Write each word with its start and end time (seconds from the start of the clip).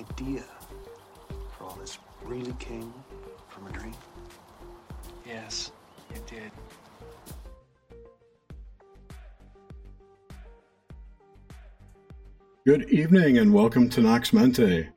idea 0.00 0.44
for 1.56 1.64
all 1.64 1.76
this 1.76 1.98
really 2.24 2.52
came 2.54 2.92
from 3.48 3.66
a 3.66 3.70
dream? 3.70 3.94
Yes, 5.26 5.72
it 6.14 6.26
did. 6.26 6.50
Good 12.66 12.88
evening 12.90 13.38
and 13.38 13.52
welcome 13.52 13.88
to 13.90 14.00
Nox 14.00 14.32
Mente. 14.32 14.88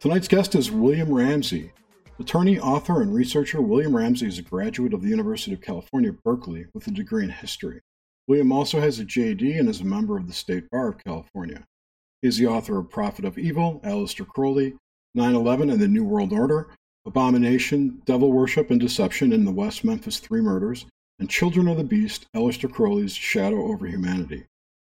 Tonight's 0.00 0.28
guest 0.28 0.54
is 0.54 0.70
William 0.70 1.12
Ramsey. 1.12 1.72
Attorney, 2.18 2.58
author, 2.58 3.02
and 3.02 3.12
researcher 3.12 3.60
William 3.60 3.94
Ramsey 3.94 4.26
is 4.26 4.38
a 4.38 4.42
graduate 4.42 4.94
of 4.94 5.02
the 5.02 5.08
University 5.08 5.52
of 5.52 5.60
California, 5.60 6.12
Berkeley, 6.24 6.66
with 6.72 6.86
a 6.86 6.90
degree 6.90 7.24
in 7.24 7.30
history. 7.30 7.80
William 8.26 8.52
also 8.52 8.80
has 8.80 9.00
a 9.00 9.04
JD 9.04 9.58
and 9.58 9.68
is 9.68 9.82
a 9.82 9.84
member 9.84 10.16
of 10.16 10.26
the 10.26 10.32
State 10.32 10.68
Bar 10.70 10.88
of 10.88 11.04
California. 11.04 11.62
He 12.22 12.28
is 12.28 12.38
the 12.38 12.46
author 12.46 12.78
of 12.78 12.90
Prophet 12.90 13.24
of 13.24 13.38
Evil, 13.38 13.80
Aleister 13.84 14.26
Crowley, 14.26 14.74
9 15.14 15.34
11 15.34 15.70
and 15.70 15.80
the 15.80 15.88
New 15.88 16.04
World 16.04 16.32
Order, 16.32 16.68
Abomination, 17.06 18.02
Devil 18.04 18.32
Worship 18.32 18.70
and 18.70 18.80
Deception 18.80 19.32
in 19.32 19.44
the 19.44 19.52
West 19.52 19.84
Memphis 19.84 20.18
Three 20.18 20.40
Murders, 20.40 20.86
and 21.18 21.30
Children 21.30 21.68
of 21.68 21.76
the 21.76 21.84
Beast, 21.84 22.26
Aleister 22.34 22.70
Crowley's 22.70 23.14
Shadow 23.14 23.70
over 23.70 23.86
Humanity. 23.86 24.44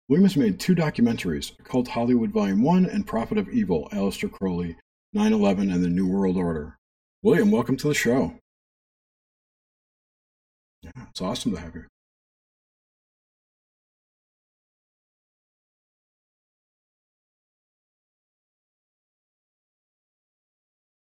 William 0.07 0.25
has 0.25 0.35
made 0.35 0.59
two 0.59 0.73
documentaries, 0.73 1.57
Occult 1.59 1.89
Hollywood 1.89 2.31
Volume 2.31 2.63
1 2.63 2.85
and 2.85 3.05
Prophet 3.05 3.37
of 3.37 3.47
Evil, 3.49 3.87
Aleister 3.91 4.31
Crowley, 4.31 4.75
9 5.13 5.33
11 5.33 5.69
and 5.69 5.83
the 5.83 5.89
New 5.89 6.07
World 6.07 6.37
Order. 6.37 6.77
William, 7.21 7.51
welcome 7.51 7.77
to 7.77 7.87
the 7.87 7.93
show. 7.93 8.35
Yeah, 10.81 10.91
it's 11.09 11.21
awesome 11.21 11.51
to 11.53 11.59
have 11.59 11.75
you. 11.75 11.85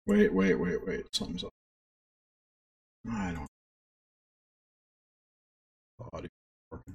Wait, 0.06 0.32
wait, 0.32 0.54
wait, 0.54 0.86
wait. 0.86 1.04
Something's 1.14 1.44
up. 1.44 1.50
I 3.10 3.32
don't. 3.32 3.46
Audio 6.12 6.28
working. 6.70 6.94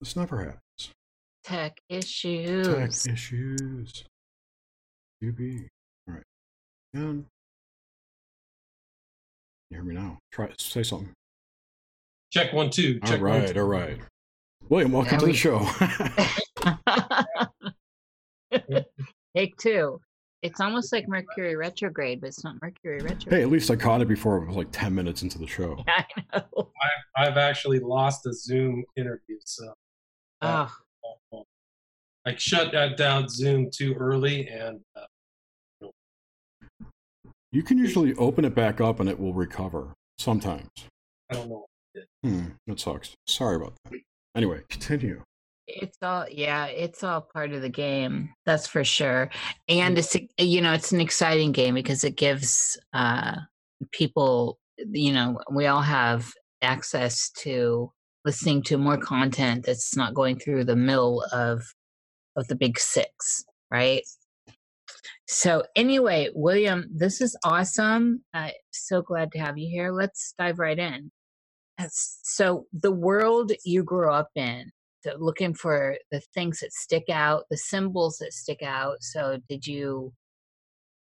This 0.00 0.14
never 0.16 0.38
happens. 0.44 0.92
Tech 1.44 1.78
issues. 1.88 2.66
Tech 3.02 3.12
issues. 3.14 4.04
UB. 5.26 5.40
All 6.08 6.14
right. 6.14 6.22
And 6.94 7.24
you 9.70 9.76
hear 9.78 9.82
me 9.84 9.94
now? 9.94 10.18
Try 10.32 10.50
say 10.58 10.82
something. 10.82 11.10
Check 12.30 12.52
one, 12.52 12.70
two. 12.70 13.00
All 13.02 13.08
Check 13.08 13.20
one, 13.20 13.30
right, 13.30 13.48
two. 13.54 13.60
all 13.60 13.66
right. 13.66 13.98
William, 14.68 14.92
welcome 14.92 15.14
Yeah, 15.14 15.18
to 15.20 15.26
we- 15.26 15.32
the 15.32 15.38
show. 15.38 15.58
Take 19.36 19.56
two. 19.58 20.00
It's 20.42 20.60
almost 20.60 20.92
like 20.92 21.08
Mercury 21.08 21.56
retrograde, 21.56 22.20
but 22.20 22.28
it's 22.28 22.44
not 22.44 22.54
Mercury 22.62 23.00
retrograde. 23.00 23.32
hey, 23.32 23.42
at 23.42 23.50
least 23.50 23.70
I 23.70 23.76
caught 23.76 24.00
it 24.00 24.08
before 24.08 24.36
it 24.38 24.46
was 24.46 24.56
like 24.56 24.68
ten 24.70 24.94
minutes 24.94 25.22
into 25.22 25.38
the 25.38 25.46
show. 25.46 25.82
I 25.88 26.04
know. 26.32 26.70
I've 27.16 27.36
actually 27.36 27.80
lost 27.80 28.24
a 28.26 28.32
Zoom 28.32 28.84
interview, 28.96 29.36
so 29.44 29.74
Oh, 30.42 30.72
I 32.24 32.36
shut 32.36 32.70
that 32.72 32.96
down 32.96 33.28
Zoom 33.28 33.70
too 33.72 33.94
early, 33.94 34.46
and 34.48 34.80
uh, 34.94 35.88
You 37.50 37.62
can 37.64 37.78
usually 37.78 38.14
open 38.14 38.44
it 38.44 38.54
back 38.54 38.80
up 38.80 39.00
and 39.00 39.08
it 39.08 39.18
will 39.18 39.34
recover 39.34 39.94
sometimes. 40.18 40.68
I 41.30 41.34
don't 41.34 41.48
know. 41.48 41.64
Hmm, 42.22 42.46
that 42.68 42.78
sucks. 42.78 43.14
Sorry 43.26 43.56
about 43.56 43.74
that. 43.90 44.00
Anyway, 44.36 44.62
continue. 44.68 45.22
It's 45.68 45.98
all 46.02 46.26
yeah, 46.30 46.66
it's 46.66 47.04
all 47.04 47.20
part 47.20 47.52
of 47.52 47.62
the 47.62 47.68
game. 47.68 48.30
That's 48.46 48.66
for 48.66 48.84
sure. 48.84 49.30
And 49.68 49.98
it's 49.98 50.16
you 50.38 50.60
know, 50.60 50.72
it's 50.72 50.92
an 50.92 51.00
exciting 51.00 51.52
game 51.52 51.74
because 51.74 52.04
it 52.04 52.16
gives 52.16 52.78
uh 52.92 53.36
people 53.92 54.58
you 54.78 55.12
know, 55.12 55.40
we 55.50 55.66
all 55.66 55.82
have 55.82 56.32
access 56.62 57.30
to 57.30 57.92
listening 58.24 58.62
to 58.62 58.78
more 58.78 58.96
content 58.98 59.64
that's 59.64 59.96
not 59.96 60.14
going 60.14 60.38
through 60.38 60.64
the 60.64 60.76
middle 60.76 61.22
of 61.32 61.62
of 62.36 62.48
the 62.48 62.56
big 62.56 62.78
six, 62.78 63.44
right? 63.70 64.02
So 65.26 65.64
anyway, 65.76 66.30
William, 66.34 66.88
this 66.94 67.20
is 67.20 67.36
awesome. 67.44 68.24
Uh, 68.32 68.50
so 68.70 69.02
glad 69.02 69.32
to 69.32 69.38
have 69.38 69.58
you 69.58 69.68
here. 69.68 69.92
Let's 69.92 70.34
dive 70.38 70.58
right 70.58 70.78
in. 70.78 71.10
So 71.90 72.66
the 72.72 72.90
world 72.90 73.52
you 73.64 73.84
grew 73.84 74.10
up 74.10 74.30
in, 74.34 74.72
so 75.00 75.14
looking 75.18 75.54
for 75.54 75.96
the 76.10 76.20
things 76.34 76.60
that 76.60 76.72
stick 76.72 77.04
out, 77.10 77.44
the 77.50 77.56
symbols 77.56 78.18
that 78.18 78.32
stick 78.32 78.62
out. 78.62 78.96
So 79.00 79.38
did 79.48 79.66
you 79.66 80.12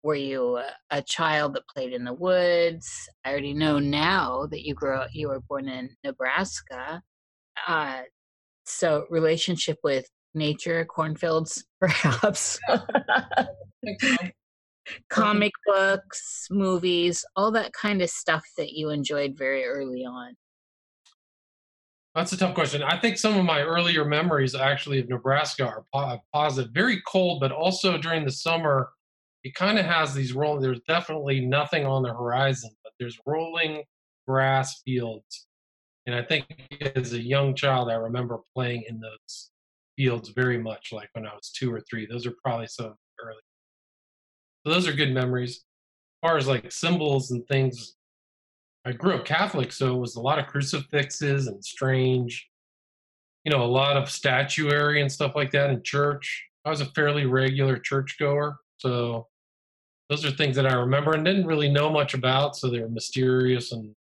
were 0.02 0.14
you 0.16 0.58
a, 0.58 0.66
a 0.90 1.02
child 1.02 1.54
that 1.54 1.68
played 1.68 1.92
in 1.92 2.04
the 2.04 2.12
woods? 2.12 2.90
I 3.24 3.30
already 3.30 3.54
know 3.54 3.78
now 3.78 4.46
that 4.50 4.66
you 4.66 4.74
grew 4.74 4.96
up 4.96 5.10
you 5.12 5.28
were 5.28 5.40
born 5.48 5.68
in 5.68 5.90
Nebraska. 6.04 7.02
Uh 7.66 8.02
so 8.66 9.06
relationship 9.10 9.78
with 9.84 10.06
nature, 10.34 10.84
cornfields, 10.84 11.64
perhaps. 11.80 12.58
Comic 15.08 15.52
books, 15.66 16.46
movies, 16.50 17.24
all 17.36 17.50
that 17.52 17.72
kind 17.72 18.02
of 18.02 18.10
stuff 18.10 18.44
that 18.58 18.72
you 18.72 18.90
enjoyed 18.90 19.34
very 19.36 19.64
early 19.64 20.04
on. 20.04 20.34
That's 22.14 22.32
a 22.32 22.36
tough 22.36 22.54
question. 22.54 22.82
I 22.82 22.98
think 22.98 23.18
some 23.18 23.36
of 23.36 23.44
my 23.44 23.62
earlier 23.62 24.04
memories 24.04 24.54
actually 24.54 25.00
of 25.00 25.08
Nebraska 25.08 25.66
are 25.66 25.84
po- 25.92 26.20
positive. 26.32 26.70
Very 26.72 27.02
cold, 27.08 27.40
but 27.40 27.50
also 27.50 27.98
during 27.98 28.24
the 28.24 28.30
summer, 28.30 28.90
it 29.42 29.54
kind 29.54 29.78
of 29.78 29.84
has 29.84 30.14
these 30.14 30.32
rolling. 30.32 30.62
There's 30.62 30.80
definitely 30.86 31.40
nothing 31.40 31.84
on 31.84 32.02
the 32.02 32.12
horizon, 32.12 32.70
but 32.84 32.92
there's 33.00 33.18
rolling 33.26 33.82
grass 34.28 34.80
fields. 34.84 35.48
And 36.06 36.14
I 36.14 36.22
think 36.22 36.46
as 36.94 37.14
a 37.14 37.20
young 37.20 37.54
child, 37.54 37.90
I 37.90 37.94
remember 37.94 38.38
playing 38.54 38.84
in 38.88 39.00
those 39.00 39.50
fields 39.96 40.28
very 40.30 40.58
much, 40.58 40.92
like 40.92 41.08
when 41.14 41.26
I 41.26 41.34
was 41.34 41.50
two 41.50 41.72
or 41.72 41.80
three. 41.80 42.06
Those 42.06 42.26
are 42.26 42.34
probably 42.44 42.68
some 42.68 42.94
early. 43.20 43.42
So 44.64 44.72
those 44.72 44.86
are 44.86 44.92
good 44.92 45.12
memories. 45.12 45.64
As 46.22 46.28
far 46.28 46.36
as 46.36 46.46
like 46.46 46.70
symbols 46.70 47.32
and 47.32 47.46
things, 47.48 47.96
I 48.84 48.92
grew 48.92 49.14
up 49.14 49.24
Catholic, 49.24 49.72
so 49.72 49.94
it 49.94 49.98
was 49.98 50.16
a 50.16 50.20
lot 50.20 50.38
of 50.38 50.46
crucifixes 50.46 51.46
and 51.46 51.64
strange, 51.64 52.48
you 53.44 53.50
know, 53.50 53.62
a 53.62 53.66
lot 53.66 53.96
of 53.96 54.10
statuary 54.10 55.00
and 55.00 55.10
stuff 55.10 55.34
like 55.34 55.50
that 55.52 55.70
in 55.70 55.82
church. 55.82 56.44
I 56.64 56.70
was 56.70 56.80
a 56.80 56.86
fairly 56.86 57.24
regular 57.24 57.78
churchgoer, 57.78 58.56
so 58.78 59.26
those 60.10 60.24
are 60.24 60.30
things 60.30 60.56
that 60.56 60.66
I 60.66 60.74
remember 60.74 61.14
and 61.14 61.24
didn't 61.24 61.46
really 61.46 61.70
know 61.70 61.90
much 61.90 62.14
about, 62.14 62.56
so 62.56 62.68
they 62.68 62.80
were 62.80 62.88
mysterious 62.88 63.72
and 63.72 63.94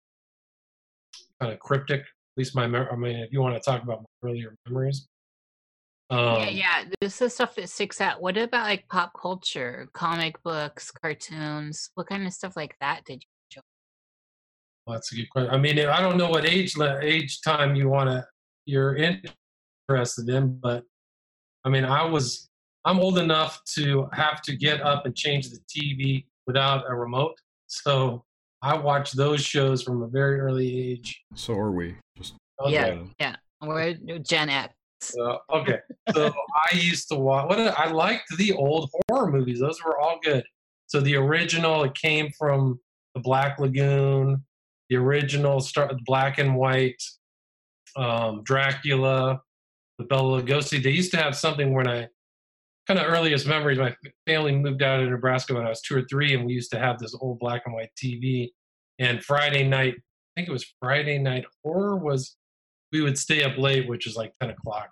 kind 1.40 1.52
of 1.52 1.61
cryptic. 1.61 2.00
At 2.00 2.38
least 2.38 2.56
my, 2.56 2.64
I 2.64 2.96
mean, 2.96 3.17
if 3.17 3.32
you 3.32 3.40
want 3.40 3.55
to 3.55 3.61
talk 3.61 3.82
about 3.82 4.00
my 4.00 4.29
earlier 4.29 4.56
memories. 4.67 5.06
Um, 6.11 6.40
yeah, 6.40 6.49
yeah. 6.49 6.84
This 7.00 7.23
is 7.23 7.34
stuff 7.34 7.55
that 7.55 7.69
sticks 7.69 8.00
out. 8.00 8.20
What 8.20 8.37
about 8.37 8.67
like 8.67 8.88
pop 8.88 9.12
culture, 9.20 9.88
comic 9.93 10.43
books, 10.43 10.90
cartoons? 10.90 11.90
What 11.94 12.08
kind 12.08 12.26
of 12.26 12.32
stuff 12.32 12.56
like 12.56 12.76
that 12.81 13.05
did? 13.05 13.25
Well, 14.87 14.94
that's 14.94 15.12
a 15.12 15.17
good 15.17 15.31
question. 15.31 15.55
I 15.55 15.58
mean, 15.58 15.79
I 15.79 16.00
don't 16.00 16.17
know 16.17 16.29
what 16.29 16.44
age 16.44 16.75
age 16.81 17.40
time 17.43 17.75
you 17.75 17.88
want 17.88 18.11
to 18.11 18.26
you're 18.67 18.96
interested 18.96 20.29
in, 20.29 20.56
but 20.56 20.84
I 21.64 21.69
mean, 21.69 21.84
I 21.84 22.05
was 22.05 22.49
I'm 22.84 22.99
old 22.99 23.19
enough 23.19 23.62
to 23.76 24.08
have 24.12 24.43
to 24.43 24.56
get 24.56 24.81
up 24.81 25.06
and 25.06 25.14
change 25.14 25.50
the 25.50 25.58
TV 25.70 26.25
without 26.46 26.84
a 26.88 26.94
remote, 26.94 27.34
so 27.69 28.25
I 28.61 28.76
watched 28.76 29.17
those 29.17 29.40
shows 29.40 29.82
from 29.82 30.02
a 30.02 30.08
very 30.08 30.40
early 30.40 30.90
age. 30.90 31.23
So 31.34 31.55
are 31.55 31.70
we. 31.73 31.96
Just 32.17 32.34
oh, 32.58 32.69
Yeah, 32.69 32.87
Okay. 32.87 33.11
yeah. 33.20 33.37
We're 33.61 33.94
Gen 34.19 34.50
X. 34.50 34.75
So, 35.00 35.38
okay, 35.52 35.79
so 36.14 36.32
I 36.73 36.76
used 36.76 37.08
to 37.08 37.17
watch. 37.17 37.49
What 37.49 37.58
I 37.58 37.90
liked 37.90 38.37
the 38.37 38.52
old 38.52 38.90
horror 39.08 39.31
movies; 39.31 39.58
those 39.58 39.82
were 39.84 39.99
all 39.99 40.20
good. 40.23 40.44
So 40.87 41.00
the 41.00 41.17
original, 41.17 41.82
it 41.82 41.94
came 41.94 42.31
from 42.38 42.79
the 43.14 43.20
Black 43.20 43.58
Lagoon, 43.58 44.44
the 44.93 44.99
original 44.99 45.59
start 45.59 45.94
black 46.05 46.39
and 46.39 46.55
white, 46.55 47.03
um, 47.97 48.43
Dracula, 48.44 49.41
the 49.99 50.05
Bela 50.05 50.43
Lugosi. 50.43 50.83
They 50.83 50.91
used 50.91 51.12
to 51.12 51.17
have 51.17 51.35
something 51.35 51.73
when 51.73 51.89
I 51.89 52.09
kind 52.87 53.00
of 53.00 53.06
earliest 53.06 53.47
memories. 53.47 53.79
My 53.79 53.97
family 54.27 54.55
moved 54.55 54.83
out 54.83 55.03
of 55.03 55.09
Nebraska 55.09 55.55
when 55.55 55.65
I 55.65 55.71
was 55.71 55.81
two 55.81 55.97
or 55.97 56.03
three, 56.03 56.35
and 56.35 56.44
we 56.44 56.53
used 56.53 56.71
to 56.73 56.79
have 56.79 56.99
this 56.99 57.15
old 57.19 57.39
black 57.39 57.62
and 57.65 57.75
white 57.75 57.89
TV. 57.97 58.50
And 58.99 59.25
Friday 59.25 59.67
night, 59.67 59.94
I 59.97 60.31
think 60.37 60.50
it 60.50 60.53
was 60.53 60.71
Friday 60.79 61.17
night 61.17 61.47
horror 61.65 61.97
was 61.97 62.37
we 62.93 63.00
would 63.00 63.19
stay 63.19 63.44
up 63.44 63.56
late, 63.56 63.89
which 63.89 64.06
is 64.06 64.15
like 64.15 64.35
ten 64.43 64.50
o'clock. 64.50 64.91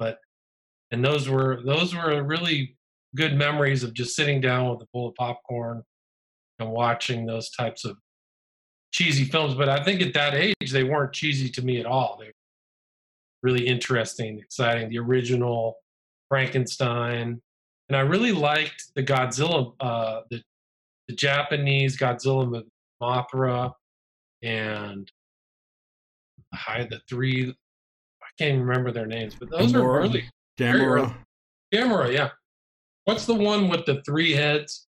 But 0.00 0.18
and 0.90 1.04
those 1.04 1.28
were 1.28 1.62
those 1.64 1.94
were 1.94 2.24
really 2.24 2.76
good 3.14 3.36
memories 3.36 3.84
of 3.84 3.94
just 3.94 4.16
sitting 4.16 4.40
down 4.40 4.68
with 4.68 4.82
a 4.82 4.88
bowl 4.92 5.10
of 5.10 5.14
popcorn 5.14 5.84
and 6.58 6.70
watching 6.72 7.24
those 7.24 7.50
types 7.50 7.84
of 7.84 7.96
cheesy 8.92 9.24
films. 9.24 9.54
But 9.54 9.68
I 9.68 9.82
think 9.82 10.00
at 10.02 10.14
that 10.14 10.34
age 10.34 10.72
they 10.72 10.84
weren't 10.84 11.12
cheesy 11.12 11.48
to 11.50 11.62
me 11.62 11.80
at 11.80 11.86
all. 11.86 12.16
They 12.20 12.26
were 12.26 12.32
really 13.42 13.66
interesting, 13.66 14.38
exciting. 14.38 14.88
The 14.90 14.98
original 14.98 15.76
Frankenstein, 16.28 17.40
and 17.88 17.96
I 17.96 18.00
really 18.00 18.32
liked 18.32 18.94
the 18.94 19.02
Godzilla, 19.02 19.74
uh, 19.80 20.22
the 20.30 20.42
the 21.08 21.16
Japanese 21.16 21.96
Godzilla 21.96 22.62
Mothra, 23.02 23.72
and 24.42 25.10
I 26.68 26.86
the 26.88 27.00
three. 27.08 27.54
I 28.22 28.26
can't 28.38 28.54
even 28.54 28.66
remember 28.66 28.92
their 28.92 29.06
names, 29.06 29.34
but 29.34 29.50
those 29.50 29.72
Gamora. 29.72 29.84
are 29.84 30.00
early. 30.00 30.24
Gamera. 30.58 31.14
Gamera, 31.74 32.12
yeah. 32.12 32.30
What's 33.04 33.26
the 33.26 33.34
one 33.34 33.68
with 33.68 33.86
the 33.86 34.02
three 34.02 34.32
heads? 34.32 34.86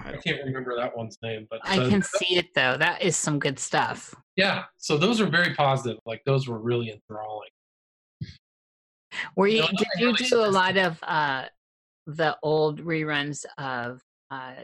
I 0.00 0.12
I 0.12 0.16
can't 0.16 0.42
remember 0.44 0.76
that 0.76 0.96
one's 0.96 1.18
name, 1.22 1.46
but 1.50 1.60
I 1.64 1.76
can 1.88 2.02
see 2.02 2.36
it 2.36 2.54
though. 2.54 2.76
That 2.76 3.02
is 3.02 3.16
some 3.16 3.38
good 3.38 3.58
stuff. 3.58 4.14
yeah. 4.36 4.64
So 4.76 4.96
those 4.96 5.20
are 5.20 5.26
very 5.26 5.54
positive. 5.54 5.98
Like 6.06 6.22
those 6.24 6.46
were 6.48 6.58
really 6.58 6.90
enthralling. 6.90 7.48
Were 9.36 9.48
you 9.48 9.60
No, 9.62 9.66
did 9.68 9.86
you 9.98 10.06
really 10.06 10.24
do 10.28 10.44
a 10.44 10.46
lot 10.50 10.76
of 10.76 10.98
uh 11.02 11.46
the 12.06 12.36
old 12.42 12.82
reruns 12.84 13.44
of 13.58 14.00
uh 14.30 14.54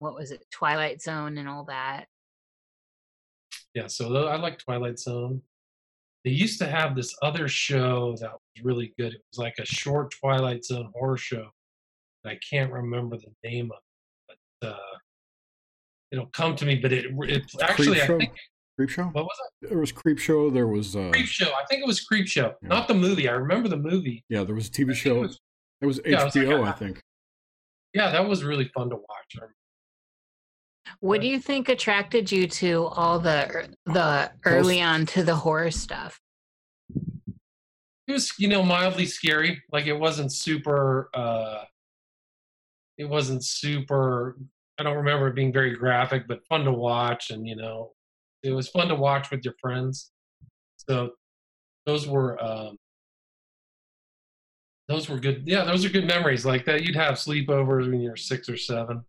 what 0.00 0.14
was 0.14 0.32
it, 0.32 0.44
Twilight 0.50 1.00
Zone 1.00 1.38
and 1.38 1.48
all 1.48 1.64
that? 1.64 2.06
Yeah. 3.74 3.86
So 3.86 4.08
tho- 4.12 4.26
I 4.26 4.36
like 4.36 4.58
Twilight 4.58 4.98
Zone. 4.98 5.40
They 6.24 6.30
used 6.32 6.58
to 6.60 6.66
have 6.66 6.94
this 6.94 7.14
other 7.22 7.48
show 7.48 8.16
that 8.20 8.32
was 8.32 8.64
really 8.64 8.92
good. 8.98 9.14
It 9.14 9.22
was 9.32 9.38
like 9.38 9.54
a 9.58 9.64
short 9.64 10.12
Twilight 10.20 10.64
Zone 10.64 10.90
horror 10.94 11.16
show. 11.16 11.48
I 12.24 12.38
can't 12.48 12.72
remember 12.72 13.16
the 13.16 13.32
name 13.42 13.66
of 13.72 13.78
it, 13.78 13.82
but 13.82 13.91
uh, 14.62 14.76
it'll 16.10 16.26
come 16.26 16.54
to 16.56 16.64
me. 16.64 16.76
But 16.76 16.92
it, 16.92 17.06
it 17.10 17.42
actually, 17.62 18.00
I 18.02 18.06
Creep 18.06 18.06
Show? 18.06 18.18
think 18.18 18.32
Creep 18.78 18.90
Show? 18.90 19.04
what 19.04 19.24
was 19.24 19.36
it? 19.62 19.68
There 19.70 19.78
was 19.78 19.92
Creep 19.92 20.18
Show. 20.18 20.50
There 20.50 20.66
was 20.68 20.96
uh, 20.96 21.10
Creep 21.12 21.26
Show. 21.26 21.46
I 21.50 21.64
think 21.68 21.82
it 21.82 21.86
was 21.86 22.00
Creep 22.00 22.26
Show, 22.28 22.54
Yeah. 22.62 22.68
not 22.68 22.88
the 22.88 22.94
movie. 22.94 23.28
I 23.28 23.32
remember 23.32 23.68
the 23.68 23.76
movie. 23.76 24.24
yeah, 24.28 24.44
there 24.44 24.54
was 24.54 24.68
a 24.68 24.70
TV 24.70 24.86
think 24.86 24.96
show. 24.98 25.16
it 25.18 25.20
was- 25.22 25.40
It 25.80 25.86
was 25.86 26.00
yeah, 26.04 26.20
it 26.22 26.24
was 26.26 26.36
like 26.36 26.46
HBO, 26.46 26.66
a- 26.66 26.68
I 26.68 26.72
think. 26.72 27.00
Yeah, 27.94 28.10
that 28.10 28.26
was 28.26 28.42
really 28.44 28.68
fun 28.74 28.88
to 28.90 28.96
watch. 28.96 29.50
What 31.00 31.20
do 31.20 31.26
you 31.26 31.38
think 31.40 31.68
attracted 31.68 32.30
you 32.32 32.46
to 32.48 32.86
all 32.86 33.18
the 33.18 33.68
the 33.86 34.30
early 34.44 34.80
on 34.80 35.06
to 35.06 35.22
the 35.22 35.34
horror 35.36 35.70
stuff? 35.70 36.20
it 38.08 38.12
was 38.12 38.32
you 38.38 38.48
know 38.48 38.62
mildly 38.62 39.06
scary 39.06 39.62
like 39.72 39.86
it 39.86 39.92
wasn't 39.98 40.30
super 40.32 41.08
uh 41.14 41.64
it 42.98 43.04
wasn't 43.04 43.42
super 43.44 44.36
i 44.82 44.84
don't 44.84 44.96
remember 44.96 45.28
it 45.28 45.34
being 45.36 45.52
very 45.52 45.74
graphic 45.76 46.26
but 46.26 46.44
fun 46.48 46.64
to 46.64 46.72
watch 46.72 47.30
and 47.30 47.46
you 47.46 47.54
know 47.54 47.92
it 48.42 48.50
was 48.50 48.68
fun 48.68 48.88
to 48.88 48.94
watch 48.96 49.30
with 49.30 49.44
your 49.44 49.54
friends 49.60 50.10
so 50.76 51.10
those 51.86 52.08
were 52.08 52.42
um 52.42 52.76
those 54.88 55.08
were 55.08 55.18
good 55.20 55.42
yeah 55.46 55.64
those 55.64 55.84
are 55.84 55.88
good 55.88 56.06
memories 56.06 56.44
like 56.44 56.64
that 56.64 56.82
you'd 56.82 56.96
have 56.96 57.14
sleepovers 57.14 57.88
when 57.88 58.00
you're 58.00 58.16
six 58.16 58.48
or 58.48 58.56
seven 58.56 59.02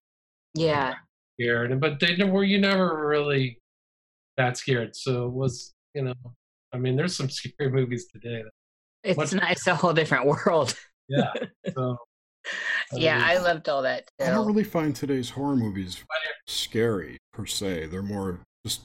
Yeah. 0.54 0.94
scared 1.40 1.72
and 1.72 1.82
but 1.82 2.00
they 2.00 2.16
were 2.24 2.44
you 2.44 2.60
never 2.60 3.08
really 3.08 3.58
that 4.38 4.56
scared 4.58 4.96
so 4.96 5.26
it 5.26 5.32
was 5.34 5.74
you 5.96 6.04
know 6.04 6.14
i 6.74 6.78
mean 6.78 6.96
there's 6.96 7.18
some 7.18 7.30
scary 7.30 7.72
movies 7.80 8.06
today 8.14 8.44
It's 9.04 9.34
nice, 9.34 9.66
a 9.68 9.76
whole 9.76 9.94
different 9.94 10.26
world. 10.28 10.76
yeah 11.10 11.34
so 11.76 11.98
yeah, 12.94 13.18
mean, 13.18 13.26
I 13.26 13.38
loved 13.38 13.70
all 13.70 13.82
that 13.84 14.10
Too. 14.20 14.26
I 14.26 14.30
don't 14.32 14.46
really 14.48 14.64
find 14.64 14.96
today's 14.96 15.30
horror 15.30 15.56
movies 15.56 16.04
scary 16.48 17.18
per 17.34 17.46
se. 17.46 17.88
They're 17.88 18.02
more 18.02 18.40
just 18.66 18.84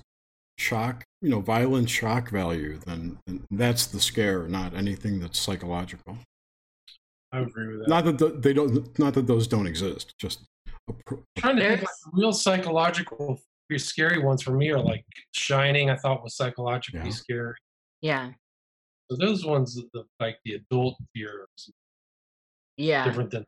shock, 0.59 1.05
you 1.23 1.29
know, 1.31 1.41
violent 1.41 1.91
shock 1.91 2.31
value. 2.31 2.79
Than 2.79 3.19
and 3.27 3.45
that's 3.51 3.87
the 3.87 4.01
scare, 4.01 4.49
not 4.49 4.75
anything 4.75 5.21
that's 5.21 5.39
psychological. 5.39 6.19
I 7.33 7.41
agree 7.41 7.69
with 7.69 7.81
that. 7.81 7.89
Not 7.89 8.05
that 8.05 8.19
the, 8.19 8.29
they 8.31 8.53
don't. 8.53 8.99
Not 8.99 9.15
that 9.15 9.27
those 9.27 9.47
don't 9.47 9.67
exist. 9.67 10.15
Just 10.19 10.45
a, 10.89 10.93
pr- 11.05 11.15
I'm 11.15 11.23
trying 11.37 11.57
to 11.57 11.69
think 11.69 11.81
like 11.83 11.89
real 12.13 12.33
psychological, 12.33 13.41
scary 13.77 14.19
ones 14.19 14.43
for 14.43 14.53
me 14.53 14.71
are 14.71 14.81
like 14.81 15.05
Shining. 15.33 15.91
I 15.91 15.97
thought 15.97 16.23
was 16.23 16.37
psychologically 16.37 17.01
Yeah. 17.05 17.11
scary. 17.11 17.55
Yeah. 18.01 18.31
So 19.11 19.17
those 19.19 19.45
ones, 19.45 19.75
the, 19.93 20.05
like 20.21 20.39
the 20.45 20.55
adult 20.55 20.97
fears, 21.15 21.47
Yeah. 22.79 23.05
different 23.05 23.31
than 23.31 23.45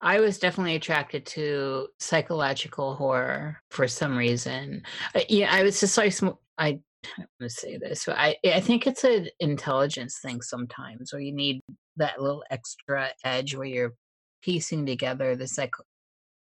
I 0.00 0.20
was 0.20 0.38
definitely 0.38 0.76
attracted 0.76 1.26
to 1.26 1.88
psychological 1.98 2.94
horror 2.94 3.60
for 3.70 3.88
some 3.88 4.16
reason. 4.16 4.82
Uh, 5.14 5.22
yeah, 5.28 5.52
I 5.52 5.64
was 5.64 5.80
just 5.80 5.98
like, 5.98 6.14
I, 6.58 6.78
I'm 7.18 7.26
to 7.40 7.50
say 7.50 7.78
this, 7.78 8.04
but 8.04 8.16
I, 8.16 8.36
I 8.44 8.60
think 8.60 8.86
it's 8.86 9.02
an 9.02 9.28
intelligence 9.40 10.20
thing 10.22 10.40
sometimes, 10.40 11.12
where 11.12 11.22
you 11.22 11.32
need 11.32 11.60
that 11.96 12.20
little 12.20 12.44
extra 12.50 13.08
edge 13.24 13.56
where 13.56 13.66
you're 13.66 13.94
piecing 14.42 14.86
together 14.86 15.34
the 15.34 15.48
psycho, 15.48 15.82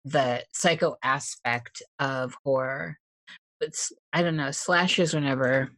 the 0.05 0.43
psycho 0.53 0.97
aspect 1.03 1.81
of 1.99 2.35
horror. 2.43 2.97
But 3.59 3.73
I 4.13 4.21
don't 4.21 4.37
know, 4.37 4.51
slashers 4.51 5.13
were 5.13 5.21
never. 5.21 5.71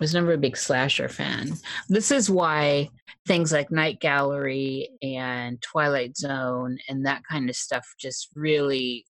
Was 0.00 0.14
never 0.14 0.32
a 0.32 0.38
big 0.38 0.56
slasher 0.56 1.08
fan. 1.08 1.52
This 1.88 2.10
is 2.10 2.28
why 2.28 2.90
things 3.26 3.52
like 3.52 3.70
Night 3.70 4.00
Gallery 4.00 4.90
and 5.02 5.60
Twilight 5.62 6.16
Zone 6.16 6.78
and 6.88 7.06
that 7.06 7.22
kind 7.30 7.48
of 7.48 7.56
stuff 7.56 7.86
just 7.98 8.30
really. 8.34 9.04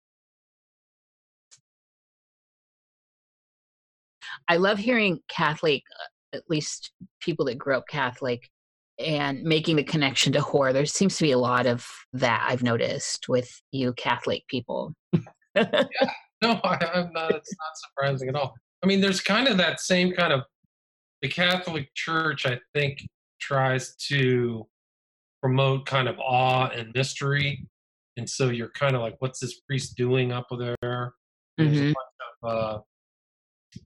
I 4.47 4.57
love 4.57 4.77
hearing 4.77 5.19
Catholic, 5.29 5.83
uh, 5.99 6.37
at 6.37 6.49
least 6.49 6.91
people 7.21 7.45
that 7.45 7.57
grew 7.57 7.77
up 7.77 7.87
Catholic, 7.87 8.49
and 8.99 9.43
making 9.43 9.75
the 9.75 9.83
connection 9.83 10.33
to 10.33 10.41
horror. 10.41 10.73
There 10.73 10.85
seems 10.85 11.17
to 11.17 11.23
be 11.23 11.31
a 11.31 11.37
lot 11.37 11.65
of 11.65 11.87
that 12.13 12.45
I've 12.47 12.63
noticed 12.63 13.29
with 13.29 13.49
you 13.71 13.93
Catholic 13.93 14.45
people. 14.47 14.93
yeah. 15.55 15.83
No, 16.41 16.59
I, 16.63 16.77
I'm 16.93 17.11
not. 17.13 17.33
It's 17.33 17.55
not 17.57 17.77
surprising 17.77 18.29
at 18.29 18.35
all. 18.35 18.53
I 18.83 18.87
mean, 18.87 18.99
there's 18.99 19.21
kind 19.21 19.47
of 19.47 19.57
that 19.57 19.79
same 19.79 20.11
kind 20.11 20.33
of. 20.33 20.41
The 21.23 21.29
Catholic 21.29 21.89
Church, 21.95 22.45
I 22.45 22.59
think, 22.73 23.07
tries 23.39 23.95
to 24.09 24.67
promote 25.41 25.85
kind 25.85 26.09
of 26.09 26.19
awe 26.19 26.67
and 26.67 26.91
mystery, 26.93 27.65
and 28.17 28.29
so 28.29 28.49
you're 28.49 28.71
kind 28.71 28.93
of 28.93 29.01
like, 29.01 29.15
"What's 29.19 29.39
this 29.39 29.61
priest 29.61 29.95
doing 29.95 30.33
up 30.33 30.47
there?" 30.51 30.75
There's 31.57 31.79
a 31.79 31.83
Mhm. 31.85 31.93
bunch 31.93 32.43
of, 32.43 32.49
uh, 32.49 32.81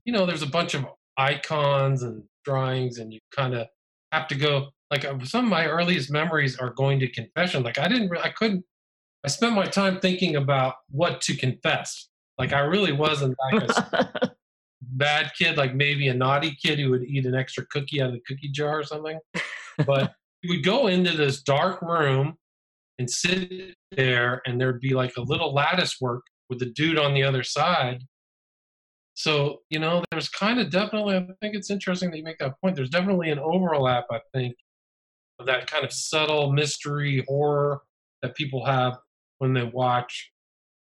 you 0.04 0.12
know, 0.12 0.26
there's 0.26 0.42
a 0.42 0.46
bunch 0.48 0.74
of 0.74 0.84
icons 1.16 2.02
and 2.02 2.24
drawings, 2.44 2.98
and 2.98 3.12
you 3.12 3.20
kind 3.30 3.54
of 3.54 3.68
have 4.10 4.26
to 4.28 4.34
go. 4.34 4.70
Like 4.90 5.04
uh, 5.04 5.18
some 5.24 5.44
of 5.44 5.50
my 5.50 5.66
earliest 5.66 6.10
memories 6.10 6.58
are 6.58 6.70
going 6.70 6.98
to 7.00 7.08
confession. 7.08 7.62
Like 7.62 7.78
I 7.78 7.86
didn't, 7.88 8.16
I 8.18 8.30
couldn't. 8.30 8.64
I 9.24 9.28
spent 9.28 9.54
my 9.54 9.66
time 9.66 10.00
thinking 10.00 10.34
about 10.36 10.74
what 10.90 11.20
to 11.22 11.36
confess. 11.36 12.08
Like 12.38 12.52
I 12.52 12.60
really 12.60 12.92
wasn't 12.92 13.36
like 13.52 13.62
a 14.22 14.27
bad 14.90 15.32
kid, 15.38 15.56
like 15.56 15.74
maybe 15.74 16.08
a 16.08 16.14
naughty 16.14 16.56
kid 16.62 16.78
who 16.78 16.90
would 16.90 17.04
eat 17.04 17.26
an 17.26 17.34
extra 17.34 17.64
cookie 17.66 18.00
out 18.00 18.08
of 18.08 18.14
the 18.14 18.20
cookie 18.26 18.50
jar 18.50 18.80
or 18.80 18.84
something. 18.84 19.18
But 19.86 20.12
you 20.42 20.56
would 20.56 20.64
go 20.64 20.88
into 20.88 21.16
this 21.16 21.40
dark 21.40 21.80
room 21.82 22.36
and 22.98 23.08
sit 23.08 23.74
there, 23.92 24.42
and 24.44 24.60
there'd 24.60 24.80
be 24.80 24.92
like 24.92 25.16
a 25.16 25.20
little 25.20 25.54
lattice 25.54 26.00
work 26.00 26.24
with 26.50 26.58
the 26.58 26.66
dude 26.66 26.98
on 26.98 27.14
the 27.14 27.22
other 27.22 27.44
side. 27.44 28.02
So, 29.14 29.60
you 29.70 29.78
know, 29.78 30.02
there's 30.10 30.28
kind 30.28 30.58
of 30.58 30.70
definitely, 30.70 31.16
I 31.16 31.26
think 31.40 31.54
it's 31.54 31.70
interesting 31.70 32.10
that 32.10 32.18
you 32.18 32.24
make 32.24 32.38
that 32.38 32.60
point. 32.60 32.76
There's 32.76 32.90
definitely 32.90 33.30
an 33.30 33.38
overlap, 33.38 34.06
I 34.10 34.20
think, 34.34 34.56
of 35.38 35.46
that 35.46 35.70
kind 35.70 35.84
of 35.84 35.92
subtle 35.92 36.52
mystery 36.52 37.24
horror 37.28 37.82
that 38.22 38.36
people 38.36 38.64
have 38.64 38.98
when 39.38 39.54
they 39.54 39.64
watch, 39.64 40.30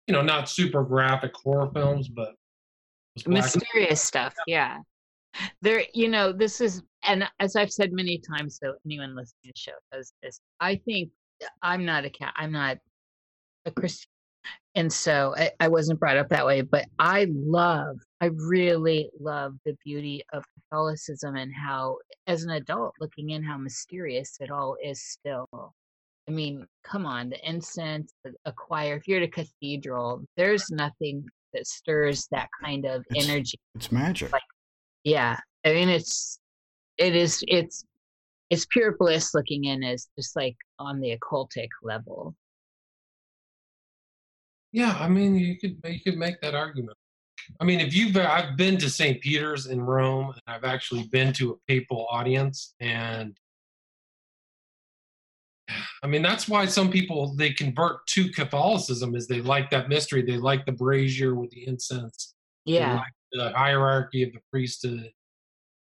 you 0.07 0.15
know, 0.15 0.23
not 0.23 0.49
super 0.49 0.83
graphic 0.85 1.33
horror 1.35 1.71
films, 1.75 2.09
but 2.09 2.35
those 2.35 2.39
black 2.39 2.39
and 2.39 2.40
mysterious 3.27 4.03
stuff 4.03 4.35
yeah. 4.47 4.79
there 5.63 5.83
you 5.95 6.09
know 6.09 6.33
this 6.33 6.61
is 6.61 6.83
and 7.05 7.25
as 7.39 7.57
i've 7.57 7.73
said 7.73 7.93
many 7.93 8.19
times 8.19 8.59
so 8.63 8.75
anyone 8.85 9.15
listening 9.17 9.35
to 9.45 9.53
the 9.55 9.61
show 9.61 9.73
knows 9.93 10.13
this 10.23 10.41
i 10.61 10.77
think 10.77 11.11
uh, 11.43 11.47
i'm 11.63 11.85
not 11.85 12.05
a 12.05 12.11
cat 12.11 12.33
i'm 12.37 12.53
not 12.53 12.79
a 13.67 13.71
christian 13.71 14.09
and 14.75 14.93
so 14.93 15.35
I, 15.37 15.51
I 15.61 15.69
wasn't 15.69 16.01
brought 16.01 16.17
up 16.17 16.29
that 16.29 16.47
way 16.47 16.63
but 16.63 16.87
i 16.99 17.27
love 17.31 17.97
i 18.21 18.27
really 18.27 19.11
love 19.21 19.55
the 19.65 19.77
beauty 19.85 20.23
of 20.33 20.45
catholicism 20.55 21.37
and 21.37 21.53
how 21.53 21.99
as 22.27 22.45
an 22.45 22.51
adult 22.51 22.95
looking 23.01 23.31
in 23.31 23.43
how 23.43 23.59
mysterious 23.59 24.37
it 24.41 24.51
all 24.51 24.77
is 24.83 25.03
still. 25.03 25.49
I 26.29 26.33
mean 26.33 26.67
come 26.85 27.07
on 27.07 27.31
the 27.31 27.49
incense 27.49 28.13
the- 28.23 28.35
a 28.45 28.53
choir 28.53 28.95
if 28.97 29.09
you're 29.09 29.21
at 29.21 29.25
a 29.25 29.29
cathedral 29.29 30.25
there's 30.37 30.71
nothing 30.71 31.27
that 31.53 31.67
stirs 31.67 32.27
that 32.31 32.49
kind 32.63 32.85
of 32.87 33.05
It's- 33.11 33.29
energy 33.29 33.59
it's 33.75 33.91
magic. 33.93 34.33
yeah 35.05 35.39
i 35.65 35.73
mean 35.73 35.89
it's 35.89 36.39
it 36.99 37.15
is 37.17 37.43
it's 37.49 37.85
it's 38.51 38.67
pure 38.67 38.97
bliss 38.99 39.33
looking 39.35 39.65
in 39.65 39.83
as 39.85 40.09
just 40.19 40.35
like 40.37 40.57
on 40.79 41.01
the 41.01 41.17
occultic 41.17 41.69
level 41.83 42.35
Yeah, 44.73 44.97
I 45.01 45.09
mean, 45.09 45.35
you 45.35 45.59
could 45.59 45.79
you 45.85 46.01
could 46.01 46.17
make 46.17 46.41
that 46.43 46.55
argument. 46.55 46.97
I 47.61 47.65
mean, 47.65 47.81
if 47.81 47.93
you've 47.93 48.17
I've 48.17 48.57
been 48.57 48.77
to 48.79 48.89
St. 48.89 49.21
Peter's 49.21 49.67
in 49.67 49.81
Rome, 49.81 50.27
and 50.31 50.43
I've 50.47 50.63
actually 50.65 51.09
been 51.09 51.33
to 51.35 51.53
a 51.53 51.57
papal 51.67 52.07
audience, 52.11 52.75
and 52.79 53.37
I 56.03 56.07
mean, 56.07 56.23
that's 56.23 56.49
why 56.49 56.67
some 56.67 56.91
people 56.91 57.35
they 57.37 57.53
convert 57.53 58.07
to 58.09 58.31
Catholicism 58.31 59.15
is 59.15 59.27
they 59.27 59.41
like 59.41 59.71
that 59.71 59.89
mystery. 59.89 60.23
They 60.23 60.37
like 60.37 60.67
the 60.67 60.73
brazier 60.73 61.35
with 61.35 61.51
the 61.51 61.67
incense. 61.67 62.35
They 62.67 62.75
Yeah. 62.75 62.95
like 62.97 63.13
the 63.33 63.53
hierarchy 63.53 64.23
of 64.23 64.33
the 64.33 64.41
priesthood. 64.51 65.11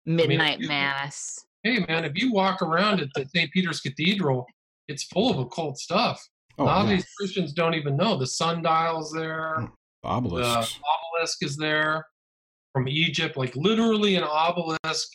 Midnight 0.07 0.61
you- 0.61 0.68
mass. 0.68 1.45
Hey, 1.62 1.85
man, 1.88 2.04
if 2.04 2.12
you 2.16 2.33
walk 2.33 2.62
around 2.62 3.00
at 3.00 3.09
the 3.14 3.26
St. 3.35 3.50
Peter's 3.52 3.80
Cathedral, 3.80 4.47
it's 4.87 5.04
full 5.04 5.30
of 5.30 5.38
occult 5.38 5.78
stuff. 5.78 6.25
Oh, 6.57 6.64
a 6.64 6.66
lot 6.66 6.83
of 6.85 6.88
these 6.88 7.07
Christians 7.16 7.52
don't 7.52 7.75
even 7.75 7.97
know. 7.97 8.16
The 8.16 8.26
sundial's 8.26 9.12
there. 9.12 9.57
Hmm. 9.59 9.64
The 10.02 10.09
obelisk 10.09 11.42
is 11.42 11.57
there 11.57 12.07
from 12.73 12.88
Egypt, 12.88 13.37
like 13.37 13.54
literally 13.57 14.14
an 14.16 14.23
obelisk 14.25 15.09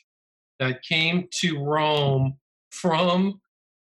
that 0.60 0.82
came 0.84 1.28
to 1.40 1.64
Rome 1.64 2.38
from 2.72 3.40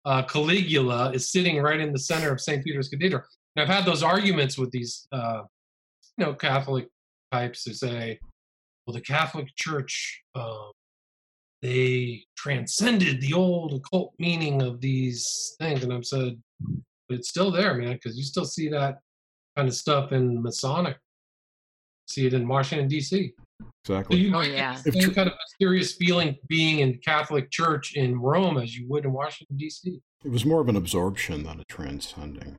uh, 0.06 0.24
Caligula 0.24 1.12
is 1.12 1.32
sitting 1.32 1.62
right 1.62 1.80
in 1.80 1.92
the 1.92 2.00
center 2.00 2.32
of 2.32 2.42
St. 2.42 2.64
Peter's 2.64 2.90
Cathedral. 2.90 3.24
And 3.56 3.64
I've 3.64 3.74
had 3.74 3.86
those 3.86 4.04
arguments 4.04 4.58
with 4.58 4.72
these, 4.72 5.08
uh, 5.12 5.44
you 6.18 6.26
know, 6.26 6.34
Catholic 6.34 6.88
types 7.32 7.64
who 7.66 7.74
say, 7.74 8.20
well, 8.86 8.94
the 8.94 9.02
Catholic 9.02 9.48
Church, 9.56 10.22
um, 10.36 10.72
they 11.62 12.24
transcended 12.36 13.22
the 13.22 13.34
old 13.34 13.74
occult 13.74 14.14
meaning 14.20 14.62
of 14.62 14.82
these 14.82 15.56
things. 15.60 15.84
And 15.84 15.94
I've 15.94 16.06
said, 16.06 16.42
but 17.08 17.18
it's 17.18 17.30
still 17.30 17.52
there, 17.52 17.76
man, 17.76 17.94
because 17.94 18.18
you 18.18 18.24
still 18.24 18.46
see 18.46 18.68
that 18.70 19.00
kind 19.56 19.68
of 19.68 19.76
stuff 19.76 20.12
in 20.12 20.42
Masonic. 20.42 20.98
See 22.10 22.26
it 22.26 22.34
in 22.34 22.48
Washington 22.48 22.90
D.C. 22.90 23.34
So 23.86 23.96
exactly. 23.96 24.18
you 24.18 24.30
Oh, 24.30 24.32
might 24.40 24.52
yeah. 24.52 24.80
the 24.82 24.90
If 24.90 24.96
same 24.96 25.04
tr- 25.10 25.14
kind 25.14 25.28
of 25.30 25.36
mysterious 25.46 25.96
feeling 25.96 26.36
being 26.48 26.80
in 26.80 27.00
Catholic 27.00 27.52
Church 27.52 27.96
in 27.96 28.20
Rome 28.20 28.58
as 28.58 28.76
you 28.76 28.88
would 28.90 29.06
in 29.06 29.14
Washington 29.14 29.58
D.C. 29.58 30.00
It 30.24 30.32
was 30.32 30.46
more 30.46 30.62
of 30.62 30.70
an 30.70 30.76
absorption 30.78 31.44
than 31.44 31.60
a 31.60 31.64
transcending. 31.66 32.56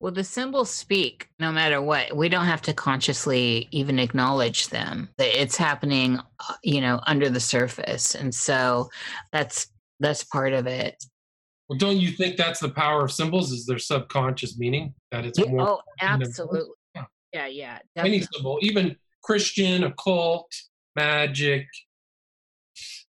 Well, 0.00 0.12
the 0.12 0.24
symbols 0.24 0.70
speak 0.70 1.30
no 1.38 1.50
matter 1.50 1.80
what. 1.80 2.14
We 2.14 2.28
don't 2.28 2.44
have 2.44 2.60
to 2.62 2.74
consciously 2.74 3.68
even 3.70 3.98
acknowledge 3.98 4.68
them. 4.68 5.08
That 5.16 5.40
It's 5.40 5.56
happening, 5.56 6.18
uh, 6.18 6.54
you 6.62 6.82
know, 6.82 7.00
under 7.06 7.30
the 7.30 7.40
surface, 7.40 8.14
and 8.14 8.34
so 8.34 8.90
that's 9.32 9.68
that's 10.00 10.24
part 10.24 10.52
of 10.52 10.66
it. 10.66 11.02
Well, 11.68 11.78
don't 11.78 11.96
you 11.96 12.10
think 12.10 12.36
that's 12.36 12.60
the 12.60 12.68
power 12.68 13.04
of 13.04 13.12
symbols? 13.12 13.50
Is 13.50 13.64
their 13.64 13.78
subconscious 13.78 14.58
meaning 14.58 14.92
that 15.10 15.24
it's 15.24 15.38
more 15.38 15.60
oh, 15.68 15.80
absolutely. 16.02 16.68
Yeah. 16.94 17.04
Yeah, 17.32 17.46
yeah. 17.46 17.78
any 17.96 18.20
symbol, 18.20 18.58
even 18.60 18.96
Christian, 19.24 19.84
occult, 19.84 20.52
magic, 20.96 21.66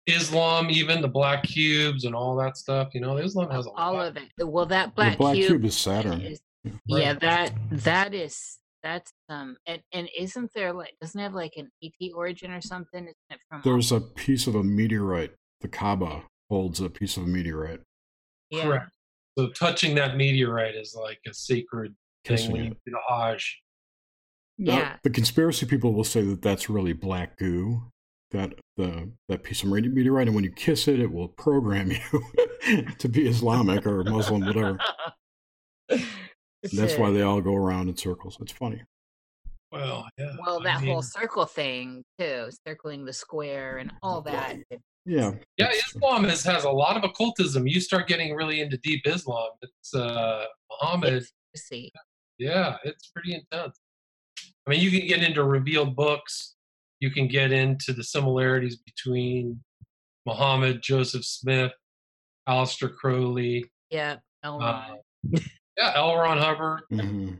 Islam, 0.06 0.70
even 0.70 1.00
the 1.02 1.08
black 1.08 1.44
cubes 1.44 2.04
and 2.04 2.14
all 2.14 2.34
that 2.36 2.56
stuff. 2.56 2.88
You 2.94 3.00
know, 3.00 3.16
Islam 3.18 3.50
has 3.50 3.66
a 3.66 3.70
all 3.70 3.94
lot. 3.94 4.08
of 4.08 4.16
it. 4.16 4.24
Well, 4.44 4.66
that 4.66 4.86
The 4.88 4.92
black, 4.96 5.18
black 5.18 5.34
cube, 5.36 5.46
cube 5.48 5.64
is 5.64 5.76
Saturn. 5.76 6.20
is- 6.22 6.40
Yeah. 6.64 6.72
yeah, 6.98 7.12
that 7.14 7.54
that 7.70 8.12
is 8.12 8.58
that's 8.82 9.12
um 9.30 9.56
and 9.66 9.80
and 9.92 10.08
isn't 10.18 10.50
there 10.54 10.72
like 10.74 10.94
doesn't 11.00 11.18
it 11.18 11.22
have 11.22 11.34
like 11.34 11.54
an 11.56 11.70
ET 11.82 12.12
origin 12.14 12.50
or 12.50 12.60
something? 12.60 13.04
Isn't 13.04 13.16
it 13.30 13.38
from 13.48 13.62
There's 13.64 13.92
a 13.92 14.00
piece 14.00 14.46
of 14.46 14.54
a 14.54 14.62
meteorite. 14.64 15.32
The 15.62 15.68
Kaaba 15.68 16.24
holds 16.50 16.80
a 16.80 16.90
piece 16.90 17.16
of 17.16 17.22
a 17.22 17.26
meteorite. 17.26 17.80
yeah. 18.50 18.62
Correct. 18.64 18.90
So 19.38 19.48
touching 19.50 19.94
that 19.94 20.16
meteorite 20.16 20.74
is 20.74 20.94
like 20.94 21.20
a 21.26 21.32
sacred 21.32 21.94
thing 22.26 22.36
Kissing 22.36 22.52
when 22.52 22.64
you 22.64 22.70
it. 22.72 22.78
do 22.84 22.90
the 22.92 23.00
Hajj. 23.08 23.62
Now, 24.60 24.76
Yeah. 24.76 24.96
the 25.02 25.10
conspiracy 25.10 25.64
people 25.64 25.94
will 25.94 26.04
say 26.04 26.20
that 26.22 26.42
that's 26.42 26.68
really 26.68 26.92
black 26.92 27.38
goo. 27.38 27.82
That 28.32 28.52
the 28.76 29.10
that 29.28 29.42
piece 29.42 29.64
of 29.64 29.70
meteorite, 29.70 30.28
and 30.28 30.34
when 30.36 30.44
you 30.44 30.52
kiss 30.52 30.86
it, 30.86 31.00
it 31.00 31.10
will 31.10 31.28
program 31.28 31.90
you 32.66 32.84
to 32.98 33.08
be 33.08 33.26
Islamic 33.26 33.86
or 33.86 34.04
Muslim, 34.04 34.42
whatever. 34.46 34.78
That's 35.88 36.96
why 36.96 37.10
they 37.10 37.22
all 37.22 37.40
go 37.40 37.54
around 37.56 37.88
in 37.88 37.96
circles. 37.96 38.36
It's 38.40 38.52
funny. 38.52 38.82
Well, 39.72 40.06
yeah. 40.18 40.36
Well, 40.44 40.60
I 40.60 40.64
that 40.64 40.82
mean, 40.82 40.92
whole 40.92 41.02
circle 41.02 41.46
thing 41.46 42.04
too, 42.18 42.50
circling 42.66 43.04
the 43.04 43.12
square 43.12 43.78
and 43.78 43.90
all 44.02 44.20
that. 44.22 44.58
Yeah. 45.06 45.32
Yeah, 45.56 45.70
Islam 45.72 46.26
is, 46.26 46.44
has 46.44 46.64
a 46.64 46.70
lot 46.70 46.96
of 46.96 47.02
occultism. 47.04 47.66
You 47.66 47.80
start 47.80 48.06
getting 48.06 48.34
really 48.34 48.60
into 48.60 48.76
deep 48.78 49.02
Islam. 49.06 49.48
It's 49.62 49.94
uh, 49.94 50.44
Muhammad. 50.70 51.24
See, 51.56 51.90
Yeah, 52.38 52.76
it's 52.84 53.08
pretty 53.08 53.34
intense. 53.34 53.78
I 54.66 54.70
mean, 54.70 54.80
you 54.80 54.90
can 54.90 55.06
get 55.08 55.22
into 55.22 55.42
revealed 55.44 55.96
books. 55.96 56.54
You 57.00 57.10
can 57.10 57.28
get 57.28 57.50
into 57.50 57.92
the 57.92 58.04
similarities 58.04 58.76
between 58.76 59.62
Muhammad, 60.26 60.82
Joseph 60.82 61.24
Smith, 61.24 61.72
Aleister 62.48 62.94
Crowley, 62.94 63.70
yeah. 63.90 64.16
L. 64.42 64.58
Ron. 64.58 64.98
uh, 65.34 65.38
yeah, 65.76 65.92
L. 65.94 66.16
Ron 66.16 66.38
Hubbard. 66.38 66.82
Mhm. 66.92 67.38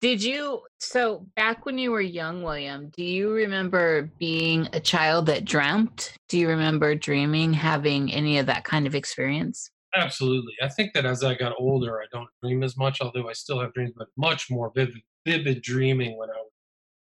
Did 0.00 0.22
you 0.22 0.62
so 0.78 1.26
back 1.34 1.66
when 1.66 1.78
you 1.78 1.90
were 1.90 2.00
young, 2.00 2.42
William? 2.42 2.90
Do 2.90 3.02
you 3.02 3.32
remember 3.32 4.10
being 4.18 4.68
a 4.72 4.80
child 4.80 5.26
that 5.26 5.44
dreamt? 5.44 6.12
Do 6.28 6.38
you 6.38 6.48
remember 6.48 6.94
dreaming, 6.94 7.52
having 7.52 8.12
any 8.12 8.38
of 8.38 8.46
that 8.46 8.64
kind 8.64 8.86
of 8.86 8.94
experience? 8.94 9.70
Absolutely. 9.96 10.52
I 10.62 10.68
think 10.68 10.92
that 10.94 11.06
as 11.06 11.24
I 11.24 11.34
got 11.34 11.54
older, 11.58 12.00
I 12.00 12.04
don't 12.12 12.28
dream 12.42 12.62
as 12.62 12.76
much, 12.76 13.00
although 13.00 13.28
I 13.28 13.32
still 13.32 13.60
have 13.60 13.72
dreams, 13.72 13.92
but 13.96 14.08
much 14.16 14.50
more 14.50 14.70
vivid, 14.74 15.02
vivid 15.28 15.62
dreaming 15.62 16.16
when 16.16 16.30
I 16.30 16.36
was 16.36 16.50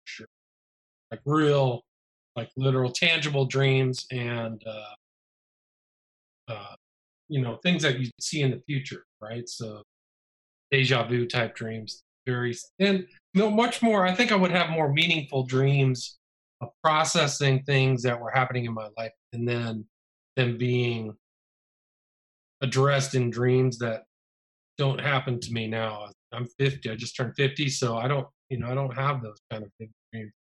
sure. 0.05 0.27
Like 1.11 1.21
real, 1.25 1.83
like 2.35 2.51
literal, 2.57 2.91
tangible 2.91 3.47
dreams 3.47 4.07
and, 4.11 4.61
uh, 4.67 6.53
uh, 6.53 6.75
you 7.29 7.41
know, 7.41 7.57
things 7.63 7.83
that 7.83 8.01
you 8.01 8.11
see 8.21 8.43
in 8.43 8.51
the 8.51 8.61
future, 8.67 9.05
right? 9.21 9.49
So 9.49 9.83
deja 10.71 11.07
vu 11.07 11.27
type 11.27 11.55
dreams, 11.55 12.03
very, 12.27 12.57
and 12.79 13.07
no, 13.35 13.51
much 13.51 13.83
more. 13.83 14.07
I 14.07 14.15
think 14.15 14.33
I 14.33 14.37
would 14.37 14.51
have 14.51 14.71
more 14.71 14.93
meaningful 14.93 15.45
dreams 15.45 16.19
of 16.61 16.71
processing 16.83 17.63
things 17.63 18.03
that 18.03 18.21
were 18.21 18.31
happening 18.31 18.65
in 18.65 18.75
my 18.75 18.89
life 18.97 19.13
and 19.33 19.47
then 19.47 19.85
them 20.37 20.59
being 20.59 21.15
addressed 22.63 23.15
in 23.15 23.31
dreams 23.31 23.79
that 23.79 24.05
don't 24.77 25.01
happen 25.01 25.39
to 25.41 25.53
me 25.53 25.69
now. 25.69 26.09
I'm 26.33 26.47
50. 26.59 26.91
I 26.91 26.95
just 26.95 27.17
turned 27.17 27.35
50, 27.37 27.69
so 27.69 27.97
I 27.97 28.09
don't, 28.09 28.27
you 28.51 28.59
know, 28.59 28.69
I 28.69 28.75
don't 28.75 28.95
have 28.95 29.23
those 29.23 29.39
kind 29.51 29.65
of 29.65 29.71
big 29.79 29.91
dreams. 30.13 30.33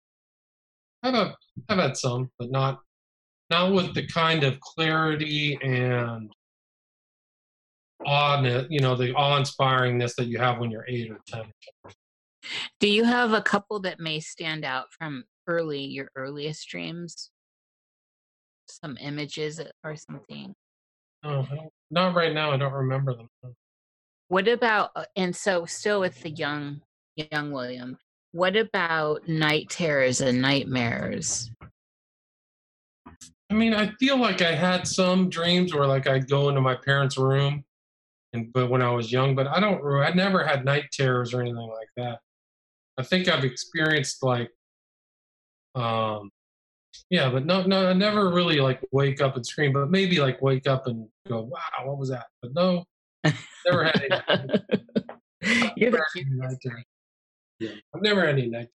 I've 1.02 1.14
had, 1.14 1.34
I've 1.68 1.78
had 1.78 1.96
some, 1.96 2.30
but 2.38 2.50
not, 2.50 2.80
not 3.50 3.72
with 3.72 3.94
the 3.94 4.06
kind 4.06 4.42
of 4.42 4.58
clarity 4.60 5.58
and 5.62 6.30
awe, 8.04 8.40
you 8.68 8.80
know, 8.80 8.96
the 8.96 9.14
awe-inspiringness 9.14 10.14
that 10.16 10.26
you 10.26 10.38
have 10.38 10.58
when 10.58 10.70
you're 10.70 10.86
eight 10.88 11.10
or 11.10 11.20
ten. 11.28 11.44
Do 12.80 12.88
you 12.88 13.04
have 13.04 13.32
a 13.32 13.42
couple 13.42 13.80
that 13.80 14.00
may 14.00 14.20
stand 14.20 14.64
out 14.64 14.86
from 14.96 15.24
early 15.46 15.84
your 15.84 16.10
earliest 16.16 16.68
dreams? 16.68 17.30
Some 18.68 18.96
images 19.00 19.60
or 19.84 19.96
something. 19.96 20.54
Oh, 21.24 21.46
not 21.90 22.14
right 22.14 22.32
now. 22.34 22.50
I 22.52 22.56
don't 22.56 22.72
remember 22.72 23.14
them. 23.14 23.28
What 24.28 24.48
about 24.48 24.90
uh, 24.96 25.04
and 25.14 25.34
so 25.34 25.66
still 25.66 26.00
with 26.00 26.20
the 26.22 26.30
young 26.30 26.80
young 27.16 27.52
William? 27.52 27.98
What 28.32 28.56
about 28.56 29.26
night 29.28 29.70
terrors 29.70 30.20
and 30.20 30.42
nightmares? 30.42 31.50
I 33.48 33.54
mean, 33.54 33.72
I 33.72 33.92
feel 34.00 34.18
like 34.18 34.42
I 34.42 34.52
had 34.52 34.86
some 34.86 35.30
dreams 35.30 35.72
where 35.72 35.86
like 35.86 36.08
I'd 36.08 36.28
go 36.28 36.48
into 36.48 36.60
my 36.60 36.74
parents' 36.74 37.16
room, 37.16 37.64
and 38.32 38.52
but 38.52 38.68
when 38.68 38.82
I 38.82 38.90
was 38.90 39.12
young, 39.12 39.36
but 39.36 39.46
I 39.46 39.60
don't. 39.60 39.80
I 40.02 40.10
never 40.12 40.44
had 40.44 40.64
night 40.64 40.86
terrors 40.92 41.32
or 41.32 41.40
anything 41.40 41.56
like 41.56 41.88
that. 41.96 42.18
I 42.98 43.04
think 43.04 43.28
I've 43.28 43.44
experienced 43.44 44.22
like, 44.22 44.50
um, 45.74 46.30
yeah, 47.10 47.30
but 47.30 47.46
no, 47.46 47.62
no, 47.62 47.90
I 47.90 47.92
never 47.92 48.30
really 48.32 48.58
like 48.58 48.80
wake 48.90 49.20
up 49.20 49.36
and 49.36 49.46
scream, 49.46 49.72
but 49.72 49.90
maybe 49.90 50.18
like 50.18 50.42
wake 50.42 50.66
up 50.66 50.88
and 50.88 51.08
go, 51.28 51.42
"Wow, 51.42 51.60
what 51.84 51.98
was 51.98 52.10
that?" 52.10 52.26
But 52.42 52.54
no, 52.54 52.84
never 53.66 53.84
had 53.84 54.02
any. 54.10 55.70
You're 55.76 55.90
the 55.90 55.96
never 55.98 56.06
had 56.14 56.24
any 56.26 56.34
night 56.36 56.56
terrors. 56.62 56.84
Yeah, 57.58 57.70
I've 57.94 58.02
never 58.02 58.20
had 58.26 58.38
any 58.38 58.48
night. 58.48 58.68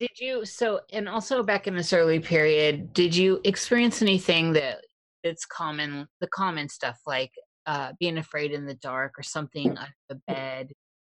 Did 0.00 0.10
you 0.18 0.44
so 0.44 0.80
and 0.92 1.08
also 1.08 1.42
back 1.42 1.66
in 1.66 1.76
this 1.76 1.92
early 1.92 2.18
period, 2.20 2.92
did 2.92 3.14
you 3.14 3.40
experience 3.44 4.02
anything 4.02 4.52
that 4.54 4.78
that's 5.24 5.44
common 5.46 6.06
the 6.20 6.26
common 6.28 6.68
stuff 6.68 6.98
like 7.06 7.32
uh 7.66 7.92
being 8.00 8.18
afraid 8.18 8.52
in 8.52 8.66
the 8.66 8.74
dark 8.74 9.12
or 9.18 9.22
something 9.22 9.76
under 9.76 9.94
the 10.08 10.20
bed? 10.26 10.68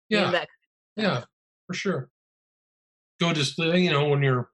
You 0.09 0.19
know, 0.19 0.25
Yeah, 0.27 0.31
that 0.33 0.49
yeah, 0.97 1.25
for 1.67 1.75
sure. 1.75 2.09
Go 3.21 3.33
just 3.33 3.59
you 3.59 3.91
know 3.91 4.09
when 4.09 4.23
you're 4.23 4.49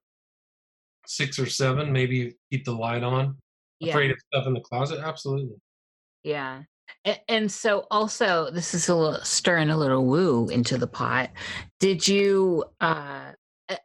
six 1.06 1.38
or 1.38 1.46
seven, 1.46 1.92
maybe 1.92 2.34
keep 2.50 2.64
the 2.64 2.72
light 2.72 3.02
on. 3.02 3.36
yeah. 3.80 3.90
Afraid 3.90 4.10
of 4.10 4.16
stuff 4.32 4.46
in 4.46 4.52
the 4.54 4.60
closet? 4.60 5.00
Absolutely. 5.00 5.56
Yeah. 6.22 6.62
And, 7.28 7.50
so 7.50 7.86
also 7.90 8.50
this 8.50 8.74
is 8.74 8.88
a 8.88 8.94
little 8.94 9.20
stirring 9.24 9.70
a 9.70 9.76
little 9.76 10.04
woo 10.04 10.48
into 10.48 10.76
the 10.76 10.86
pot. 10.86 11.30
Did 11.80 12.06
you 12.06 12.64
uh 12.80 13.32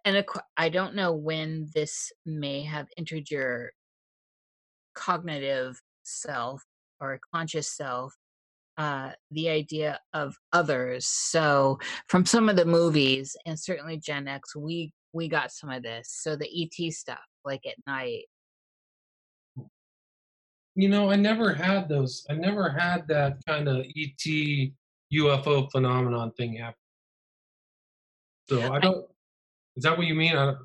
and 0.06 0.26
I 0.58 0.70
don't 0.70 0.96
know 0.96 1.14
when 1.14 1.70
this 1.74 2.12
may 2.26 2.62
have 2.64 2.88
entered 2.98 3.30
your 3.30 3.72
cognitive 4.96 5.82
self 6.04 6.64
or 7.02 7.20
conscious 7.34 7.70
self 7.70 8.14
uh, 8.78 9.12
the 9.32 9.50
idea 9.50 10.00
of 10.14 10.36
others. 10.52 11.06
So 11.06 11.80
from 12.08 12.26
some 12.26 12.50
of 12.50 12.56
the 12.56 12.66
movies 12.66 13.36
and 13.46 13.60
certainly 13.60 13.98
Gen 13.98 14.28
X, 14.28 14.56
we 14.56 14.94
we 15.14 15.28
got 15.28 15.52
some 15.52 15.70
of 15.70 15.84
this. 15.84 16.10
So 16.10 16.36
the 16.36 16.50
ET 16.50 16.92
stuff, 16.94 17.20
like 17.46 17.66
at 17.68 17.76
night. 17.86 18.24
You 20.76 20.90
know, 20.90 21.12
I 21.12 21.16
never 21.16 21.54
had 21.54 21.88
those. 21.88 22.26
I 22.30 22.34
never 22.34 22.70
had 22.70 23.08
that 23.08 23.38
kind 23.48 23.68
of 23.68 23.86
ET 23.96 24.72
UFO 25.14 25.72
phenomenon 25.72 26.32
thing 26.32 26.56
happen. 26.56 26.76
So 28.50 28.74
I 28.74 28.80
don't. 28.80 29.06
Is 29.76 29.84
that 29.84 29.98
what 29.98 30.08
you 30.08 30.16
mean? 30.16 30.36
I 30.36 30.46
don't, 30.46 30.58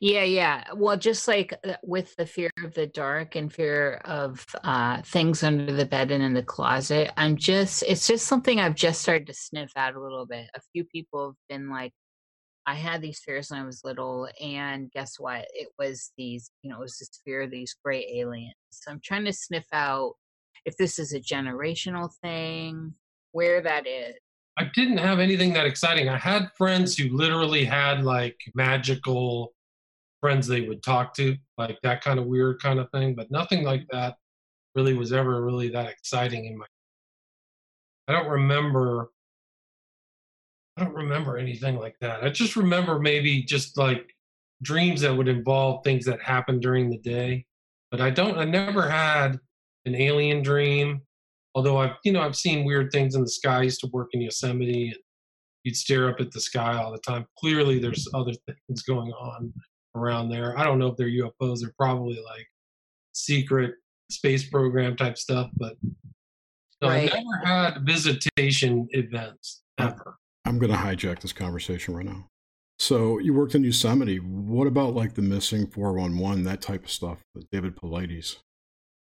Yeah, 0.00 0.24
yeah. 0.24 0.64
Well, 0.74 0.96
just 0.96 1.28
like 1.28 1.58
uh, 1.66 1.74
with 1.82 2.14
the 2.16 2.26
fear 2.26 2.50
of 2.62 2.74
the 2.74 2.86
dark 2.86 3.36
and 3.36 3.52
fear 3.52 4.00
of 4.04 4.44
uh, 4.62 5.02
things 5.02 5.42
under 5.42 5.72
the 5.72 5.84
bed 5.84 6.10
and 6.10 6.22
in 6.22 6.34
the 6.34 6.42
closet, 6.42 7.12
I'm 7.16 7.36
just, 7.36 7.82
it's 7.86 8.06
just 8.06 8.26
something 8.26 8.60
I've 8.60 8.74
just 8.74 9.02
started 9.02 9.26
to 9.26 9.34
sniff 9.34 9.72
out 9.76 9.94
a 9.94 10.00
little 10.00 10.26
bit. 10.26 10.48
A 10.54 10.60
few 10.72 10.84
people 10.84 11.26
have 11.26 11.36
been 11.48 11.70
like, 11.70 11.92
I 12.66 12.74
had 12.74 13.02
these 13.02 13.20
fears 13.20 13.50
when 13.50 13.60
I 13.60 13.64
was 13.64 13.84
little, 13.84 14.28
and 14.40 14.90
guess 14.90 15.18
what? 15.18 15.46
It 15.52 15.68
was 15.78 16.12
these, 16.16 16.50
you 16.62 16.70
know, 16.70 16.76
it 16.76 16.82
was 16.82 16.98
this 16.98 17.20
fear 17.24 17.42
of 17.42 17.50
these 17.50 17.76
gray 17.84 18.06
aliens. 18.14 18.54
So 18.70 18.90
I'm 18.90 19.00
trying 19.04 19.26
to 19.26 19.32
sniff 19.32 19.66
out 19.72 20.14
if 20.64 20.76
this 20.76 20.98
is 20.98 21.12
a 21.12 21.20
generational 21.20 22.10
thing, 22.22 22.94
where 23.32 23.60
that 23.60 23.86
is. 23.86 24.14
I 24.56 24.70
didn't 24.74 24.98
have 24.98 25.18
anything 25.18 25.52
that 25.54 25.66
exciting. 25.66 26.08
I 26.08 26.16
had 26.16 26.50
friends 26.56 26.96
who 26.96 27.14
literally 27.14 27.64
had 27.64 28.04
like 28.04 28.38
magical 28.54 29.52
friends 30.20 30.46
they 30.46 30.62
would 30.62 30.82
talk 30.82 31.12
to, 31.14 31.36
like 31.58 31.78
that 31.82 32.02
kind 32.02 32.18
of 32.18 32.26
weird 32.26 32.62
kind 32.62 32.78
of 32.78 32.90
thing, 32.92 33.14
but 33.14 33.30
nothing 33.30 33.64
like 33.64 33.86
that 33.90 34.16
really 34.74 34.94
was 34.94 35.12
ever 35.12 35.44
really 35.44 35.68
that 35.68 35.88
exciting 35.90 36.46
in 36.46 36.56
my 36.56 36.64
I 38.06 38.12
don't 38.12 38.28
remember 38.28 39.10
I 40.76 40.84
don't 40.84 40.94
remember 40.94 41.38
anything 41.38 41.76
like 41.78 41.96
that. 42.00 42.24
I 42.24 42.30
just 42.30 42.56
remember 42.56 42.98
maybe 42.98 43.42
just 43.42 43.78
like 43.78 44.12
dreams 44.62 45.00
that 45.02 45.16
would 45.16 45.28
involve 45.28 45.84
things 45.84 46.04
that 46.06 46.20
happened 46.22 46.62
during 46.62 46.90
the 46.90 46.98
day. 46.98 47.46
But 47.90 48.00
I 48.00 48.10
don't 48.10 48.36
I 48.38 48.44
never 48.44 48.88
had 48.88 49.38
an 49.84 49.94
alien 49.94 50.42
dream. 50.42 51.02
Although 51.54 51.78
I've 51.78 51.96
you 52.04 52.12
know, 52.12 52.22
I've 52.22 52.36
seen 52.36 52.64
weird 52.64 52.90
things 52.90 53.14
in 53.14 53.22
the 53.22 53.30
sky. 53.30 53.58
I 53.58 53.62
used 53.62 53.80
to 53.80 53.90
work 53.92 54.08
in 54.12 54.20
Yosemite 54.20 54.88
and 54.88 54.98
you'd 55.62 55.76
stare 55.76 56.08
up 56.08 56.20
at 56.20 56.32
the 56.32 56.40
sky 56.40 56.76
all 56.76 56.90
the 56.90 56.98
time. 56.98 57.26
Clearly 57.38 57.78
there's 57.78 58.08
other 58.14 58.32
things 58.68 58.82
going 58.82 59.12
on 59.12 59.52
around 59.94 60.28
there. 60.28 60.58
I 60.58 60.64
don't 60.64 60.78
know 60.78 60.88
if 60.88 60.96
they're 60.96 61.08
UFOs, 61.08 61.60
they're 61.60 61.74
probably 61.78 62.20
like 62.24 62.46
secret 63.12 63.74
space 64.10 64.48
program 64.48 64.96
type 64.96 65.16
stuff, 65.16 65.50
but 65.56 65.76
no, 66.82 66.88
Right. 66.88 67.14
I 67.14 67.22
never 67.22 67.46
had 67.46 67.86
visitation 67.86 68.88
events 68.90 69.62
ever. 69.78 70.18
I'm 70.44 70.58
going 70.58 70.72
to 70.72 70.78
hijack 70.78 71.20
this 71.20 71.32
conversation 71.32 71.94
right 71.94 72.04
now. 72.04 72.26
So 72.78 73.18
you 73.18 73.32
worked 73.32 73.54
in 73.54 73.64
Yosemite. 73.64 74.18
What 74.18 74.66
about 74.66 74.94
like 74.94 75.14
the 75.14 75.22
missing 75.22 75.66
411, 75.66 76.42
that 76.44 76.60
type 76.60 76.84
of 76.84 76.90
stuff 76.90 77.22
with 77.34 77.48
David 77.50 77.76
Paulides? 77.76 78.36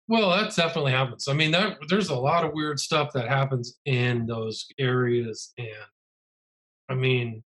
Well, 0.08 0.30
that 0.32 0.54
definitely 0.56 0.92
happens. 0.92 1.28
I 1.28 1.34
mean, 1.34 1.52
that 1.52 1.78
there's 1.88 2.10
a 2.10 2.16
lot 2.16 2.44
of 2.44 2.54
weird 2.54 2.80
stuff 2.80 3.14
that 3.14 3.30
happens 3.30 3.80
in 3.86 4.26
those 4.26 4.68
areas, 4.78 5.54
and 5.58 5.70
I 6.90 6.96
mean, 6.96 7.44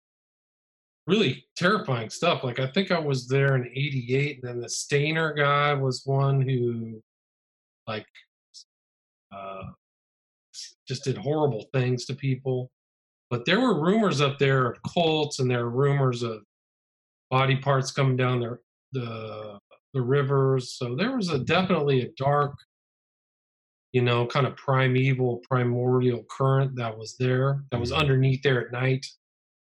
really 1.05 1.45
terrifying 1.55 2.09
stuff. 2.09 2.43
Like 2.43 2.59
I 2.59 2.65
think 2.65 2.89
I 2.89 2.97
was 2.97 3.27
there 3.27 3.55
in 3.55 3.67
'88, 3.67 4.39
and 4.41 4.49
then 4.49 4.61
the 4.61 4.67
Stayner 4.67 5.37
guy 5.37 5.75
was 5.75 6.01
one 6.05 6.41
who, 6.41 7.03
like, 7.87 8.07
uh, 9.31 9.63
just 10.87 11.03
did 11.03 11.17
horrible 11.17 11.67
things 11.71 12.05
to 12.05 12.15
people. 12.15 12.71
But 13.29 13.45
there 13.45 13.59
were 13.59 13.79
rumors 13.81 14.21
up 14.21 14.37
there 14.39 14.67
of 14.71 14.77
cults, 14.93 15.39
and 15.39 15.49
there 15.49 15.63
were 15.65 15.69
rumors 15.71 16.21
of 16.23 16.43
body 17.31 17.55
parts 17.55 17.91
coming 17.91 18.15
down 18.17 18.39
the 18.39 18.57
the 18.91 19.59
the 19.93 20.01
rivers. 20.01 20.73
So 20.77 20.95
there 20.95 21.15
was 21.15 21.29
a 21.29 21.39
definitely 21.39 22.01
a 22.01 22.09
dark, 22.17 22.53
you 23.93 24.01
know, 24.01 24.25
kind 24.27 24.45
of 24.45 24.55
primeval, 24.57 25.41
primordial 25.49 26.23
current 26.29 26.75
that 26.75 26.97
was 26.97 27.15
there, 27.17 27.63
that 27.71 27.79
was 27.79 27.91
underneath 27.91 28.41
there 28.43 28.65
at 28.65 28.71
night, 28.71 29.05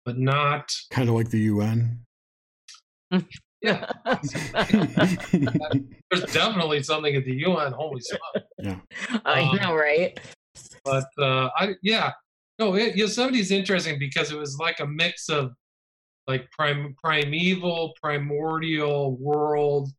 but 0.04 0.18
not. 0.18 0.70
Kind 0.90 1.08
of 1.08 1.14
like 1.14 1.30
the 1.30 1.40
UN. 1.40 2.00
Yeah, 3.60 3.90
there's 6.12 6.22
definitely 6.32 6.80
something 6.84 7.16
at 7.16 7.24
the 7.24 7.34
UN. 7.44 7.72
Holy 7.72 8.00
smokes! 8.00 8.46
Yeah. 8.62 8.76
I 9.24 9.40
Um, 9.40 9.56
know, 9.56 9.74
right? 9.74 10.16
But 10.84 11.06
uh, 11.18 11.48
I, 11.56 11.74
yeah, 11.82 12.12
no, 12.58 12.74
it, 12.74 12.96
Yosemite 12.96 13.38
is 13.38 13.50
interesting 13.50 13.98
because 13.98 14.32
it 14.32 14.38
was 14.38 14.58
like 14.58 14.80
a 14.80 14.86
mix 14.86 15.28
of 15.28 15.52
like 16.26 16.50
prim, 16.50 16.94
primeval, 17.02 17.94
primordial 18.02 19.16
world 19.16 19.90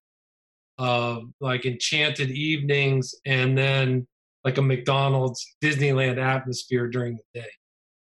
of 0.77 1.23
like 1.41 1.65
enchanted 1.65 2.31
evenings, 2.31 3.15
and 3.25 3.57
then 3.57 4.07
like 4.43 4.57
a 4.57 4.61
McDonald's 4.61 5.55
Disneyland 5.61 6.17
atmosphere 6.17 6.87
during 6.87 7.17
the 7.17 7.41
day. 7.41 7.49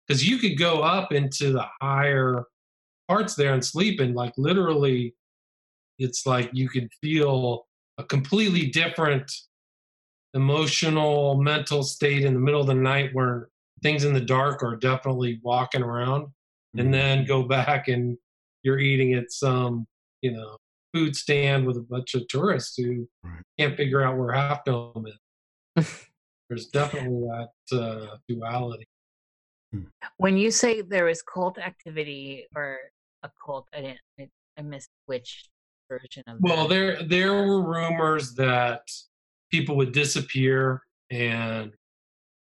Because 0.06 0.28
you 0.28 0.38
could 0.38 0.58
go 0.58 0.82
up 0.82 1.12
into 1.12 1.52
the 1.52 1.64
higher 1.80 2.44
parts 3.08 3.34
there 3.34 3.54
and 3.54 3.64
sleep, 3.64 4.00
and 4.00 4.14
like 4.14 4.32
literally, 4.36 5.14
it's 5.98 6.26
like 6.26 6.50
you 6.52 6.68
could 6.68 6.88
feel 7.00 7.66
a 7.98 8.04
completely 8.04 8.66
different 8.66 9.30
emotional 10.34 11.40
mental 11.42 11.82
state 11.82 12.24
in 12.24 12.34
the 12.34 12.40
middle 12.40 12.60
of 12.60 12.66
the 12.66 12.74
night 12.74 13.10
where 13.12 13.48
things 13.82 14.04
in 14.04 14.12
the 14.14 14.20
dark 14.20 14.62
are 14.62 14.76
definitely 14.76 15.40
walking 15.42 15.82
around 15.82 16.28
Mm-hmm. 16.76 16.80
and 16.80 16.94
then 16.94 17.24
go 17.24 17.42
back 17.56 17.88
and 17.88 18.18
you're 18.62 18.78
eating 18.78 19.14
at 19.14 19.32
some 19.32 19.86
you 20.22 20.32
know 20.32 20.56
food 20.94 21.16
stand 21.16 21.66
with 21.66 21.76
a 21.78 21.82
bunch 21.82 22.14
of 22.14 22.28
tourists 22.28 22.76
who 22.76 23.08
Right. 23.24 23.42
can't 23.58 23.76
figure 23.76 24.02
out 24.02 24.18
where 24.18 24.32
half 24.32 24.64
dome 24.64 25.06
is 25.76 25.86
there's 26.48 26.66
definitely 26.66 27.26
that 27.28 27.78
uh, 27.78 28.16
duality 28.28 28.84
When 30.16 30.36
you 30.36 30.50
say 30.50 30.82
there 30.82 31.04
was 31.06 31.22
cult 31.22 31.58
activity 31.58 32.46
or 32.54 32.78
a 33.22 33.30
cult, 33.44 33.68
I 33.74 33.80
didn't, 33.80 34.00
I, 34.18 34.28
I 34.58 34.62
missed 34.62 34.90
which 35.06 35.48
version 35.90 36.22
of 36.26 36.40
well 36.40 36.68
that. 36.68 36.68
there 36.68 37.02
there 37.02 37.32
were 37.32 37.62
rumors 37.62 38.34
that 38.34 38.82
people 39.50 39.76
would 39.76 39.92
disappear 39.92 40.82
and 41.10 41.72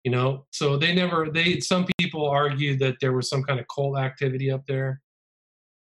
you 0.03 0.11
know? 0.11 0.45
So 0.51 0.77
they 0.77 0.93
never 0.93 1.29
they 1.31 1.59
some 1.59 1.85
people 1.97 2.27
argued 2.27 2.79
that 2.79 2.97
there 3.01 3.13
was 3.13 3.29
some 3.29 3.43
kind 3.43 3.59
of 3.59 3.65
cult 3.73 3.97
activity 3.97 4.51
up 4.51 4.65
there 4.67 5.01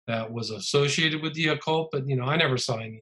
that 0.07 0.31
was 0.31 0.49
associated 0.49 1.21
with 1.21 1.33
the 1.33 1.47
occult 1.47 1.87
but 1.91 2.05
you 2.07 2.15
know 2.15 2.25
i 2.25 2.35
never 2.35 2.57
saw 2.57 2.77
any. 2.77 3.01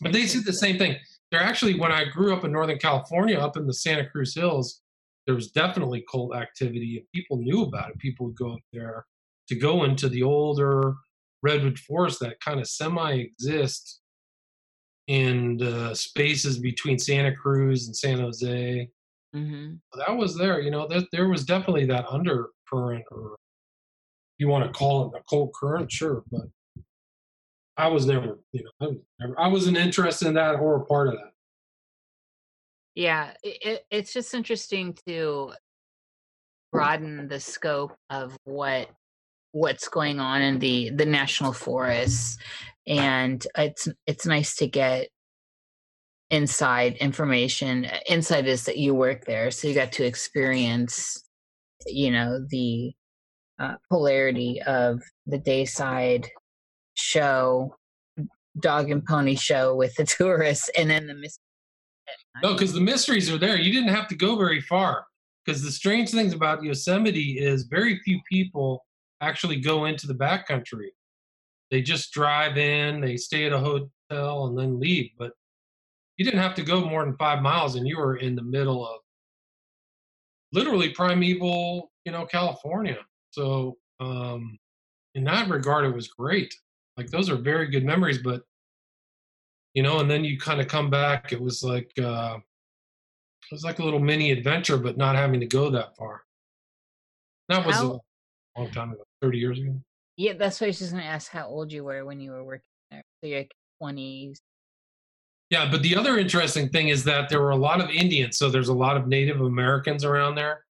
But 0.00 0.12
they 0.12 0.26
said 0.26 0.44
the 0.44 0.52
same 0.52 0.78
thing. 0.78 0.96
They're 1.30 1.42
actually 1.42 1.78
when 1.78 1.92
i 1.92 2.04
grew 2.04 2.34
up 2.34 2.44
in 2.44 2.52
northern 2.52 2.78
california 2.78 3.38
up 3.38 3.56
in 3.56 3.66
the 3.66 3.74
santa 3.74 4.08
cruz 4.08 4.34
hills 4.34 4.82
there 5.26 5.34
was 5.34 5.50
definitely 5.52 6.04
cult 6.10 6.34
activity. 6.36 6.98
And 6.98 7.06
people 7.14 7.38
knew 7.38 7.62
about 7.62 7.90
it 7.90 7.98
people 7.98 8.26
would 8.26 8.36
go 8.36 8.52
up 8.52 8.60
there 8.72 9.06
to 9.48 9.54
go 9.54 9.84
into 9.84 10.08
the 10.08 10.22
older 10.22 10.94
redwood 11.42 11.78
forest 11.78 12.20
that 12.20 12.40
kind 12.40 12.60
of 12.60 12.66
semi 12.66 13.12
exist 13.12 14.00
in 15.08 15.58
the 15.58 15.94
spaces 15.94 16.58
between 16.58 16.98
santa 16.98 17.34
cruz 17.34 17.86
and 17.86 17.94
san 17.94 18.20
jose 18.20 18.88
hmm 19.34 19.74
that 19.96 20.16
was 20.16 20.36
there. 20.36 20.60
You 20.60 20.70
know, 20.70 20.86
that 20.88 21.06
there 21.12 21.28
was 21.28 21.44
definitely 21.44 21.86
that 21.86 22.06
undercurrent, 22.08 23.04
or 23.10 23.36
you 24.38 24.48
want 24.48 24.64
to 24.64 24.78
call 24.78 25.06
it 25.06 25.18
a 25.18 25.22
cold 25.28 25.52
current, 25.54 25.90
sure. 25.90 26.22
But 26.30 26.46
I 27.76 27.88
was 27.88 28.06
never, 28.06 28.38
you 28.52 28.64
know, 28.64 28.70
I 28.80 28.86
was 28.86 28.96
never, 29.20 29.40
I 29.40 29.48
wasn't 29.48 29.76
interested 29.76 30.28
in 30.28 30.34
that 30.34 30.56
or 30.56 30.76
a 30.76 30.84
part 30.86 31.08
of 31.08 31.14
that. 31.14 31.32
Yeah, 32.94 33.32
it, 33.42 33.84
it's 33.90 34.12
just 34.12 34.34
interesting 34.34 34.96
to 35.06 35.52
broaden 36.72 37.28
the 37.28 37.40
scope 37.40 37.96
of 38.10 38.36
what 38.44 38.88
what's 39.52 39.88
going 39.88 40.20
on 40.20 40.42
in 40.42 40.58
the 40.58 40.90
the 40.90 41.06
national 41.06 41.52
forests, 41.52 42.38
and 42.86 43.44
it's 43.56 43.88
it's 44.06 44.26
nice 44.26 44.56
to 44.56 44.66
get 44.66 45.08
inside 46.30 46.96
information. 46.96 47.86
Inside 48.08 48.46
is 48.46 48.64
that 48.64 48.78
you 48.78 48.94
work 48.94 49.24
there, 49.24 49.50
so 49.50 49.68
you 49.68 49.74
got 49.74 49.92
to 49.92 50.04
experience, 50.04 51.22
you 51.86 52.10
know, 52.10 52.44
the 52.48 52.92
uh, 53.58 53.74
polarity 53.90 54.60
of 54.62 55.00
the 55.26 55.38
dayside 55.38 56.28
show, 56.94 57.74
dog 58.60 58.90
and 58.90 59.04
pony 59.04 59.34
show 59.34 59.74
with 59.74 59.94
the 59.96 60.04
tourists, 60.18 60.70
and 60.76 60.90
then 60.90 61.06
the 61.06 61.14
mystery. 61.14 61.40
No, 62.42 62.52
because 62.52 62.72
the 62.72 62.80
mysteries 62.80 63.30
are 63.30 63.38
there. 63.38 63.56
You 63.56 63.72
didn't 63.72 63.94
have 63.94 64.08
to 64.08 64.16
go 64.16 64.36
very 64.36 64.60
far. 64.60 65.06
Because 65.44 65.62
the 65.62 65.70
strange 65.70 66.10
things 66.10 66.32
about 66.32 66.62
Yosemite 66.62 67.38
is 67.38 67.64
very 67.64 67.98
few 67.98 68.18
people 68.30 68.84
actually 69.20 69.60
go 69.60 69.84
into 69.84 70.06
the 70.06 70.14
backcountry. 70.14 70.88
They 71.70 71.82
just 71.82 72.12
drive 72.12 72.56
in, 72.56 73.00
they 73.00 73.16
stay 73.16 73.44
at 73.44 73.52
a 73.52 73.58
hotel, 73.58 74.46
and 74.46 74.58
then 74.58 74.80
leave. 74.80 75.10
But 75.18 75.32
you 76.16 76.24
didn't 76.24 76.40
have 76.40 76.54
to 76.54 76.62
go 76.62 76.84
more 76.84 77.04
than 77.04 77.16
five 77.16 77.42
miles, 77.42 77.74
and 77.76 77.86
you 77.86 77.98
were 77.98 78.16
in 78.16 78.34
the 78.34 78.42
middle 78.42 78.86
of 78.86 79.00
literally 80.52 80.90
primeval, 80.90 81.90
you 82.04 82.12
know, 82.12 82.24
California. 82.24 82.98
So 83.30 83.76
um, 84.00 84.58
in 85.14 85.24
that 85.24 85.48
regard, 85.48 85.84
it 85.84 85.94
was 85.94 86.08
great. 86.08 86.54
Like 86.96 87.08
those 87.10 87.28
are 87.28 87.36
very 87.36 87.68
good 87.68 87.84
memories, 87.84 88.18
but 88.18 88.42
you 89.74 89.82
know, 89.82 89.98
and 89.98 90.08
then 90.08 90.24
you 90.24 90.38
kind 90.38 90.60
of 90.60 90.68
come 90.68 90.88
back. 90.88 91.32
It 91.32 91.40
was 91.40 91.64
like 91.64 91.90
uh, 91.98 92.36
it 92.38 93.52
was 93.54 93.64
like 93.64 93.80
a 93.80 93.84
little 93.84 93.98
mini 93.98 94.30
adventure, 94.30 94.76
but 94.76 94.96
not 94.96 95.16
having 95.16 95.40
to 95.40 95.46
go 95.46 95.70
that 95.70 95.96
far. 95.96 96.22
That 97.48 97.66
was 97.66 97.76
How- 97.76 98.00
a 98.56 98.60
long 98.60 98.70
time 98.70 98.92
ago, 98.92 99.02
thirty 99.20 99.38
years 99.38 99.58
ago. 99.58 99.74
Yeah, 100.16 100.34
that's 100.34 100.60
what 100.60 100.66
I 100.66 100.68
was 100.68 100.78
just 100.78 100.92
gonna 100.92 101.02
ask 101.02 101.32
how 101.32 101.48
old 101.48 101.72
you 101.72 101.82
were 101.82 102.04
when 102.04 102.20
you 102.20 102.30
were 102.30 102.44
working 102.44 102.62
there. 102.92 103.02
So 103.20 103.26
you're 103.26 103.38
like 103.38 103.54
twenties. 103.80 104.40
Yeah, 105.50 105.70
but 105.70 105.82
the 105.82 105.94
other 105.96 106.18
interesting 106.18 106.68
thing 106.70 106.88
is 106.88 107.04
that 107.04 107.28
there 107.28 107.40
were 107.40 107.50
a 107.50 107.56
lot 107.56 107.80
of 107.80 107.90
Indians, 107.90 108.38
so 108.38 108.50
there's 108.50 108.68
a 108.68 108.74
lot 108.74 108.96
of 108.96 109.06
Native 109.06 109.40
Americans 109.40 110.04
around 110.04 110.34
there. 110.34 110.64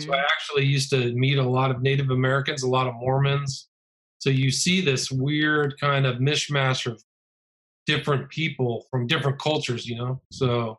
So 0.00 0.12
I 0.12 0.18
actually 0.18 0.66
used 0.66 0.90
to 0.90 1.12
meet 1.14 1.38
a 1.38 1.42
lot 1.48 1.70
of 1.70 1.80
Native 1.80 2.10
Americans, 2.10 2.62
a 2.62 2.68
lot 2.68 2.86
of 2.86 2.94
Mormons. 2.94 3.68
So 4.18 4.30
you 4.30 4.50
see 4.50 4.80
this 4.80 5.10
weird 5.10 5.78
kind 5.78 6.06
of 6.06 6.16
mishmash 6.16 6.86
of 6.86 7.02
different 7.86 8.28
people 8.30 8.84
from 8.90 9.06
different 9.06 9.38
cultures, 9.38 9.86
you 9.86 9.96
know. 9.96 10.20
So 10.32 10.78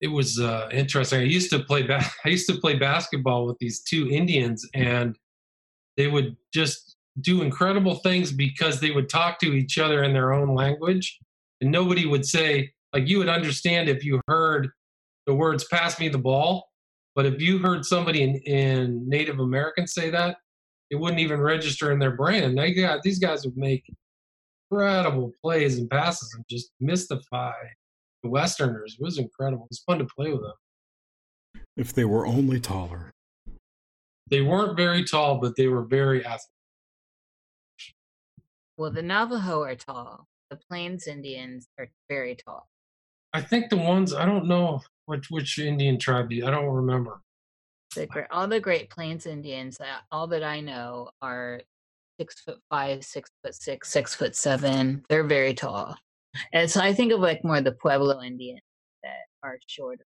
it 0.00 0.08
was 0.08 0.38
uh, 0.40 0.68
interesting. 0.72 1.20
I 1.20 1.24
used 1.24 1.50
to 1.50 1.60
play 1.60 1.82
ba- 1.82 2.04
I 2.24 2.28
used 2.28 2.48
to 2.48 2.60
play 2.60 2.76
basketball 2.76 3.46
with 3.46 3.58
these 3.58 3.82
two 3.82 4.08
Indians, 4.10 4.68
and 4.74 5.16
they 5.96 6.06
would 6.06 6.36
just 6.54 6.96
do 7.20 7.42
incredible 7.42 7.96
things 7.96 8.32
because 8.32 8.80
they 8.80 8.90
would 8.90 9.08
talk 9.08 9.38
to 9.40 9.52
each 9.52 9.78
other 9.78 10.02
in 10.02 10.12
their 10.12 10.32
own 10.32 10.54
language, 10.54 11.18
and 11.62 11.70
nobody 11.70 12.06
would 12.06 12.26
say 12.26 12.70
like 12.92 13.08
you 13.08 13.18
would 13.18 13.28
understand 13.28 13.88
if 13.88 14.04
you 14.04 14.20
heard 14.28 14.68
the 15.26 15.34
words 15.34 15.64
"pass 15.70 15.98
me 15.98 16.08
the 16.08 16.18
ball." 16.18 16.68
But 17.14 17.26
if 17.26 17.40
you 17.40 17.58
heard 17.58 17.84
somebody 17.84 18.22
in, 18.22 18.36
in 18.36 19.08
Native 19.08 19.38
American 19.38 19.86
say 19.86 20.10
that, 20.10 20.38
it 20.90 20.96
wouldn't 20.96 21.20
even 21.20 21.40
register 21.40 21.92
in 21.92 21.98
their 21.98 22.16
brain. 22.16 22.42
And 22.42 22.56
they 22.56 22.72
got, 22.72 23.02
these 23.02 23.18
guys 23.18 23.44
would 23.44 23.56
make 23.56 23.84
incredible 24.70 25.32
plays 25.42 25.78
and 25.78 25.90
passes 25.90 26.32
and 26.34 26.44
just 26.48 26.70
mystify 26.80 27.52
the 28.22 28.30
Westerners. 28.30 28.96
It 28.98 29.04
was 29.04 29.18
incredible. 29.18 29.64
It 29.64 29.70
was 29.70 29.82
fun 29.86 29.98
to 29.98 30.06
play 30.06 30.32
with 30.32 30.40
them. 30.40 31.62
If 31.76 31.92
they 31.92 32.06
were 32.06 32.26
only 32.26 32.60
taller. 32.60 33.10
They 34.28 34.40
weren't 34.40 34.76
very 34.76 35.04
tall, 35.04 35.38
but 35.38 35.56
they 35.56 35.68
were 35.68 35.84
very 35.84 36.20
athletic. 36.20 36.48
Well, 38.78 38.90
the 38.90 39.02
Navajo 39.02 39.62
are 39.62 39.74
tall. 39.74 40.26
The 40.52 40.58
Plains 40.68 41.06
Indians 41.06 41.66
are 41.78 41.88
very 42.10 42.36
tall. 42.36 42.68
I 43.32 43.40
think 43.40 43.70
the 43.70 43.78
ones 43.78 44.12
I 44.12 44.26
don't 44.26 44.46
know 44.46 44.82
which 45.06 45.30
which 45.30 45.58
Indian 45.58 45.98
tribe. 45.98 46.28
I 46.30 46.50
don't 46.50 46.66
remember. 46.66 47.22
The 47.96 48.06
great, 48.06 48.26
all 48.30 48.46
the 48.46 48.60
Great 48.60 48.90
Plains 48.90 49.24
Indians, 49.24 49.80
uh, 49.80 49.86
all 50.10 50.26
that 50.26 50.42
I 50.42 50.60
know, 50.60 51.08
are 51.22 51.62
six 52.20 52.38
foot 52.42 52.58
five, 52.68 53.02
six 53.02 53.30
foot 53.42 53.54
six, 53.54 53.90
six 53.90 54.14
foot 54.14 54.36
seven. 54.36 55.02
They're 55.08 55.24
very 55.24 55.54
tall, 55.54 55.96
and 56.52 56.70
so 56.70 56.82
I 56.82 56.92
think 56.92 57.12
of 57.12 57.20
like 57.20 57.42
more 57.42 57.62
the 57.62 57.72
Pueblo 57.72 58.20
Indians 58.20 58.60
that 59.02 59.24
are 59.42 59.56
shorter. 59.66 60.04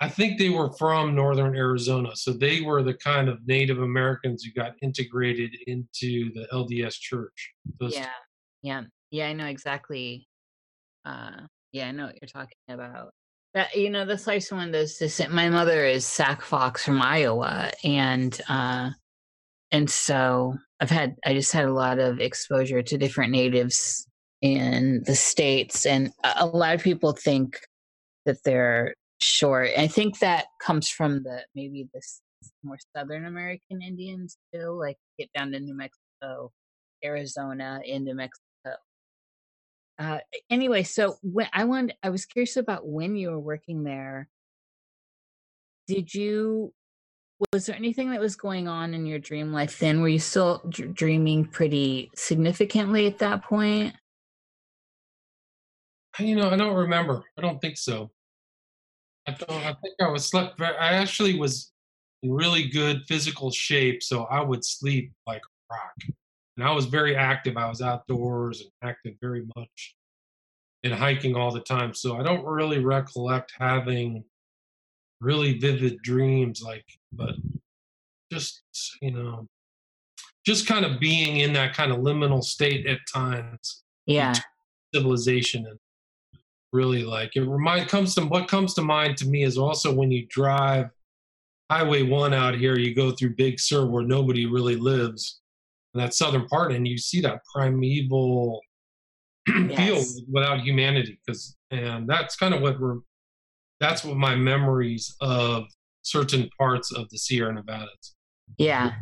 I 0.00 0.08
think 0.08 0.38
they 0.38 0.48
were 0.48 0.72
from 0.72 1.14
northern 1.14 1.54
Arizona, 1.54 2.12
so 2.14 2.32
they 2.32 2.62
were 2.62 2.82
the 2.82 2.94
kind 2.94 3.28
of 3.28 3.46
Native 3.46 3.82
Americans 3.82 4.42
who 4.42 4.52
got 4.58 4.72
integrated 4.80 5.54
into 5.66 6.32
the 6.32 6.46
LDS 6.50 6.98
Church. 6.98 7.52
Those 7.78 7.94
Yeah, 7.94 8.08
yeah, 8.62 8.82
yeah. 9.10 9.28
I 9.28 9.32
know 9.32 9.46
exactly. 9.46 10.26
Uh, 11.04 11.46
yeah, 11.72 11.88
I 11.88 11.92
know 11.92 12.06
what 12.06 12.16
you're 12.20 12.28
talking 12.28 12.56
about. 12.68 13.10
That 13.54 13.74
you 13.74 13.90
know, 13.90 14.04
that's 14.04 14.26
like 14.26 14.42
someone 14.42 14.72
does. 14.72 15.00
My 15.30 15.48
mother 15.48 15.84
is 15.84 16.06
Sac 16.06 16.42
Fox 16.42 16.84
from 16.84 17.00
Iowa, 17.00 17.70
and 17.84 18.38
uh, 18.48 18.90
and 19.70 19.90
so 19.90 20.54
I've 20.80 20.90
had 20.90 21.16
I 21.24 21.32
just 21.34 21.52
had 21.52 21.64
a 21.64 21.72
lot 21.72 21.98
of 21.98 22.20
exposure 22.20 22.82
to 22.82 22.98
different 22.98 23.32
natives 23.32 24.06
in 24.42 25.02
the 25.06 25.16
states, 25.16 25.86
and 25.86 26.12
a 26.24 26.44
a 26.44 26.46
lot 26.46 26.74
of 26.74 26.82
people 26.82 27.12
think 27.12 27.58
that 28.26 28.42
they're 28.44 28.94
short. 29.22 29.70
I 29.76 29.86
think 29.86 30.18
that 30.18 30.46
comes 30.60 30.88
from 30.88 31.22
the 31.22 31.44
maybe 31.54 31.88
the 31.92 32.00
more 32.62 32.78
Southern 32.94 33.26
American 33.26 33.82
Indians 33.82 34.36
too, 34.52 34.78
like 34.78 34.96
get 35.18 35.30
down 35.34 35.52
to 35.52 35.60
New 35.60 35.74
Mexico, 35.74 36.52
Arizona, 37.04 37.80
into 37.84 38.14
Mexico. 38.14 38.42
Uh, 39.98 40.18
anyway, 40.50 40.82
so 40.82 41.16
when 41.22 41.48
I 41.52 41.64
wanted, 41.64 41.96
I 42.02 42.10
was 42.10 42.26
curious 42.26 42.56
about 42.56 42.86
when 42.86 43.16
you 43.16 43.30
were 43.30 43.40
working 43.40 43.82
there. 43.82 44.28
Did 45.86 46.12
you 46.12 46.72
was 47.52 47.66
there 47.66 47.76
anything 47.76 48.10
that 48.10 48.20
was 48.20 48.34
going 48.34 48.66
on 48.66 48.94
in 48.94 49.04
your 49.04 49.18
dream 49.18 49.52
life 49.52 49.78
then? 49.78 50.00
Were 50.00 50.08
you 50.08 50.18
still 50.18 50.62
dr- 50.68 50.94
dreaming 50.94 51.44
pretty 51.44 52.10
significantly 52.14 53.06
at 53.06 53.18
that 53.18 53.44
point? 53.44 53.94
You 56.18 56.34
know, 56.34 56.48
I 56.48 56.56
don't 56.56 56.74
remember. 56.74 57.24
I 57.36 57.42
don't 57.42 57.60
think 57.60 57.76
so. 57.76 58.10
I 59.28 59.32
don't. 59.32 59.50
I 59.50 59.74
think 59.74 59.94
I 60.00 60.08
was 60.08 60.26
slept. 60.26 60.58
ve- 60.58 60.64
I 60.64 60.94
actually 60.94 61.38
was 61.38 61.72
in 62.22 62.32
really 62.32 62.68
good 62.68 63.02
physical 63.06 63.50
shape, 63.50 64.02
so 64.02 64.24
I 64.24 64.40
would 64.40 64.64
sleep 64.64 65.12
like 65.26 65.42
a 65.42 65.74
rock. 65.74 66.16
And 66.56 66.66
I 66.66 66.72
was 66.72 66.86
very 66.86 67.14
active. 67.16 67.56
I 67.56 67.68
was 67.68 67.82
outdoors 67.82 68.60
and 68.62 68.70
active 68.82 69.14
very 69.20 69.44
much, 69.56 69.96
and 70.84 70.92
hiking 70.94 71.34
all 71.36 71.52
the 71.52 71.60
time. 71.60 71.92
So 71.94 72.16
I 72.18 72.22
don't 72.22 72.44
really 72.44 72.78
recollect 72.78 73.52
having 73.58 74.24
really 75.20 75.58
vivid 75.58 76.00
dreams, 76.02 76.62
like, 76.62 76.84
but 77.12 77.34
just 78.32 78.62
you 79.02 79.10
know, 79.10 79.46
just 80.46 80.66
kind 80.66 80.84
of 80.84 80.98
being 81.00 81.38
in 81.38 81.52
that 81.54 81.74
kind 81.74 81.92
of 81.92 81.98
liminal 81.98 82.42
state 82.42 82.86
at 82.86 82.98
times 83.12 83.82
Yeah. 84.06 84.34
civilization 84.94 85.66
and 85.66 85.78
really 86.72 87.04
like 87.04 87.36
it 87.36 87.42
remind 87.42 87.88
comes 87.88 88.14
to 88.14 88.22
what 88.22 88.48
comes 88.48 88.74
to 88.74 88.82
mind 88.82 89.16
to 89.16 89.26
me 89.26 89.42
is 89.44 89.56
also 89.56 89.92
when 89.94 90.10
you 90.10 90.26
drive 90.28 90.90
highway 91.70 92.02
one 92.02 92.34
out 92.34 92.54
here 92.54 92.76
you 92.78 92.94
go 92.94 93.10
through 93.12 93.34
big 93.34 93.58
sur 93.58 93.86
where 93.86 94.02
nobody 94.02 94.46
really 94.46 94.76
lives 94.76 95.40
in 95.96 96.02
that 96.02 96.14
southern 96.14 96.46
part 96.46 96.72
and 96.72 96.86
you 96.86 96.98
see 96.98 97.20
that 97.20 97.40
primeval 97.54 98.60
feel 99.46 100.02
without 100.30 100.60
humanity 100.60 101.18
because 101.24 101.56
and 101.70 102.08
that's 102.08 102.36
kind 102.36 102.54
of 102.54 102.60
what 102.60 102.78
we're 102.78 102.98
that's 103.80 104.04
what 104.04 104.16
my 104.16 104.34
memories 104.34 105.14
of 105.20 105.64
certain 106.02 106.48
parts 106.58 106.92
of 106.92 107.08
the 107.10 107.18
sierra 107.18 107.52
nevadas 107.52 108.16
Yeah. 108.58 108.92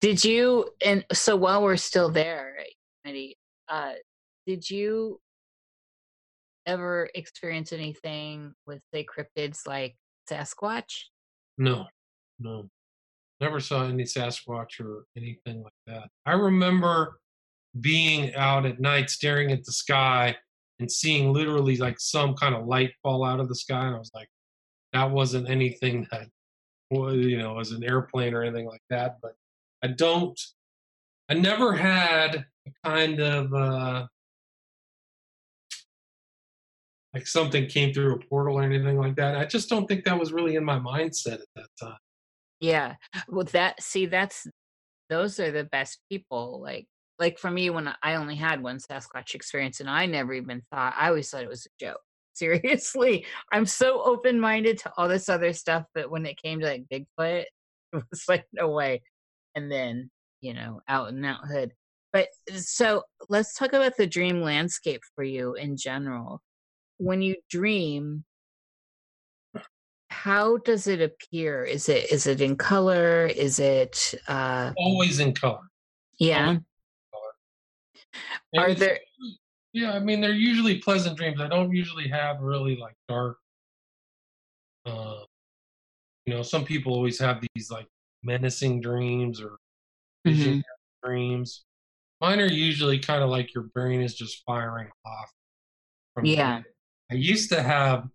Did 0.00 0.24
you 0.24 0.68
and 0.84 1.04
so 1.12 1.36
while 1.36 1.62
we're 1.62 1.76
still 1.76 2.10
there, 2.10 2.56
uh, 3.68 3.92
did 4.46 4.68
you 4.70 5.20
ever 6.66 7.08
experience 7.14 7.72
anything 7.72 8.54
with 8.66 8.80
say 8.92 9.04
cryptids 9.04 9.66
like 9.66 9.96
Sasquatch? 10.30 11.04
No, 11.58 11.86
no. 12.38 12.68
Never 13.40 13.60
saw 13.60 13.84
any 13.84 14.04
Sasquatch 14.04 14.80
or 14.80 15.04
anything 15.16 15.62
like 15.62 15.72
that. 15.86 16.08
I 16.24 16.32
remember 16.32 17.18
being 17.80 18.34
out 18.34 18.66
at 18.66 18.80
night 18.80 19.10
staring 19.10 19.50
at 19.50 19.64
the 19.64 19.72
sky 19.72 20.36
and 20.78 20.90
seeing 20.90 21.32
literally 21.32 21.76
like 21.76 21.98
some 21.98 22.34
kind 22.34 22.54
of 22.54 22.66
light 22.66 22.92
fall 23.02 23.24
out 23.24 23.40
of 23.40 23.48
the 23.48 23.54
sky. 23.54 23.86
And 23.86 23.96
I 23.96 23.98
was 23.98 24.12
like, 24.14 24.28
that 24.92 25.10
wasn't 25.10 25.50
anything 25.50 26.06
that 26.12 26.28
was, 26.90 27.16
you 27.16 27.38
know, 27.38 27.54
was 27.54 27.72
an 27.72 27.84
airplane 27.84 28.34
or 28.34 28.42
anything 28.42 28.66
like 28.66 28.82
that. 28.90 29.18
But 29.20 29.34
I 29.82 29.88
don't, 29.88 30.40
I 31.28 31.34
never 31.34 31.74
had 31.74 32.46
a 32.66 32.88
kind 32.88 33.20
of, 33.20 33.52
uh, 33.52 34.06
like 37.12 37.26
something 37.28 37.66
came 37.66 37.94
through 37.94 38.14
a 38.14 38.18
portal 38.18 38.58
or 38.58 38.62
anything 38.62 38.98
like 38.98 39.14
that. 39.16 39.36
I 39.36 39.44
just 39.44 39.68
don't 39.68 39.86
think 39.86 40.04
that 40.04 40.18
was 40.18 40.32
really 40.32 40.56
in 40.56 40.64
my 40.64 40.78
mindset 40.78 41.34
at 41.34 41.48
that 41.54 41.68
time. 41.80 41.96
Yeah. 42.64 42.94
Well, 43.28 43.44
that 43.52 43.82
see, 43.82 44.06
that's 44.06 44.46
those 45.10 45.38
are 45.40 45.52
the 45.52 45.64
best 45.64 46.00
people. 46.10 46.60
Like, 46.62 46.86
like 47.18 47.38
for 47.38 47.50
me, 47.50 47.68
when 47.70 47.92
I 48.02 48.14
only 48.14 48.36
had 48.36 48.62
one 48.62 48.78
Sasquatch 48.78 49.34
experience, 49.34 49.80
and 49.80 49.90
I 49.90 50.06
never 50.06 50.32
even 50.34 50.62
thought. 50.72 50.94
I 50.98 51.08
always 51.08 51.28
thought 51.30 51.42
it 51.42 51.48
was 51.48 51.66
a 51.66 51.84
joke. 51.84 52.00
Seriously, 52.34 53.26
I'm 53.52 53.66
so 53.66 54.02
open 54.02 54.40
minded 54.40 54.78
to 54.78 54.92
all 54.96 55.08
this 55.08 55.28
other 55.28 55.52
stuff, 55.52 55.84
but 55.94 56.10
when 56.10 56.26
it 56.26 56.40
came 56.42 56.60
to 56.60 56.66
like 56.66 56.86
Bigfoot, 56.92 57.44
it 57.92 58.04
was 58.10 58.24
like 58.28 58.46
no 58.52 58.70
way. 58.70 59.02
And 59.54 59.70
then 59.70 60.10
you 60.40 60.54
know, 60.54 60.80
out 60.88 61.10
and 61.10 61.24
out 61.26 61.46
hood. 61.46 61.72
But 62.14 62.28
uh, 62.52 62.56
so 62.58 63.02
let's 63.28 63.54
talk 63.54 63.74
about 63.74 63.96
the 63.98 64.06
dream 64.06 64.42
landscape 64.42 65.02
for 65.14 65.24
you 65.24 65.54
in 65.54 65.76
general. 65.76 66.40
When 66.98 67.22
you 67.22 67.36
dream, 67.50 68.24
how 70.14 70.56
does 70.58 70.86
it 70.86 71.00
appear 71.02 71.64
is 71.64 71.88
it 71.88 72.10
is 72.12 72.26
it 72.26 72.40
in 72.40 72.56
color 72.56 73.26
is 73.26 73.58
it 73.58 74.14
uh 74.28 74.72
Always 74.76 75.18
in 75.20 75.34
color. 75.34 75.60
yeah 76.18 76.56
And 78.52 78.62
Are 78.62 78.68
it's 78.68 78.80
there- 78.80 79.00
Yeah, 79.72 79.92
I 79.92 79.98
mean 79.98 80.20
they're 80.20 80.32
usually 80.52 80.78
pleasant 80.78 81.16
dreams. 81.16 81.40
I 81.40 81.48
don't 81.48 81.72
usually 81.74 82.08
have 82.08 82.40
really 82.40 82.76
like 82.76 82.94
dark. 83.08 83.38
Uh, 84.86 85.20
you 86.26 86.32
know, 86.34 86.42
some 86.42 86.64
people 86.64 86.92
always 86.94 87.18
have 87.18 87.42
these 87.54 87.70
like 87.70 87.88
menacing 88.22 88.80
dreams 88.80 89.40
or 89.40 89.56
visionary 90.24 90.62
dreams. 91.02 91.64
Mine 92.20 92.40
are 92.40 92.46
usually 92.46 92.98
kind 92.98 93.22
of 93.24 93.30
like 93.30 93.52
your 93.54 93.64
brain 93.74 94.00
is 94.00 94.14
just 94.14 94.42
firing 94.46 94.88
off. 95.04 95.30
From 96.14 96.24
Yeah. 96.26 96.62
I 97.10 97.14
used 97.14 97.50
to 97.50 97.60
have. 97.62 98.08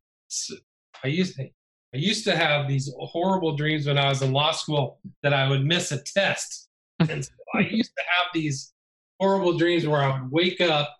I 1.03 1.07
used 1.07 1.35
to. 1.35 1.49
I 1.93 1.97
used 1.97 2.23
to 2.25 2.35
have 2.35 2.67
these 2.67 2.93
horrible 2.99 3.55
dreams 3.55 3.87
when 3.87 3.97
I 3.97 4.09
was 4.09 4.21
in 4.21 4.31
law 4.31 4.51
school 4.51 4.99
that 5.23 5.33
I 5.33 5.49
would 5.49 5.65
miss 5.65 5.91
a 5.91 6.01
test. 6.01 6.69
And 6.99 7.25
so 7.25 7.31
I 7.55 7.59
used 7.71 7.91
to 7.97 8.03
have 8.17 8.27
these 8.33 8.73
horrible 9.19 9.57
dreams 9.57 9.87
where 9.87 10.01
I 10.01 10.19
would 10.19 10.31
wake 10.31 10.61
up 10.61 10.95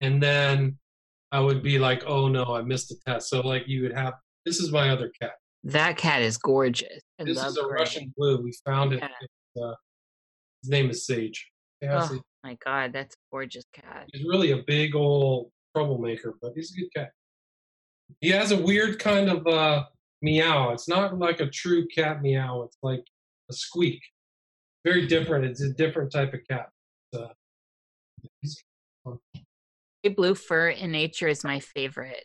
and 0.00 0.22
then 0.22 0.78
I 1.32 1.40
would 1.40 1.62
be 1.62 1.78
like, 1.78 2.04
oh 2.06 2.28
no, 2.28 2.44
I 2.44 2.62
missed 2.62 2.90
a 2.92 2.96
test. 3.06 3.28
So, 3.30 3.40
like, 3.40 3.66
you 3.66 3.82
would 3.82 3.94
have 3.94 4.14
this 4.46 4.60
is 4.60 4.70
my 4.72 4.90
other 4.90 5.10
cat. 5.20 5.32
That 5.64 5.96
cat 5.96 6.22
is 6.22 6.38
gorgeous. 6.38 7.02
I 7.20 7.24
This 7.24 7.42
is 7.42 7.58
a 7.58 7.62
her. 7.62 7.68
Russian 7.68 8.14
blue. 8.16 8.40
We 8.42 8.52
found 8.64 8.94
it. 8.94 9.02
Uh, 9.02 9.74
his 10.62 10.70
name 10.70 10.88
is 10.88 11.04
Sage. 11.04 11.50
Yeah, 11.82 12.08
Oh 12.10 12.20
my 12.44 12.56
god, 12.64 12.92
that's 12.92 13.14
a 13.14 13.18
gorgeous 13.30 13.64
cat. 13.72 14.08
He's 14.12 14.24
really 14.24 14.52
a 14.52 14.62
big 14.66 14.94
old 14.94 15.50
troublemaker, 15.74 16.34
but 16.40 16.52
he's 16.54 16.72
a 16.72 16.80
good 16.80 16.88
cat. 16.94 17.10
He 18.20 18.30
has 18.30 18.52
a 18.52 18.56
weird 18.56 18.98
kind 18.98 19.28
of 19.28 19.46
uh, 19.46 19.84
meow. 20.22 20.70
It's 20.70 20.88
not 20.88 21.18
like 21.18 21.40
a 21.40 21.46
true 21.48 21.86
cat 21.86 22.22
meow. 22.22 22.62
It's 22.62 22.78
like 22.82 23.04
a 23.50 23.52
squeak. 23.52 24.00
Very 24.84 25.06
different. 25.06 25.44
It's 25.44 25.62
a 25.62 25.72
different 25.72 26.12
type 26.12 26.34
of 26.34 26.40
cat. 26.48 26.68
Uh, 27.14 27.28
Big 30.02 30.14
blue 30.16 30.34
fur 30.34 30.68
in 30.68 30.92
nature 30.92 31.28
is 31.28 31.42
my 31.44 31.58
favorite. 31.60 32.24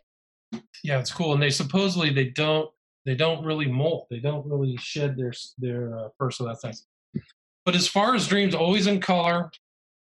yeah, 0.84 1.00
it's 1.00 1.12
cool. 1.12 1.34
And 1.34 1.42
they 1.42 1.50
supposedly 1.50 2.12
they 2.12 2.30
don't 2.30 2.70
they 3.06 3.16
don't 3.16 3.44
really 3.44 3.68
molt. 3.68 4.08
They 4.10 4.20
don't 4.20 4.46
really 4.46 4.78
shed 4.78 5.18
their 5.18 5.34
their 5.58 5.98
uh, 5.98 6.10
fur, 6.18 6.32
so 6.32 6.46
that's 6.46 6.64
nice. 6.64 6.86
But 7.66 7.76
as 7.76 7.88
far 7.88 8.14
as 8.16 8.28
dreams, 8.28 8.54
always 8.54 8.88
in 8.88 9.00
color, 9.00 9.50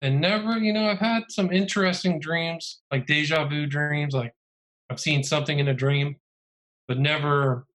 and 0.02 0.22
never, 0.22 0.58
you 0.58 0.74
know, 0.74 0.88
I've 0.90 1.00
had 1.00 1.24
some 1.30 1.52
interesting 1.52 2.20
dreams, 2.20 2.82
like 2.92 3.08
deja 3.08 3.48
vu 3.48 3.66
dreams, 3.66 4.14
like 4.14 4.34
I've 4.90 5.00
seen 5.00 5.24
something 5.24 5.58
in 5.60 5.70
a 5.70 5.74
dream, 5.74 6.18
but 6.88 7.00
never, 7.00 7.66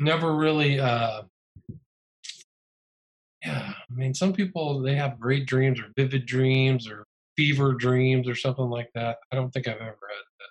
never 0.00 0.34
really. 0.34 0.80
uh 0.80 1.22
Yeah, 3.44 3.72
I 3.72 3.94
mean, 3.94 4.14
some 4.14 4.32
people 4.32 4.80
they 4.80 4.96
have 4.96 5.20
great 5.20 5.46
dreams 5.46 5.80
or 5.80 5.86
vivid 5.96 6.26
dreams 6.26 6.88
or 6.88 7.06
fever 7.36 7.74
dreams 7.74 8.28
or 8.28 8.34
something 8.34 8.68
like 8.68 8.90
that. 8.94 9.18
I 9.32 9.36
don't 9.36 9.50
think 9.50 9.68
I've 9.68 9.76
ever 9.76 9.86
had 9.86 10.24
that. 10.38 10.50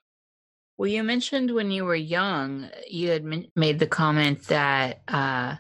Well, 0.78 0.90
you 0.90 1.04
mentioned 1.04 1.54
when 1.54 1.72
you 1.72 1.86
were 1.86 1.96
young, 1.96 2.70
you 2.90 3.10
had 3.10 3.26
made 3.56 3.80
the 3.80 3.88
comment 3.88 4.44
that 4.46 5.02
uh, 5.08 5.58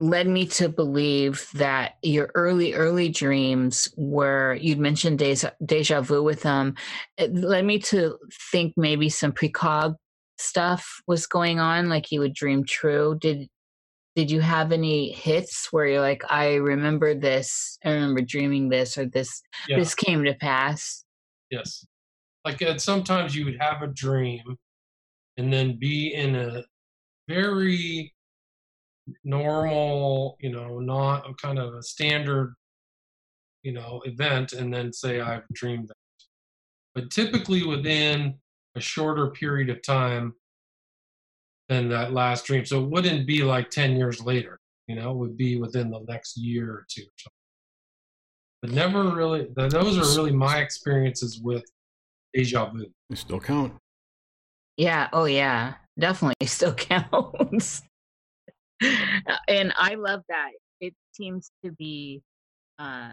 led 0.00 0.26
me 0.26 0.46
to 0.46 0.68
believe 0.68 1.48
that 1.54 1.96
your 2.02 2.32
early, 2.34 2.74
early 2.74 3.08
dreams 3.08 3.88
were, 3.96 4.58
you'd 4.60 4.80
mentioned 4.80 5.20
deja, 5.20 5.52
deja 5.64 6.00
vu 6.00 6.22
with 6.22 6.42
them. 6.42 6.74
It 7.16 7.34
led 7.34 7.64
me 7.64 7.78
to 7.80 8.18
think 8.50 8.74
maybe 8.76 9.08
some 9.08 9.32
precog 9.32 9.94
stuff 10.42 11.00
was 11.06 11.26
going 11.26 11.60
on, 11.60 11.88
like 11.88 12.10
you 12.10 12.20
would 12.20 12.34
dream 12.34 12.64
true. 12.64 13.16
Did 13.20 13.48
did 14.14 14.30
you 14.30 14.40
have 14.42 14.72
any 14.72 15.10
hits 15.12 15.68
where 15.70 15.86
you're 15.86 16.00
like, 16.02 16.22
I 16.30 16.56
remember 16.56 17.14
this, 17.14 17.78
I 17.84 17.92
remember 17.92 18.20
dreaming 18.20 18.68
this, 18.68 18.98
or 18.98 19.06
this 19.06 19.42
Yeah. 19.68 19.78
this 19.78 19.94
came 19.94 20.24
to 20.24 20.34
pass? 20.34 21.04
Yes. 21.50 21.86
Like 22.44 22.60
uh, 22.62 22.78
sometimes 22.78 23.34
you 23.36 23.44
would 23.46 23.58
have 23.60 23.82
a 23.82 23.86
dream 23.86 24.42
and 25.38 25.52
then 25.52 25.78
be 25.78 26.12
in 26.14 26.34
a 26.36 26.64
very 27.28 28.12
normal, 29.24 30.36
you 30.40 30.50
know, 30.50 30.78
not 30.78 31.28
a 31.28 31.34
kind 31.34 31.58
of 31.58 31.74
a 31.74 31.82
standard, 31.82 32.54
you 33.62 33.72
know, 33.72 34.02
event 34.04 34.52
and 34.52 34.72
then 34.72 34.92
say, 34.92 35.20
I've 35.20 35.48
dreamed 35.52 35.88
that. 35.88 35.94
But 36.94 37.10
typically 37.10 37.64
within 37.64 38.38
a 38.74 38.80
shorter 38.80 39.28
period 39.30 39.70
of 39.70 39.82
time 39.82 40.34
than 41.68 41.88
that 41.88 42.12
last 42.12 42.44
dream. 42.44 42.64
So 42.64 42.82
it 42.82 42.90
wouldn't 42.90 43.26
be 43.26 43.42
like 43.42 43.70
10 43.70 43.96
years 43.96 44.20
later, 44.20 44.58
you 44.86 44.96
know, 44.96 45.10
it 45.10 45.16
would 45.16 45.36
be 45.36 45.58
within 45.58 45.90
the 45.90 46.00
next 46.08 46.36
year 46.36 46.70
or 46.70 46.86
two 46.88 47.02
or 47.02 47.14
something. 47.18 47.32
But 48.62 48.70
never 48.70 49.14
really, 49.14 49.48
those 49.56 49.98
are 49.98 50.20
really 50.20 50.32
my 50.32 50.58
experiences 50.58 51.40
with 51.42 51.64
deja 52.32 52.70
vu. 52.70 52.86
They 53.10 53.16
still 53.16 53.40
count. 53.40 53.74
Yeah. 54.76 55.08
Oh, 55.12 55.24
yeah. 55.24 55.74
Definitely 55.98 56.46
still 56.46 56.74
counts. 56.74 57.82
and 59.48 59.72
I 59.76 59.94
love 59.94 60.22
that. 60.28 60.50
It 60.80 60.94
seems 61.12 61.50
to 61.64 61.72
be 61.72 62.22
uh, 62.78 63.12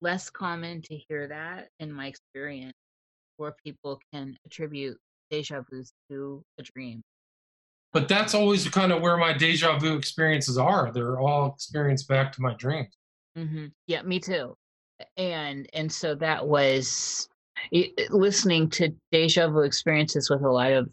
less 0.00 0.30
common 0.30 0.82
to 0.82 0.96
hear 0.96 1.28
that 1.28 1.68
in 1.80 1.92
my 1.92 2.06
experience, 2.06 2.76
where 3.36 3.54
people 3.64 4.00
can 4.12 4.36
attribute 4.46 4.98
deja 5.30 5.62
vu 5.70 5.82
to 6.10 6.42
a 6.58 6.62
dream. 6.62 7.02
But 7.92 8.08
that's 8.08 8.34
always 8.34 8.68
kind 8.68 8.92
of 8.92 9.00
where 9.02 9.16
my 9.16 9.32
deja 9.32 9.78
vu 9.78 9.96
experiences 9.96 10.58
are. 10.58 10.90
They're 10.92 11.18
all 11.18 11.46
experienced 11.54 12.08
back 12.08 12.32
to 12.32 12.42
my 12.42 12.54
dreams. 12.54 12.96
hmm 13.36 13.66
Yeah, 13.86 14.02
me 14.02 14.20
too. 14.20 14.56
And 15.16 15.68
and 15.72 15.90
so 15.90 16.14
that 16.16 16.46
was 16.46 17.28
it, 17.70 18.10
listening 18.10 18.68
to 18.70 18.94
deja 19.12 19.48
vu 19.48 19.60
experiences 19.60 20.28
with 20.28 20.42
a 20.42 20.50
lot 20.50 20.72
of 20.72 20.88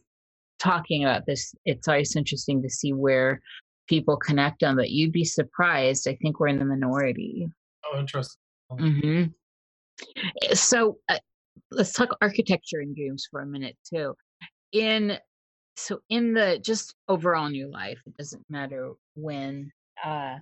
talking 0.59 1.03
about 1.03 1.25
this. 1.25 1.53
It's 1.65 1.87
always 1.87 2.15
interesting 2.15 2.61
to 2.61 2.69
see 2.69 2.93
where 2.93 3.41
people 3.87 4.15
connect 4.17 4.61
them, 4.61 4.75
but 4.75 4.91
you'd 4.91 5.11
be 5.11 5.25
surprised. 5.25 6.07
I 6.07 6.15
think 6.21 6.39
we're 6.39 6.47
in 6.47 6.59
the 6.59 6.65
minority. 6.65 7.49
Oh, 7.85 7.99
interesting. 7.99 8.39
hmm 8.77 9.23
So 10.53 10.97
uh, 11.09 11.17
let's 11.71 11.93
talk 11.93 12.09
architecture 12.21 12.79
and 12.79 12.95
dreams 12.95 13.27
for 13.29 13.41
a 13.41 13.45
minute 13.45 13.77
too. 13.87 14.15
In 14.71 15.17
so 15.75 15.99
in 16.09 16.33
the 16.33 16.59
just 16.63 16.95
overall 17.07 17.49
new 17.49 17.71
life, 17.71 17.99
it 18.05 18.15
doesn't 18.17 18.45
matter 18.49 18.93
when. 19.15 19.71
Uh, 20.03 20.37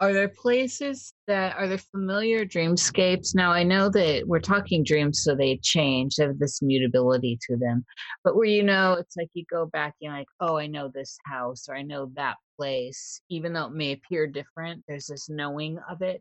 are 0.00 0.12
there 0.12 0.28
places 0.28 1.14
that 1.28 1.54
are 1.56 1.68
there 1.68 1.78
familiar 1.78 2.44
dreamscapes? 2.44 3.36
Now 3.36 3.52
I 3.52 3.62
know 3.62 3.88
that 3.90 4.24
we're 4.26 4.40
talking 4.40 4.82
dreams, 4.82 5.22
so 5.22 5.36
they 5.36 5.58
change. 5.58 6.16
They 6.16 6.24
have 6.24 6.40
this 6.40 6.60
mutability 6.60 7.38
to 7.48 7.56
them. 7.56 7.84
But 8.24 8.34
where 8.34 8.46
you 8.46 8.64
know, 8.64 8.94
it's 8.94 9.16
like 9.16 9.28
you 9.32 9.44
go 9.48 9.66
back, 9.66 9.94
you're 10.00 10.12
like, 10.12 10.26
oh, 10.40 10.56
I 10.56 10.66
know 10.66 10.90
this 10.92 11.16
house 11.24 11.68
or 11.68 11.76
I 11.76 11.82
know 11.82 12.10
that 12.16 12.34
place, 12.58 13.20
even 13.28 13.52
though 13.52 13.66
it 13.66 13.74
may 13.74 13.92
appear 13.92 14.26
different. 14.26 14.82
There's 14.88 15.06
this 15.06 15.28
knowing 15.28 15.78
of 15.88 16.02
it. 16.02 16.20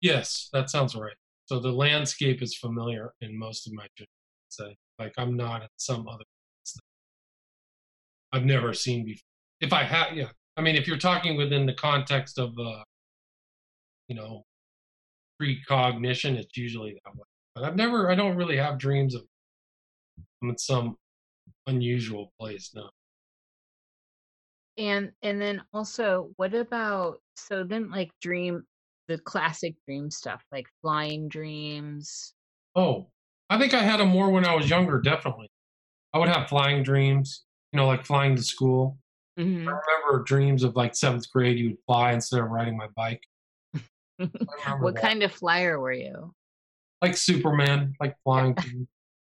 Yes, 0.00 0.48
that 0.52 0.68
sounds 0.68 0.96
right. 0.96 1.14
So 1.50 1.58
the 1.58 1.72
landscape 1.72 2.42
is 2.42 2.54
familiar 2.54 3.12
in 3.22 3.36
most 3.36 3.66
of 3.66 3.72
my 3.72 3.84
dreams. 3.96 4.76
Like 5.00 5.12
I'm 5.18 5.36
not 5.36 5.62
in 5.62 5.68
some 5.78 6.06
other 6.06 6.22
I've 8.32 8.44
never 8.44 8.72
seen 8.72 9.04
before. 9.04 9.26
If 9.60 9.72
I 9.72 9.82
have, 9.82 10.16
yeah. 10.16 10.28
I 10.56 10.60
mean, 10.60 10.76
if 10.76 10.86
you're 10.86 10.96
talking 10.96 11.36
within 11.36 11.66
the 11.66 11.74
context 11.74 12.38
of, 12.38 12.56
uh, 12.56 12.84
you 14.06 14.14
know, 14.14 14.44
precognition, 15.40 16.36
it's 16.36 16.56
usually 16.56 16.96
that 17.04 17.16
way. 17.16 17.24
But 17.56 17.64
I've 17.64 17.74
never, 17.74 18.08
I 18.08 18.14
don't 18.14 18.36
really 18.36 18.56
have 18.56 18.78
dreams 18.78 19.16
of 19.16 19.22
I'm 20.44 20.50
in 20.50 20.58
some 20.58 20.94
unusual 21.66 22.32
place. 22.38 22.70
No. 22.76 22.90
And 24.78 25.10
and 25.22 25.42
then 25.42 25.62
also, 25.74 26.30
what 26.36 26.54
about 26.54 27.20
so 27.34 27.64
then 27.64 27.90
like 27.90 28.12
dream 28.22 28.62
the 29.10 29.18
classic 29.18 29.74
dream 29.86 30.08
stuff 30.08 30.44
like 30.52 30.66
flying 30.82 31.28
dreams. 31.28 32.32
Oh, 32.76 33.08
I 33.50 33.58
think 33.58 33.74
I 33.74 33.82
had 33.82 33.98
them 33.98 34.08
more 34.08 34.30
when 34.30 34.46
I 34.46 34.54
was 34.54 34.70
younger. 34.70 35.00
Definitely, 35.00 35.48
I 36.14 36.18
would 36.18 36.28
have 36.28 36.48
flying 36.48 36.84
dreams. 36.84 37.44
You 37.72 37.78
know, 37.78 37.86
like 37.88 38.06
flying 38.06 38.36
to 38.36 38.42
school. 38.42 38.98
Mhm. 39.38 39.66
I 39.66 39.78
remember 39.78 40.24
dreams 40.24 40.62
of 40.62 40.76
like 40.76 40.94
seventh 40.94 41.28
grade. 41.30 41.58
You 41.58 41.70
would 41.70 41.78
fly 41.86 42.12
instead 42.12 42.40
of 42.40 42.50
riding 42.50 42.76
my 42.76 42.86
bike. 42.96 43.22
What 44.80 44.94
that. 44.94 45.00
kind 45.02 45.22
of 45.22 45.32
flyer 45.32 45.80
were 45.80 45.92
you? 45.92 46.34
Like 47.00 47.16
Superman, 47.16 47.94
like 47.98 48.14
flying. 48.22 48.54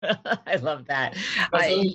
I 0.04 0.56
love 0.62 0.86
that. 0.88 1.18
I, 1.52 1.90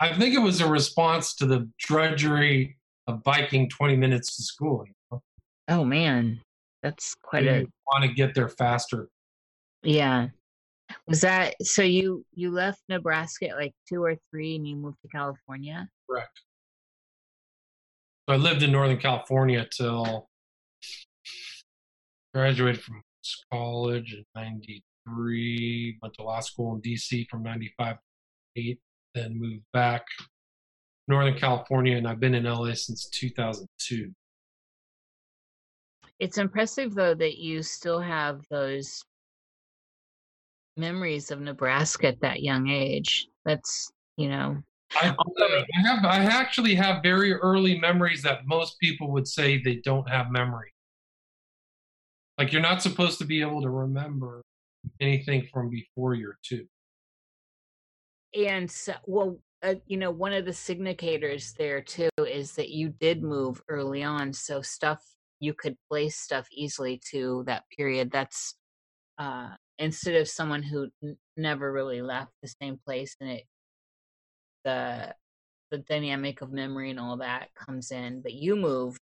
I 0.00 0.12
think 0.12 0.34
it 0.34 0.40
was 0.40 0.60
a 0.60 0.68
response 0.68 1.36
to 1.36 1.46
the 1.46 1.70
drudgery 1.78 2.76
of 3.06 3.22
biking 3.22 3.70
20 3.70 3.96
minutes 3.96 4.36
to 4.36 4.42
school. 4.42 4.84
You 4.84 4.92
know? 5.12 5.22
oh 5.68 5.84
man, 5.84 6.40
that's 6.84 7.16
quite 7.22 7.46
a 7.46 7.66
want 7.90 8.04
to 8.04 8.12
get 8.12 8.34
there 8.34 8.48
faster. 8.48 9.08
yeah. 9.82 10.28
Was 11.08 11.22
that 11.22 11.54
so? 11.62 11.82
You 11.82 12.26
you 12.34 12.50
left 12.50 12.82
Nebraska 12.90 13.48
at 13.48 13.56
like 13.56 13.72
two 13.88 14.04
or 14.04 14.16
three, 14.30 14.56
and 14.56 14.68
you 14.68 14.76
moved 14.76 14.98
to 15.00 15.08
California. 15.08 15.88
Correct. 16.08 16.42
So 18.28 18.34
I 18.34 18.36
lived 18.36 18.62
in 18.62 18.70
Northern 18.70 18.98
California 18.98 19.66
till 19.74 20.28
graduated 22.34 22.82
from 22.82 23.02
college 23.50 24.12
in 24.12 24.24
93, 24.34 25.98
went 26.02 26.14
to 26.14 26.22
law 26.22 26.40
school 26.40 26.74
in 26.74 26.82
DC 26.82 27.26
from 27.30 27.42
95 27.42 27.96
to 27.96 28.60
8, 28.60 28.78
then 29.14 29.40
moved 29.40 29.64
back 29.72 30.04
Northern 31.08 31.38
California, 31.38 31.96
and 31.96 32.06
I've 32.06 32.20
been 32.20 32.34
in 32.34 32.44
LA 32.44 32.74
since 32.74 33.08
2002. 33.08 34.12
It's 36.20 36.38
impressive 36.38 36.94
though 36.94 37.14
that 37.14 37.38
you 37.38 37.62
still 37.62 38.00
have 38.00 38.42
those 38.50 39.04
memories 40.76 41.30
of 41.30 41.40
Nebraska 41.40 42.08
at 42.08 42.20
that 42.20 42.42
young 42.42 42.68
age. 42.68 43.28
That's 43.44 43.90
you 44.16 44.28
know. 44.28 44.62
I, 44.96 45.08
I 45.08 45.80
have 45.82 46.04
I 46.04 46.24
actually 46.24 46.74
have 46.76 47.02
very 47.02 47.32
early 47.32 47.78
memories 47.78 48.22
that 48.22 48.46
most 48.46 48.78
people 48.78 49.10
would 49.12 49.26
say 49.26 49.60
they 49.60 49.76
don't 49.76 50.08
have 50.08 50.30
memory. 50.30 50.72
Like 52.38 52.52
you're 52.52 52.62
not 52.62 52.82
supposed 52.82 53.18
to 53.18 53.24
be 53.24 53.40
able 53.40 53.62
to 53.62 53.70
remember 53.70 54.42
anything 55.00 55.48
from 55.52 55.70
before 55.70 56.14
you're 56.14 56.38
two. 56.42 56.66
And 58.36 58.70
so, 58.70 58.94
well, 59.06 59.38
uh, 59.62 59.76
you 59.86 59.96
know, 59.96 60.10
one 60.10 60.32
of 60.32 60.44
the 60.44 60.50
signators 60.50 61.54
there 61.54 61.80
too 61.80 62.10
is 62.18 62.52
that 62.52 62.70
you 62.70 62.88
did 62.88 63.22
move 63.22 63.62
early 63.68 64.02
on, 64.02 64.32
so 64.32 64.60
stuff 64.60 65.00
you 65.40 65.54
could 65.54 65.76
place 65.90 66.16
stuff 66.16 66.46
easily 66.52 67.00
to 67.10 67.44
that 67.46 67.64
period. 67.76 68.10
That's 68.10 68.54
uh, 69.18 69.50
instead 69.78 70.16
of 70.16 70.28
someone 70.28 70.62
who 70.62 70.88
n- 71.02 71.16
never 71.36 71.72
really 71.72 72.02
left 72.02 72.32
the 72.42 72.52
same 72.60 72.78
place, 72.84 73.16
and 73.20 73.30
it 73.30 73.44
the 74.64 75.14
the 75.70 75.78
dynamic 75.78 76.40
of 76.40 76.52
memory 76.52 76.90
and 76.90 77.00
all 77.00 77.16
that 77.18 77.48
comes 77.54 77.90
in. 77.90 78.20
But 78.22 78.34
you 78.34 78.56
moved 78.56 79.00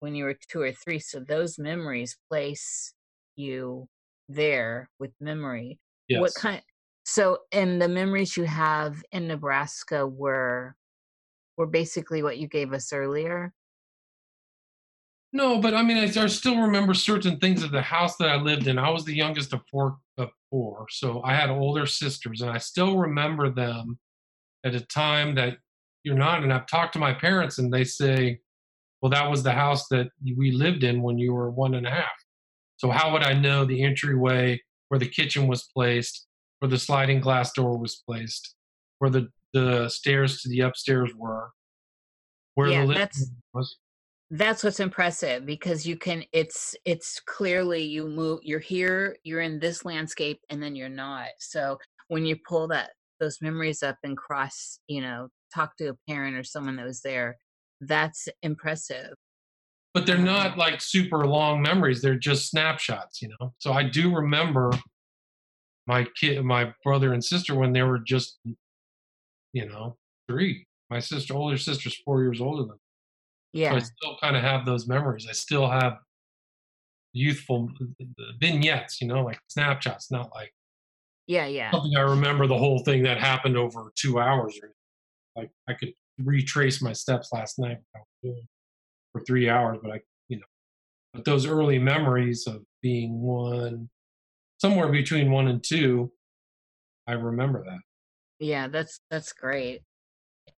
when 0.00 0.14
you 0.14 0.24
were 0.24 0.36
two 0.48 0.60
or 0.60 0.72
three, 0.72 0.98
so 0.98 1.20
those 1.20 1.58
memories 1.58 2.16
place 2.30 2.94
you 3.36 3.88
there 4.28 4.88
with 4.98 5.12
memory. 5.20 5.78
Yes. 6.08 6.20
What 6.20 6.34
kind? 6.34 6.62
So, 7.04 7.38
and 7.52 7.80
the 7.80 7.88
memories 7.88 8.36
you 8.36 8.44
have 8.44 9.02
in 9.12 9.28
Nebraska 9.28 10.06
were 10.06 10.74
were 11.56 11.66
basically 11.66 12.22
what 12.22 12.38
you 12.38 12.48
gave 12.48 12.72
us 12.72 12.92
earlier. 12.92 13.52
No, 15.32 15.60
but 15.60 15.74
I 15.74 15.82
mean, 15.82 15.96
I, 15.96 16.22
I 16.22 16.26
still 16.26 16.60
remember 16.60 16.92
certain 16.92 17.38
things 17.38 17.62
of 17.62 17.70
the 17.70 17.82
house 17.82 18.16
that 18.16 18.28
I 18.30 18.36
lived 18.36 18.66
in. 18.66 18.78
I 18.78 18.90
was 18.90 19.04
the 19.04 19.14
youngest 19.14 19.52
of 19.52 19.60
four, 19.70 19.98
of 20.18 20.30
four, 20.50 20.86
so 20.90 21.22
I 21.22 21.34
had 21.34 21.50
older 21.50 21.86
sisters, 21.86 22.40
and 22.40 22.50
I 22.50 22.58
still 22.58 22.98
remember 22.98 23.48
them 23.50 23.98
at 24.64 24.74
a 24.74 24.80
time 24.80 25.34
that 25.36 25.58
you're 26.02 26.16
not. 26.16 26.42
And 26.42 26.52
I've 26.52 26.66
talked 26.66 26.94
to 26.94 26.98
my 26.98 27.12
parents, 27.12 27.58
and 27.58 27.72
they 27.72 27.84
say, 27.84 28.40
"Well, 29.00 29.10
that 29.10 29.30
was 29.30 29.44
the 29.44 29.52
house 29.52 29.86
that 29.88 30.08
we 30.36 30.50
lived 30.50 30.82
in 30.82 31.00
when 31.00 31.16
you 31.18 31.32
were 31.32 31.50
one 31.50 31.74
and 31.74 31.86
a 31.86 31.90
half." 31.90 32.10
So 32.78 32.90
how 32.90 33.12
would 33.12 33.22
I 33.22 33.34
know 33.34 33.64
the 33.64 33.82
entryway, 33.82 34.60
where 34.88 34.98
the 34.98 35.08
kitchen 35.08 35.46
was 35.46 35.68
placed, 35.74 36.26
where 36.58 36.70
the 36.70 36.78
sliding 36.78 37.20
glass 37.20 37.52
door 37.52 37.78
was 37.78 38.02
placed, 38.06 38.56
where 38.98 39.10
the 39.10 39.28
the 39.52 39.88
stairs 39.88 40.42
to 40.42 40.48
the 40.48 40.60
upstairs 40.60 41.12
were, 41.14 41.52
where 42.54 42.68
Yeah, 42.70 42.80
the 42.82 42.86
living 42.86 43.08
was? 43.54 43.76
That's 44.30 44.62
what's 44.62 44.80
impressive 44.80 45.44
because 45.44 45.86
you 45.86 45.96
can. 45.96 46.24
It's 46.32 46.76
it's 46.84 47.20
clearly 47.26 47.82
you 47.82 48.06
move. 48.06 48.40
You're 48.42 48.60
here. 48.60 49.16
You're 49.24 49.40
in 49.40 49.58
this 49.58 49.84
landscape, 49.84 50.40
and 50.50 50.62
then 50.62 50.76
you're 50.76 50.88
not. 50.88 51.28
So 51.40 51.78
when 52.08 52.24
you 52.24 52.36
pull 52.48 52.68
that 52.68 52.90
those 53.18 53.38
memories 53.42 53.82
up 53.82 53.96
and 54.04 54.16
cross, 54.16 54.78
you 54.86 55.00
know, 55.00 55.28
talk 55.54 55.76
to 55.78 55.88
a 55.88 55.94
parent 56.08 56.36
or 56.36 56.44
someone 56.44 56.76
that 56.76 56.86
was 56.86 57.00
there, 57.02 57.36
that's 57.80 58.28
impressive. 58.42 59.14
but 59.94 60.06
they're 60.06 60.18
not 60.18 60.52
um 60.52 60.58
like 60.58 60.80
super 60.80 61.26
long 61.26 61.60
memories 61.62 62.00
they're 62.00 62.18
just 62.18 62.48
snapshots 62.50 63.20
you 63.22 63.28
know 63.28 63.52
so 63.58 63.72
i 63.72 63.82
do 63.82 64.14
remember 64.14 64.70
my 65.86 66.06
kid 66.20 66.44
my 66.44 66.72
brother 66.84 67.12
and 67.12 67.24
sister 67.24 67.54
when 67.54 67.72
they 67.72 67.82
were 67.82 67.98
just 67.98 68.38
you 69.52 69.66
know 69.68 69.96
three 70.28 70.64
my 70.90 71.00
sister 71.00 71.34
older 71.34 71.56
sister's 71.56 71.96
four 72.04 72.22
years 72.22 72.40
older 72.40 72.62
than 72.62 72.72
me 72.72 72.89
so 73.54 73.58
Yeah, 73.60 73.74
i 73.74 73.78
still 73.78 74.16
kind 74.20 74.36
of 74.36 74.42
have 74.42 74.64
those 74.64 74.86
memories 74.86 75.26
i 75.28 75.32
still 75.32 75.68
have 75.68 75.98
youthful 77.12 77.68
vignettes 78.40 79.00
you 79.00 79.08
know 79.08 79.24
like 79.24 79.38
snapshots 79.48 80.10
not 80.10 80.30
like 80.34 80.52
yeah, 81.26 81.46
yeah. 81.46 81.70
something 81.72 81.96
i 81.96 82.00
remember 82.00 82.46
the 82.46 82.56
whole 82.56 82.78
thing 82.84 83.02
that 83.02 83.18
happened 83.18 83.56
over 83.56 83.92
two 83.96 84.20
hours 84.20 84.58
or 84.62 84.72
like 85.36 85.50
i 85.68 85.74
could 85.74 85.92
retrace 86.18 86.80
my 86.82 86.92
steps 86.92 87.30
last 87.32 87.58
night 87.58 87.78
what 87.90 87.96
I 87.96 87.98
was 88.00 88.06
doing 88.34 88.48
for 89.12 89.20
three 89.22 89.48
hours 89.48 89.78
but 89.82 89.90
i 89.90 90.00
you 90.28 90.36
know 90.36 90.46
but 91.12 91.24
those 91.24 91.46
early 91.46 91.78
memories 91.78 92.46
of 92.46 92.62
being 92.82 93.20
one 93.20 93.88
somewhere 94.58 94.88
between 94.92 95.30
one 95.32 95.48
and 95.48 95.64
two 95.64 96.12
i 97.08 97.12
remember 97.12 97.64
that 97.64 97.80
Yeah, 98.38 98.68
that's 98.68 99.00
that's 99.10 99.32
great. 99.32 99.82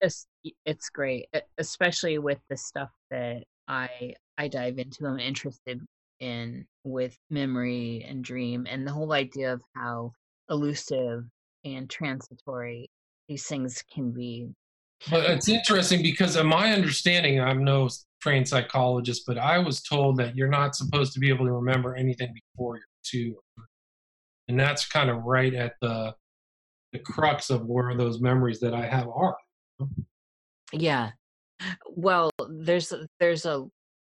It's 0.02 0.90
great, 0.90 1.28
especially 1.58 2.18
with 2.18 2.38
the 2.50 2.56
stuff 2.56 2.90
that 3.10 3.44
I 3.68 4.14
I 4.38 4.48
dive 4.48 4.78
into. 4.78 5.06
I'm 5.06 5.18
interested 5.18 5.80
in 6.20 6.66
with 6.84 7.16
memory 7.30 8.04
and 8.08 8.24
dream, 8.24 8.66
and 8.68 8.86
the 8.86 8.92
whole 8.92 9.12
idea 9.12 9.52
of 9.52 9.62
how 9.74 10.12
elusive 10.50 11.24
and 11.64 11.88
transitory 11.88 12.90
these 13.28 13.46
things 13.46 13.82
can 13.92 14.10
be. 14.10 14.48
but 15.10 15.30
it's 15.30 15.48
interesting 15.48 16.02
because 16.02 16.36
in 16.36 16.46
my 16.46 16.72
understanding 16.72 17.40
i'm 17.40 17.64
no 17.64 17.88
trained 18.20 18.46
psychologist 18.48 19.22
but 19.26 19.38
i 19.38 19.58
was 19.58 19.80
told 19.82 20.16
that 20.16 20.36
you're 20.36 20.48
not 20.48 20.74
supposed 20.74 21.12
to 21.12 21.20
be 21.20 21.28
able 21.28 21.44
to 21.44 21.52
remember 21.52 21.94
anything 21.94 22.32
before 22.34 22.76
you're 22.76 22.84
two 23.04 23.36
and 24.48 24.58
that's 24.58 24.86
kind 24.86 25.10
of 25.10 25.22
right 25.24 25.54
at 25.54 25.74
the 25.80 26.14
the 26.92 26.98
crux 26.98 27.50
of 27.50 27.64
where 27.66 27.96
those 27.96 28.20
memories 28.20 28.60
that 28.60 28.74
i 28.74 28.84
have 28.84 29.08
are 29.08 29.36
Yeah. 30.72 31.10
Well, 31.88 32.30
there's 32.50 32.92
a- 32.92 33.08
there's 33.20 33.46
a 33.46 33.66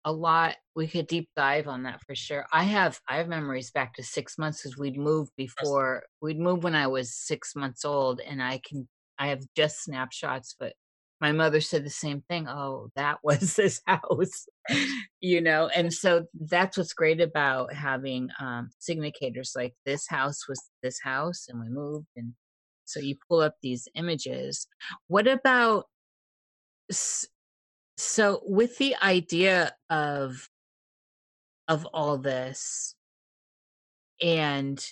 a 0.07 0.13
lot 0.13 0.57
we 0.77 0.89
could 0.89 1.07
deep 1.09 1.29
dive 1.37 1.69
on 1.69 1.85
that 1.85 2.01
for 2.07 2.15
sure. 2.15 2.47
I 2.53 2.65
have 2.65 3.01
I 3.09 3.19
have 3.19 3.29
memories 3.29 3.71
back 3.73 3.95
to 3.97 4.03
six 4.05 4.39
months 4.39 4.63
because 4.63 4.79
we'd 4.79 4.99
moved 4.99 5.33
before 5.37 6.05
we'd 6.23 6.39
moved 6.41 6.65
when 6.65 6.75
I 6.77 6.89
was 6.89 7.15
six 7.17 7.57
months 7.57 7.85
old, 7.85 8.21
and 8.21 8.43
I 8.43 8.61
can 8.69 8.89
I 9.19 9.29
have 9.29 9.43
just 9.57 9.85
snapshots, 9.85 10.57
but 10.59 10.75
my 11.21 11.33
mother 11.33 11.61
said 11.61 11.85
the 11.85 11.91
same 11.91 12.23
thing. 12.31 12.49
Oh, 12.49 12.91
that 12.97 13.19
was 13.25 13.57
this 13.57 13.83
house, 13.87 14.47
you 15.21 15.41
know. 15.43 15.69
And 15.69 15.93
so 15.93 16.27
that's 16.35 16.79
what's 16.79 16.95
great 16.95 17.21
about 17.21 17.73
having 17.75 18.31
um, 18.41 18.71
signators 18.81 19.57
like 19.57 19.75
this 19.87 20.07
house 20.09 20.49
was 20.49 20.63
this 20.83 21.01
house, 21.03 21.47
and 21.49 21.61
we 21.61 21.69
moved, 21.69 22.07
and 22.17 22.35
so 22.91 23.01
you 23.01 23.17
pull 23.29 23.41
up 23.41 23.55
these 23.63 23.89
images. 23.95 24.67
What 25.09 25.29
about 25.29 25.87
so 27.97 28.41
with 28.45 28.79
the 28.79 28.97
idea 29.03 29.75
of 29.91 30.49
of 31.69 31.87
all 31.87 32.19
this 32.19 32.95
and 34.23 34.85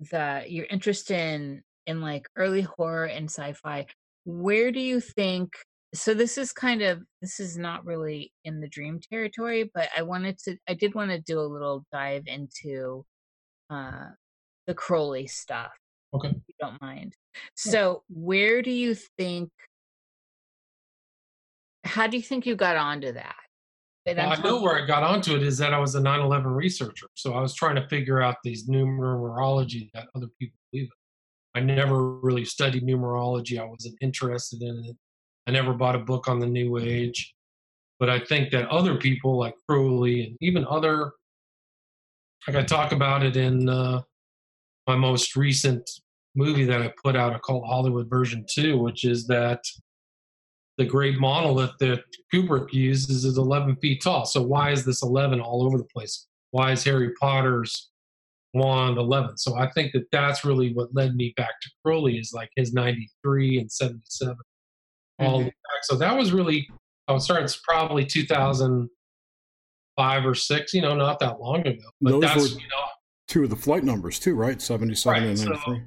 the 0.00 0.44
your 0.48 0.66
interest 0.70 1.10
in 1.10 1.62
in 1.86 2.00
like 2.00 2.26
early 2.36 2.62
horror 2.62 3.04
and 3.04 3.26
sci-fi 3.26 3.86
where 4.24 4.72
do 4.72 4.80
you 4.80 5.00
think 5.00 5.52
so 5.94 6.14
this 6.14 6.36
is 6.38 6.52
kind 6.52 6.82
of 6.82 7.02
this 7.22 7.38
is 7.38 7.56
not 7.56 7.84
really 7.84 8.32
in 8.44 8.60
the 8.60 8.68
dream 8.68 8.98
territory 9.12 9.70
but 9.74 9.88
i 9.96 10.02
wanted 10.02 10.36
to 10.38 10.56
i 10.68 10.74
did 10.74 10.94
want 10.94 11.10
to 11.10 11.20
do 11.20 11.38
a 11.38 11.42
little 11.42 11.84
dive 11.92 12.24
into 12.26 13.04
uh 13.70 14.06
the 14.66 14.74
crowley 14.74 15.26
stuff 15.26 15.72
Okay. 16.14 16.32
Don't 16.64 16.82
mind 16.82 17.14
so 17.54 18.02
where 18.08 18.62
do 18.62 18.70
you 18.70 18.94
think 19.18 19.50
how 21.84 22.06
do 22.06 22.16
you 22.16 22.22
think 22.22 22.46
you 22.46 22.56
got 22.56 22.76
onto 22.76 23.12
that 23.12 23.36
Well, 24.06 24.32
I'm 24.32 24.42
know 24.42 24.60
where 24.60 24.82
I 24.82 24.86
got 24.86 25.02
onto 25.02 25.34
it 25.34 25.42
is 25.42 25.56
that 25.58 25.72
I 25.72 25.78
was 25.78 25.94
a 25.94 26.00
9 26.00 26.20
11 26.20 26.50
researcher. 26.50 27.06
So 27.14 27.32
I 27.32 27.40
was 27.40 27.54
trying 27.54 27.76
to 27.76 27.88
figure 27.88 28.20
out 28.20 28.36
these 28.44 28.68
numerology 28.68 29.90
that 29.94 30.08
other 30.14 30.26
people 30.38 30.58
believe 30.70 30.90
in. 31.54 31.60
I 31.62 31.64
never 31.64 32.10
really 32.18 32.44
studied 32.44 32.84
numerology. 32.84 33.58
I 33.58 33.64
wasn't 33.64 33.96
interested 34.02 34.60
in 34.60 34.84
it. 34.84 34.96
I 35.46 35.52
never 35.52 35.72
bought 35.72 35.94
a 35.94 36.00
book 36.00 36.28
on 36.28 36.38
the 36.38 36.46
New 36.46 36.78
Age. 36.78 37.34
But 37.98 38.10
I 38.10 38.18
think 38.18 38.50
that 38.50 38.68
other 38.68 38.96
people 38.96 39.38
like 39.38 39.54
Crowley 39.68 40.26
and 40.26 40.36
even 40.40 40.66
other, 40.68 41.12
like 42.46 42.56
I 42.56 42.62
talk 42.62 42.92
about 42.92 43.22
it 43.22 43.36
in 43.36 43.68
uh, 43.68 44.02
my 44.86 44.96
most 44.96 45.36
recent 45.36 45.88
movie 46.34 46.64
that 46.64 46.82
I 46.82 46.92
put 47.02 47.16
out 47.16 47.34
a 47.34 47.38
called 47.38 47.64
Hollywood 47.66 48.08
Version 48.08 48.44
2, 48.50 48.78
which 48.78 49.04
is 49.04 49.26
that 49.26 49.62
the 50.78 50.84
great 50.84 51.18
monolith 51.18 51.72
that 51.80 52.02
Kubrick 52.32 52.72
uses 52.72 53.24
is 53.24 53.38
11 53.38 53.76
feet 53.76 54.02
tall. 54.02 54.24
So 54.24 54.42
why 54.42 54.70
is 54.70 54.84
this 54.84 55.02
11 55.02 55.40
all 55.40 55.64
over 55.64 55.78
the 55.78 55.84
place? 55.84 56.26
Why 56.50 56.72
is 56.72 56.82
Harry 56.84 57.12
Potter's 57.20 57.90
wand 58.54 58.98
11? 58.98 59.38
So 59.38 59.56
I 59.56 59.70
think 59.70 59.92
that 59.92 60.10
that's 60.10 60.44
really 60.44 60.72
what 60.72 60.94
led 60.94 61.14
me 61.14 61.32
back 61.36 61.60
to 61.62 61.70
Crowley 61.84 62.18
is 62.18 62.32
like 62.32 62.50
his 62.56 62.72
93 62.72 63.60
and 63.60 63.70
77 63.70 64.36
all 65.20 65.38
mm-hmm. 65.38 65.44
back. 65.44 65.54
So 65.82 65.96
that 65.96 66.16
was 66.16 66.32
really 66.32 66.68
I 67.06 67.12
would 67.12 67.22
start. 67.22 67.42
It's 67.44 67.60
probably 67.66 68.04
2000. 68.04 68.88
five 69.96 70.26
or 70.26 70.34
six, 70.34 70.74
you 70.74 70.82
know, 70.82 70.96
not 70.96 71.20
that 71.20 71.38
long 71.40 71.60
ago. 71.60 71.84
But 72.00 72.10
Those 72.10 72.20
that's 72.22 72.36
were- 72.54 72.60
you 72.60 72.68
know, 72.68 72.84
Two 73.28 73.44
of 73.44 73.50
the 73.50 73.56
flight 73.56 73.84
numbers 73.84 74.18
too, 74.18 74.34
right? 74.34 74.60
Seventy-seven 74.60 75.22
Right, 75.22 75.30
and 75.30 75.38
ninety-three. 75.38 75.74
right. 75.74 75.82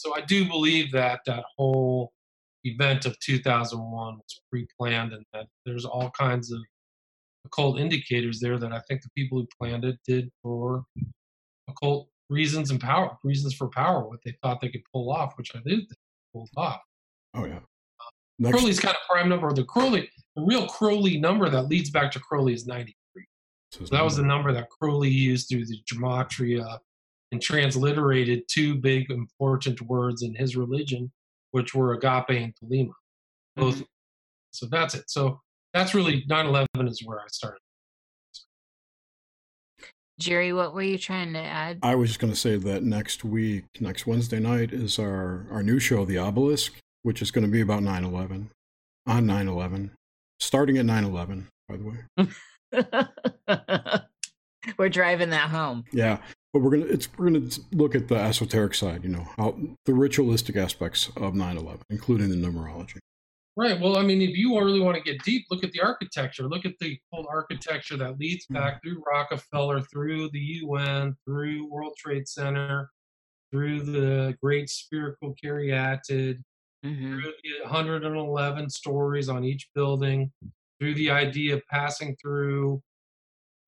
So 0.00 0.16
I 0.16 0.22
do 0.22 0.48
believe 0.48 0.92
that 0.92 1.20
that 1.26 1.44
whole 1.58 2.10
event 2.64 3.04
of 3.04 3.18
2001 3.18 4.14
was 4.14 4.40
pre-planned, 4.50 5.12
and 5.12 5.26
that 5.34 5.46
there's 5.66 5.84
all 5.84 6.10
kinds 6.18 6.50
of 6.50 6.58
occult 7.44 7.78
indicators 7.78 8.40
there 8.40 8.58
that 8.58 8.72
I 8.72 8.80
think 8.88 9.02
the 9.02 9.10
people 9.14 9.38
who 9.38 9.46
planned 9.60 9.84
it 9.84 9.98
did 10.06 10.30
for 10.42 10.84
occult 11.68 12.08
reasons 12.30 12.70
and 12.70 12.80
power, 12.80 13.10
reasons 13.24 13.52
for 13.52 13.68
power, 13.68 14.08
what 14.08 14.20
they 14.24 14.34
thought 14.42 14.62
they 14.62 14.70
could 14.70 14.84
pull 14.90 15.12
off, 15.12 15.34
which 15.36 15.54
I 15.54 15.60
did 15.66 15.80
pulled 16.32 16.48
off. 16.56 16.80
Oh 17.34 17.44
yeah. 17.44 17.56
Uh, 17.56 18.10
Next, 18.38 18.56
Crowley's 18.56 18.80
kind 18.80 18.96
of 18.96 19.02
prime 19.06 19.28
number. 19.28 19.52
The 19.52 19.64
Crowley, 19.64 20.08
the 20.34 20.42
real 20.42 20.66
Crowley 20.66 21.18
number 21.18 21.50
that 21.50 21.64
leads 21.64 21.90
back 21.90 22.10
to 22.12 22.20
Crowley 22.20 22.54
is 22.54 22.66
93. 22.66 22.94
so 23.70 23.84
So 23.84 23.94
that 23.94 24.02
was 24.02 24.16
the 24.16 24.22
number 24.22 24.50
that 24.50 24.70
Crowley 24.70 25.10
used 25.10 25.50
through 25.50 25.66
the 25.66 25.78
gematria 25.92 26.78
and 27.32 27.40
transliterated 27.40 28.42
two 28.48 28.74
big 28.76 29.10
important 29.10 29.80
words 29.82 30.22
in 30.22 30.34
his 30.34 30.56
religion, 30.56 31.10
which 31.52 31.74
were 31.74 31.94
agape 31.94 32.30
and 32.30 32.54
thelema. 32.56 32.92
Both. 33.56 33.76
Mm-hmm. 33.76 33.84
So 34.52 34.66
that's 34.70 34.94
it. 34.94 35.08
So 35.08 35.40
that's 35.72 35.94
really 35.94 36.24
9/11 36.28 36.66
is 36.88 37.02
where 37.04 37.20
I 37.20 37.26
started. 37.28 37.60
Jerry, 40.20 40.52
what 40.52 40.74
were 40.74 40.82
you 40.82 40.98
trying 40.98 41.32
to 41.32 41.38
add? 41.38 41.78
I 41.82 41.94
was 41.94 42.10
just 42.10 42.20
going 42.20 42.32
to 42.32 42.38
say 42.38 42.56
that 42.56 42.82
next 42.82 43.24
week, 43.24 43.64
next 43.80 44.06
Wednesday 44.06 44.38
night, 44.38 44.70
is 44.70 44.98
our, 44.98 45.46
our 45.50 45.62
new 45.62 45.78
show, 45.78 46.04
The 46.04 46.18
Obelisk, 46.18 46.74
which 47.02 47.22
is 47.22 47.30
going 47.30 47.46
to 47.46 47.50
be 47.50 47.62
about 47.62 47.82
9 47.82 48.04
11, 48.04 48.50
on 49.06 49.26
9 49.26 49.48
11, 49.48 49.92
starting 50.38 50.76
at 50.76 50.84
9 50.84 51.04
11, 51.04 51.48
by 51.66 51.76
the 51.78 52.28
way. 52.76 54.00
we're 54.78 54.90
driving 54.90 55.30
that 55.30 55.48
home. 55.48 55.84
Yeah. 55.90 56.18
But 56.52 56.62
we're 56.62 56.70
gonna 56.70 56.86
it's 56.86 57.08
we're 57.16 57.30
gonna 57.30 57.48
look 57.72 57.94
at 57.94 58.08
the 58.08 58.16
esoteric 58.16 58.74
side, 58.74 59.04
you 59.04 59.10
know, 59.10 59.28
how 59.36 59.56
the 59.84 59.94
ritualistic 59.94 60.56
aspects 60.56 61.08
of 61.16 61.34
9/11, 61.34 61.82
including 61.90 62.28
the 62.28 62.36
numerology. 62.36 62.98
Right. 63.56 63.78
Well, 63.78 63.98
I 63.98 64.02
mean, 64.02 64.22
if 64.22 64.36
you 64.36 64.58
really 64.58 64.80
want 64.80 64.96
to 64.96 65.02
get 65.02 65.22
deep, 65.22 65.44
look 65.50 65.64
at 65.64 65.72
the 65.72 65.80
architecture. 65.80 66.48
Look 66.48 66.64
at 66.64 66.78
the 66.80 66.98
whole 67.12 67.26
architecture 67.28 67.96
that 67.98 68.18
leads 68.18 68.46
back 68.46 68.82
through 68.82 69.02
Rockefeller, 69.06 69.80
through 69.82 70.30
the 70.30 70.38
UN, 70.38 71.16
through 71.26 71.68
World 71.70 71.94
Trade 71.98 72.26
Center, 72.26 72.90
through 73.50 73.80
the 73.82 74.36
Great 74.40 74.70
Spherical 74.70 75.34
Caryatid, 75.42 76.38
hmm 76.82 77.18
through 77.18 77.32
the 77.42 77.62
111 77.64 78.70
stories 78.70 79.28
on 79.28 79.44
each 79.44 79.68
building, 79.74 80.32
through 80.78 80.94
the 80.94 81.10
idea 81.10 81.54
of 81.54 81.62
passing 81.70 82.16
through 82.22 82.80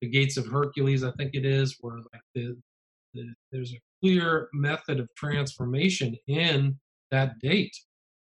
the 0.01 0.09
gates 0.09 0.37
of 0.37 0.47
Hercules, 0.47 1.03
I 1.03 1.11
think 1.11 1.35
it 1.35 1.45
is, 1.45 1.77
where 1.81 1.97
like 1.97 2.21
the, 2.33 2.41
the 2.47 2.57
there's 3.51 3.73
a 3.73 3.79
clear 4.01 4.49
method 4.53 4.99
of 4.99 5.07
transformation 5.15 6.15
in 6.27 6.77
that 7.11 7.39
date 7.39 7.75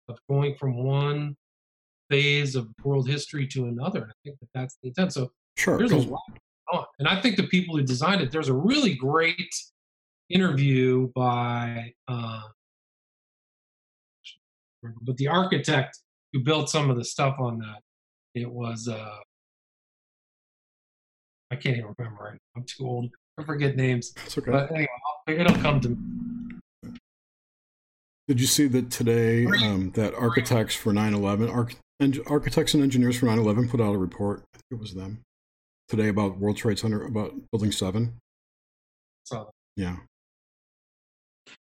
of 0.08 0.18
going 0.30 0.56
from 0.56 0.84
one 0.84 1.36
phase 2.10 2.56
of 2.56 2.68
world 2.84 3.08
history 3.08 3.48
to 3.48 3.66
another. 3.66 4.02
And 4.04 4.12
I 4.12 4.16
think 4.24 4.40
that 4.40 4.50
that's 4.54 4.78
the 4.82 4.90
intent. 4.90 5.14
So 5.14 5.32
Sure. 5.58 5.78
there's 5.78 5.92
a 5.92 5.98
lot 5.98 6.22
going 6.28 6.40
on. 6.74 6.86
And 7.00 7.08
I 7.08 7.22
think 7.22 7.36
the 7.38 7.48
people 7.48 7.78
who 7.78 7.84
designed 7.84 8.22
it, 8.22 8.32
there's 8.32 8.50
a 8.50 8.54
really 8.54 8.96
great 8.96 9.54
interview 10.30 11.10
by, 11.14 11.94
uh, 12.08 12.42
but 15.02 15.18
the 15.18 15.28
architect 15.28 16.00
who 16.34 16.40
built 16.44 16.70
some 16.70 16.90
of 16.90 16.98
the 16.98 17.04
stuff 17.04 17.36
on 17.40 17.60
that, 17.60 17.82
it 18.34 18.50
was, 18.50 18.88
uh, 18.88 19.18
I 21.52 21.56
can't 21.56 21.78
even 21.78 21.94
remember. 21.98 22.38
I'm 22.56 22.64
too 22.64 22.88
old. 22.88 23.10
I 23.40 23.44
forget 23.44 23.76
names. 23.76 24.14
it's 24.26 24.38
okay. 24.38 24.52
But 24.52 24.70
anyway, 24.72 24.88
it'll 25.28 25.56
come 25.62 25.80
to 25.82 25.90
me. 25.90 25.98
Did 28.28 28.40
you 28.40 28.48
see 28.48 28.68
that 28.68 28.92
today 28.92 29.46
um, 29.64 29.92
that 29.96 30.14
architects 30.14 30.76
for 30.76 30.94
9/11, 30.94 31.52
arch- 31.52 31.78
and 32.00 32.20
architects 32.28 32.74
and 32.74 32.84
engineers 32.84 33.18
for 33.18 33.26
9/11 33.26 33.70
put 33.70 33.82
out 33.82 33.96
a 33.96 33.98
report? 33.98 34.44
I 34.54 34.58
think 34.58 34.64
it 34.72 34.80
was 34.80 34.94
them 34.94 35.22
today 35.88 36.10
about 36.10 36.38
World 36.38 36.58
Trade 36.58 36.78
Center, 36.78 37.04
about 37.06 37.34
Building 37.52 37.72
Seven. 37.72 38.14
So, 39.24 39.50
Yeah. 39.76 39.98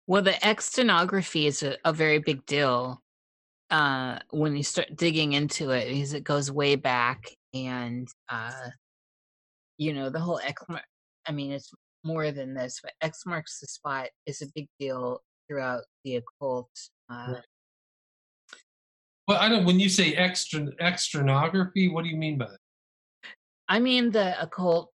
Well, 0.06 0.22
the 0.22 0.46
X-Stenography 0.46 1.48
is 1.48 1.64
a, 1.64 1.78
a 1.86 1.94
very 1.94 2.20
big 2.20 2.46
deal 2.46 3.00
uh, 3.72 4.20
when 4.32 4.56
you 4.58 4.64
start 4.64 4.96
digging 4.96 5.32
into 5.34 5.72
it 5.72 5.88
because 5.90 6.14
it 6.14 6.24
goes 6.26 6.52
way 6.52 6.76
back. 6.76 7.32
And, 7.54 8.08
uh, 8.30 8.70
you 9.78 9.94
know, 9.94 10.10
the 10.10 10.20
whole 10.20 10.40
X 10.40 10.62
mark, 10.68 10.84
I 11.28 11.32
mean, 11.32 11.52
it's 11.52 11.72
more 12.04 12.32
than 12.32 12.54
this, 12.54 12.80
but 12.84 12.94
X 13.02 13.26
marks 13.26 13.60
the 13.60 13.68
spot 13.68 14.10
is 14.26 14.42
a 14.42 14.48
big 14.56 14.68
deal 14.80 15.22
throughout 15.48 15.84
the 16.04 16.18
occult. 16.18 16.70
Uh, 17.10 17.34
Right. 17.34 17.44
well, 19.28 19.38
I 19.40 19.50
don't, 19.50 19.66
when 19.66 19.80
you 19.80 19.90
say 19.90 20.14
extra, 20.14 20.62
externography, 20.82 21.92
what 21.92 22.04
do 22.04 22.10
you 22.10 22.18
mean 22.18 22.38
by 22.38 22.46
that? 22.48 22.58
I 23.70 23.80
mean, 23.80 24.12
the 24.12 24.42
occult 24.42 24.92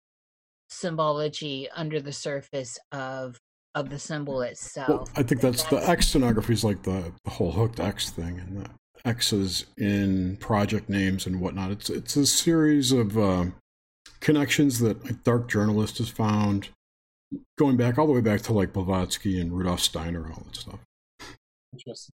symbology 0.70 1.70
under 1.76 2.02
the 2.02 2.12
surface 2.12 2.78
of 2.92 3.40
of 3.76 3.90
the 3.90 4.00
symbol 4.00 4.36
Well, 4.36 4.44
itself. 4.44 5.10
I 5.18 5.24
think 5.24 5.42
that's 5.42 5.64
the 5.66 5.78
X 5.88 6.08
stenography 6.08 6.54
is 6.54 6.64
like 6.64 6.82
the, 6.84 7.12
the 7.26 7.30
whole 7.30 7.52
hooked 7.52 7.80
X 7.80 8.10
thing, 8.10 8.40
and 8.40 8.66
the 8.66 8.70
X's 9.04 9.66
in 9.78 10.38
project 10.38 10.90
names 10.90 11.28
and 11.28 11.42
whatnot. 11.42 11.72
It's 11.72 11.90
it's 11.90 12.16
a 12.16 12.26
series 12.26 12.92
of 12.92 13.18
uh, 13.18 13.46
connections 14.26 14.80
that 14.80 15.08
a 15.08 15.14
dark 15.14 15.48
journalist 15.48 16.00
has 16.00 16.10
found, 16.10 16.70
going 17.60 17.78
back 17.78 18.00
all 18.00 18.08
the 18.08 18.14
way 18.14 18.22
back 18.22 18.42
to 18.42 18.54
like 18.54 18.74
Blavatsky 18.74 19.40
and 19.40 19.54
Rudolf 19.54 19.80
Steiner, 19.80 20.26
and 20.26 20.34
all 20.34 20.44
that 20.48 20.56
stuff. 20.56 20.80
Interesting. 21.72 22.14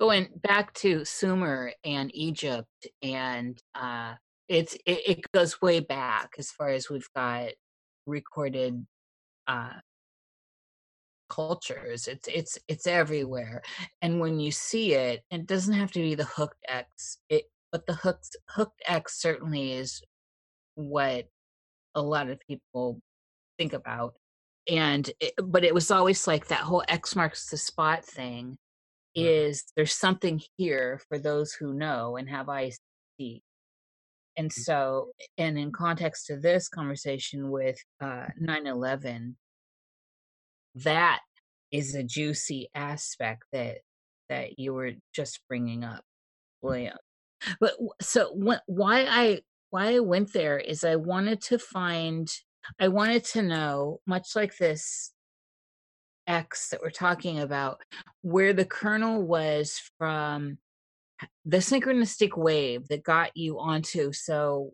going 0.00 0.28
back 0.42 0.74
to 0.74 1.04
Sumer 1.04 1.72
and 1.84 2.10
Egypt, 2.12 2.88
and 3.02 3.56
uh, 3.76 4.14
it's 4.48 4.74
it, 4.84 5.00
it 5.06 5.32
goes 5.32 5.62
way 5.62 5.78
back 5.78 6.30
as 6.38 6.50
far 6.50 6.70
as 6.70 6.90
we've 6.90 7.08
got 7.14 7.50
recorded 8.06 8.84
uh, 9.46 9.74
cultures. 11.28 12.08
It's 12.08 12.26
it's 12.26 12.58
it's 12.66 12.88
everywhere, 12.88 13.62
and 14.02 14.18
when 14.18 14.40
you 14.40 14.50
see 14.50 14.94
it, 14.94 15.22
it 15.30 15.46
doesn't 15.46 15.74
have 15.74 15.92
to 15.92 16.00
be 16.00 16.16
the 16.16 16.24
hooked 16.24 16.64
X. 16.68 17.18
It 17.28 17.44
but 17.70 17.86
the 17.86 17.94
hooked 17.94 18.36
hooked 18.48 18.82
X 18.88 19.20
certainly 19.22 19.74
is 19.74 20.02
what 20.74 21.26
a 21.94 22.02
lot 22.02 22.28
of 22.28 22.38
people 22.48 23.00
think 23.58 23.72
about. 23.72 24.14
And 24.68 25.10
it, 25.20 25.34
but 25.42 25.64
it 25.64 25.74
was 25.74 25.90
always 25.90 26.26
like 26.26 26.48
that 26.48 26.60
whole 26.60 26.84
X 26.88 27.16
marks 27.16 27.50
the 27.50 27.56
spot 27.56 28.04
thing 28.04 28.56
is 29.14 29.64
there's 29.76 29.92
something 29.94 30.40
here 30.56 31.00
for 31.08 31.18
those 31.18 31.52
who 31.52 31.74
know 31.74 32.16
and 32.16 32.28
have 32.28 32.48
eyes 32.48 32.76
to 32.76 32.82
see. 33.18 33.42
And 34.36 34.52
so, 34.52 35.10
and 35.38 35.58
in 35.58 35.72
context 35.72 36.26
to 36.26 36.36
this 36.36 36.68
conversation 36.68 37.50
with 37.50 37.78
uh, 38.00 38.26
9/11, 38.40 39.34
that 40.76 41.20
is 41.72 41.94
a 41.94 42.02
juicy 42.02 42.68
aspect 42.74 43.42
that 43.52 43.78
that 44.28 44.58
you 44.58 44.72
were 44.72 44.92
just 45.14 45.40
bringing 45.48 45.84
up, 45.84 46.04
William. 46.62 46.96
But 47.60 47.74
so, 48.00 48.34
wh- 48.40 48.68
why 48.68 49.04
I 49.08 49.40
why 49.70 49.94
I 49.94 50.00
went 50.00 50.32
there 50.32 50.58
is 50.58 50.84
I 50.84 50.96
wanted 50.96 51.40
to 51.42 51.58
find, 51.58 52.30
I 52.78 52.88
wanted 52.88 53.24
to 53.26 53.42
know, 53.42 54.00
much 54.06 54.36
like 54.36 54.56
this 54.56 55.12
X 56.26 56.68
that 56.70 56.80
we're 56.82 56.90
talking 56.90 57.40
about, 57.40 57.80
where 58.22 58.52
the 58.52 58.64
kernel 58.64 59.22
was 59.22 59.80
from 59.98 60.58
the 61.44 61.58
synchronistic 61.58 62.36
wave 62.36 62.88
that 62.88 63.02
got 63.02 63.36
you 63.36 63.58
onto. 63.58 64.12
So 64.12 64.72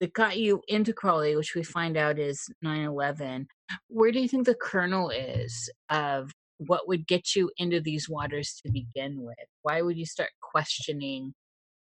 that 0.00 0.12
got 0.12 0.36
you 0.36 0.62
into 0.68 0.92
Crowley, 0.92 1.36
which 1.36 1.54
we 1.54 1.62
find 1.62 1.96
out 1.96 2.18
is 2.18 2.48
9 2.62 2.84
11. 2.84 3.46
Where 3.88 4.12
do 4.12 4.20
you 4.20 4.28
think 4.28 4.46
the 4.46 4.54
kernel 4.54 5.10
is 5.10 5.70
of 5.88 6.30
what 6.58 6.88
would 6.88 7.06
get 7.06 7.34
you 7.34 7.50
into 7.56 7.80
these 7.80 8.08
waters 8.08 8.60
to 8.64 8.72
begin 8.72 9.22
with? 9.22 9.36
Why 9.62 9.82
would 9.82 9.96
you 9.96 10.06
start 10.06 10.30
questioning 10.40 11.34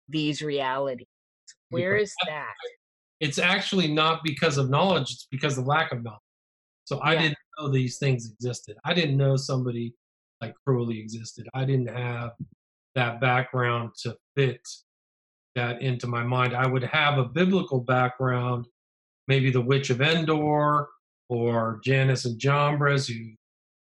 these 0.07 0.41
realities? 0.41 1.07
Where 1.73 1.95
is 1.95 2.13
that? 2.27 2.53
It's 3.19 3.39
actually 3.39 3.87
not 3.87 4.21
because 4.23 4.57
of 4.57 4.69
knowledge, 4.69 5.11
it's 5.11 5.27
because 5.31 5.57
of 5.57 5.65
lack 5.65 5.91
of 5.91 6.03
knowledge. 6.03 6.19
So 6.85 6.99
I 6.99 7.13
Yeah. 7.13 7.21
didn't 7.21 7.37
know 7.57 7.69
these 7.69 7.97
things 7.97 8.29
existed. 8.29 8.77
I 8.83 8.93
didn't 8.93 9.17
know 9.17 9.37
somebody 9.37 9.95
like 10.41 10.53
Crowley 10.65 10.99
existed. 10.99 11.47
I 11.53 11.63
didn't 11.65 11.87
have 11.87 12.31
that 12.95 13.21
background 13.21 13.91
to 14.03 14.17
fit 14.35 14.61
that 15.55 15.81
into 15.81 16.07
my 16.07 16.23
mind. 16.23 16.53
I 16.53 16.67
would 16.67 16.83
have 16.83 17.17
a 17.17 17.25
biblical 17.25 17.79
background, 17.79 18.67
maybe 19.27 19.51
the 19.51 19.61
Witch 19.61 19.89
of 19.89 20.01
Endor 20.01 20.89
or 21.29 21.79
Jannes 21.83 22.25
and 22.25 22.39
Jambres, 22.39 23.07
who 23.07 23.35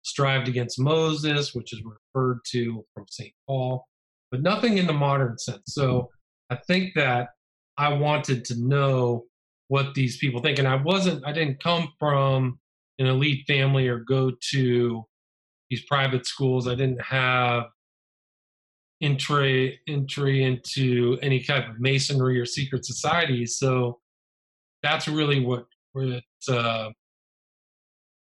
strived 0.01 0.47
against 0.47 0.79
Moses, 0.79 1.53
which 1.53 1.71
is 1.73 1.81
referred 1.83 2.39
to 2.51 2.85
from 2.93 3.05
St. 3.09 3.33
Paul, 3.47 3.87
but 4.31 4.41
nothing 4.41 4.77
in 4.77 4.87
the 4.87 4.93
modern 4.93 5.37
sense. 5.37 5.63
So 5.67 6.09
I 6.49 6.55
think 6.55 6.93
that 6.95 7.29
I 7.79 7.93
wanted 7.93 8.43
to 8.45 8.59
know 8.59 9.25
what 9.69 9.93
these 9.93 10.17
people 10.17 10.41
think. 10.41 10.59
And 10.59 10.67
I 10.67 10.75
wasn't, 10.75 11.25
I 11.25 11.31
didn't 11.31 11.63
come 11.63 11.93
from 11.97 12.59
an 12.99 13.05
elite 13.05 13.45
family 13.47 13.87
or 13.87 13.99
go 13.99 14.33
to 14.51 15.05
these 15.69 15.85
private 15.85 16.25
schools. 16.25 16.67
I 16.67 16.75
didn't 16.75 17.01
have 17.01 17.67
entry 19.01 19.79
entry 19.87 20.43
into 20.43 21.17
any 21.21 21.41
type 21.41 21.69
of 21.69 21.79
masonry 21.79 22.37
or 22.37 22.45
secret 22.45 22.83
societies. 22.85 23.57
So 23.57 23.99
that's 24.83 25.07
really 25.07 25.39
what 25.39 25.65
what 25.93 26.23
uh, 26.49 26.89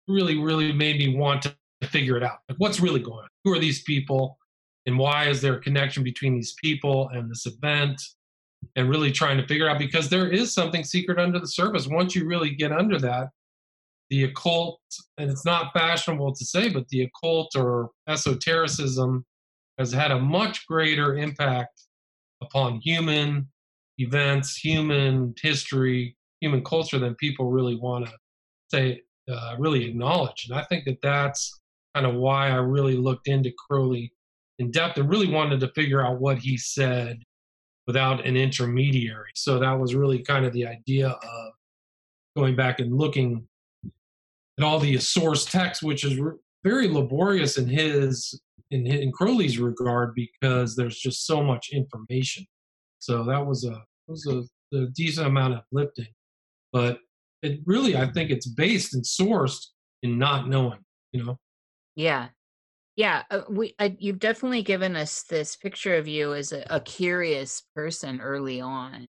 really 0.10 0.38
really 0.38 0.74
made 0.74 0.98
me 0.98 1.16
want 1.16 1.44
to 1.44 1.56
figure 1.84 2.18
it 2.18 2.24
out. 2.24 2.40
Like 2.50 2.58
what's 2.58 2.82
really 2.82 3.00
going 3.00 3.20
on? 3.20 3.30
Who 3.46 3.54
are 3.54 3.60
these 3.60 3.84
people? 3.84 4.38
And 4.86 4.98
why 4.98 5.30
is 5.30 5.42
there 5.42 5.54
a 5.54 5.62
connection 5.62 6.04
between 6.04 6.36
these 6.36 6.56
people 6.62 7.10
and 7.10 7.32
this 7.32 7.46
event? 7.46 8.02
And 8.76 8.89
really 8.89 9.12
trying 9.12 9.38
to 9.38 9.47
figure 9.47 9.70
out 9.70 9.80
because 9.80 10.10
there 10.10 10.30
is 10.30 10.53
something 10.53 10.84
secret 10.84 11.18
under 11.18 11.39
the 11.39 11.47
surface. 11.47 11.88
Once 11.88 12.16
you 12.16 12.26
really 12.26 12.51
get 12.51 12.72
under 12.72 12.99
that, 12.99 13.30
the 14.10 14.26
occult, 14.26 14.80
and 15.18 15.30
it's 15.30 15.45
not 15.45 15.74
fashionable 15.74 16.34
to 16.36 16.45
say, 16.45 16.70
but 16.70 16.88
the 16.89 17.03
occult 17.03 17.55
or 17.55 17.91
esotericism 18.07 19.26
has 19.78 19.91
had 19.91 20.12
a 20.12 20.20
much 20.20 20.66
greater 20.68 21.18
impact 21.18 21.84
upon 22.41 22.80
human 22.82 23.47
events, 23.97 24.55
human 24.55 25.34
history, 25.41 26.16
human 26.41 26.64
culture 26.64 26.99
than 26.99 27.16
people 27.16 27.51
really 27.51 27.76
want 27.76 28.05
to 28.05 28.14
say, 28.72 29.01
uh, 29.32 29.55
really 29.60 29.86
acknowledge. 29.86 30.47
And 30.49 30.57
I 30.57 30.64
think 30.64 30.86
that 30.86 31.01
that's 31.01 31.60
kind 31.95 32.05
of 32.05 32.16
why 32.16 32.49
I 32.49 32.55
really 32.55 32.95
looked 32.95 33.28
into 33.28 33.51
Crowley 33.57 34.14
in 34.57 34.72
depth 34.72 34.97
and 34.97 35.10
really 35.10 35.30
wanted 35.30 35.60
to 35.62 35.70
figure 35.70 36.05
out 36.05 36.20
what 36.20 36.38
he 36.38 36.57
said 36.57 37.20
without 37.90 38.24
an 38.24 38.38
intermediary. 38.38 39.32
So 39.34 39.58
that 39.58 39.72
was 39.72 39.96
really 39.96 40.20
kind 40.20 40.46
of 40.46 40.54
the 40.54 40.68
idea 40.68 41.08
of 41.08 41.52
going 42.38 42.56
back 42.56 42.80
and 42.80 42.96
looking 42.96 43.48
at 43.84 44.64
all 44.64 44.78
the 44.78 45.00
source 45.00 45.44
text, 45.44 45.82
which 45.82 46.06
is 46.06 46.22
very 46.64 46.88
laborious 46.88 47.58
in 47.58 47.68
his 47.68 48.40
in, 48.70 48.86
in 48.86 49.12
Crowley's 49.12 49.58
regard 49.58 50.14
because 50.14 50.76
there's 50.76 51.00
just 51.00 51.26
so 51.26 51.42
much 51.44 51.72
information. 51.74 52.46
So 53.00 53.24
that 53.24 53.44
was 53.44 53.66
a 53.66 53.82
was 54.08 54.28
a, 54.28 54.78
a 54.78 54.86
decent 54.94 55.26
amount 55.26 55.56
of 55.56 55.62
lifting, 55.72 56.14
but 56.72 57.00
it 57.42 57.60
really 57.66 57.98
I 57.98 58.06
think 58.12 58.30
it's 58.30 58.46
based 58.46 58.94
and 58.94 59.04
sourced 59.04 59.66
in 60.04 60.20
not 60.20 60.48
knowing. 60.48 60.82
You 61.12 61.24
know. 61.24 61.40
Yeah, 61.96 62.28
yeah. 63.00 63.24
Uh, 63.32 63.43
we 63.50 63.74
uh, 63.80 63.91
you've 63.97 64.20
definitely 64.20 64.62
given 64.62 64.97
us 64.97 65.24
this 65.24 65.56
picture 65.56 65.95
of 65.95 66.06
you 66.06 66.34
as 66.34 66.52
a, 66.52 66.66
a 66.70 66.82
curious 66.82 67.64
person 67.74 68.20
early 68.20 68.60
on, 68.60 69.08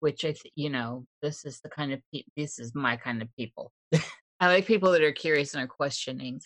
which 0.00 0.24
I 0.24 0.28
th- 0.28 0.54
you 0.56 0.70
know 0.70 1.04
this 1.20 1.44
is 1.44 1.60
the 1.60 1.68
kind 1.68 1.92
of 1.92 2.00
pe- 2.10 2.22
this 2.38 2.58
is 2.58 2.74
my 2.74 2.96
kind 2.96 3.20
of 3.20 3.28
people. 3.38 3.70
I 4.40 4.46
like 4.46 4.64
people 4.64 4.92
that 4.92 5.02
are 5.02 5.12
curious 5.12 5.52
and 5.52 5.62
are 5.62 5.66
questioning. 5.66 6.40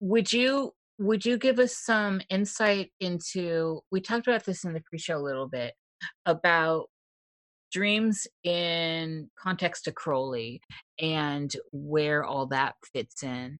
Would 0.00 0.34
you 0.34 0.72
would 0.98 1.24
you 1.24 1.38
give 1.38 1.58
us 1.58 1.78
some 1.78 2.20
insight 2.28 2.92
into 3.00 3.80
we 3.90 4.02
talked 4.02 4.26
about 4.26 4.44
this 4.44 4.64
in 4.64 4.74
the 4.74 4.82
pre-show 4.82 5.16
a 5.16 5.18
little 5.18 5.48
bit 5.48 5.72
about 6.26 6.90
dreams 7.72 8.26
in 8.44 9.30
context 9.38 9.84
to 9.84 9.92
Crowley 9.92 10.60
and 11.00 11.50
where 11.72 12.22
all 12.22 12.48
that 12.48 12.74
fits 12.92 13.22
in? 13.22 13.58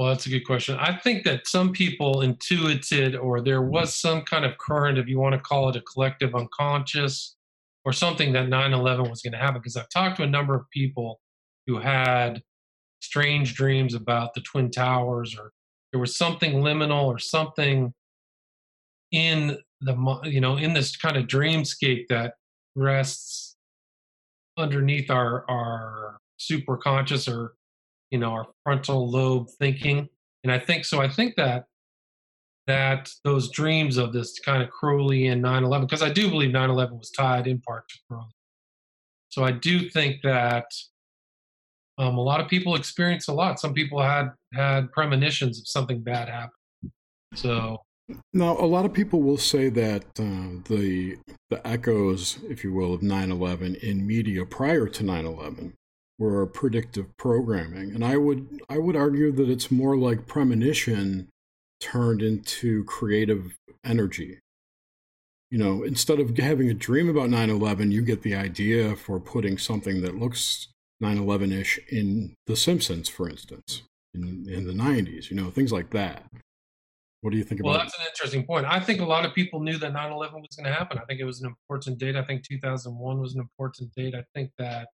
Well, 0.00 0.08
that's 0.08 0.24
a 0.24 0.30
good 0.30 0.46
question. 0.46 0.78
I 0.80 0.96
think 0.96 1.24
that 1.24 1.46
some 1.46 1.72
people 1.72 2.22
intuited, 2.22 3.14
or 3.16 3.42
there 3.42 3.60
was 3.60 3.94
some 3.94 4.22
kind 4.22 4.46
of 4.46 4.56
current, 4.56 4.96
if 4.96 5.08
you 5.08 5.18
want 5.18 5.34
to 5.34 5.38
call 5.38 5.68
it 5.68 5.76
a 5.76 5.82
collective 5.82 6.34
unconscious, 6.34 7.36
or 7.84 7.92
something 7.92 8.32
that 8.32 8.48
9 8.48 8.72
11 8.72 9.10
was 9.10 9.20
going 9.20 9.34
to 9.34 9.38
happen. 9.38 9.60
Because 9.60 9.76
I've 9.76 9.90
talked 9.90 10.16
to 10.16 10.22
a 10.22 10.26
number 10.26 10.54
of 10.54 10.62
people 10.70 11.20
who 11.66 11.78
had 11.78 12.40
strange 13.02 13.54
dreams 13.54 13.92
about 13.92 14.32
the 14.32 14.40
Twin 14.40 14.70
Towers, 14.70 15.36
or 15.38 15.52
there 15.92 16.00
was 16.00 16.16
something 16.16 16.62
liminal 16.62 17.04
or 17.04 17.18
something 17.18 17.92
in 19.12 19.58
the 19.82 20.20
you 20.24 20.40
know 20.40 20.56
in 20.56 20.72
this 20.72 20.96
kind 20.96 21.18
of 21.18 21.26
dreamscape 21.26 22.06
that 22.08 22.36
rests 22.74 23.54
underneath 24.56 25.10
our 25.10 25.44
our 25.50 26.20
super 26.38 26.78
conscious 26.78 27.28
or 27.28 27.52
you 28.10 28.18
know 28.18 28.30
our 28.30 28.46
frontal 28.64 29.10
lobe 29.10 29.48
thinking 29.58 30.08
and 30.44 30.52
i 30.52 30.58
think 30.58 30.84
so 30.84 31.00
i 31.00 31.08
think 31.08 31.34
that 31.36 31.64
that 32.66 33.10
those 33.24 33.50
dreams 33.50 33.96
of 33.96 34.12
this 34.12 34.38
kind 34.38 34.62
of 34.62 34.68
crowleyan 34.70 35.40
9-11 35.40 35.82
because 35.82 36.02
i 36.02 36.10
do 36.10 36.28
believe 36.28 36.50
9-11 36.50 36.98
was 36.98 37.10
tied 37.10 37.46
in 37.46 37.60
part 37.60 37.88
to 37.88 37.98
crowley 38.08 38.30
so 39.28 39.44
i 39.44 39.50
do 39.50 39.88
think 39.88 40.22
that 40.22 40.66
um, 42.00 42.16
a 42.16 42.22
lot 42.22 42.40
of 42.40 42.48
people 42.48 42.76
experience 42.76 43.28
a 43.28 43.32
lot. 43.32 43.60
Some 43.60 43.74
people 43.74 44.00
had 44.00 44.30
had 44.54 44.90
premonitions 44.90 45.58
of 45.58 45.68
something 45.68 46.00
bad 46.00 46.28
happening. 46.28 46.92
So 47.34 47.82
now 48.32 48.56
a 48.58 48.64
lot 48.64 48.86
of 48.86 48.92
people 48.94 49.20
will 49.20 49.36
say 49.36 49.68
that 49.68 50.04
uh, 50.18 50.62
the 50.68 51.18
the 51.50 51.66
echoes, 51.66 52.38
if 52.48 52.64
you 52.64 52.72
will, 52.72 52.94
of 52.94 53.02
9/11 53.02 53.76
in 53.82 54.06
media 54.06 54.46
prior 54.46 54.86
to 54.86 55.04
9/11 55.04 55.74
were 56.20 56.46
predictive 56.46 57.06
programming, 57.16 57.92
and 57.94 58.04
I 58.04 58.18
would 58.18 58.62
I 58.68 58.78
would 58.78 58.94
argue 58.94 59.32
that 59.32 59.48
it's 59.48 59.70
more 59.70 59.96
like 59.96 60.28
premonition 60.28 61.28
turned 61.80 62.22
into 62.22 62.84
creative 62.84 63.56
energy. 63.84 64.38
You 65.50 65.58
know, 65.58 65.82
instead 65.82 66.20
of 66.20 66.36
having 66.36 66.70
a 66.70 66.74
dream 66.74 67.08
about 67.08 67.30
9 67.30 67.50
11, 67.50 67.90
you 67.90 68.02
get 68.02 68.22
the 68.22 68.36
idea 68.36 68.94
for 68.94 69.18
putting 69.18 69.58
something 69.58 70.02
that 70.02 70.14
looks 70.14 70.68
9/11 71.02 71.52
ish 71.52 71.80
in 71.90 72.34
The 72.46 72.54
Simpsons, 72.54 73.08
for 73.08 73.28
instance, 73.28 73.82
in 74.14 74.46
in 74.48 74.66
the 74.66 74.74
90s. 74.74 75.30
You 75.30 75.36
know, 75.36 75.50
things 75.50 75.72
like 75.72 75.90
that. 75.90 76.24
What 77.22 77.30
do 77.32 77.38
you 77.38 77.44
think 77.44 77.62
well, 77.62 77.74
about? 77.74 77.78
Well, 77.78 77.86
that's 77.86 77.98
an 77.98 78.06
interesting 78.12 78.46
point. 78.46 78.66
I 78.66 78.78
think 78.78 79.00
a 79.00 79.06
lot 79.06 79.24
of 79.24 79.34
people 79.34 79.60
knew 79.60 79.78
that 79.78 79.92
9/11 79.92 80.40
was 80.40 80.54
going 80.56 80.66
to 80.66 80.72
happen. 80.72 80.98
I 80.98 81.04
think 81.06 81.18
it 81.18 81.24
was 81.24 81.40
an 81.40 81.48
important 81.48 81.98
date. 81.98 82.14
I 82.14 82.24
think 82.24 82.46
2001 82.46 83.18
was 83.18 83.34
an 83.34 83.40
important 83.40 83.90
date. 83.94 84.14
I 84.14 84.24
think 84.34 84.50
that 84.58 84.88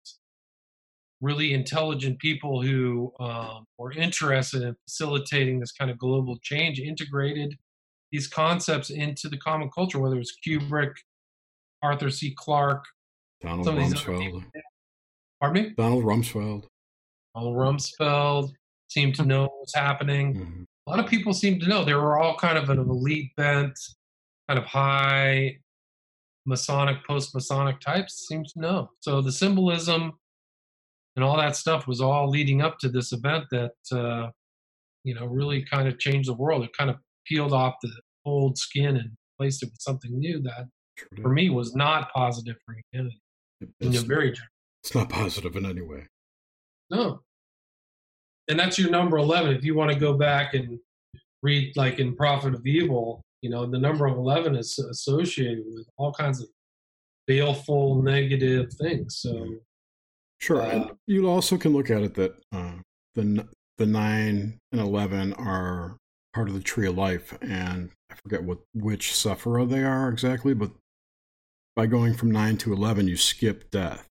really 1.21 1.53
intelligent 1.53 2.19
people 2.19 2.61
who 2.61 3.11
um, 3.19 3.65
were 3.77 3.91
interested 3.93 4.61
in 4.63 4.75
facilitating 4.87 5.59
this 5.59 5.71
kind 5.71 5.89
of 5.89 5.97
global 5.97 6.37
change 6.41 6.79
integrated 6.79 7.57
these 8.11 8.27
concepts 8.27 8.89
into 8.89 9.27
the 9.27 9.37
common 9.37 9.69
culture, 9.73 9.99
whether 9.99 10.19
it's 10.19 10.37
Kubrick, 10.45 10.93
Arthur 11.81 12.09
C. 12.09 12.33
Clarke, 12.37 12.85
Donald 13.41 13.67
Rumsfeld. 13.67 14.43
Pardon 15.41 15.63
me? 15.63 15.73
Donald 15.77 16.03
Rumsfeld. 16.03 16.65
Donald 17.35 17.55
Rumsfeld 17.55 18.51
seemed 18.87 19.15
to 19.15 19.25
know 19.25 19.43
what 19.43 19.59
was 19.59 19.73
happening. 19.75 20.35
Mm-hmm. 20.35 20.63
A 20.87 20.89
lot 20.89 20.99
of 20.99 21.07
people 21.07 21.33
seemed 21.33 21.61
to 21.61 21.67
know. 21.67 21.83
They 21.83 21.93
were 21.93 22.19
all 22.19 22.37
kind 22.37 22.57
of 22.57 22.69
an 22.69 22.79
elite 22.79 23.31
bent, 23.35 23.77
kind 24.47 24.59
of 24.59 24.65
high 24.65 25.57
Masonic, 26.45 27.05
post 27.05 27.33
Masonic 27.33 27.79
types, 27.79 28.27
seemed 28.27 28.47
to 28.49 28.59
know. 28.59 28.89
So 28.99 29.21
the 29.21 29.31
symbolism 29.31 30.13
and 31.15 31.23
all 31.23 31.37
that 31.37 31.55
stuff 31.55 31.87
was 31.87 32.01
all 32.01 32.29
leading 32.29 32.61
up 32.61 32.77
to 32.79 32.89
this 32.89 33.11
event 33.11 33.45
that, 33.51 33.71
uh, 33.91 34.29
you 35.03 35.13
know, 35.15 35.25
really 35.25 35.63
kind 35.63 35.87
of 35.87 35.99
changed 35.99 36.29
the 36.29 36.33
world. 36.33 36.63
It 36.63 36.75
kind 36.77 36.89
of 36.89 36.97
peeled 37.25 37.53
off 37.53 37.75
the 37.81 37.91
old 38.25 38.57
skin 38.57 38.97
and 38.97 39.11
replaced 39.37 39.63
it 39.63 39.67
with 39.67 39.81
something 39.81 40.17
new 40.17 40.41
that, 40.41 40.67
for 41.21 41.29
me, 41.29 41.49
was 41.49 41.75
not 41.75 42.11
positive 42.13 42.55
for 42.65 42.75
humanity. 42.91 43.19
It's, 43.79 43.99
very 43.99 44.33
it's 44.83 44.93
not 44.93 45.09
positive 45.09 45.55
in 45.55 45.65
any 45.65 45.81
way. 45.81 46.07
No. 46.89 47.21
And 48.47 48.59
that's 48.59 48.77
your 48.77 48.91
number 48.91 49.17
11. 49.17 49.55
If 49.55 49.63
you 49.63 49.75
want 49.75 49.91
to 49.91 49.99
go 49.99 50.13
back 50.13 50.53
and 50.53 50.79
read, 51.41 51.75
like 51.75 51.99
in 51.99 52.15
Prophet 52.15 52.53
of 52.53 52.65
Evil, 52.65 53.21
you 53.41 53.49
know, 53.49 53.65
the 53.65 53.79
number 53.79 54.05
of 54.05 54.17
11 54.17 54.55
is 54.55 54.77
associated 54.77 55.63
with 55.67 55.87
all 55.97 56.11
kinds 56.11 56.41
of 56.41 56.47
baleful, 57.27 58.01
negative 58.01 58.71
things. 58.73 59.19
So, 59.19 59.55
sure. 60.39 60.61
Uh, 60.61 60.87
you 61.07 61.27
also 61.29 61.57
can 61.57 61.73
look 61.73 61.89
at 61.89 62.01
it 62.01 62.13
that 62.15 62.35
uh, 62.51 62.73
the, 63.15 63.47
the 63.77 63.85
9 63.85 64.59
and 64.71 64.81
11 64.81 65.33
are 65.33 65.97
part 66.33 66.49
of 66.49 66.53
the 66.53 66.61
tree 66.61 66.87
of 66.87 66.97
life. 66.97 67.37
And 67.41 67.89
I 68.11 68.15
forget 68.15 68.43
what 68.43 68.59
which 68.73 69.11
Sephirah 69.11 69.69
they 69.69 69.83
are 69.83 70.09
exactly, 70.09 70.53
but 70.53 70.71
by 71.75 71.87
going 71.87 72.13
from 72.13 72.31
9 72.31 72.57
to 72.57 72.73
11, 72.73 73.07
you 73.07 73.17
skip 73.17 73.69
death. 73.71 74.07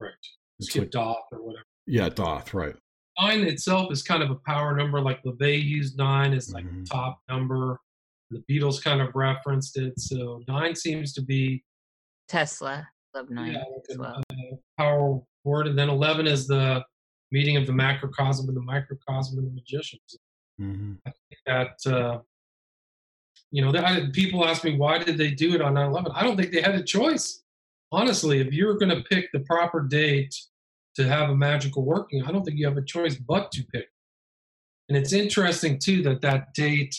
Right. 0.00 0.12
Skip 0.60 0.82
like, 0.82 0.90
Daath 0.90 1.22
or 1.32 1.42
whatever. 1.42 1.64
Yeah, 1.86 2.08
Daath, 2.08 2.54
right. 2.54 2.74
Nine 3.20 3.42
itself 3.42 3.92
is 3.92 4.02
kind 4.02 4.22
of 4.22 4.30
a 4.30 4.36
power 4.46 4.74
number, 4.74 5.00
like 5.00 5.22
LaVey 5.24 5.62
used 5.62 5.98
nine 5.98 6.32
as 6.32 6.52
like 6.52 6.64
mm-hmm. 6.64 6.84
top 6.84 7.18
number. 7.28 7.78
The 8.30 8.42
Beatles 8.50 8.82
kind 8.82 9.02
of 9.02 9.14
referenced 9.14 9.78
it, 9.78 9.98
so 9.98 10.42
nine 10.48 10.74
seems 10.74 11.12
to 11.14 11.22
be 11.22 11.62
Tesla. 12.28 12.88
Love 13.14 13.30
nine 13.30 13.52
yeah, 13.52 13.64
as 13.90 13.98
well. 13.98 14.22
power 14.78 15.20
word, 15.44 15.66
and 15.66 15.78
then 15.78 15.88
eleven 15.88 16.26
is 16.26 16.46
the 16.46 16.84
meeting 17.30 17.56
of 17.56 17.66
the 17.66 17.72
macrocosm 17.72 18.48
and 18.48 18.56
the 18.56 18.62
microcosm 18.62 19.38
and 19.38 19.46
the 19.46 19.52
magicians. 19.52 20.16
Mm-hmm. 20.60 20.92
I 21.06 21.10
think 21.10 21.40
that 21.46 21.92
uh, 21.92 22.18
you 23.52 23.62
know, 23.62 23.70
that, 23.70 23.84
I, 23.84 24.06
people 24.12 24.44
ask 24.44 24.64
me 24.64 24.76
why 24.76 24.98
did 24.98 25.18
they 25.18 25.30
do 25.30 25.54
it 25.54 25.60
on 25.60 25.74
9/11. 25.74 26.12
I 26.14 26.22
don't 26.22 26.36
think 26.36 26.50
they 26.50 26.62
had 26.62 26.74
a 26.74 26.82
choice. 26.82 27.42
honestly, 27.92 28.40
if 28.40 28.52
you're 28.52 28.78
going 28.78 28.88
to 28.96 29.04
pick 29.04 29.30
the 29.32 29.40
proper 29.40 29.80
date 29.82 30.34
to 30.96 31.06
have 31.06 31.28
a 31.28 31.36
magical 31.36 31.84
working, 31.84 32.22
I 32.24 32.32
don't 32.32 32.42
think 32.42 32.58
you 32.58 32.66
have 32.66 32.78
a 32.78 32.82
choice 32.82 33.16
but 33.16 33.52
to 33.52 33.62
pick. 33.64 33.88
And 34.88 34.96
it's 34.96 35.12
interesting 35.12 35.78
too 35.78 36.02
that 36.02 36.22
that 36.22 36.54
date 36.54 36.98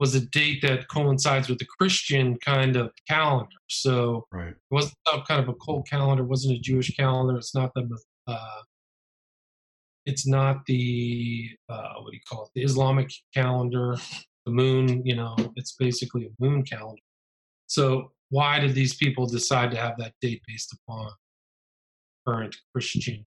was 0.00 0.14
a 0.14 0.20
date 0.26 0.62
that 0.62 0.86
coincides 0.88 1.48
with 1.48 1.58
the 1.58 1.66
Christian 1.78 2.38
kind 2.38 2.76
of 2.76 2.92
calendar. 3.08 3.56
So 3.68 4.26
Right. 4.32 4.48
it 4.50 4.56
wasn't 4.70 4.94
some 5.10 5.22
kind 5.22 5.40
of 5.42 5.48
a 5.48 5.54
cold 5.54 5.88
calendar, 5.88 6.22
it 6.22 6.26
wasn't 6.28 6.56
a 6.56 6.60
Jewish 6.60 6.94
calendar. 6.96 7.36
It's 7.36 7.54
not 7.54 7.72
the 7.74 7.88
uh, 8.26 8.62
it's 10.06 10.26
not 10.26 10.64
the 10.66 11.50
uh, 11.68 11.94
what 12.00 12.10
do 12.12 12.16
you 12.16 12.22
call 12.28 12.44
it? 12.44 12.50
The 12.54 12.62
Islamic 12.62 13.10
calendar, 13.34 13.96
the 14.46 14.52
moon. 14.52 15.04
You 15.04 15.16
know, 15.16 15.36
it's 15.56 15.72
basically 15.74 16.26
a 16.26 16.30
moon 16.42 16.62
calendar. 16.62 17.02
So 17.66 18.12
why 18.30 18.60
did 18.60 18.74
these 18.74 18.94
people 18.94 19.26
decide 19.26 19.70
to 19.72 19.76
have 19.78 19.94
that 19.98 20.14
date 20.22 20.42
based 20.46 20.72
upon 20.74 21.10
current 22.26 22.56
Christian 22.72 23.26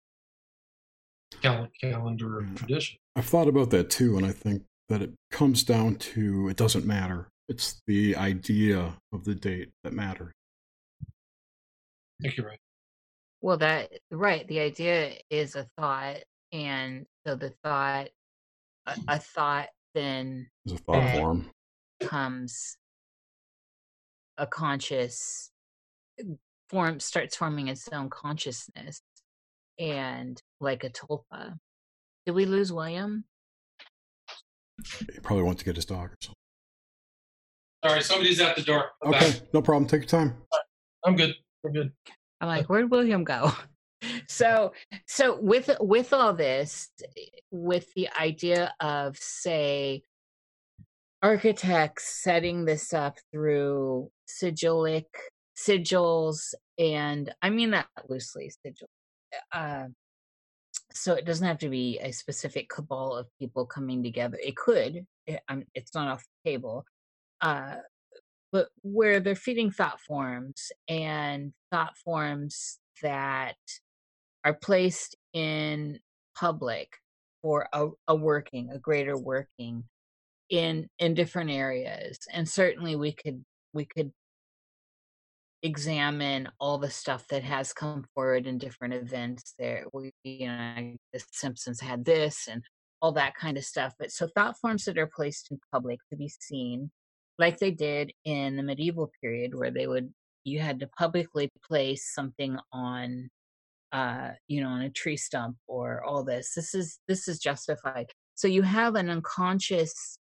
cal- 1.42 1.68
calendar 1.80 2.42
Mm. 2.42 2.56
tradition? 2.56 2.98
I've 3.16 3.26
thought 3.26 3.48
about 3.48 3.70
that 3.70 3.90
too, 3.90 4.16
and 4.16 4.26
I 4.26 4.32
think 4.32 4.62
that 4.88 5.02
it 5.02 5.12
comes 5.30 5.62
down 5.64 5.96
to 5.96 6.48
it 6.48 6.56
doesn't 6.56 6.86
matter. 6.86 7.28
It's 7.48 7.80
the 7.86 8.16
idea 8.16 8.94
of 9.12 9.24
the 9.24 9.34
date 9.34 9.70
that 9.84 9.92
matters. 9.92 10.32
I 11.02 12.22
think 12.22 12.36
you're 12.36 12.46
right. 12.46 12.58
Well, 13.40 13.58
that 13.58 13.92
right. 14.10 14.46
The 14.48 14.60
idea 14.60 15.14
is 15.30 15.54
a 15.54 15.66
thought, 15.78 16.16
and 16.52 17.06
so 17.26 17.36
the 17.36 17.54
thought, 17.62 18.08
a, 18.86 18.96
a 19.06 19.18
thought, 19.18 19.68
then 19.94 20.48
It's 20.64 20.74
a 20.74 20.78
thought 20.78 21.16
form. 21.16 21.50
becomes 22.00 22.76
a 24.36 24.46
conscious 24.46 25.50
form, 26.68 26.98
starts 27.00 27.36
forming 27.36 27.68
its 27.68 27.88
own 27.92 28.10
consciousness, 28.10 29.00
and 29.78 30.42
like 30.60 30.82
a 30.84 30.90
tulpa. 30.90 31.56
Did 32.26 32.32
we 32.32 32.44
lose 32.44 32.72
William? 32.72 33.24
He 35.12 35.20
probably 35.20 35.44
wants 35.44 35.60
to 35.60 35.64
get 35.64 35.76
his 35.76 35.84
dog 35.84 36.10
or 36.10 36.16
something. 36.22 36.34
All 37.82 37.92
right, 37.92 38.02
somebody's 38.02 38.40
at 38.40 38.56
the 38.56 38.62
door. 38.62 38.86
I'm 39.02 39.14
Okay, 39.14 39.30
back. 39.32 39.54
no 39.54 39.62
problem. 39.62 39.88
Take 39.88 40.02
your 40.02 40.08
time. 40.08 40.36
I'm 41.04 41.16
good. 41.16 41.34
We're 41.62 41.70
good. 41.72 41.92
I'm 42.40 42.48
like, 42.48 42.66
where'd 42.66 42.90
William 42.90 43.24
go? 43.24 43.52
So, 44.28 44.72
so 45.06 45.40
with 45.40 45.70
with 45.80 46.12
all 46.12 46.32
this, 46.32 46.88
with 47.50 47.92
the 47.96 48.08
idea 48.16 48.72
of 48.78 49.16
say 49.18 50.02
architects 51.20 52.04
setting 52.22 52.64
this 52.64 52.92
up 52.94 53.18
through 53.32 54.10
sigillic 54.28 55.06
sigils, 55.56 56.54
and 56.78 57.34
I 57.42 57.50
mean 57.50 57.70
that 57.72 57.88
loosely, 58.08 58.52
sigil. 58.64 58.86
Uh, 59.52 59.86
so 60.98 61.14
it 61.14 61.24
doesn't 61.24 61.46
have 61.46 61.58
to 61.58 61.68
be 61.68 61.98
a 62.02 62.12
specific 62.12 62.68
cabal 62.68 63.14
of 63.14 63.26
people 63.38 63.66
coming 63.66 64.02
together. 64.02 64.38
It 64.42 64.56
could. 64.56 65.06
It, 65.26 65.40
um, 65.48 65.64
it's 65.74 65.94
not 65.94 66.08
off 66.08 66.24
the 66.44 66.50
table. 66.50 66.84
Uh, 67.40 67.76
but 68.50 68.68
where 68.82 69.20
they're 69.20 69.34
feeding 69.34 69.70
thought 69.70 70.00
forms 70.00 70.72
and 70.88 71.52
thought 71.70 71.96
forms 71.98 72.78
that 73.02 73.56
are 74.44 74.54
placed 74.54 75.16
in 75.32 75.98
public 76.36 76.92
for 77.42 77.68
a, 77.72 77.88
a 78.08 78.14
working 78.14 78.70
a 78.70 78.78
greater 78.78 79.16
working 79.16 79.84
in 80.50 80.88
in 80.98 81.14
different 81.14 81.50
areas 81.50 82.18
and 82.32 82.48
certainly 82.48 82.96
we 82.96 83.12
could 83.12 83.44
we 83.72 83.84
could 83.84 84.10
examine 85.62 86.48
all 86.60 86.78
the 86.78 86.90
stuff 86.90 87.26
that 87.28 87.42
has 87.42 87.72
come 87.72 88.04
forward 88.14 88.46
in 88.46 88.58
different 88.58 88.94
events 88.94 89.54
there 89.58 89.84
we 89.92 90.12
you 90.22 90.46
know 90.46 90.94
the 91.12 91.20
simpsons 91.32 91.80
had 91.80 92.04
this 92.04 92.46
and 92.48 92.62
all 93.02 93.10
that 93.10 93.34
kind 93.34 93.56
of 93.56 93.64
stuff 93.64 93.92
but 93.98 94.12
so 94.12 94.28
thought 94.34 94.56
forms 94.60 94.84
that 94.84 94.98
are 94.98 95.10
placed 95.14 95.50
in 95.50 95.58
public 95.72 95.98
to 96.10 96.16
be 96.16 96.30
seen 96.40 96.90
like 97.38 97.58
they 97.58 97.70
did 97.70 98.12
in 98.24 98.56
the 98.56 98.62
medieval 98.62 99.10
period 99.20 99.54
where 99.54 99.70
they 99.70 99.86
would 99.86 100.12
you 100.44 100.60
had 100.60 100.80
to 100.80 100.88
publicly 100.98 101.50
place 101.64 102.12
something 102.12 102.58
on 102.72 103.28
uh 103.92 104.30
you 104.48 104.60
know 104.60 104.68
on 104.68 104.82
a 104.82 104.90
tree 104.90 105.16
stump 105.16 105.56
or 105.66 106.02
all 106.04 106.24
this. 106.24 106.54
This 106.54 106.74
is 106.74 106.98
this 107.08 107.28
is 107.28 107.38
justified. 107.38 108.06
So 108.34 108.48
you 108.48 108.62
have 108.62 108.94
an 108.94 109.08
unconscious 109.08 110.18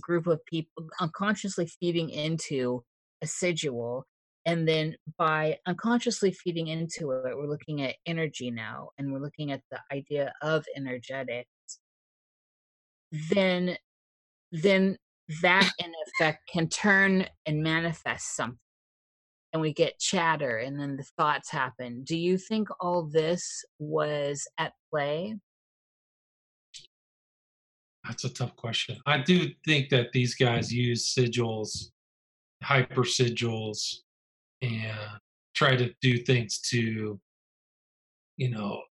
group 0.00 0.26
of 0.26 0.44
people 0.46 0.88
unconsciously 1.00 1.68
feeding 1.80 2.08
into 2.10 2.84
a 3.22 3.26
sigil 3.26 4.06
and 4.48 4.66
then 4.66 4.96
by 5.18 5.58
unconsciously 5.66 6.32
feeding 6.32 6.68
into 6.68 7.10
it 7.10 7.36
we're 7.36 7.46
looking 7.46 7.82
at 7.82 7.96
energy 8.06 8.50
now 8.50 8.88
and 8.96 9.12
we're 9.12 9.20
looking 9.20 9.52
at 9.52 9.60
the 9.70 9.78
idea 9.92 10.32
of 10.40 10.64
energetics. 10.74 11.50
Then 13.30 13.76
then 14.50 14.96
that 15.42 15.70
in 15.78 15.92
effect 16.06 16.48
can 16.50 16.66
turn 16.68 17.26
and 17.44 17.62
manifest 17.62 18.34
something 18.34 18.58
and 19.52 19.60
we 19.60 19.74
get 19.74 19.98
chatter 19.98 20.56
and 20.56 20.80
then 20.80 20.96
the 20.96 21.06
thoughts 21.18 21.50
happen. 21.50 22.02
Do 22.04 22.16
you 22.16 22.38
think 22.38 22.68
all 22.80 23.02
this 23.02 23.62
was 23.78 24.48
at 24.56 24.72
play? 24.90 25.36
That's 28.06 28.24
a 28.24 28.30
tough 28.30 28.56
question. 28.56 28.96
I 29.04 29.18
do 29.18 29.50
think 29.66 29.90
that 29.90 30.12
these 30.12 30.34
guys 30.34 30.70
mm. 30.70 30.76
use 30.76 31.14
sigils, 31.14 31.90
hyper 32.62 33.02
sigils, 33.02 33.98
and 34.62 34.96
try 35.54 35.76
to 35.76 35.92
do 36.02 36.18
things 36.18 36.58
to, 36.70 37.18
you 38.36 38.50
know, 38.50 38.82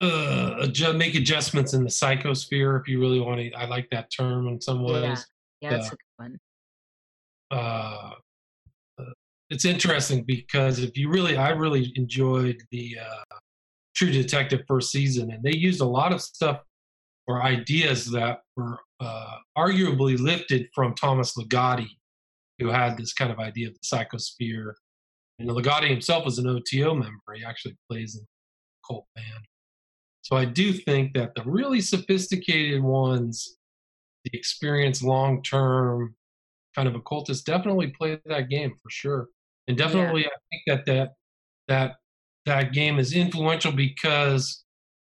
uh, 0.00 0.56
adjust, 0.60 0.96
make 0.96 1.14
adjustments 1.14 1.74
in 1.74 1.84
the 1.84 1.90
psychosphere. 1.90 2.80
If 2.80 2.88
you 2.88 3.00
really 3.00 3.20
want 3.20 3.40
to, 3.40 3.52
I 3.52 3.66
like 3.66 3.88
that 3.90 4.10
term 4.10 4.48
in 4.48 4.60
some 4.60 4.82
ways. 4.82 5.02
yeah 5.02 5.16
yeah 5.60 5.70
that's 5.70 5.86
Yeah. 5.86 5.88
a 5.88 5.90
good 5.90 5.98
one 6.16 6.40
uh, 7.50 8.10
uh, 8.98 9.04
it's 9.50 9.64
interesting 9.64 10.22
because 10.24 10.78
if 10.78 10.96
you 10.96 11.10
really, 11.10 11.36
I 11.36 11.50
really 11.50 11.92
enjoyed 11.96 12.62
the 12.70 12.96
uh, 13.00 13.36
True 13.94 14.10
Detective 14.10 14.60
first 14.68 14.90
season, 14.92 15.32
and 15.32 15.42
they 15.42 15.54
used 15.56 15.80
a 15.80 15.84
lot 15.86 16.12
of 16.12 16.20
stuff 16.22 16.60
or 17.26 17.42
ideas 17.42 18.10
that 18.12 18.40
were 18.56 18.78
uh, 19.00 19.36
arguably 19.58 20.18
lifted 20.18 20.68
from 20.74 20.94
Thomas 20.94 21.34
Ligotti, 21.36 21.88
who 22.58 22.68
had 22.68 22.96
this 22.96 23.12
kind 23.12 23.30
of 23.32 23.38
idea 23.38 23.68
of 23.68 23.74
the 23.74 23.80
psychosphere. 23.80 24.72
And 25.40 25.48
Ligotti 25.48 25.88
himself 25.88 26.26
is 26.26 26.38
an 26.38 26.46
OTO 26.46 26.94
member. 26.94 27.32
He 27.34 27.44
actually 27.44 27.74
plays 27.90 28.14
in 28.14 28.22
a 28.22 28.86
cult 28.86 29.06
band. 29.16 29.44
So 30.20 30.36
I 30.36 30.44
do 30.44 30.72
think 30.72 31.14
that 31.14 31.34
the 31.34 31.42
really 31.44 31.80
sophisticated 31.80 32.82
ones, 32.82 33.56
the 34.24 34.30
experienced 34.34 35.02
long 35.02 35.42
term 35.42 36.14
kind 36.76 36.86
of 36.86 36.94
occultists 36.94 37.42
definitely 37.42 37.88
play 37.88 38.20
that 38.26 38.50
game 38.50 38.74
for 38.82 38.90
sure. 38.90 39.28
And 39.66 39.78
definitely 39.78 40.26
I 40.26 40.30
think 40.50 40.62
that 40.66 40.86
that 40.86 41.12
that 41.68 41.96
that 42.44 42.72
game 42.72 42.98
is 42.98 43.14
influential 43.14 43.72
because 43.72 44.64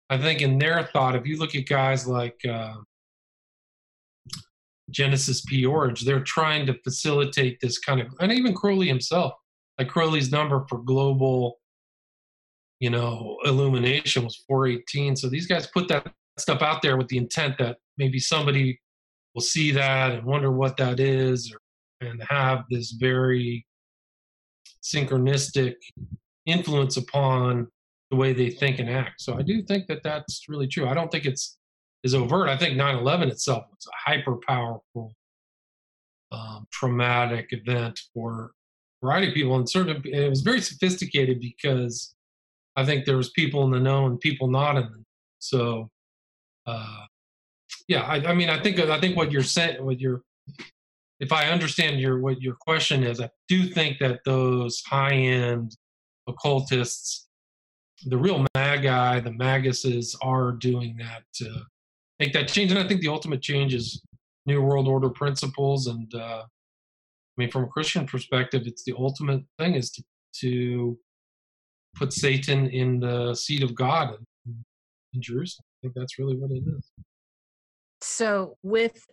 I 0.08 0.16
think 0.16 0.40
in 0.40 0.58
their 0.58 0.84
thought, 0.84 1.16
if 1.16 1.26
you 1.26 1.38
look 1.38 1.54
at 1.54 1.66
guys 1.66 2.06
like 2.06 2.40
uh, 2.48 2.74
Genesis 4.90 5.42
P-Orridge, 5.42 6.02
they're 6.02 6.20
trying 6.22 6.66
to 6.66 6.78
facilitate 6.84 7.58
this 7.60 7.78
kind 7.78 8.00
of, 8.00 8.08
and 8.20 8.30
even 8.30 8.54
Crowley 8.54 8.86
himself, 8.86 9.32
like 9.78 9.88
Crowley's 9.88 10.30
number 10.30 10.64
for 10.68 10.78
global, 10.78 11.58
you 12.80 12.90
know, 12.90 13.38
illumination 13.44 14.24
was 14.24 14.44
418. 14.48 15.16
So 15.16 15.28
these 15.28 15.46
guys 15.46 15.66
put 15.66 15.88
that 15.88 16.12
stuff 16.38 16.62
out 16.62 16.82
there 16.82 16.96
with 16.96 17.08
the 17.08 17.18
intent 17.18 17.58
that 17.58 17.78
maybe 17.98 18.18
somebody 18.18 18.80
will 19.34 19.42
see 19.42 19.70
that 19.72 20.12
and 20.12 20.24
wonder 20.24 20.50
what 20.50 20.76
that 20.76 21.00
is, 21.00 21.52
or, 21.52 21.58
and 22.06 22.22
have 22.28 22.64
this 22.70 22.92
very 22.92 23.66
synchronistic 24.82 25.74
influence 26.46 26.96
upon 26.96 27.68
the 28.10 28.16
way 28.16 28.32
they 28.32 28.50
think 28.50 28.78
and 28.78 28.90
act. 28.90 29.20
So 29.20 29.36
I 29.36 29.42
do 29.42 29.62
think 29.62 29.86
that 29.88 30.02
that's 30.02 30.44
really 30.48 30.68
true. 30.68 30.86
I 30.86 30.94
don't 30.94 31.10
think 31.10 31.24
it's 31.24 31.56
is 32.04 32.14
overt. 32.14 32.48
I 32.48 32.56
think 32.56 32.76
9/11 32.76 33.30
itself 33.30 33.64
was 33.70 33.86
a 33.86 34.10
hyper 34.10 34.36
powerful, 34.46 35.14
um, 36.30 36.66
traumatic 36.70 37.48
event 37.50 37.98
for 38.12 38.52
variety 39.04 39.28
of 39.28 39.34
people, 39.34 39.56
and 39.56 39.68
certain 39.68 39.96
and 39.96 40.06
it 40.06 40.28
was 40.28 40.42
very 40.42 40.60
sophisticated 40.60 41.40
because 41.40 42.14
I 42.76 42.84
think 42.84 43.04
there 43.04 43.16
was 43.16 43.30
people 43.30 43.64
in 43.64 43.70
the 43.70 43.80
know 43.80 44.06
and 44.06 44.18
people 44.18 44.48
not 44.48 44.76
in 44.76 44.84
the 44.84 44.98
know. 44.98 45.04
So, 45.38 45.90
uh, 46.66 47.04
yeah, 47.88 48.02
I, 48.02 48.30
I 48.30 48.34
mean, 48.34 48.50
I 48.50 48.62
think 48.62 48.78
I 48.80 49.00
think 49.00 49.16
what 49.16 49.30
you're 49.30 49.42
saying, 49.42 49.84
what 49.84 50.00
you're 50.00 50.22
if 51.20 51.32
I 51.32 51.48
understand 51.48 52.00
your 52.00 52.20
what 52.20 52.40
your 52.40 52.56
question 52.60 53.02
is, 53.04 53.20
I 53.20 53.30
do 53.48 53.66
think 53.66 53.98
that 53.98 54.20
those 54.24 54.82
high 54.86 55.14
end 55.14 55.76
occultists, 56.26 57.28
the 58.06 58.18
real 58.18 58.46
magi, 58.54 59.20
the 59.20 59.30
maguses, 59.30 60.16
are 60.22 60.52
doing 60.52 60.96
that 60.98 61.22
to 61.34 61.62
make 62.18 62.32
that 62.32 62.48
change. 62.48 62.70
And 62.72 62.80
I 62.80 62.88
think 62.88 63.00
the 63.00 63.08
ultimate 63.08 63.42
change 63.42 63.74
is 63.74 64.02
New 64.46 64.62
World 64.62 64.88
Order 64.88 65.10
principles. 65.10 65.86
And 65.86 66.12
uh, 66.14 66.44
I 67.36 67.42
mean, 67.42 67.50
from 67.50 67.64
a 67.64 67.68
Christian 67.68 68.06
perspective, 68.06 68.62
it's 68.66 68.84
the 68.84 68.94
ultimate 68.96 69.42
thing 69.58 69.74
is 69.74 69.90
to 69.92 70.02
to 70.40 70.98
put 71.94 72.12
Satan 72.12 72.68
in 72.68 73.00
the 73.00 73.34
seat 73.34 73.62
of 73.62 73.74
God 73.74 74.16
in, 74.46 74.64
in 75.14 75.22
Jerusalem. 75.22 75.64
I 75.64 75.76
think 75.82 75.94
that's 75.94 76.18
really 76.18 76.36
what 76.36 76.50
it 76.50 76.62
is. 76.66 76.90
So 78.00 78.56
with 78.62 79.06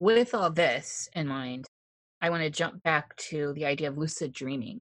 with 0.00 0.34
all 0.34 0.50
this 0.50 1.08
in 1.14 1.26
mind, 1.26 1.66
I 2.20 2.30
want 2.30 2.42
to 2.42 2.50
jump 2.50 2.82
back 2.82 3.16
to 3.30 3.52
the 3.54 3.66
idea 3.66 3.88
of 3.88 3.98
lucid 3.98 4.32
dreaming. 4.32 4.80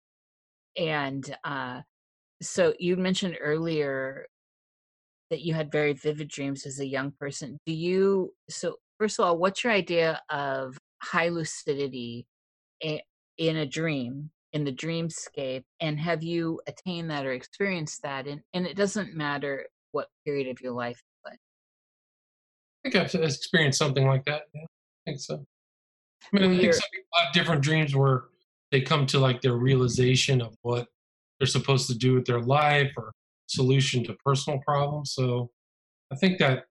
And 0.77 1.35
uh, 1.43 1.81
so 2.41 2.73
you 2.79 2.97
mentioned 2.97 3.37
earlier 3.41 4.27
that 5.29 5.41
you 5.41 5.53
had 5.53 5.71
very 5.71 5.93
vivid 5.93 6.29
dreams 6.29 6.65
as 6.65 6.79
a 6.79 6.85
young 6.85 7.11
person. 7.19 7.57
Do 7.65 7.73
you, 7.73 8.33
so 8.49 8.75
first 8.99 9.19
of 9.19 9.25
all, 9.25 9.37
what's 9.37 9.63
your 9.63 9.73
idea 9.73 10.21
of 10.29 10.77
high 11.01 11.29
lucidity 11.29 12.25
in 12.81 13.01
a 13.39 13.65
dream, 13.65 14.29
in 14.53 14.63
the 14.63 14.71
dreamscape? 14.71 15.63
And 15.79 15.99
have 15.99 16.23
you 16.23 16.61
attained 16.67 17.09
that 17.11 17.25
or 17.25 17.31
experienced 17.31 18.01
that? 18.03 18.27
And, 18.27 18.41
and 18.53 18.65
it 18.65 18.75
doesn't 18.75 19.15
matter 19.15 19.67
what 19.91 20.09
period 20.25 20.47
of 20.47 20.61
your 20.61 20.73
life, 20.73 21.01
but. 21.23 21.33
I 22.85 22.89
think 22.89 22.95
I've 22.95 23.21
experienced 23.21 23.79
something 23.79 24.07
like 24.07 24.25
that. 24.25 24.43
Yeah, 24.53 24.61
I 24.63 24.65
think 25.05 25.19
so. 25.19 25.45
I 26.33 26.39
mean, 26.39 26.51
I 26.51 26.57
think 26.57 26.73
some 26.73 26.89
people 26.91 27.09
have 27.23 27.33
different 27.33 27.61
dreams 27.61 27.95
where 27.95 28.25
they 28.71 28.81
come 28.81 29.05
to 29.07 29.19
like 29.19 29.41
their 29.41 29.55
realization 29.55 30.41
of 30.41 30.55
what 30.61 30.87
they're 31.39 31.47
supposed 31.47 31.87
to 31.87 31.97
do 31.97 32.13
with 32.15 32.25
their 32.25 32.41
life 32.41 32.91
or 32.97 33.13
solution 33.47 34.03
to 34.03 34.15
personal 34.25 34.59
problems. 34.59 35.13
So 35.13 35.51
I 36.11 36.15
think 36.15 36.39
that 36.39 36.65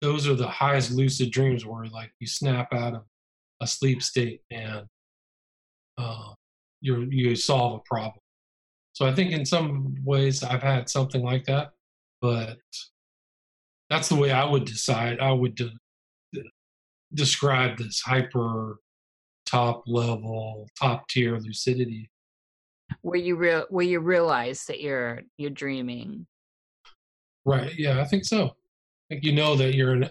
those 0.00 0.28
are 0.28 0.34
the 0.34 0.48
highest 0.48 0.90
lucid 0.90 1.30
dreams 1.30 1.64
where 1.64 1.86
like 1.86 2.12
you 2.20 2.26
snap 2.26 2.72
out 2.72 2.94
of 2.94 3.02
a 3.60 3.66
sleep 3.66 4.02
state 4.02 4.40
and 4.50 4.86
uh, 5.98 6.32
you 6.80 7.08
you 7.10 7.34
solve 7.34 7.80
a 7.80 7.82
problem. 7.88 8.20
So 8.92 9.06
I 9.06 9.14
think 9.14 9.32
in 9.32 9.44
some 9.44 9.96
ways 10.04 10.42
I've 10.42 10.62
had 10.62 10.88
something 10.88 11.22
like 11.22 11.44
that, 11.44 11.70
but 12.20 12.58
that's 13.90 14.08
the 14.08 14.16
way 14.16 14.30
I 14.30 14.44
would 14.44 14.64
decide. 14.64 15.20
I 15.20 15.32
would 15.32 15.54
de- 15.54 15.72
describe 17.14 17.78
this 17.78 18.00
hyper 18.00 18.78
top 19.46 19.84
level, 19.86 20.68
top 20.80 21.08
tier 21.08 21.38
lucidity. 21.38 22.10
Where 23.02 23.18
you 23.18 23.36
real 23.36 23.66
where 23.70 23.84
you 23.84 24.00
realize 24.00 24.64
that 24.66 24.80
you're 24.80 25.22
you're 25.36 25.50
dreaming. 25.50 26.26
Right. 27.44 27.72
Yeah, 27.78 28.00
I 28.00 28.04
think 28.04 28.24
so. 28.24 28.46
I 28.46 29.14
think 29.14 29.24
you 29.24 29.32
know 29.32 29.56
that 29.56 29.74
you're 29.74 29.94
in 29.94 30.10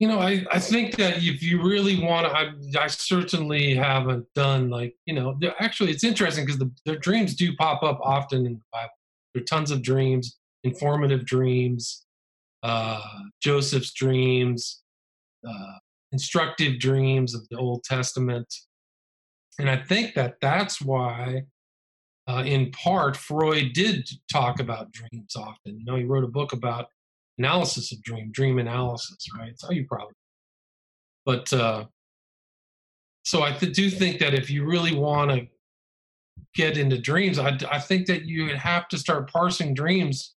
you 0.00 0.08
know, 0.08 0.18
I, 0.18 0.44
I 0.50 0.58
think 0.58 0.96
that 0.96 1.18
if 1.18 1.42
you 1.42 1.62
really 1.62 2.02
want 2.02 2.26
to, 2.26 2.32
I, 2.32 2.84
I 2.84 2.86
certainly 2.86 3.74
haven't 3.74 4.26
done 4.34 4.70
like, 4.70 4.96
you 5.04 5.12
know, 5.12 5.38
actually 5.60 5.90
it's 5.90 6.04
interesting 6.04 6.46
because 6.46 6.58
the, 6.58 6.72
the 6.86 6.96
dreams 6.96 7.34
do 7.34 7.54
pop 7.56 7.82
up 7.82 8.00
often 8.02 8.46
in 8.46 8.54
the 8.54 8.62
Bible. 8.72 8.90
There 9.34 9.42
are 9.42 9.44
tons 9.44 9.70
of 9.70 9.82
dreams, 9.82 10.38
informative 10.64 11.26
dreams, 11.26 12.06
uh, 12.62 13.02
Joseph's 13.42 13.92
dreams, 13.92 14.80
uh, 15.46 15.78
instructive 16.12 16.78
dreams 16.78 17.34
of 17.34 17.46
the 17.50 17.58
Old 17.58 17.84
Testament. 17.84 18.52
And 19.58 19.68
I 19.68 19.76
think 19.76 20.14
that 20.14 20.36
that's 20.40 20.80
why, 20.80 21.42
uh, 22.26 22.42
in 22.46 22.70
part, 22.70 23.18
Freud 23.18 23.74
did 23.74 24.08
talk 24.32 24.60
about 24.60 24.92
dreams 24.92 25.36
often. 25.36 25.78
You 25.78 25.84
know, 25.84 25.96
he 25.96 26.04
wrote 26.04 26.24
a 26.24 26.28
book 26.28 26.54
about 26.54 26.88
analysis 27.40 27.90
of 27.90 28.02
dream, 28.02 28.30
dream 28.32 28.58
analysis, 28.58 29.16
right? 29.38 29.58
So 29.58 29.70
you 29.72 29.86
probably. 29.88 30.14
But 31.24 31.50
uh, 31.52 31.86
so 33.24 33.42
I 33.42 33.52
th- 33.52 33.74
do 33.74 33.88
think 33.88 34.18
that 34.20 34.34
if 34.34 34.50
you 34.50 34.66
really 34.66 34.94
want 34.94 35.30
to 35.30 35.46
get 36.54 36.76
into 36.76 36.98
dreams, 36.98 37.38
I, 37.38 37.58
I 37.70 37.78
think 37.78 38.06
that 38.08 38.26
you 38.26 38.44
would 38.44 38.56
have 38.56 38.88
to 38.88 38.98
start 38.98 39.30
parsing 39.30 39.72
dreams 39.72 40.34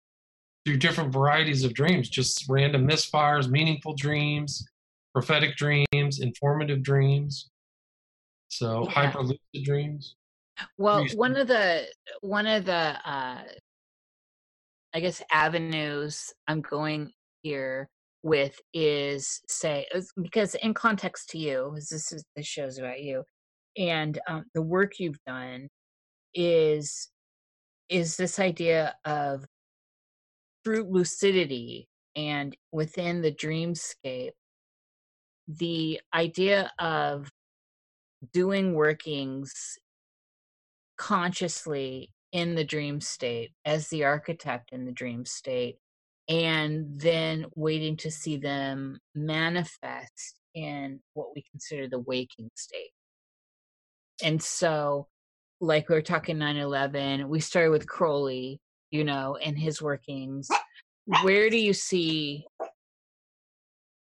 through 0.65 0.77
different 0.77 1.13
varieties 1.13 1.65
of 1.65 1.75
dreams, 1.75 2.09
just 2.09 2.47
random 2.49 2.87
misfires, 2.87 3.51
meaningful 3.51 3.95
dreams, 3.95 4.65
prophetic 5.13 5.57
dreams, 5.57 6.21
informative 6.21 6.85
dreams. 6.85 7.51
So 8.49 8.85
yeah. 8.85 8.91
hyper 8.91 9.23
lucid 9.23 9.65
dreams. 9.65 10.15
Well, 10.79 11.05
one 11.15 11.35
of 11.37 11.49
the 11.49 11.87
one 12.21 12.47
of 12.47 12.65
the 12.65 12.97
uh, 13.05 13.43
I 14.95 15.01
guess 15.01 15.23
avenues 15.31 16.33
I'm 16.49 16.61
going 16.61 17.13
here 17.43 17.89
with 18.23 18.61
is 18.73 19.41
say 19.49 19.87
because 20.21 20.55
in 20.57 20.75
context 20.75 21.31
to 21.31 21.39
you, 21.39 21.73
this 21.75 22.13
is 22.13 22.25
this 22.37 22.47
shows 22.47 22.79
about 22.79 23.03
you, 23.03 23.25
and 23.77 24.19
um, 24.29 24.45
the 24.55 24.63
work 24.63 24.99
you've 24.99 25.23
done 25.27 25.69
is 26.35 27.11
is 27.89 28.17
this 28.17 28.39
idea 28.39 28.95
of 29.05 29.45
through 30.65 30.85
lucidity 30.91 31.89
and 32.17 32.57
within 32.71 33.21
the 33.21 33.33
dreamscape 33.33 34.33
the 35.49 36.01
idea 36.15 36.71
of 36.79 37.29
doing 38.33 38.75
workings 38.75 39.79
consciously 40.97 42.11
in 42.33 42.55
the 42.55 42.65
dream 42.65 43.01
state 43.01 43.53
as 43.65 43.89
the 43.89 44.05
architect 44.05 44.71
in 44.73 44.85
the 44.85 44.93
dream 44.93 45.25
state 45.25 45.79
and 46.29 46.99
then 47.01 47.47
waiting 47.55 47.97
to 47.97 48.11
see 48.11 48.37
them 48.37 48.99
manifest 49.15 50.41
in 50.55 51.01
what 51.15 51.29
we 51.35 51.45
consider 51.51 51.89
the 51.89 51.99
waking 51.99 52.51
state. 52.55 52.93
And 54.23 54.43
so 54.43 55.09
like 55.61 55.89
we 55.89 55.95
were 55.95 56.03
talking 56.03 56.37
9-11 56.37 57.29
we 57.29 57.39
started 57.39 57.71
with 57.71 57.87
crowley 57.87 58.61
you 58.91 59.05
know 59.05 59.37
and 59.37 59.59
his 59.59 59.81
workings. 59.81 60.49
Where 61.23 61.51
do 61.51 61.57
you 61.57 61.73
see 61.73 62.47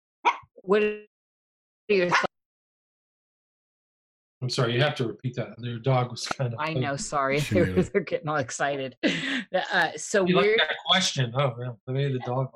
what 0.62 0.82
are 0.82 1.00
your 1.88 2.10
thoughts 2.10 2.31
I'm 4.42 4.50
sorry, 4.50 4.74
you 4.74 4.80
have 4.80 4.96
to 4.96 5.06
repeat 5.06 5.36
that. 5.36 5.54
Their 5.58 5.78
dog 5.78 6.10
was 6.10 6.26
kind 6.26 6.52
of. 6.52 6.58
I 6.58 6.74
know. 6.74 6.96
Sorry, 6.96 7.38
they're, 7.50 7.66
they're, 7.66 8.02
getting 8.02 8.28
all 8.28 8.36
excited. 8.36 8.96
Uh, 9.72 9.90
so 9.96 10.26
you 10.26 10.36
we're. 10.36 10.56
Like 10.56 10.68
question. 10.86 11.32
Oh, 11.36 11.54
yeah. 11.60 11.70
Maybe 11.86 12.14
the 12.14 12.18
dog. 12.20 12.48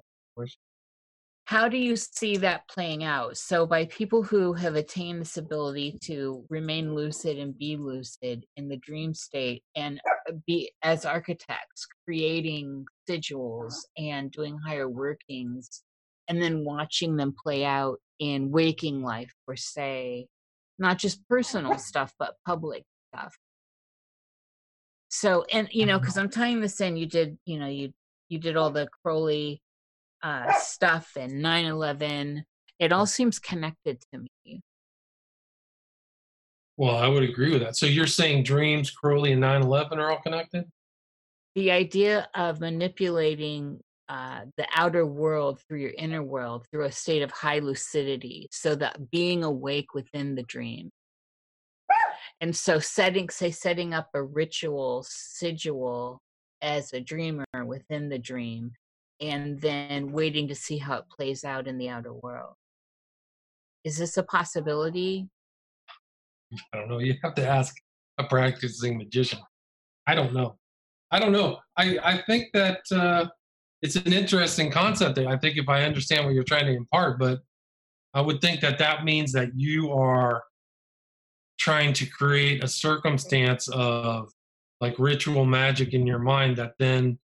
How 1.44 1.68
do 1.68 1.78
you 1.78 1.94
see 1.94 2.36
that 2.38 2.68
playing 2.68 3.04
out? 3.04 3.36
So, 3.36 3.66
by 3.66 3.84
people 3.84 4.24
who 4.24 4.52
have 4.54 4.74
attained 4.74 5.20
this 5.20 5.36
ability 5.36 5.96
to 6.02 6.44
remain 6.50 6.92
lucid 6.92 7.38
and 7.38 7.56
be 7.56 7.76
lucid 7.76 8.44
in 8.56 8.68
the 8.68 8.78
dream 8.78 9.14
state, 9.14 9.62
and 9.76 10.00
uh, 10.28 10.32
be 10.44 10.72
as 10.82 11.04
architects, 11.04 11.86
creating 12.04 12.84
sigils 13.08 13.76
and 13.96 14.32
doing 14.32 14.58
higher 14.58 14.88
workings, 14.88 15.82
and 16.26 16.42
then 16.42 16.64
watching 16.64 17.16
them 17.16 17.32
play 17.40 17.64
out 17.64 18.00
in 18.18 18.50
waking 18.50 19.02
life, 19.02 19.32
for 19.44 19.54
say 19.54 20.26
not 20.78 20.98
just 20.98 21.26
personal 21.28 21.78
stuff, 21.78 22.12
but 22.18 22.34
public 22.46 22.84
stuff. 23.14 23.36
So, 25.08 25.44
and 25.52 25.68
you 25.70 25.86
know, 25.86 25.98
because 25.98 26.14
mm-hmm. 26.14 26.24
I'm 26.24 26.30
tying 26.30 26.60
this 26.60 26.80
in, 26.80 26.96
you 26.96 27.06
did, 27.06 27.38
you 27.44 27.58
know, 27.58 27.68
you 27.68 27.92
you 28.28 28.38
did 28.38 28.56
all 28.56 28.70
the 28.70 28.88
Crowley 29.02 29.62
uh, 30.22 30.52
stuff 30.58 31.12
and 31.16 31.32
9/11. 31.44 32.42
It 32.78 32.92
all 32.92 33.06
seems 33.06 33.38
connected 33.38 34.02
to 34.12 34.18
me. 34.44 34.60
Well, 36.76 36.96
I 36.96 37.08
would 37.08 37.22
agree 37.22 37.52
with 37.52 37.62
that. 37.62 37.76
So 37.76 37.86
you're 37.86 38.06
saying 38.06 38.42
dreams, 38.42 38.90
Crowley, 38.90 39.32
and 39.32 39.42
9/11 39.42 39.92
are 39.96 40.10
all 40.10 40.20
connected? 40.20 40.64
The 41.54 41.70
idea 41.70 42.28
of 42.34 42.60
manipulating 42.60 43.80
uh, 44.08 44.42
the 44.56 44.66
outer 44.74 45.04
world 45.04 45.60
through 45.60 45.80
your 45.80 45.92
inner 45.98 46.22
world 46.22 46.66
through 46.70 46.84
a 46.84 46.92
state 46.92 47.22
of 47.22 47.30
high 47.30 47.58
lucidity 47.58 48.48
so 48.52 48.74
that 48.74 49.10
being 49.10 49.42
awake 49.42 49.94
within 49.94 50.34
the 50.34 50.44
dream. 50.44 50.90
And 52.40 52.54
so 52.54 52.78
setting 52.78 53.28
say 53.30 53.50
setting 53.50 53.94
up 53.94 54.08
a 54.14 54.22
ritual 54.22 55.04
sigil 55.08 56.20
as 56.62 56.92
a 56.92 57.00
dreamer 57.00 57.44
within 57.64 58.08
the 58.08 58.18
dream 58.18 58.72
and 59.20 59.60
then 59.60 60.12
waiting 60.12 60.46
to 60.48 60.54
see 60.54 60.78
how 60.78 60.96
it 60.96 61.04
plays 61.08 61.44
out 61.44 61.66
in 61.66 61.78
the 61.78 61.88
outer 61.88 62.12
world. 62.12 62.54
Is 63.84 63.96
this 63.96 64.16
a 64.16 64.22
possibility? 64.22 65.28
I 66.72 66.78
don't 66.78 66.88
know 66.88 66.98
you 66.98 67.14
have 67.24 67.34
to 67.36 67.46
ask 67.46 67.74
a 68.18 68.24
practicing 68.24 68.98
magician. 68.98 69.40
I 70.06 70.14
don't 70.14 70.32
know. 70.32 70.58
I 71.10 71.18
don't 71.18 71.32
know. 71.32 71.58
I 71.76 71.98
i 72.04 72.22
think 72.26 72.48
that 72.52 72.80
uh 72.92 73.26
it's 73.82 73.96
an 73.96 74.12
interesting 74.12 74.70
concept. 74.70 75.18
I 75.18 75.36
think 75.36 75.56
if 75.56 75.68
I 75.68 75.84
understand 75.84 76.24
what 76.24 76.34
you're 76.34 76.44
trying 76.44 76.66
to 76.66 76.76
impart, 76.76 77.18
but 77.18 77.40
I 78.14 78.20
would 78.20 78.40
think 78.40 78.60
that 78.60 78.78
that 78.78 79.04
means 79.04 79.32
that 79.32 79.50
you 79.54 79.92
are 79.92 80.42
trying 81.58 81.92
to 81.94 82.06
create 82.06 82.62
a 82.62 82.68
circumstance 82.68 83.68
of 83.68 84.30
like 84.80 84.98
ritual 84.98 85.44
magic 85.44 85.94
in 85.94 86.06
your 86.06 86.18
mind 86.18 86.56
that 86.56 86.74
then 86.78 87.18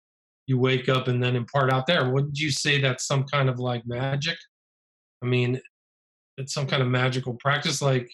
you 0.47 0.59
wake 0.59 0.89
up 0.89 1.09
and 1.09 1.23
then 1.23 1.37
impart 1.37 1.73
out 1.73 1.87
there. 1.87 2.11
Wouldn't 2.11 2.39
you 2.39 2.51
say 2.51 2.81
that's 2.81 3.07
some 3.07 3.25
kind 3.25 3.49
of 3.49 3.59
like 3.59 3.87
magic? 3.87 4.37
I 5.23 5.27
mean, 5.27 5.61
it's 6.37 6.55
some 6.55 6.67
kind 6.67 6.83
of 6.83 6.89
magical 6.89 7.35
practice. 7.35 7.83
Like, 7.83 8.11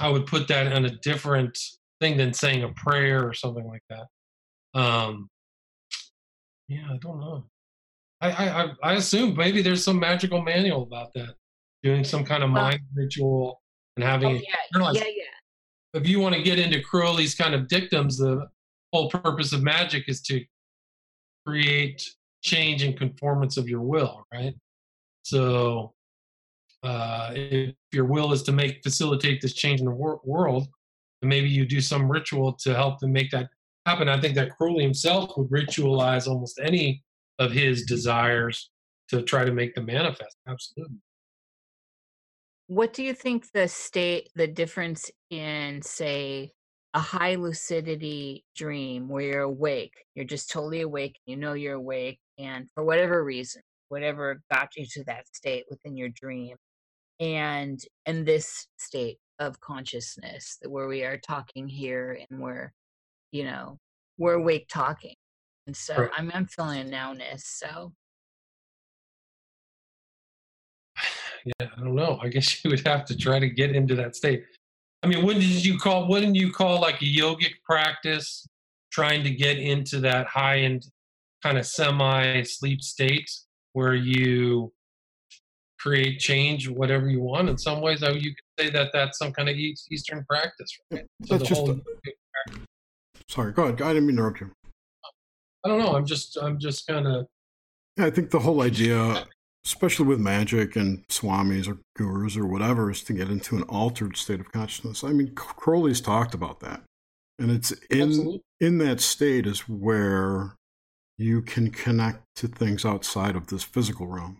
I 0.00 0.08
would 0.08 0.26
put 0.26 0.48
that 0.48 0.70
on 0.72 0.84
a 0.84 0.96
different 0.98 1.58
thing 2.00 2.16
than 2.16 2.32
saying 2.34 2.62
a 2.62 2.68
prayer 2.70 3.26
or 3.26 3.32
something 3.32 3.66
like 3.66 3.82
that. 3.88 4.06
Um, 4.78 5.30
yeah, 6.68 6.86
I 6.90 6.96
don't 6.98 7.20
know. 7.20 7.44
I, 8.20 8.30
I 8.30 8.70
I 8.82 8.92
assume 8.94 9.36
maybe 9.36 9.62
there's 9.62 9.84
some 9.84 9.98
magical 9.98 10.42
manual 10.42 10.82
about 10.82 11.12
that, 11.14 11.34
doing 11.82 12.04
some 12.04 12.24
kind 12.24 12.42
of 12.42 12.50
Well- 12.50 12.62
mind 12.62 12.80
ritual 12.94 13.60
and 13.96 14.04
having 14.04 14.36
Oh, 14.36 14.40
yeah, 14.92 14.92
yeah, 14.92 15.04
yeah. 15.06 16.00
if 16.00 16.06
you 16.06 16.20
want 16.20 16.34
to 16.34 16.42
get 16.42 16.58
into 16.58 16.80
Crowley's 16.82 17.34
kind 17.34 17.54
of 17.54 17.68
dictums, 17.68 18.18
the 18.18 18.46
whole 18.92 19.08
purpose 19.10 19.52
of 19.52 19.62
magic 19.62 20.08
is 20.08 20.20
to 20.22 20.44
create 21.46 22.02
change 22.42 22.82
and 22.82 22.96
conformance 22.96 23.56
of 23.56 23.68
your 23.68 23.80
will, 23.82 24.24
right? 24.32 24.54
So, 25.22 25.94
uh, 26.82 27.32
if 27.34 27.74
your 27.92 28.04
will 28.04 28.32
is 28.32 28.42
to 28.44 28.52
make 28.52 28.82
facilitate 28.82 29.40
this 29.40 29.54
change 29.54 29.80
in 29.80 29.86
the 29.86 29.92
wor- 29.92 30.20
world, 30.24 30.68
then 31.20 31.28
maybe 31.28 31.48
you 31.48 31.66
do 31.66 31.80
some 31.80 32.10
ritual 32.10 32.52
to 32.54 32.74
help 32.74 33.00
them 33.00 33.12
make 33.12 33.30
that 33.32 33.48
happen. 33.88 34.08
I 34.08 34.20
think 34.20 34.34
that 34.34 34.50
Crowley 34.56 34.84
himself 34.84 35.32
would 35.36 35.50
ritualize 35.50 36.26
almost 36.26 36.60
any 36.62 37.02
of 37.38 37.52
his 37.52 37.84
desires 37.84 38.70
to 39.08 39.22
try 39.22 39.44
to 39.44 39.52
make 39.52 39.74
them 39.74 39.86
manifest. 39.86 40.36
Absolutely. 40.46 40.96
What 42.66 42.92
do 42.92 43.02
you 43.02 43.14
think 43.14 43.50
the 43.52 43.66
state, 43.66 44.28
the 44.34 44.46
difference 44.46 45.10
in, 45.30 45.80
say, 45.80 46.52
a 46.94 47.00
high 47.00 47.36
lucidity 47.36 48.44
dream 48.54 49.08
where 49.08 49.24
you're 49.24 49.40
awake, 49.42 49.94
you're 50.14 50.24
just 50.24 50.50
totally 50.50 50.82
awake, 50.82 51.18
you 51.26 51.36
know 51.36 51.54
you're 51.54 51.74
awake, 51.74 52.18
and 52.38 52.68
for 52.74 52.84
whatever 52.84 53.24
reason, 53.24 53.62
whatever 53.88 54.42
got 54.50 54.68
you 54.76 54.84
to 54.86 55.04
that 55.04 55.26
state 55.34 55.64
within 55.70 55.96
your 55.96 56.08
dream, 56.10 56.56
and 57.20 57.80
in 58.06 58.24
this 58.24 58.66
state 58.78 59.18
of 59.38 59.60
consciousness 59.60 60.58
where 60.66 60.88
we 60.88 61.04
are 61.04 61.18
talking 61.18 61.68
here 61.68 62.18
and 62.30 62.40
we're, 62.40 62.72
you 63.32 63.44
know, 63.44 63.78
we're 64.18 64.34
awake 64.34 64.66
talking, 64.68 65.14
and 65.66 65.76
so 65.76 65.96
Right. 65.96 66.10
I'm 66.16 66.30
I'm 66.34 66.46
feeling 66.46 66.80
a 66.80 66.84
nowness. 66.84 67.42
So 67.42 67.92
yeah, 71.44 71.68
I 71.76 71.80
don't 71.80 71.94
know. 71.94 72.18
I 72.22 72.28
guess 72.28 72.64
you 72.64 72.70
would 72.70 72.86
have 72.86 73.04
to 73.06 73.16
try 73.16 73.38
to 73.38 73.48
get 73.48 73.74
into 73.74 73.94
that 73.96 74.16
state. 74.16 74.44
I 75.02 75.06
mean, 75.06 75.24
when 75.24 75.36
did 75.36 75.64
you 75.64 75.78
call? 75.78 76.08
Wouldn't 76.08 76.34
you 76.34 76.52
call 76.52 76.80
like 76.80 77.00
a 77.02 77.04
yogic 77.04 77.52
practice 77.64 78.46
trying 78.90 79.22
to 79.24 79.30
get 79.30 79.58
into 79.58 80.00
that 80.00 80.26
high 80.26 80.60
end 80.60 80.86
kind 81.42 81.56
of 81.56 81.66
semi 81.66 82.42
sleep 82.42 82.82
state 82.82 83.30
where 83.74 83.94
you 83.94 84.72
create 85.78 86.18
change, 86.18 86.68
whatever 86.68 87.08
you 87.08 87.20
want? 87.20 87.48
In 87.48 87.56
some 87.56 87.80
ways, 87.80 88.02
I, 88.02 88.10
you 88.10 88.34
could 88.34 88.64
say 88.64 88.70
that 88.70 88.90
that's 88.92 89.18
some 89.18 89.32
kind 89.32 89.48
of 89.48 89.54
Eastern 89.56 90.24
practice. 90.28 90.76
Right? 90.90 91.06
So 91.24 91.38
That's 91.38 91.42
the 91.42 91.54
just 91.54 91.60
whole, 91.60 91.70
a- 91.70 92.10
Sorry, 93.28 93.52
go 93.52 93.64
ahead. 93.64 93.82
I 93.82 93.88
didn't 93.92 94.06
mean 94.06 94.16
to 94.16 94.22
interrupt 94.22 94.40
you. 94.40 94.50
I 95.64 95.68
don't 95.68 95.78
know. 95.80 95.94
I'm 95.94 96.06
just, 96.06 96.36
I'm 96.40 96.58
just 96.58 96.86
kind 96.86 97.06
of 97.06 97.26
Yeah, 97.96 98.06
I 98.06 98.10
think 98.10 98.30
the 98.30 98.38
whole 98.38 98.62
idea, 98.62 99.26
especially 99.66 100.06
with 100.06 100.20
magic 100.20 100.76
and 100.76 101.06
swamis 101.08 101.68
or 101.68 101.78
gurus 101.96 102.36
or 102.36 102.46
whatever, 102.46 102.90
is 102.90 103.02
to 103.04 103.12
get 103.12 103.28
into 103.28 103.56
an 103.56 103.64
altered 103.64 104.16
state 104.16 104.40
of 104.40 104.50
consciousness. 104.52 105.04
I 105.04 105.12
mean, 105.12 105.34
Crowley's 105.34 106.00
talked 106.00 106.32
about 106.34 106.60
that, 106.60 106.82
and 107.38 107.50
it's 107.50 107.72
in 107.90 108.02
absolutely. 108.08 108.42
in 108.60 108.78
that 108.78 109.00
state 109.00 109.46
is 109.46 109.68
where 109.68 110.54
you 111.18 111.42
can 111.42 111.70
connect 111.70 112.22
to 112.36 112.46
things 112.48 112.84
outside 112.84 113.34
of 113.36 113.48
this 113.48 113.64
physical 113.64 114.06
realm. 114.06 114.38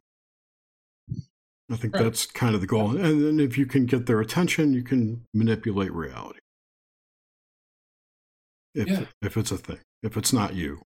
I 1.70 1.76
think 1.76 1.95
Right. 1.95 2.05
that's 2.05 2.24
kind 2.24 2.55
of 2.55 2.62
the 2.62 2.66
goal, 2.66 2.97
and 2.97 3.22
then 3.22 3.41
if 3.41 3.59
you 3.59 3.66
can 3.66 3.84
get 3.84 4.07
their 4.07 4.20
attention, 4.20 4.72
you 4.72 4.82
can 4.82 5.24
manipulate 5.34 5.93
reality. 5.93 6.39
If 8.79 8.87
Yeah. 8.89 9.05
if 9.22 9.37
it's 9.37 9.51
a 9.51 9.59
thing, 9.59 9.81
if 10.05 10.16
it's 10.16 10.33
not 10.33 10.55
you. 10.55 10.81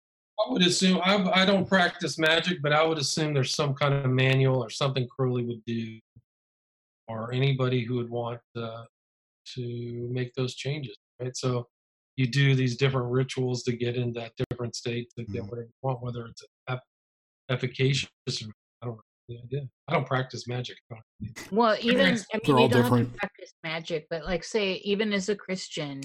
I 0.47 0.53
would 0.53 0.62
assume 0.62 1.01
I, 1.05 1.14
I 1.32 1.45
don't 1.47 1.66
practice 1.66 2.18
magic, 2.18 2.61
but 2.62 2.72
I 2.72 2.84
would 2.84 2.99
assume 2.99 3.32
there's 3.34 3.55
some 3.55 3.74
kind 3.74 3.95
of 3.95 4.11
manual 4.11 4.62
or 4.62 4.70
something 4.70 5.07
Crowley 5.09 5.45
would 5.45 5.64
do, 5.66 5.99
or 7.09 7.32
anybody 7.32 7.82
who 7.84 7.97
would 7.97 8.11
want 8.11 8.41
uh, 8.57 8.84
to 9.55 10.09
make 10.12 10.34
those 10.34 10.55
changes. 10.55 10.97
Right. 11.20 11.36
So 11.36 11.66
you 12.16 12.26
do 12.26 12.55
these 12.55 12.76
different 12.76 13.11
rituals 13.11 13.62
to 13.64 13.72
get 13.72 13.97
in 13.97 14.12
that 14.12 14.32
different 14.51 14.76
state 14.76 15.09
to 15.16 15.24
get 15.24 15.43
Mhm. 15.43 15.49
whatever 15.51 15.66
you 15.68 15.72
want, 15.82 16.03
whether 16.03 16.26
it's 16.26 16.43
eff- 16.68 16.80
efficacious 17.49 18.11
or 18.43 18.53
I 18.82 18.86
don't 18.86 18.97
know 18.97 19.03
the 19.28 19.39
idea. 19.43 19.68
I 19.89 19.93
don't 19.95 20.07
practice 20.07 20.47
magic. 20.47 20.76
Well, 21.51 21.76
even 21.80 22.01
I 22.07 22.12
mean, 22.12 22.18
They're 22.32 22.41
you 22.45 22.57
all 22.59 22.68
don't 22.68 22.72
have 22.72 22.84
different. 22.84 23.12
to 23.12 23.18
practice 23.18 23.53
magic, 23.64 24.07
but 24.11 24.24
like, 24.24 24.45
say, 24.45 24.74
even 24.84 25.12
as 25.12 25.28
a 25.28 25.34
Christian, 25.36 26.01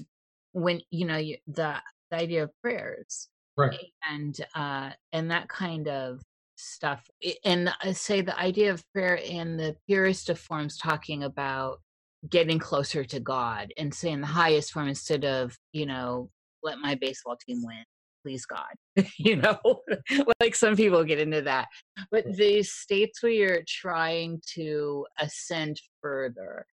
when 0.54 0.82
you 0.92 1.06
know 1.06 1.18
you, 1.18 1.38
the 1.48 1.76
the 2.12 2.18
idea 2.18 2.44
of 2.44 2.52
prayers 2.62 3.30
Right. 3.56 3.80
and 4.10 4.36
uh 4.56 4.92
and 5.12 5.30
that 5.30 5.48
kind 5.50 5.88
of 5.88 6.22
stuff, 6.56 7.04
and 7.44 7.72
I 7.82 7.92
say 7.92 8.22
the 8.22 8.40
idea 8.40 8.72
of 8.72 8.84
prayer 8.94 9.16
in 9.16 9.58
the 9.58 9.76
purest 9.88 10.30
of 10.30 10.40
forms, 10.40 10.78
talking 10.78 11.24
about 11.24 11.82
getting 12.30 12.58
closer 12.60 13.04
to 13.04 13.20
God, 13.20 13.74
and 13.78 13.94
saying 13.94 14.22
the 14.22 14.28
highest 14.28 14.72
form 14.72 14.88
instead 14.88 15.26
of 15.26 15.58
you 15.72 15.86
know, 15.86 16.30
let 16.64 16.80
my 16.80 16.96
baseball 16.96 17.38
team 17.46 17.62
win, 17.64 17.84
please 18.24 18.46
God, 18.46 18.74
you 19.18 19.36
know, 19.36 19.60
like 20.42 20.56
some 20.56 20.76
people 20.76 21.04
get 21.04 21.20
into 21.20 21.42
that. 21.44 21.68
But 22.12 22.26
these 22.36 22.72
states 22.72 23.22
where 23.22 23.32
you're 23.32 23.64
trying 23.68 24.42
to 24.54 25.06
ascend 25.20 25.80
further 26.02 26.66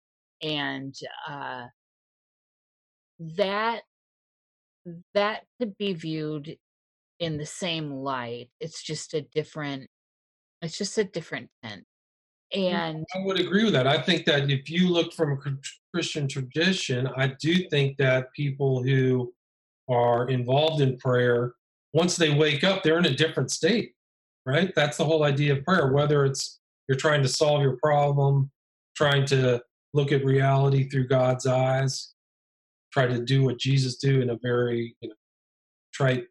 and 0.43 0.95
uh 1.28 1.64
that 3.21 3.83
that 5.14 5.45
could 5.61 5.77
be 5.79 5.93
viewed 5.93 6.57
in 7.18 7.37
the 7.37 7.47
same 7.47 7.93
light 7.93 8.49
it's 8.61 8.83
just 8.83 9.14
a 9.14 9.23
different 9.35 9.87
it's 10.62 10.79
just 10.79 10.99
a 10.99 11.05
different 11.05 11.49
tent 11.62 11.85
and 12.53 13.05
I 13.14 13.25
would 13.25 13.39
agree 13.39 13.64
with 13.64 13.75
that. 13.75 13.87
I 13.87 14.01
think 14.01 14.25
that 14.27 14.51
if 14.51 14.68
you 14.68 14.89
look 14.89 15.12
from 15.12 15.33
a 15.33 15.39
Christian 15.95 16.27
tradition, 16.27 17.09
I 17.16 17.35
do 17.41 17.68
think 17.68 17.97
that 17.99 18.33
people 18.33 18.83
who 18.83 19.33
are 19.89 20.29
involved 20.29 20.81
in 20.81 20.97
prayer, 20.99 21.55
once 21.93 22.16
they 22.16 22.35
wake 22.35 22.64
up, 22.64 22.83
they're 22.83 22.99
in 22.99 23.07
a 23.07 23.14
different 23.14 23.51
state, 23.51 23.93
right? 24.47 24.73
That's 24.75 24.97
the 24.97 25.05
whole 25.05 25.25
idea 25.25 25.55
of 25.55 25.64
prayer, 25.64 25.93
whether 25.93 26.25
it's 26.25 26.61
you're 26.89 26.99
trying 26.99 27.23
to 27.23 27.29
solve 27.29 27.62
your 27.62 27.77
problem, 27.77 28.51
trying 28.97 29.27
to 29.27 29.62
look 29.95 30.11
at 30.11 30.25
reality 30.25 30.89
through 30.89 31.07
God's 31.07 31.47
eyes, 31.47 32.14
try 32.93 33.07
to 33.07 33.20
do 33.20 33.45
what 33.45 33.59
Jesus 33.59 33.97
do 33.97 34.20
in 34.20 34.30
a 34.30 34.38
very 34.43 34.97
you 35.01 35.09
know, 35.09 35.14
trite 35.93 36.24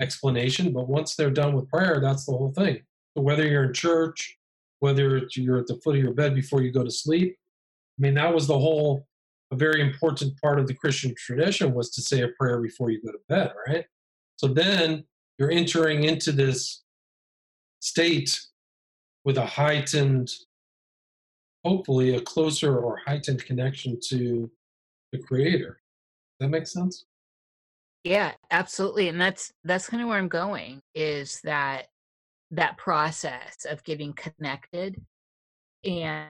explanation. 0.00 0.72
But 0.72 0.88
once 0.88 1.14
they're 1.14 1.30
done 1.30 1.54
with 1.54 1.70
prayer, 1.70 2.00
that's 2.00 2.26
the 2.26 2.32
whole 2.32 2.52
thing. 2.52 2.82
So 3.16 3.22
whether 3.22 3.46
you're 3.46 3.64
in 3.64 3.72
church, 3.72 4.38
whether 4.84 5.26
you're 5.34 5.58
at 5.58 5.66
the 5.66 5.80
foot 5.82 5.96
of 5.96 6.02
your 6.02 6.12
bed 6.12 6.34
before 6.34 6.60
you 6.60 6.70
go 6.70 6.84
to 6.84 6.90
sleep. 6.90 7.36
I 7.98 8.02
mean, 8.02 8.14
that 8.14 8.34
was 8.34 8.46
the 8.46 8.58
whole, 8.58 9.06
a 9.50 9.56
very 9.56 9.80
important 9.80 10.38
part 10.42 10.58
of 10.58 10.66
the 10.66 10.74
Christian 10.74 11.14
tradition 11.16 11.72
was 11.72 11.90
to 11.92 12.02
say 12.02 12.20
a 12.20 12.28
prayer 12.28 12.60
before 12.60 12.90
you 12.90 13.00
go 13.00 13.12
to 13.12 13.18
bed, 13.28 13.52
right? 13.66 13.86
So 14.36 14.46
then 14.48 15.04
you're 15.38 15.50
entering 15.50 16.04
into 16.04 16.32
this 16.32 16.82
state 17.80 18.38
with 19.24 19.38
a 19.38 19.46
heightened, 19.46 20.30
hopefully 21.64 22.14
a 22.14 22.20
closer 22.20 22.76
or 22.78 23.00
heightened 23.06 23.44
connection 23.44 23.98
to 24.08 24.50
the 25.12 25.18
Creator. 25.18 25.80
Does 26.40 26.46
that 26.46 26.48
makes 26.50 26.72
sense? 26.72 27.04
yeah 28.02 28.32
absolutely 28.50 29.08
and 29.08 29.18
that's 29.18 29.50
that's 29.64 29.88
kind 29.88 30.02
of 30.02 30.08
where 30.08 30.18
i'm 30.18 30.28
going 30.28 30.82
is 30.94 31.40
that 31.42 31.86
that 32.50 32.76
process 32.76 33.64
of 33.68 33.82
getting 33.82 34.12
connected 34.12 35.00
and 35.84 36.28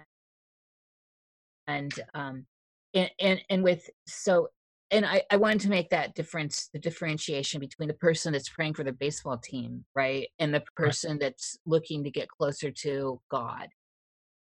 and 1.67 1.93
um 2.15 2.47
and 2.95 3.11
and, 3.21 3.41
and 3.51 3.65
with 3.65 3.91
so 4.07 4.49
and 4.91 5.05
I, 5.05 5.23
I 5.33 5.37
wanted 5.37 5.63
to 5.63 5.71
make 5.71 5.91
that 5.91 6.15
difference 6.15 6.69
the 6.73 6.79
differentiation 6.79 7.59
between 7.59 7.89
the 7.89 7.95
person 7.95 8.33
that's 8.33 8.49
praying 8.49 8.75
for 8.75 8.85
the 8.85 8.93
baseball 8.93 9.39
team 9.39 9.85
right 9.97 10.29
and 10.39 10.55
the 10.55 10.63
person 10.77 11.19
that's 11.19 11.57
looking 11.67 12.05
to 12.05 12.11
get 12.11 12.29
closer 12.29 12.71
to 12.71 13.21
god 13.31 13.69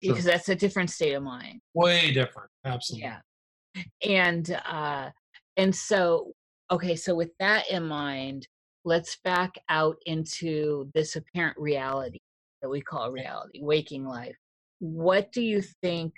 Sure. 0.04 0.12
because 0.14 0.24
that's 0.26 0.48
a 0.48 0.54
different 0.54 0.90
state 0.90 1.14
of 1.14 1.24
mind 1.24 1.60
Way 1.74 2.12
different. 2.12 2.50
Absolutely. 2.64 3.08
yeah 3.08 3.82
and 4.08 4.60
uh 4.70 5.10
and 5.58 5.74
so 5.74 6.32
okay 6.70 6.96
so 6.96 7.14
with 7.14 7.32
that 7.38 7.70
in 7.70 7.86
mind 7.86 8.46
let's 8.84 9.16
back 9.24 9.54
out 9.68 9.96
into 10.06 10.88
this 10.94 11.16
apparent 11.16 11.56
reality 11.58 12.20
that 12.62 12.70
we 12.70 12.80
call 12.80 13.10
reality 13.10 13.60
waking 13.62 14.06
life 14.06 14.36
what 14.78 15.30
do 15.32 15.42
you 15.42 15.60
think 15.82 16.14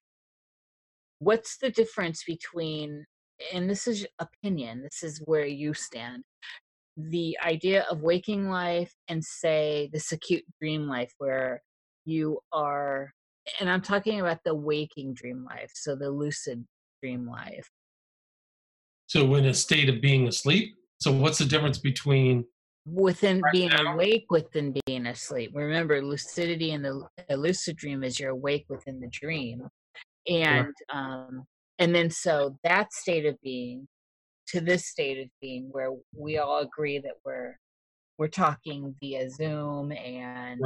what's 1.18 1.58
the 1.58 1.70
difference 1.70 2.22
between 2.24 3.04
and 3.52 3.68
this 3.68 3.88
is 3.88 4.06
opinion 4.18 4.82
this 4.82 5.02
is 5.02 5.20
where 5.24 5.46
you 5.46 5.74
stand 5.74 6.22
the 6.96 7.36
idea 7.44 7.86
of 7.90 8.02
waking 8.02 8.50
life 8.50 8.92
and 9.08 9.24
say 9.24 9.88
this 9.92 10.12
acute 10.12 10.44
dream 10.60 10.86
life 10.86 11.12
where 11.18 11.62
you 12.04 12.38
are 12.52 13.10
and 13.58 13.70
i'm 13.70 13.80
talking 13.80 14.20
about 14.20 14.38
the 14.44 14.54
waking 14.54 15.14
dream 15.14 15.44
life 15.48 15.70
so 15.74 15.96
the 15.96 16.10
lucid 16.10 16.64
dream 17.02 17.26
life. 17.26 17.68
So 19.10 19.34
in 19.34 19.46
a 19.46 19.54
state 19.54 19.88
of 19.88 20.00
being 20.00 20.28
asleep. 20.28 20.76
So 21.00 21.10
what's 21.10 21.38
the 21.38 21.44
difference 21.44 21.78
between 21.78 22.44
Within 22.86 23.40
Right 23.40 23.52
being 23.52 23.70
now? 23.70 23.94
awake, 23.94 24.26
within 24.30 24.72
being 24.86 25.06
asleep. 25.06 25.50
Remember, 25.52 26.00
lucidity 26.00 26.70
and 26.70 26.84
the 26.84 27.36
lucid 27.36 27.76
dream 27.76 28.04
is 28.04 28.20
you're 28.20 28.30
awake 28.30 28.66
within 28.68 29.00
the 29.00 29.08
dream, 29.08 29.66
and 30.28 30.72
um, 30.92 31.44
and 31.80 31.92
then 31.92 32.08
so 32.08 32.56
that 32.62 32.92
state 32.92 33.26
of 33.26 33.36
being 33.42 33.88
to 34.46 34.60
this 34.60 34.86
state 34.86 35.18
of 35.18 35.28
being 35.40 35.68
where 35.72 35.90
we 36.16 36.38
all 36.38 36.60
agree 36.60 37.00
that 37.00 37.14
we're 37.24 37.58
we're 38.16 38.28
talking 38.28 38.94
via 39.00 39.28
Zoom 39.28 39.90
and 39.90 40.62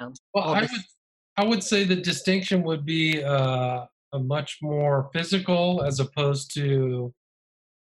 um, 0.00 0.14
Well, 0.32 0.54
I 0.54 0.62
would 0.62 0.70
I 1.36 1.44
would 1.44 1.62
say 1.62 1.84
the 1.84 1.96
distinction 1.96 2.62
would 2.62 2.86
be 2.86 3.22
uh, 3.22 3.84
a 4.14 4.18
much 4.18 4.58
more 4.62 5.10
physical 5.12 5.82
as 5.82 6.00
opposed 6.00 6.52
to 6.54 7.12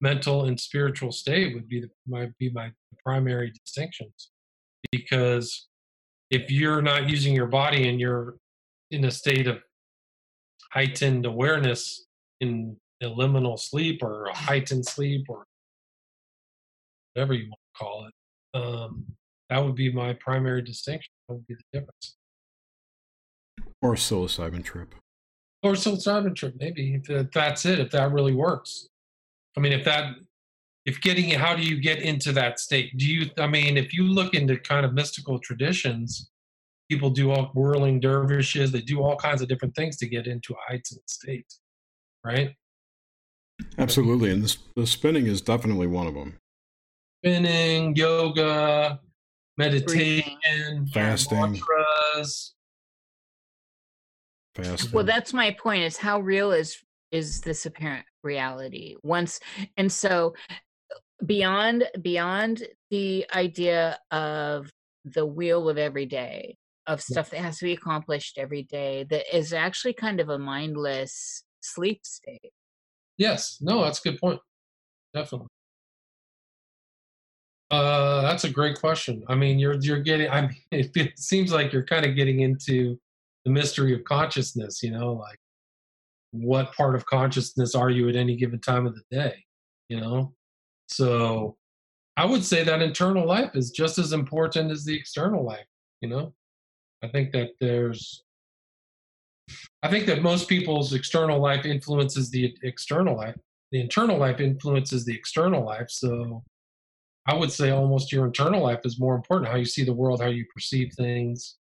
mental 0.03 0.45
and 0.45 0.59
spiritual 0.59 1.13
state 1.13 1.55
would 1.55 1.67
be 1.69 1.79
the 1.79 1.89
might 2.05 2.37
be 2.37 2.49
my 2.51 2.69
primary 3.03 3.51
distinctions. 3.51 4.31
Because 4.91 5.67
if 6.29 6.51
you're 6.51 6.81
not 6.81 7.09
using 7.09 7.33
your 7.33 7.47
body 7.47 7.87
and 7.87 7.99
you're 8.01 8.35
in 8.91 9.05
a 9.05 9.11
state 9.11 9.47
of 9.47 9.59
heightened 10.73 11.25
awareness 11.25 12.05
in 12.41 12.75
a 13.01 13.05
liminal 13.05 13.57
sleep 13.57 14.03
or 14.03 14.25
a 14.25 14.35
heightened 14.35 14.85
sleep 14.85 15.25
or 15.29 15.45
whatever 17.13 17.33
you 17.33 17.45
want 17.45 17.59
to 17.73 17.83
call 17.83 18.07
it 18.07 18.13
um, 18.59 19.05
that 19.49 19.63
would 19.63 19.75
be 19.75 19.91
my 19.91 20.13
primary 20.13 20.61
distinction. 20.61 21.11
That 21.27 21.35
would 21.35 21.47
be 21.47 21.55
the 21.55 21.79
difference. 21.79 22.15
Or 23.81 23.93
a 23.93 23.97
psilocybin 23.97 24.63
trip. 24.63 24.95
or 25.63 25.73
psilocybin 25.73 26.35
trip 26.35 26.55
maybe 26.59 27.01
if 27.07 27.31
that's 27.31 27.65
it 27.65 27.79
if 27.79 27.91
that 27.91 28.11
really 28.11 28.33
works 28.33 28.87
i 29.57 29.59
mean 29.59 29.71
if 29.73 29.83
that 29.85 30.15
if 30.85 30.99
getting 31.01 31.29
how 31.31 31.55
do 31.55 31.63
you 31.63 31.79
get 31.79 32.01
into 32.01 32.31
that 32.31 32.59
state 32.59 32.95
do 32.97 33.05
you 33.05 33.29
i 33.39 33.47
mean 33.47 33.77
if 33.77 33.93
you 33.93 34.03
look 34.03 34.33
into 34.33 34.57
kind 34.57 34.85
of 34.85 34.93
mystical 34.93 35.39
traditions 35.39 36.29
people 36.89 37.09
do 37.09 37.31
all 37.31 37.45
whirling 37.53 37.99
dervishes 37.99 38.71
they 38.71 38.81
do 38.81 39.01
all 39.01 39.15
kinds 39.15 39.41
of 39.41 39.47
different 39.47 39.75
things 39.75 39.97
to 39.97 40.07
get 40.07 40.27
into 40.27 40.53
a 40.53 40.57
heightened 40.67 40.99
state 41.07 41.53
right 42.25 42.55
Absolutely. 43.77 44.31
And 44.31 44.43
this, 44.43 44.57
the 44.75 44.85
spinning 44.87 45.27
is 45.27 45.39
definitely 45.41 45.87
one 45.87 46.07
of 46.07 46.15
them. 46.15 46.37
spinning 47.23 47.95
yoga 47.95 48.99
meditation 49.57 50.87
Fasting. 50.91 51.39
mantras 51.39 52.55
Fasting. 54.55 54.91
well 54.91 55.03
that's 55.05 55.33
my 55.33 55.51
point 55.51 55.83
is 55.83 55.97
how 55.97 56.19
real 56.19 56.51
is 56.51 56.77
is 57.13 57.39
this 57.41 57.65
apparent 57.65 58.05
reality 58.23 58.95
once 59.03 59.39
and 59.77 59.89
so 59.89 60.33
beyond 61.25 61.85
beyond 62.01 62.67
the 62.89 63.25
idea 63.33 63.97
of 64.11 64.69
the 65.05 65.25
wheel 65.25 65.69
of 65.69 65.77
every 65.77 66.05
day 66.05 66.57
of 66.87 67.01
stuff 67.01 67.29
that 67.29 67.39
has 67.39 67.57
to 67.59 67.65
be 67.65 67.71
accomplished 67.71 68.37
every 68.37 68.63
day 68.63 69.05
that 69.09 69.23
is 69.33 69.53
actually 69.53 69.93
kind 69.93 70.19
of 70.19 70.27
a 70.27 70.37
mindless 70.37 71.43
sleep 71.61 71.99
state 72.03 72.51
Yes, 73.17 73.57
no, 73.61 73.83
that's 73.83 74.03
a 74.03 74.09
good 74.09 74.19
point. 74.19 74.39
Definitely. 75.13 75.47
Uh, 77.69 78.21
that's 78.21 78.43
a 78.43 78.49
great 78.49 78.79
question. 78.79 79.23
I 79.27 79.35
mean, 79.35 79.59
you're 79.59 79.75
you're 79.75 80.01
getting. 80.01 80.29
I 80.29 80.41
mean, 80.41 80.55
it, 80.71 80.91
it 80.95 81.19
seems 81.19 81.51
like 81.51 81.73
you're 81.73 81.85
kind 81.85 82.05
of 82.05 82.15
getting 82.15 82.41
into 82.41 82.99
the 83.45 83.51
mystery 83.51 83.93
of 83.93 84.03
consciousness. 84.03 84.81
You 84.83 84.91
know, 84.91 85.13
like 85.13 85.39
what 86.33 86.73
part 86.73 86.95
of 86.95 87.05
consciousness 87.05 87.75
are 87.75 87.91
you 87.91 88.09
at 88.09 88.15
any 88.15 88.35
given 88.35 88.59
time 88.59 88.85
of 88.87 88.95
the 88.95 89.03
day? 89.11 89.35
You 89.87 90.01
know, 90.01 90.33
so 90.87 91.57
I 92.17 92.25
would 92.25 92.43
say 92.43 92.63
that 92.63 92.81
internal 92.81 93.25
life 93.25 93.51
is 93.55 93.71
just 93.71 93.99
as 93.99 94.13
important 94.13 94.71
as 94.71 94.83
the 94.83 94.95
external 94.95 95.45
life. 95.45 95.65
You 96.01 96.09
know, 96.09 96.33
I 97.03 97.07
think 97.07 97.31
that 97.33 97.51
there's 97.61 98.23
I 99.83 99.89
think 99.89 100.05
that 100.07 100.21
most 100.23 100.47
people's 100.47 100.93
external 100.93 101.39
life 101.39 101.65
influences 101.65 102.29
the 102.29 102.55
external 102.63 103.15
life. 103.15 103.35
The 103.71 103.81
internal 103.81 104.17
life 104.17 104.39
influences 104.39 105.05
the 105.05 105.15
external 105.15 105.65
life. 105.65 105.89
So 105.89 106.43
I 107.27 107.35
would 107.35 107.51
say 107.51 107.69
almost 107.69 108.11
your 108.11 108.25
internal 108.25 108.63
life 108.63 108.81
is 108.85 108.99
more 108.99 109.15
important 109.15 109.51
how 109.51 109.57
you 109.57 109.65
see 109.65 109.83
the 109.83 109.93
world, 109.93 110.21
how 110.21 110.29
you 110.29 110.45
perceive 110.53 110.93
things. 110.93 111.57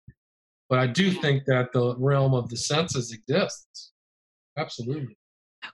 But 0.69 0.81
I 0.81 0.87
do 0.87 1.13
think 1.13 1.45
that 1.47 1.73
the 1.73 1.95
realm 1.99 2.35
of 2.35 2.49
the 2.49 2.57
senses 2.57 3.13
exists. 3.13 3.93
Absolutely. 4.59 5.17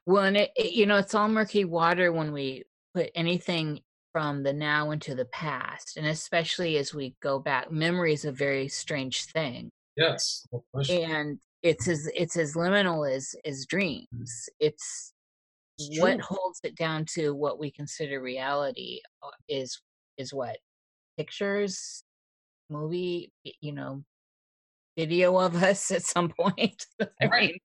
well 0.07 0.25
and 0.25 0.37
it, 0.37 0.51
it 0.57 0.73
you 0.73 0.87
know 0.87 0.97
it's 0.97 1.15
all 1.15 1.29
murky 1.29 1.65
water 1.65 2.13
when 2.13 2.33
we 2.33 2.65
put 2.95 3.11
anything 3.15 3.81
from 4.13 4.43
the 4.43 4.53
now 4.53 4.91
into 4.91 5.15
the 5.15 5.25
past 5.27 5.97
and 5.97 6.07
especially 6.07 6.77
as 6.77 6.93
we 6.93 7.15
go 7.23 7.39
back 7.39 7.71
memory 7.71 8.13
is 8.13 8.25
a 8.25 8.33
very 8.33 8.69
strange 8.69 9.25
thing. 9.27 9.71
Yes. 9.97 10.47
No 10.53 10.63
and 10.91 11.39
it's 11.63 11.89
as 11.89 12.11
it's 12.15 12.37
as 12.37 12.55
liminal 12.55 13.11
as 13.11 13.35
as 13.45 13.67
dreams. 13.67 14.49
It's 14.59 15.13
It's 15.79 16.01
what 16.01 16.21
holds 16.21 16.61
it 16.65 16.75
down 16.77 17.07
to 17.15 17.35
what 17.35 17.59
we 17.59 17.71
consider 17.71 18.21
reality 18.21 19.01
uh, 19.23 19.31
is 19.49 19.81
is 20.19 20.33
what? 20.35 20.59
Pictures? 21.17 22.03
Movie? 22.69 23.33
You 23.61 23.73
know 23.73 24.05
video 24.97 25.39
of 25.39 25.55
us 25.63 25.91
at 25.91 26.03
some 26.03 26.29
point? 26.29 26.87
I 27.01 27.27
Right. 27.27 27.51
mean, 27.53 27.59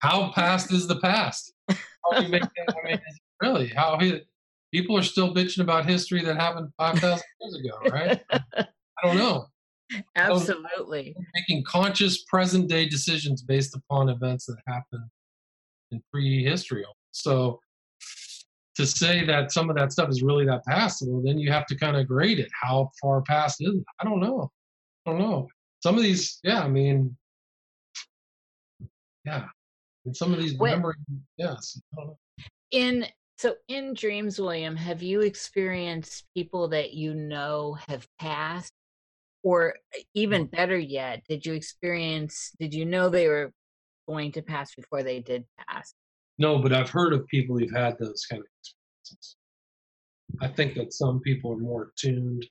How 0.00 0.32
past 0.32 0.72
is 0.72 0.86
the 0.86 0.98
past? 1.00 1.52
How 1.68 2.18
do 2.18 2.22
you 2.24 2.28
make? 2.28 2.42
I 2.42 2.74
mean, 2.88 3.00
really, 3.42 3.68
how 3.68 3.98
hi- 3.98 4.22
people 4.72 4.96
are 4.96 5.02
still 5.02 5.34
bitching 5.34 5.60
about 5.62 5.86
history 5.86 6.22
that 6.24 6.36
happened 6.36 6.68
5,000 6.78 7.22
years 7.40 7.54
ago, 7.56 7.78
right? 7.90 8.20
I 8.32 9.06
don't 9.06 9.16
know. 9.16 9.46
absolutely 10.16 11.14
making 11.34 11.64
conscious 11.64 12.22
present 12.24 12.68
day 12.68 12.88
decisions 12.88 13.42
based 13.42 13.74
upon 13.74 14.08
events 14.08 14.46
that 14.46 14.56
happened 14.66 15.04
in 15.90 16.02
prehistory. 16.12 16.84
So 17.10 17.60
to 18.76 18.86
say 18.86 19.24
that 19.26 19.52
some 19.52 19.68
of 19.68 19.76
that 19.76 19.92
stuff 19.92 20.08
is 20.08 20.22
really 20.22 20.46
that 20.46 20.64
past, 20.64 21.02
well, 21.06 21.20
then 21.22 21.38
you 21.38 21.50
have 21.50 21.66
to 21.66 21.76
kind 21.76 21.96
of 21.96 22.06
grade 22.06 22.38
it. 22.38 22.48
How 22.62 22.90
far 23.02 23.20
past 23.22 23.60
is 23.60 23.74
it? 23.74 23.84
I 24.00 24.04
don't 24.04 24.20
know. 24.20 24.50
I 25.04 25.10
don't 25.10 25.18
know. 25.18 25.48
Some 25.82 25.96
of 25.96 26.02
these, 26.02 26.38
yeah, 26.44 26.62
I 26.62 26.68
mean, 26.68 27.16
yeah. 29.24 29.46
And 30.06 30.16
some 30.16 30.32
of 30.32 30.40
these 30.40 30.58
memory, 30.58 30.94
yes. 31.36 31.78
I 31.92 31.96
don't 31.96 32.06
know. 32.08 32.18
in 32.70 33.06
so 33.36 33.54
in 33.68 33.94
dreams 33.94 34.38
william 34.38 34.76
have 34.76 35.02
you 35.02 35.22
experienced 35.22 36.24
people 36.36 36.68
that 36.68 36.92
you 36.92 37.14
know 37.14 37.76
have 37.88 38.06
passed 38.18 38.72
or 39.42 39.74
even 40.14 40.44
better 40.46 40.78
yet 40.78 41.22
did 41.28 41.44
you 41.46 41.54
experience 41.54 42.52
did 42.60 42.74
you 42.74 42.84
know 42.84 43.08
they 43.08 43.28
were 43.28 43.50
going 44.06 44.30
to 44.32 44.42
pass 44.42 44.74
before 44.74 45.02
they 45.02 45.20
did 45.20 45.44
pass 45.68 45.94
No, 46.38 46.58
but 46.58 46.72
I've 46.72 46.90
heard 46.90 47.12
of 47.12 47.26
people 47.28 47.58
who've 47.58 47.70
had 47.70 47.98
those 47.98 48.24
kind 48.30 48.40
of 48.42 48.48
experiences. 48.60 49.36
I 50.40 50.48
think 50.48 50.74
that 50.74 50.92
some 50.92 51.20
people 51.20 51.52
are 51.52 51.58
more 51.58 51.92
tuned. 51.98 52.46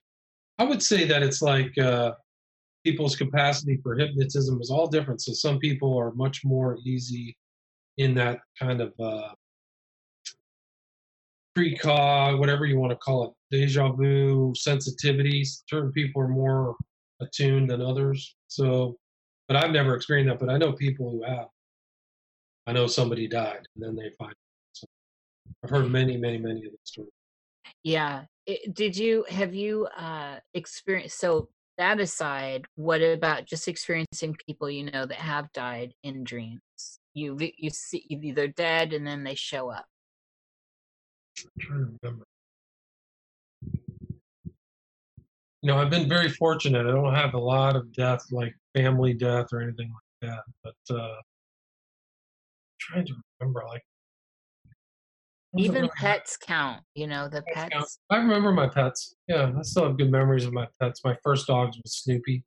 I 0.59 0.63
would 0.65 0.83
say 0.83 1.05
that 1.05 1.23
it's 1.23 1.41
like 1.41 1.75
uh, 1.77 2.11
people's 2.83 3.15
capacity 3.15 3.79
for 3.83 3.95
hypnotism 3.95 4.61
is 4.61 4.69
all 4.69 4.87
different. 4.87 5.21
So 5.21 5.33
some 5.33 5.59
people 5.59 5.97
are 5.97 6.11
much 6.13 6.43
more 6.45 6.77
easy 6.85 7.35
in 7.97 8.13
that 8.15 8.39
kind 8.57 8.81
of 8.81 8.93
uh, 8.99 9.29
precog, 11.57 12.39
whatever 12.39 12.65
you 12.65 12.77
want 12.77 12.91
to 12.91 12.95
call 12.97 13.25
it, 13.25 13.31
deja 13.55 13.91
vu 13.91 14.53
sensitivities. 14.57 15.63
Certain 15.69 15.91
people 15.91 16.21
are 16.21 16.27
more 16.27 16.75
attuned 17.21 17.69
than 17.69 17.81
others. 17.81 18.35
So, 18.47 18.97
but 19.47 19.57
I've 19.57 19.71
never 19.71 19.95
experienced 19.95 20.29
that. 20.31 20.45
But 20.45 20.53
I 20.53 20.57
know 20.57 20.71
people 20.73 21.11
who 21.11 21.23
have. 21.23 21.47
I 22.67 22.71
know 22.71 22.87
somebody 22.87 23.27
died, 23.27 23.65
and 23.75 23.83
then 23.83 23.95
they 23.95 24.11
find. 24.17 24.33
So 24.73 24.85
I've 25.63 25.71
heard 25.71 25.89
many, 25.89 26.17
many, 26.17 26.37
many 26.37 26.65
of 26.65 26.71
these 26.71 26.79
stories. 26.83 27.11
yeah 27.83 28.23
did 28.73 28.97
you 28.97 29.25
have 29.29 29.53
you 29.53 29.87
uh 29.97 30.39
experienced 30.53 31.19
so 31.19 31.49
that 31.79 31.99
aside 31.99 32.65
what 32.75 33.01
about 33.01 33.45
just 33.45 33.67
experiencing 33.67 34.35
people 34.45 34.69
you 34.69 34.91
know 34.91 35.05
that 35.05 35.17
have 35.17 35.51
died 35.53 35.93
in 36.03 36.23
dreams 36.23 36.61
you 37.15 37.35
you 37.57 37.71
see 37.71 38.05
they're 38.35 38.47
dead 38.47 38.93
and 38.93 39.07
then 39.07 39.23
they 39.23 39.35
show 39.35 39.69
up 39.71 39.85
I'm 41.43 41.51
trying 41.59 41.79
to 41.79 41.91
remember. 42.01 42.25
You 45.61 45.67
know, 45.67 45.77
I've 45.77 45.89
been 45.89 46.07
very 46.07 46.29
fortunate. 46.29 46.87
I 46.87 46.91
don't 46.91 47.13
have 47.13 47.33
a 47.33 47.39
lot 47.39 47.75
of 47.75 47.91
death, 47.93 48.23
like 48.31 48.55
family 48.73 49.13
death 49.13 49.47
or 49.51 49.61
anything 49.61 49.91
like 50.21 50.31
that. 50.31 50.43
But 50.63 50.95
uh, 50.95 51.15
trying 52.79 53.05
to 53.07 53.13
remember, 53.39 53.63
like 53.67 53.83
even 55.57 55.89
pets 55.97 56.37
count 56.37 56.81
you 56.93 57.07
know 57.07 57.27
the 57.27 57.41
Pets 57.53 57.69
pets 57.73 57.99
I 58.09 58.17
remember 58.17 58.51
my 58.51 58.67
pets. 58.67 59.15
Yeah, 59.27 59.51
I 59.57 59.61
still 59.63 59.85
have 59.85 59.97
good 59.97 60.11
memories 60.11 60.45
of 60.45 60.53
my 60.53 60.67
pets. 60.79 61.01
My 61.03 61.17
first 61.23 61.47
dogs 61.47 61.77
was 61.83 61.93
Snoopy. 61.97 62.43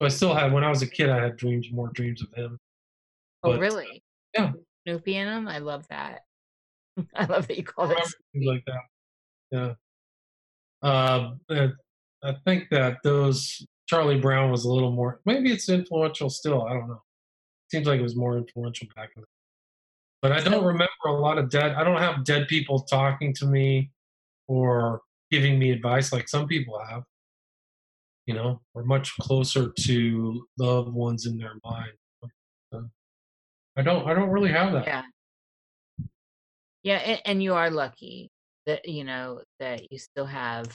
So 0.00 0.06
I 0.06 0.08
still 0.08 0.34
had 0.34 0.52
when 0.52 0.64
I 0.64 0.68
was 0.68 0.82
a 0.82 0.86
kid. 0.86 1.10
I 1.10 1.20
had 1.22 1.36
dreams, 1.36 1.68
more 1.72 1.90
dreams 1.94 2.22
of 2.22 2.32
him. 2.34 2.58
oh 3.42 3.52
But, 3.52 3.60
really 3.60 4.02
yeah. 4.34 4.52
snoopy 4.86 5.16
in 5.16 5.26
them 5.26 5.48
i 5.48 5.58
love 5.58 5.86
that 5.88 6.20
I 7.16 7.24
love 7.26 7.48
that 7.48 7.56
you 7.56 7.64
call 7.64 7.90
it. 7.90 7.96
Things 8.32 8.46
like 8.46 8.64
that. 8.66 8.80
Yeah. 9.50 9.74
Uh, 10.82 11.32
I 12.22 12.34
think 12.44 12.68
that 12.70 12.98
those 13.02 13.66
Charlie 13.88 14.20
Brown 14.20 14.50
was 14.50 14.64
a 14.64 14.72
little 14.72 14.92
more. 14.92 15.20
Maybe 15.26 15.52
it's 15.52 15.68
influential 15.68 16.30
still. 16.30 16.62
I 16.62 16.72
don't 16.74 16.88
know. 16.88 17.02
Seems 17.70 17.86
like 17.86 17.98
it 17.98 18.02
was 18.04 18.16
more 18.16 18.36
influential 18.36 18.86
back 18.94 19.10
then. 19.16 19.24
But 20.24 20.32
I 20.32 20.40
don't 20.40 20.64
remember 20.64 20.88
a 21.04 21.12
lot 21.12 21.36
of 21.36 21.50
dead. 21.50 21.72
I 21.72 21.84
don't 21.84 22.00
have 22.00 22.24
dead 22.24 22.48
people 22.48 22.80
talking 22.80 23.34
to 23.34 23.44
me 23.44 23.90
or 24.48 25.02
giving 25.30 25.58
me 25.58 25.70
advice 25.70 26.14
like 26.14 26.30
some 26.30 26.48
people 26.48 26.82
have. 26.82 27.02
You 28.24 28.32
know, 28.32 28.62
we're 28.72 28.84
much 28.84 29.14
closer 29.18 29.70
to 29.80 30.46
loved 30.58 30.94
ones 30.94 31.26
in 31.26 31.36
their 31.36 31.52
mind. 31.62 31.92
So 32.72 32.88
I 33.76 33.82
don't. 33.82 34.08
I 34.08 34.14
don't 34.14 34.30
really 34.30 34.50
have 34.50 34.72
that. 34.72 34.86
Yeah. 34.86 35.02
Yeah, 36.84 36.96
and, 36.96 37.20
and 37.26 37.42
you 37.42 37.52
are 37.52 37.68
lucky 37.70 38.30
that 38.64 38.88
you 38.88 39.04
know 39.04 39.42
that 39.60 39.92
you 39.92 39.98
still 39.98 40.24
have 40.24 40.74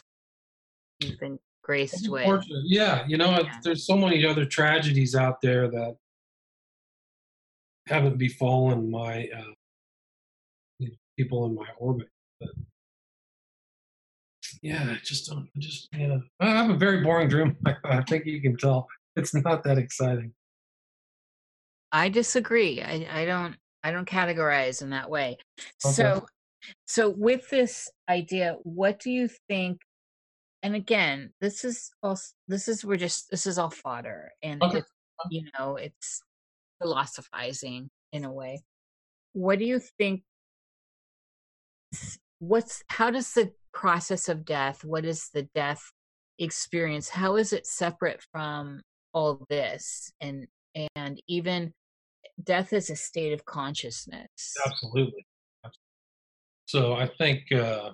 you've 1.00 1.20
been 1.20 1.40
graced 1.64 2.08
with. 2.08 2.46
Yeah, 2.66 3.04
you 3.08 3.18
know, 3.18 3.32
Yeah. 3.32 3.60
there's 3.64 3.88
so 3.88 3.98
many 3.98 4.24
other 4.28 4.46
tragedies 4.46 5.16
out 5.16 5.42
there 5.42 5.68
that 5.72 5.96
haven't 7.90 8.18
befallen 8.18 8.90
my 8.90 9.28
uh, 9.36 9.54
you 10.78 10.90
know, 10.90 10.96
people 11.18 11.46
in 11.46 11.56
my 11.56 11.68
orbit. 11.78 12.08
But 12.40 12.50
yeah, 14.62 14.86
I 14.92 14.98
just 15.04 15.30
don't. 15.30 15.50
I 15.56 15.60
just 15.60 15.90
yeah. 15.94 16.18
I 16.40 16.50
have 16.50 16.70
a 16.70 16.78
very 16.78 17.02
boring 17.02 17.28
dream. 17.28 17.58
I, 17.84 18.02
think 18.04 18.26
you 18.26 18.42
can 18.42 18.58
tell. 18.58 18.88
It's 19.16 19.34
not 19.34 19.64
that 19.64 19.78
exciting. 19.78 20.34
I 21.92 22.10
disagree. 22.10 22.82
I, 22.82 23.08
I 23.12 23.26
don't 23.26 23.56
I 23.84 23.92
don't 23.92 24.08
categorize 24.08 24.82
in 24.82 24.92
that 24.92 25.10
way. 25.10 25.38
Okay. 25.86 25.94
So 25.94 26.26
so 26.86 27.10
with 27.10 27.50
this 27.50 27.90
idea, 28.10 28.58
what 28.64 29.00
do 29.00 29.12
you 29.12 29.30
think 29.48 29.82
and 30.62 30.76
again, 30.76 31.32
this 31.40 31.64
is 31.64 31.92
all 32.04 32.20
this 32.48 32.68
is 32.68 32.84
we're 32.84 32.98
just 32.98 33.30
this 33.32 33.48
is 33.48 33.58
all 33.58 33.70
fodder 33.70 34.32
and 34.44 34.62
Okay. 34.62 34.80
it's, 34.80 34.92
you 35.32 35.44
know, 35.58 35.78
it's 35.78 36.22
philosophizing 36.82 37.90
in 38.12 38.26
a 38.26 38.32
way. 38.32 38.62
What 39.34 39.60
do 39.60 39.66
you 39.66 39.80
think 39.98 40.24
what's 42.40 42.84
how 42.88 43.12
does 43.12 43.34
the 43.34 43.52
process 43.74 44.30
of 44.30 44.46
death, 44.46 44.84
what 44.84 45.06
is 45.06 45.30
the 45.34 45.44
death 45.54 45.82
experience? 46.40 47.10
How 47.10 47.36
is 47.36 47.54
it 47.54 47.68
separate 47.68 48.22
from 48.32 48.82
all 49.14 49.46
this 49.50 50.12
and 50.22 50.48
and 50.96 51.22
even 51.28 51.74
death 52.44 52.74
is 52.74 52.90
a 52.90 52.96
state 52.96 53.34
of 53.34 53.46
consciousness. 53.46 54.56
Absolutely. 54.66 55.26
So 56.66 56.94
I 56.94 57.08
think 57.08 57.52
uh, 57.52 57.92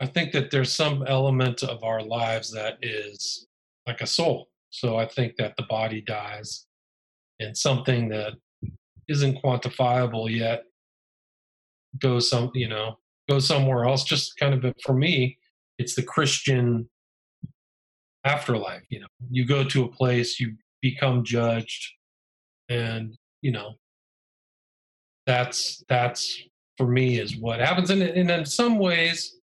I 0.00 0.06
think 0.06 0.32
that 0.32 0.50
there's 0.50 0.72
some 0.72 1.04
element 1.06 1.62
of 1.62 1.84
our 1.84 2.02
lives 2.02 2.50
that 2.52 2.78
is 2.82 3.46
like 3.86 4.00
a 4.00 4.06
soul. 4.06 4.48
So 4.70 4.96
I 4.96 5.06
think 5.06 5.36
that 5.36 5.54
the 5.56 5.64
body 5.64 6.00
dies, 6.00 6.66
and 7.40 7.56
something 7.56 8.08
that 8.08 8.34
isn't 9.08 9.42
quantifiable 9.42 10.30
yet 10.30 10.64
goes 12.00 12.28
some 12.30 12.50
you 12.54 12.68
know 12.68 12.98
goes 13.28 13.46
somewhere 13.46 13.84
else. 13.84 14.04
Just 14.04 14.36
kind 14.38 14.64
of 14.64 14.74
for 14.82 14.94
me, 14.94 15.38
it's 15.78 15.94
the 15.94 16.02
Christian 16.02 16.88
afterlife. 18.24 18.82
You 18.90 19.00
know, 19.00 19.06
you 19.30 19.46
go 19.46 19.64
to 19.64 19.84
a 19.84 19.88
place, 19.88 20.40
you 20.40 20.54
become 20.80 21.24
judged, 21.24 21.92
and 22.68 23.16
you 23.42 23.52
know 23.52 23.74
that's 25.26 25.84
that's 25.88 26.42
for 26.76 26.86
me 26.86 27.18
is 27.18 27.36
what 27.36 27.60
happens 27.60 27.90
and, 27.90 28.02
and 28.02 28.30
in 28.30 28.44
some 28.44 28.78
ways 28.78 29.36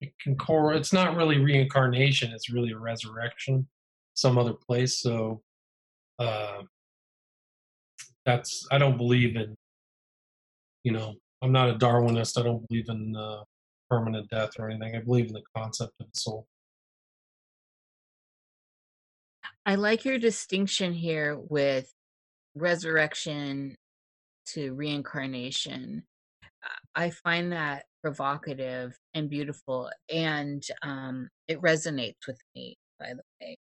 it 0.00 0.12
can 0.22 0.36
core 0.36 0.74
it's 0.74 0.92
not 0.92 1.16
really 1.16 1.38
reincarnation 1.38 2.32
it's 2.32 2.50
really 2.50 2.72
a 2.72 2.78
resurrection 2.78 3.66
some 4.14 4.36
other 4.36 4.52
place 4.52 5.00
so 5.00 5.40
uh 6.18 6.58
that's 8.26 8.66
i 8.70 8.76
don't 8.76 8.98
believe 8.98 9.36
in 9.36 9.56
you 10.84 10.92
know 10.92 11.14
i'm 11.42 11.52
not 11.52 11.70
a 11.70 11.74
darwinist 11.74 12.38
i 12.38 12.42
don't 12.42 12.66
believe 12.68 12.88
in 12.88 13.16
uh, 13.16 13.42
permanent 13.88 14.28
death 14.28 14.50
or 14.58 14.68
anything 14.68 14.94
i 14.94 15.00
believe 15.00 15.26
in 15.28 15.32
the 15.32 15.42
concept 15.56 15.92
of 16.00 16.06
the 16.12 16.20
soul 16.20 16.46
I 19.66 19.74
like 19.74 20.04
your 20.04 20.18
distinction 20.18 20.92
here 20.92 21.36
with 21.36 21.92
resurrection 22.54 23.74
to 24.52 24.72
reincarnation. 24.74 26.04
I- 26.94 27.10
find 27.10 27.50
that 27.52 27.86
provocative 28.00 28.96
and 29.14 29.28
beautiful, 29.28 29.90
and 30.08 30.64
um, 30.82 31.28
it 31.48 31.60
resonates 31.60 32.26
with 32.28 32.38
me. 32.54 32.78
By 33.00 33.14
the 33.14 33.22
way, 33.40 33.58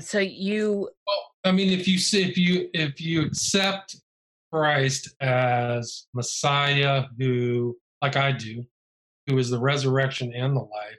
so 0.00 0.18
you 0.18 0.88
Well, 1.06 1.30
I 1.44 1.52
mean, 1.52 1.70
if 1.70 1.86
you 1.86 1.98
see, 1.98 2.22
if 2.22 2.36
you 2.36 2.68
if 2.72 3.00
you 3.00 3.22
accept 3.22 3.96
Christ 4.52 5.14
as 5.20 6.06
Messiah, 6.14 7.04
who, 7.18 7.76
like 8.02 8.16
I 8.16 8.32
do, 8.32 8.64
who 9.26 9.38
is 9.38 9.50
the 9.50 9.58
resurrection 9.58 10.32
and 10.32 10.56
the 10.56 10.60
life, 10.60 10.98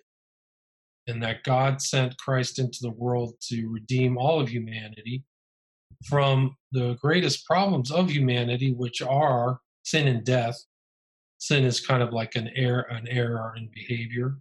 and 1.07 1.21
that 1.23 1.43
God 1.43 1.81
sent 1.81 2.17
Christ 2.17 2.59
into 2.59 2.79
the 2.81 2.91
world 2.91 3.35
to 3.49 3.67
redeem 3.69 4.17
all 4.17 4.39
of 4.39 4.49
humanity 4.49 5.23
from 6.05 6.55
the 6.71 6.95
greatest 7.01 7.45
problems 7.45 7.91
of 7.91 8.09
humanity, 8.09 8.73
which 8.73 9.01
are 9.01 9.59
sin 9.83 10.07
and 10.07 10.23
death. 10.23 10.57
Sin 11.37 11.63
is 11.63 11.85
kind 11.85 12.01
of 12.01 12.13
like 12.13 12.35
an 12.35 12.49
error, 12.55 12.87
an 12.89 13.07
error 13.07 13.53
in 13.57 13.69
behavior, 13.73 14.37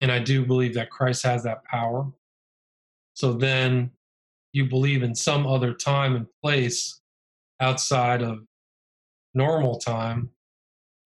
and 0.00 0.10
I 0.10 0.18
do 0.18 0.44
believe 0.44 0.74
that 0.74 0.90
Christ 0.90 1.22
has 1.24 1.42
that 1.44 1.64
power. 1.64 2.10
So 3.14 3.32
then 3.32 3.90
you 4.52 4.66
believe 4.66 5.02
in 5.02 5.14
some 5.14 5.46
other 5.46 5.74
time 5.74 6.16
and 6.16 6.26
place 6.42 7.00
outside 7.60 8.22
of 8.22 8.38
normal 9.34 9.78
time 9.78 10.30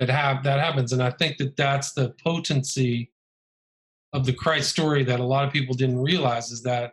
that 0.01 0.09
have 0.09 0.43
that 0.45 0.61
happens. 0.61 0.93
And 0.93 1.03
i 1.03 1.11
think 1.11 1.39
that 1.39 1.57
that's 1.57 1.93
the 1.93 2.15
potency 2.23 3.13
of 4.13 4.27
the 4.27 4.33
christ 4.33 4.71
story 4.71 5.05
that 5.05 5.21
a 5.21 5.25
lot 5.25 5.47
of 5.47 5.53
people 5.53 5.75
didn't 5.75 6.01
realize 6.01 6.51
is 6.51 6.63
that 6.63 6.93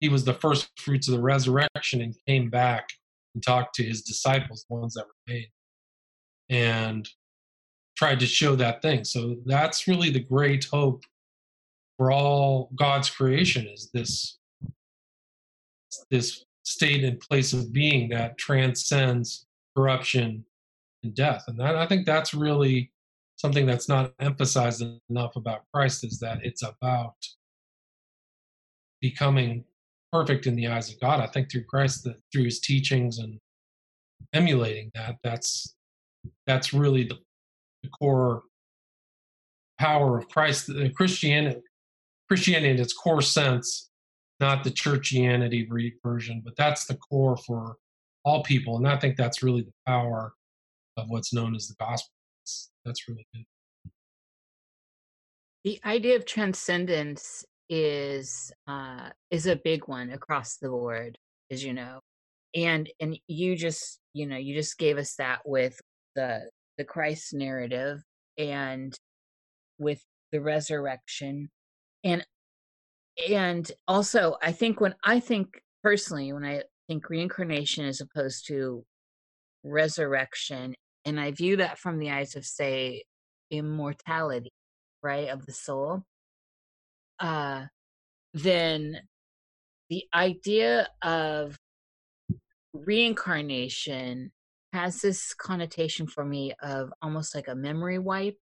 he 0.00 0.08
was 0.08 0.24
the 0.24 0.34
first 0.34 0.68
fruits 0.76 1.08
of 1.08 1.14
the 1.14 1.22
resurrection 1.22 2.02
and 2.02 2.14
came 2.26 2.50
back 2.50 2.88
and 3.34 3.42
talked 3.42 3.74
to 3.76 3.84
his 3.84 4.02
disciples 4.02 4.64
the 4.68 4.76
ones 4.76 4.94
that 4.94 5.06
remained 5.26 5.46
and 6.48 7.08
tried 7.96 8.20
to 8.20 8.26
show 8.26 8.54
that 8.56 8.82
thing. 8.82 9.04
So 9.04 9.36
that's 9.46 9.88
really 9.88 10.10
the 10.10 10.20
great 10.20 10.66
hope 10.66 11.02
for 11.96 12.12
all 12.12 12.70
god's 12.76 13.08
creation 13.08 13.66
is 13.66 13.90
this 13.94 14.38
this 16.10 16.44
state 16.64 17.04
and 17.04 17.20
place 17.20 17.52
of 17.52 17.72
being 17.72 18.08
that 18.08 18.36
transcends 18.38 19.46
corruption 19.76 20.44
and 21.02 21.14
death. 21.14 21.44
And 21.46 21.58
that, 21.60 21.76
I 21.76 21.86
think 21.86 22.06
that's 22.06 22.34
really 22.34 22.90
something 23.36 23.66
that's 23.66 23.88
not 23.88 24.12
emphasized 24.18 24.82
enough 25.10 25.36
about 25.36 25.64
Christ 25.72 26.04
is 26.04 26.18
that 26.20 26.38
it's 26.42 26.62
about 26.62 27.14
becoming 29.00 29.64
perfect 30.12 30.46
in 30.46 30.56
the 30.56 30.68
eyes 30.68 30.90
of 30.90 30.98
God. 31.00 31.20
I 31.20 31.26
think 31.26 31.50
through 31.50 31.64
Christ, 31.64 32.04
that 32.04 32.16
through 32.32 32.44
his 32.44 32.60
teachings 32.60 33.18
and 33.18 33.38
emulating 34.32 34.90
that, 34.94 35.16
that's 35.22 35.74
that's 36.46 36.72
really 36.72 37.04
the, 37.04 37.18
the 37.82 37.88
core 37.90 38.42
power 39.78 40.18
of 40.18 40.28
Christ. 40.28 40.70
Christianity, 40.94 41.60
Christianity 42.28 42.70
in 42.70 42.80
its 42.80 42.94
core 42.94 43.22
sense 43.22 43.90
not 44.40 44.64
the 44.64 44.70
churchianity 44.70 45.66
version, 46.02 46.42
but 46.44 46.56
that's 46.56 46.84
the 46.86 46.96
core 46.96 47.36
for 47.36 47.76
all 48.24 48.42
people. 48.42 48.76
And 48.76 48.86
I 48.86 48.98
think 48.98 49.16
that's 49.16 49.42
really 49.42 49.62
the 49.62 49.72
power 49.86 50.34
of 50.96 51.08
what's 51.08 51.32
known 51.32 51.54
as 51.54 51.68
the 51.68 51.74
gospel. 51.78 52.12
That's, 52.84 53.08
really 53.08 53.26
good. 53.34 53.44
the 55.64 55.80
idea 55.84 56.14
of 56.14 56.24
transcendence 56.24 57.44
is 57.68 58.52
uh, 58.68 59.10
is 59.32 59.46
a 59.46 59.56
big 59.56 59.88
one 59.88 60.10
across 60.10 60.58
the 60.58 60.68
board, 60.68 61.18
as 61.50 61.64
you 61.64 61.72
know, 61.72 61.98
and 62.54 62.88
and 63.00 63.18
you 63.26 63.56
just 63.56 63.98
you 64.12 64.26
know 64.26 64.36
you 64.36 64.54
just 64.54 64.78
gave 64.78 64.98
us 64.98 65.16
that 65.16 65.40
with 65.44 65.80
the 66.14 66.48
the 66.78 66.84
Christ 66.84 67.34
narrative 67.34 68.02
and 68.38 68.96
with 69.78 70.00
the 70.30 70.40
resurrection 70.40 71.50
and 72.04 72.24
and 73.28 73.72
also 73.88 74.36
i 74.42 74.52
think 74.52 74.80
when 74.80 74.94
i 75.04 75.18
think 75.18 75.60
personally 75.82 76.32
when 76.32 76.44
i 76.44 76.62
think 76.88 77.08
reincarnation 77.08 77.84
as 77.84 78.00
opposed 78.00 78.46
to 78.46 78.84
resurrection 79.64 80.74
and 81.04 81.18
i 81.18 81.30
view 81.30 81.56
that 81.56 81.78
from 81.78 81.98
the 81.98 82.10
eyes 82.10 82.36
of 82.36 82.44
say 82.44 83.02
immortality 83.50 84.52
right 85.02 85.28
of 85.28 85.46
the 85.46 85.52
soul 85.52 86.02
uh 87.20 87.64
then 88.34 88.98
the 89.88 90.04
idea 90.14 90.88
of 91.02 91.56
reincarnation 92.72 94.30
has 94.72 95.00
this 95.00 95.32
connotation 95.32 96.06
for 96.06 96.24
me 96.24 96.52
of 96.60 96.92
almost 97.00 97.34
like 97.34 97.48
a 97.48 97.54
memory 97.54 97.98
wipe 97.98 98.36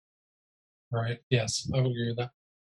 Right. 0.92 1.18
Yes, 1.30 1.66
I 1.74 1.78
would 1.78 1.86
agree 1.86 2.08
with 2.08 2.18
that. 2.18 2.30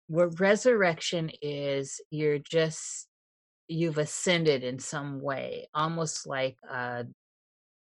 Where 0.09 0.29
resurrection 0.29 1.31
is 1.43 2.01
you're 2.11 2.39
just 2.39 3.09
you've 3.69 3.99
ascended 3.99 4.65
in 4.65 4.79
some 4.79 5.21
way 5.21 5.69
almost 5.75 6.27
like 6.27 6.59
a 6.71 7.07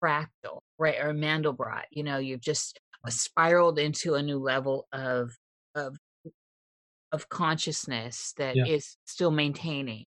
fractal 0.02 0.60
right 0.78 1.00
or 1.00 1.12
mandelbrot 1.12 1.84
you 1.90 2.02
know 2.02 2.18
you've 2.18 2.40
just 2.40 2.80
spiraled 3.08 3.78
into 3.78 4.14
a 4.14 4.22
new 4.22 4.38
level 4.38 4.86
of 4.92 5.36
of 5.74 5.96
of 7.12 7.28
consciousness 7.28 8.32
that 8.36 8.58
is 8.62 8.96
Yeah. 8.96 9.02
still 9.06 9.30
maintaining 9.30 10.04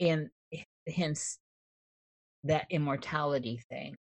and 0.00 0.30
hence 0.86 1.38
that 2.44 2.66
immortality 2.70 3.60
thing 3.68 3.96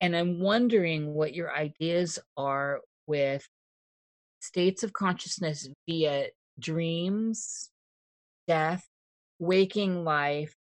and 0.00 0.16
i'm 0.16 0.40
wondering 0.40 1.14
what 1.14 1.34
your 1.34 1.54
ideas 1.54 2.18
are 2.36 2.82
with 3.06 3.46
states 4.46 4.82
of 4.82 4.92
consciousness 4.92 5.68
via 5.88 6.28
dreams 6.58 7.70
death 8.46 8.86
waking 9.38 10.04
life 10.04 10.54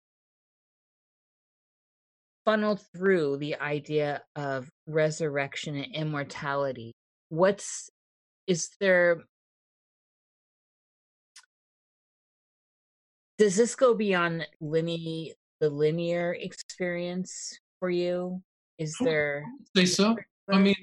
funneled 2.44 2.80
through 2.94 3.38
the 3.38 3.56
idea 3.56 4.22
of 4.36 4.68
resurrection 4.86 5.76
and 5.76 5.94
immortality. 5.94 6.92
What's 7.28 7.90
is 8.46 8.70
there 8.80 9.22
does 13.38 13.56
this 13.56 13.74
go 13.74 13.94
beyond 13.94 14.46
linear 14.60 15.34
the 15.60 15.70
linear 15.70 16.34
experience 16.34 17.58
for 17.80 17.90
you? 17.90 18.42
Is 18.78 18.96
there 19.00 19.44
Say 19.76 19.86
so. 19.86 20.16
I 20.52 20.58
mean, 20.58 20.74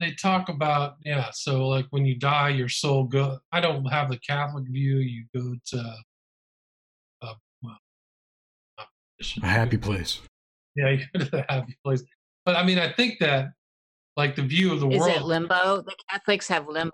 they 0.00 0.12
talk 0.12 0.48
about 0.48 0.96
yeah. 1.04 1.30
So 1.32 1.68
like 1.68 1.86
when 1.90 2.04
you 2.06 2.16
die, 2.18 2.48
your 2.50 2.68
soul 2.68 3.04
go. 3.04 3.38
I 3.52 3.60
don't 3.60 3.84
have 3.86 4.10
the 4.10 4.18
Catholic 4.18 4.64
view. 4.68 4.96
You 4.98 5.24
go 5.34 5.54
to, 5.66 5.94
uh, 7.22 7.34
well, 7.62 7.78
A 9.42 9.46
happy 9.46 9.76
place. 9.76 10.20
yeah, 10.76 10.90
you 10.90 11.04
go 11.12 11.24
to 11.24 11.30
the 11.30 11.44
happy 11.48 11.76
place. 11.84 12.02
But 12.44 12.56
I 12.56 12.64
mean, 12.64 12.78
I 12.78 12.92
think 12.92 13.18
that 13.20 13.50
like 14.16 14.34
the 14.36 14.42
view 14.42 14.72
of 14.72 14.80
the 14.80 14.88
is 14.88 14.98
world. 15.00 15.16
it 15.16 15.22
limbo 15.22 15.82
the 15.82 15.94
catholics 16.10 16.48
have 16.48 16.66
limbo 16.68 16.90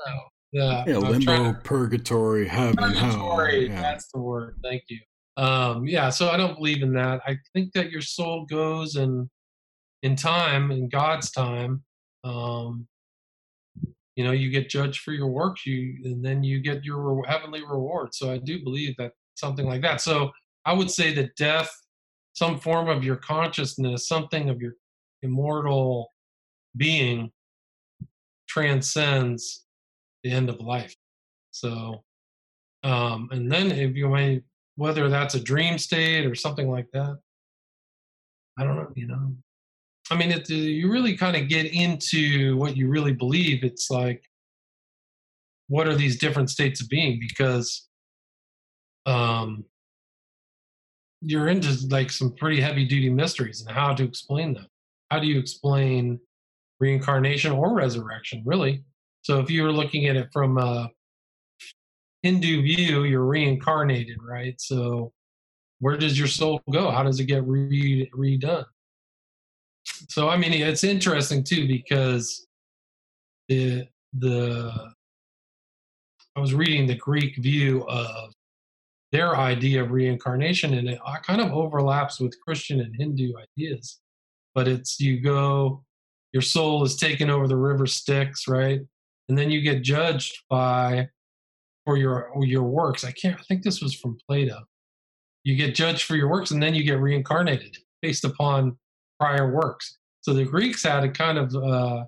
Yeah, 0.52 0.84
Yeah, 0.86 0.96
limbo, 0.98 1.52
to- 1.54 1.58
purgatory, 1.60 2.46
heaven, 2.48 2.92
hell. 2.92 3.48
Yeah. 3.50 3.80
That's 3.80 4.10
the 4.12 4.20
word. 4.20 4.56
Thank 4.62 4.82
you. 4.88 5.00
Um, 5.36 5.86
yeah, 5.86 6.10
so 6.10 6.28
I 6.28 6.36
don't 6.36 6.54
believe 6.56 6.82
in 6.82 6.92
that. 6.94 7.20
I 7.26 7.36
think 7.54 7.72
that 7.72 7.90
your 7.90 8.02
soul 8.02 8.46
goes 8.46 8.96
in 8.96 9.28
in 10.02 10.16
time, 10.16 10.70
in 10.70 10.88
God's 10.88 11.30
time. 11.30 11.82
Um, 12.24 12.88
you 14.16 14.24
know, 14.24 14.32
you 14.32 14.50
get 14.50 14.68
judged 14.68 15.00
for 15.00 15.12
your 15.12 15.26
works, 15.26 15.66
you 15.66 15.98
and 16.04 16.24
then 16.24 16.44
you 16.44 16.60
get 16.60 16.84
your 16.84 17.14
re- 17.14 17.22
heavenly 17.26 17.62
reward. 17.62 18.14
So 18.14 18.30
I 18.30 18.38
do 18.38 18.62
believe 18.62 18.96
that 18.98 19.12
something 19.34 19.66
like 19.66 19.82
that. 19.82 20.00
So 20.00 20.30
I 20.64 20.72
would 20.72 20.90
say 20.90 21.12
that 21.14 21.36
death, 21.36 21.70
some 22.32 22.58
form 22.58 22.88
of 22.88 23.04
your 23.04 23.16
consciousness, 23.16 24.08
something 24.08 24.48
of 24.48 24.60
your 24.60 24.74
immortal 25.22 26.12
being, 26.76 27.30
transcends 28.48 29.64
the 30.22 30.30
end 30.30 30.48
of 30.48 30.60
life. 30.60 30.94
So, 31.50 32.02
um, 32.82 33.28
and 33.32 33.50
then 33.50 33.72
if 33.72 33.96
you 33.96 34.08
may, 34.08 34.42
whether 34.76 35.08
that's 35.08 35.34
a 35.34 35.40
dream 35.40 35.78
state 35.78 36.26
or 36.26 36.34
something 36.34 36.70
like 36.70 36.88
that, 36.92 37.18
I 38.58 38.64
don't 38.64 38.76
know, 38.76 38.92
you 38.94 39.06
know. 39.06 39.34
I 40.10 40.16
mean, 40.16 40.30
it, 40.30 40.48
you 40.50 40.90
really 40.90 41.16
kind 41.16 41.36
of 41.36 41.48
get 41.48 41.72
into 41.72 42.56
what 42.56 42.76
you 42.76 42.88
really 42.88 43.12
believe. 43.12 43.64
It's 43.64 43.90
like, 43.90 44.22
what 45.68 45.88
are 45.88 45.94
these 45.94 46.18
different 46.18 46.50
states 46.50 46.82
of 46.82 46.88
being? 46.88 47.18
Because 47.18 47.88
um, 49.06 49.64
you're 51.20 51.48
into 51.48 51.74
like 51.88 52.10
some 52.10 52.34
pretty 52.34 52.60
heavy 52.60 52.84
duty 52.84 53.08
mysteries 53.08 53.62
and 53.62 53.74
how 53.74 53.94
to 53.94 54.04
explain 54.04 54.54
them. 54.54 54.66
How 55.10 55.20
do 55.20 55.26
you 55.26 55.38
explain 55.38 56.20
reincarnation 56.80 57.52
or 57.52 57.74
resurrection, 57.74 58.42
really? 58.44 58.84
So 59.22 59.40
if 59.40 59.50
you're 59.50 59.72
looking 59.72 60.06
at 60.06 60.16
it 60.16 60.28
from 60.32 60.58
a 60.58 60.90
Hindu 62.22 62.62
view, 62.62 63.04
you're 63.04 63.24
reincarnated, 63.24 64.18
right? 64.22 64.60
So 64.60 65.12
where 65.80 65.96
does 65.96 66.18
your 66.18 66.28
soul 66.28 66.60
go? 66.70 66.90
How 66.90 67.02
does 67.02 67.20
it 67.20 67.24
get 67.24 67.46
re- 67.46 68.10
redone? 68.14 68.64
So 69.84 70.28
I 70.28 70.36
mean, 70.36 70.52
it's 70.52 70.84
interesting 70.84 71.44
too 71.44 71.66
because 71.66 72.46
the 73.48 73.86
the 74.12 74.92
I 76.36 76.40
was 76.40 76.54
reading 76.54 76.86
the 76.86 76.96
Greek 76.96 77.36
view 77.36 77.86
of 77.88 78.32
their 79.12 79.36
idea 79.36 79.82
of 79.82 79.92
reincarnation, 79.92 80.74
and 80.74 80.88
it 80.88 80.98
uh, 81.06 81.16
kind 81.20 81.40
of 81.40 81.52
overlaps 81.52 82.18
with 82.18 82.40
Christian 82.40 82.80
and 82.80 82.94
Hindu 82.96 83.32
ideas. 83.56 84.00
But 84.54 84.66
it's 84.66 84.98
you 84.98 85.20
go, 85.20 85.84
your 86.32 86.42
soul 86.42 86.82
is 86.82 86.96
taken 86.96 87.30
over 87.30 87.46
the 87.46 87.56
river 87.56 87.86
Styx, 87.86 88.48
right? 88.48 88.80
And 89.28 89.38
then 89.38 89.50
you 89.50 89.60
get 89.60 89.82
judged 89.82 90.42
by 90.50 91.08
for 91.84 91.96
your 91.96 92.32
your 92.42 92.64
works. 92.64 93.04
I 93.04 93.12
can't. 93.12 93.38
I 93.38 93.42
think 93.44 93.62
this 93.62 93.80
was 93.80 93.94
from 93.94 94.18
Plato. 94.28 94.58
You 95.44 95.54
get 95.56 95.74
judged 95.74 96.04
for 96.04 96.16
your 96.16 96.28
works, 96.28 96.50
and 96.50 96.62
then 96.62 96.74
you 96.74 96.82
get 96.82 96.98
reincarnated 96.98 97.76
based 98.02 98.24
upon 98.24 98.76
prior 99.18 99.52
works. 99.52 99.98
So 100.20 100.32
the 100.32 100.44
Greeks 100.44 100.82
had 100.82 101.04
a 101.04 101.10
kind 101.10 101.38
of 101.38 101.54
uh, 101.54 102.04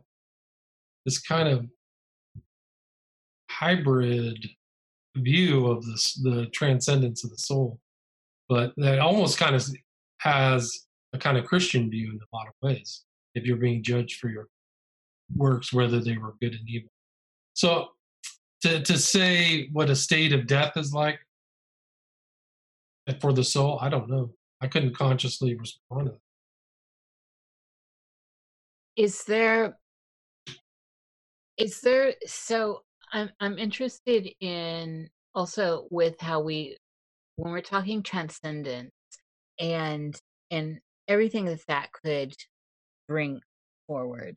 this 1.04 1.18
kind 1.18 1.48
of 1.48 1.66
hybrid 3.50 4.46
view 5.16 5.66
of 5.66 5.84
this 5.86 6.14
the 6.14 6.46
transcendence 6.46 7.24
of 7.24 7.30
the 7.30 7.38
soul, 7.38 7.80
but 8.48 8.72
that 8.76 8.98
almost 8.98 9.38
kind 9.38 9.54
of 9.54 9.66
has 10.18 10.86
a 11.12 11.18
kind 11.18 11.36
of 11.36 11.44
Christian 11.44 11.90
view 11.90 12.10
in 12.10 12.18
a 12.20 12.36
lot 12.36 12.48
of 12.48 12.54
ways. 12.62 13.04
If 13.34 13.44
you're 13.44 13.56
being 13.56 13.82
judged 13.82 14.18
for 14.18 14.28
your 14.28 14.48
works, 15.34 15.72
whether 15.72 16.00
they 16.00 16.16
were 16.16 16.34
good 16.40 16.54
and 16.54 16.68
evil. 16.68 16.90
So 17.54 17.88
to 18.62 18.82
to 18.82 18.98
say 18.98 19.68
what 19.72 19.90
a 19.90 19.96
state 19.96 20.32
of 20.32 20.46
death 20.46 20.76
is 20.76 20.92
like 20.92 21.18
for 23.20 23.32
the 23.32 23.44
soul, 23.44 23.78
I 23.80 23.88
don't 23.88 24.10
know. 24.10 24.30
I 24.60 24.68
couldn't 24.68 24.96
consciously 24.96 25.54
respond 25.54 26.06
to 26.06 26.12
that. 26.12 26.25
Is 28.96 29.24
there 29.24 29.78
is 31.58 31.80
there 31.80 32.14
so 32.26 32.82
i'm 33.12 33.30
i'm 33.40 33.58
interested 33.58 34.28
in 34.40 35.08
also 35.34 35.86
with 35.90 36.18
how 36.20 36.40
we 36.40 36.76
when 37.36 37.52
we're 37.52 37.60
talking 37.60 38.02
transcendence 38.02 38.92
and 39.60 40.20
and 40.50 40.78
everything 41.08 41.44
that 41.44 41.60
that 41.68 41.88
could 41.92 42.34
bring 43.08 43.40
forward 43.86 44.36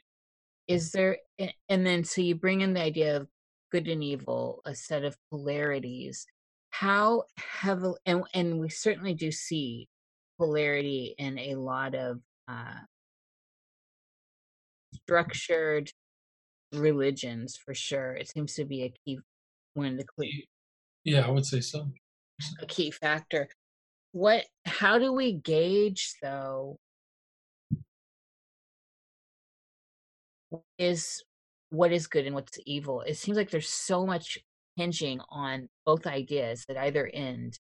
is 0.67 0.91
there 0.91 1.17
and 1.69 1.85
then 1.85 2.03
so 2.03 2.21
you 2.21 2.35
bring 2.35 2.61
in 2.61 2.73
the 2.73 2.81
idea 2.81 3.17
of 3.17 3.27
good 3.71 3.87
and 3.87 4.03
evil 4.03 4.61
a 4.65 4.75
set 4.75 5.03
of 5.03 5.17
polarities. 5.29 6.25
How 6.71 7.23
heavily 7.37 7.99
and, 8.05 8.23
and 8.33 8.59
we 8.59 8.69
certainly 8.69 9.13
do 9.13 9.31
see 9.31 9.87
polarity 10.37 11.15
in 11.17 11.37
a 11.39 11.55
lot 11.55 11.95
of 11.95 12.19
uh 12.47 12.79
structured 14.93 15.91
religions 16.73 17.57
for 17.57 17.73
sure. 17.73 18.13
It 18.13 18.29
seems 18.29 18.53
to 18.55 18.65
be 18.65 18.83
a 18.83 18.93
key 19.05 19.19
one 19.73 19.93
of 19.93 19.97
the 19.97 20.05
key, 20.19 20.47
Yeah, 21.03 21.25
I 21.25 21.29
would 21.29 21.45
say 21.45 21.61
so. 21.61 21.91
a 22.61 22.65
key 22.65 22.91
factor. 22.91 23.47
What 24.11 24.45
how 24.65 24.97
do 24.97 25.13
we 25.13 25.33
gauge 25.33 26.15
though 26.21 26.77
what 30.49 30.63
is 30.77 31.23
what 31.69 31.91
is 31.91 32.07
good 32.07 32.25
and 32.25 32.33
what's 32.35 32.57
evil? 32.65 33.01
It 33.01 33.15
seems 33.17 33.37
like 33.37 33.51
there's 33.51 33.69
so 33.69 34.05
much 34.05 34.39
hinging 34.75 35.19
on 35.29 35.69
both 35.85 36.07
ideas 36.07 36.65
at 36.69 36.77
either 36.77 37.09
end 37.13 37.59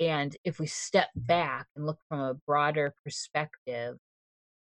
and 0.00 0.34
if 0.44 0.58
we 0.58 0.66
step 0.66 1.08
back 1.14 1.66
and 1.76 1.84
look 1.86 1.98
from 2.08 2.20
a 2.20 2.34
broader 2.46 2.94
perspective 3.04 3.96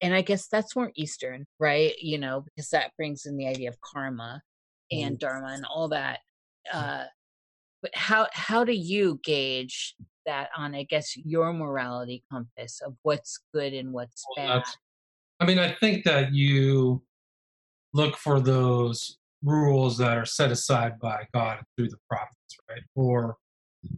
and 0.00 0.14
i 0.14 0.20
guess 0.20 0.48
that's 0.48 0.76
more 0.76 0.92
eastern 0.96 1.46
right 1.58 1.94
you 2.00 2.18
know 2.18 2.42
because 2.44 2.68
that 2.70 2.92
brings 2.96 3.26
in 3.26 3.36
the 3.36 3.46
idea 3.46 3.68
of 3.68 3.80
karma 3.80 4.40
and 4.92 5.18
dharma 5.18 5.48
and 5.48 5.64
all 5.64 5.88
that 5.88 6.20
uh 6.72 7.04
but 7.82 7.90
how 7.94 8.26
how 8.32 8.64
do 8.64 8.72
you 8.72 9.20
gauge 9.24 9.94
that 10.26 10.48
on 10.56 10.74
i 10.74 10.82
guess 10.82 11.16
your 11.16 11.52
morality 11.52 12.22
compass 12.30 12.80
of 12.84 12.94
what's 13.02 13.40
good 13.54 13.72
and 13.72 13.92
what's 13.92 14.24
Well, 14.36 14.58
bad 14.58 14.64
I 15.40 15.44
mean, 15.44 15.58
I 15.58 15.72
think 15.72 16.04
that 16.04 16.32
you 16.32 17.02
look 17.92 18.16
for 18.16 18.40
those 18.40 19.18
rules 19.42 19.98
that 19.98 20.16
are 20.16 20.24
set 20.24 20.50
aside 20.50 20.98
by 20.98 21.26
God 21.34 21.60
through 21.76 21.90
the 21.90 21.98
prophets, 22.08 22.56
right? 22.70 22.82
Or 22.94 23.36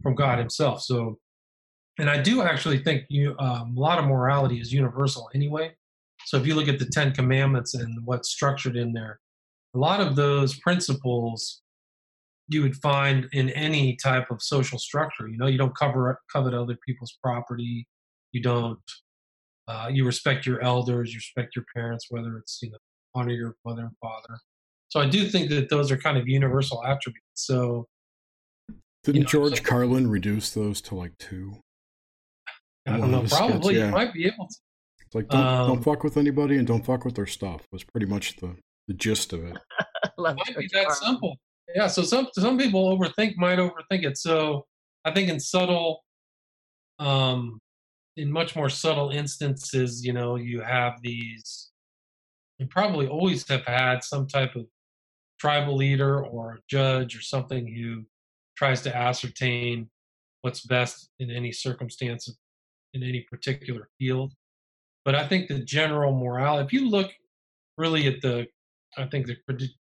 from 0.03 0.15
God 0.15 0.39
Himself. 0.39 0.81
So, 0.81 1.17
and 1.97 2.09
I 2.09 2.21
do 2.21 2.41
actually 2.41 2.79
think 2.79 3.05
you 3.09 3.35
um, 3.39 3.75
a 3.75 3.79
lot 3.79 3.99
of 3.99 4.05
morality 4.05 4.59
is 4.59 4.73
universal 4.73 5.29
anyway. 5.33 5.71
So 6.25 6.37
if 6.37 6.45
you 6.45 6.55
look 6.55 6.67
at 6.67 6.79
the 6.79 6.85
Ten 6.85 7.11
Commandments 7.11 7.73
and 7.73 7.97
what's 8.05 8.29
structured 8.29 8.75
in 8.75 8.93
there, 8.93 9.19
a 9.75 9.77
lot 9.77 9.99
of 9.99 10.15
those 10.15 10.59
principles 10.59 11.61
you 12.49 12.61
would 12.63 12.75
find 12.77 13.27
in 13.31 13.49
any 13.51 13.95
type 13.95 14.31
of 14.31 14.41
social 14.41 14.79
structure. 14.79 15.27
You 15.27 15.37
know, 15.37 15.47
you 15.47 15.57
don't 15.57 15.75
cover 15.75 16.19
covet 16.31 16.53
other 16.53 16.77
people's 16.85 17.17
property. 17.23 17.87
You 18.31 18.41
don't. 18.41 18.79
Uh, 19.67 19.87
you 19.91 20.03
respect 20.03 20.47
your 20.47 20.61
elders. 20.61 21.11
You 21.13 21.17
respect 21.17 21.55
your 21.55 21.65
parents, 21.75 22.07
whether 22.09 22.37
it's 22.37 22.59
you 22.61 22.71
know 22.71 22.77
honor 23.15 23.33
your 23.33 23.55
mother 23.65 23.81
and 23.83 23.95
father. 24.01 24.39
So 24.89 24.99
I 24.99 25.07
do 25.07 25.25
think 25.27 25.49
that 25.51 25.69
those 25.69 25.91
are 25.91 25.97
kind 25.97 26.17
of 26.17 26.27
universal 26.27 26.83
attributes. 26.83 27.23
So 27.35 27.87
didn't 29.03 29.15
you 29.15 29.21
know, 29.23 29.29
George 29.29 29.57
so- 29.57 29.63
Carlin 29.63 30.09
reduce 30.09 30.51
those 30.51 30.81
to 30.81 30.95
like 30.95 31.17
two? 31.19 31.57
I 32.87 32.97
don't 32.97 33.11
know. 33.11 33.21
the 33.21 33.29
skits, 33.29 33.39
Probably 33.39 33.77
yeah. 33.77 33.85
you 33.85 33.91
might 33.91 34.13
be 34.13 34.25
able 34.25 34.47
to. 34.47 34.55
It's 35.09 35.15
like 35.15 35.27
don't, 35.29 35.43
Um, 35.43 35.67
don't 35.69 35.83
fuck 35.83 36.03
with 36.03 36.17
anybody 36.17 36.57
and 36.57 36.67
don't 36.67 36.85
fuck 36.85 37.03
with 37.03 37.15
their 37.15 37.25
stuff. 37.25 37.67
Was 37.71 37.83
pretty 37.83 38.05
much 38.05 38.35
the 38.37 38.55
the 38.87 38.93
gist 38.93 39.33
of 39.33 39.43
it. 39.43 39.57
Love 40.19 40.37
might 40.37 40.55
be 40.55 40.67
that 40.73 40.85
Carlin. 40.85 40.95
simple. 41.01 41.35
Yeah. 41.73 41.87
So 41.87 42.03
some 42.03 42.27
some 42.33 42.59
people 42.59 42.95
overthink 42.95 43.35
might 43.35 43.57
overthink 43.57 44.05
it. 44.05 44.19
So 44.19 44.67
I 45.03 45.11
think 45.11 45.29
in 45.29 45.39
subtle, 45.39 46.03
um, 46.99 47.57
in 48.17 48.31
much 48.31 48.55
more 48.55 48.69
subtle 48.69 49.09
instances, 49.09 50.05
you 50.05 50.13
know, 50.13 50.35
you 50.35 50.61
have 50.61 51.01
these. 51.01 51.71
You 52.59 52.67
probably 52.67 53.07
always 53.07 53.47
have 53.49 53.65
had 53.65 54.03
some 54.03 54.27
type 54.27 54.55
of 54.55 54.67
tribal 55.39 55.75
leader 55.75 56.23
or 56.23 56.59
judge 56.69 57.17
or 57.17 57.21
something 57.21 57.65
who 57.65 58.03
tries 58.55 58.81
to 58.83 58.95
ascertain 58.95 59.89
what's 60.41 60.61
best 60.67 61.09
in 61.17 61.31
any 61.31 61.51
circumstance 61.51 62.31
in 62.93 63.01
any 63.01 63.21
particular 63.31 63.89
field. 63.97 64.33
But 65.05 65.15
I 65.15 65.27
think 65.27 65.47
the 65.47 65.59
general 65.59 66.13
morale, 66.13 66.59
if 66.59 66.73
you 66.73 66.89
look 66.89 67.11
really 67.77 68.07
at 68.07 68.21
the, 68.21 68.47
I 68.97 69.05
think 69.05 69.27
the 69.27 69.37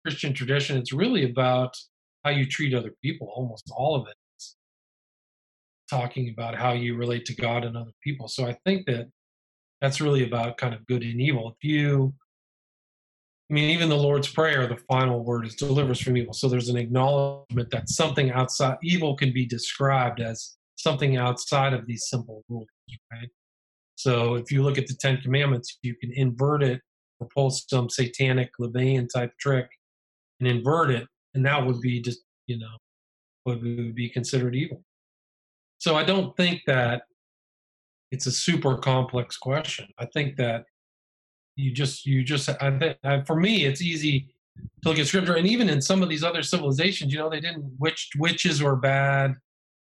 Christian 0.05 0.33
tradition, 0.33 0.77
it's 0.77 0.93
really 0.93 1.29
about 1.29 1.75
how 2.23 2.31
you 2.31 2.45
treat 2.45 2.73
other 2.73 2.93
people. 3.03 3.31
Almost 3.35 3.71
all 3.75 3.95
of 3.95 4.07
it 4.07 4.15
is 4.37 4.55
talking 5.89 6.29
about 6.29 6.55
how 6.55 6.73
you 6.73 6.95
relate 6.95 7.25
to 7.25 7.35
God 7.35 7.65
and 7.65 7.75
other 7.75 7.91
people. 8.03 8.27
So 8.27 8.45
I 8.45 8.57
think 8.65 8.85
that 8.85 9.09
that's 9.81 10.01
really 10.01 10.25
about 10.25 10.57
kind 10.57 10.73
of 10.73 10.85
good 10.85 11.03
and 11.03 11.21
evil. 11.21 11.49
If 11.49 11.67
you, 11.67 12.13
I 13.49 13.53
mean, 13.53 13.71
even 13.71 13.89
the 13.89 13.97
Lord's 13.97 14.27
Prayer, 14.27 14.67
the 14.67 14.77
final 14.87 15.23
word 15.23 15.47
is 15.47 15.55
deliver 15.55 15.91
us 15.91 16.01
from 16.01 16.17
evil. 16.17 16.33
So 16.33 16.47
there's 16.47 16.69
an 16.69 16.77
acknowledgement 16.77 17.71
that 17.71 17.89
something 17.89 18.31
outside, 18.31 18.77
evil 18.83 19.15
can 19.15 19.33
be 19.33 19.45
described 19.45 20.19
as 20.19 20.57
something 20.75 21.17
outside 21.17 21.73
of 21.73 21.87
these 21.87 22.07
simple 22.07 22.43
rules, 22.47 22.67
right? 23.11 23.29
So 23.99 24.35
if 24.35 24.49
you 24.49 24.63
look 24.63 24.77
at 24.77 24.87
the 24.87 24.93
Ten 24.93 25.17
Commandments, 25.17 25.77
you 25.81 25.93
can 25.93 26.13
invert 26.13 26.63
it 26.63 26.79
or 27.19 27.27
pull 27.35 27.49
some 27.49 27.89
satanic 27.89 28.49
LaVeyan 28.57 29.09
type 29.13 29.33
trick 29.37 29.69
and 30.39 30.47
invert 30.47 30.89
it, 30.89 31.05
and 31.33 31.45
that 31.45 31.65
would 31.65 31.81
be 31.81 31.99
just, 31.99 32.21
you 32.47 32.57
know, 32.57 32.77
would 33.45 33.61
be, 33.95 34.09
considered 34.09 34.55
evil. 34.55 34.85
So 35.79 35.97
I 35.97 36.05
don't 36.05 36.33
think 36.37 36.61
that 36.65 37.01
it's 38.09 38.25
a 38.25 38.31
super 38.31 38.77
complex 38.77 39.35
question. 39.35 39.89
I 39.97 40.05
think 40.05 40.37
that 40.37 40.63
you 41.57 41.73
just 41.73 42.05
you 42.05 42.23
just 42.23 42.47
I 42.47 42.79
think 42.79 42.97
uh, 43.03 43.23
for 43.23 43.35
me 43.35 43.65
it's 43.65 43.81
easy 43.81 44.33
to 44.81 44.89
look 44.89 44.97
at 44.97 45.07
scripture 45.07 45.35
and 45.35 45.45
even 45.45 45.67
in 45.67 45.81
some 45.81 46.01
of 46.01 46.07
these 46.07 46.23
other 46.23 46.41
civilizations, 46.41 47.11
you 47.11 47.19
know, 47.19 47.29
they 47.29 47.41
didn't 47.41 47.69
witch 47.79 48.11
witches 48.17 48.63
were 48.63 48.77
bad, 48.77 49.35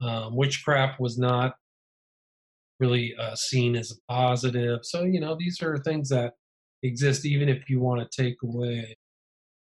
um, 0.01 0.35
witchcraft 0.35 0.98
was 0.98 1.18
not 1.18 1.55
really 2.81 3.15
uh, 3.16 3.35
seen 3.36 3.77
as 3.77 3.93
a 3.93 4.12
positive. 4.12 4.81
So 4.82 5.05
you 5.05 5.20
know 5.20 5.36
these 5.39 5.62
are 5.62 5.78
things 5.78 6.09
that 6.09 6.35
exist 6.82 7.27
even 7.27 7.48
if 7.48 7.69
you 7.69 7.81
want 7.81 8.01
to 8.01 8.23
take 8.23 8.36
away 8.43 8.97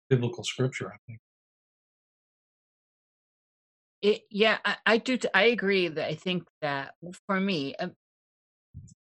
biblical 0.10 0.44
scripture. 0.44 0.88
I 0.88 0.98
think. 1.08 1.20
It, 4.02 4.22
yeah, 4.30 4.58
I, 4.66 4.76
I 4.86 4.98
do. 4.98 5.18
T- 5.18 5.30
I 5.34 5.44
agree 5.44 5.88
that 5.88 6.08
I 6.10 6.16
think 6.16 6.44
that 6.62 6.94
for 7.26 7.40
me, 7.40 7.76
um, 7.76 7.94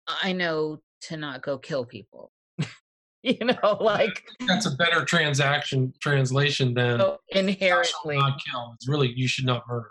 I 0.07 0.33
know 0.33 0.81
to 1.03 1.17
not 1.17 1.43
go 1.43 1.59
kill 1.59 1.85
people. 1.85 2.31
you 3.23 3.39
know, 3.41 3.79
like 3.81 4.25
That's 4.47 4.67
a 4.67 4.73
better 4.73 5.05
transaction 5.05 5.93
translation 6.01 6.75
than 6.75 7.01
so 7.01 7.19
inherently, 7.31 8.19
not 8.19 8.41
kill. 8.45 8.73
It's 8.75 8.89
really 8.89 9.13
you 9.15 9.27
should 9.29 9.47
not 9.47 9.63
murder. 9.69 9.91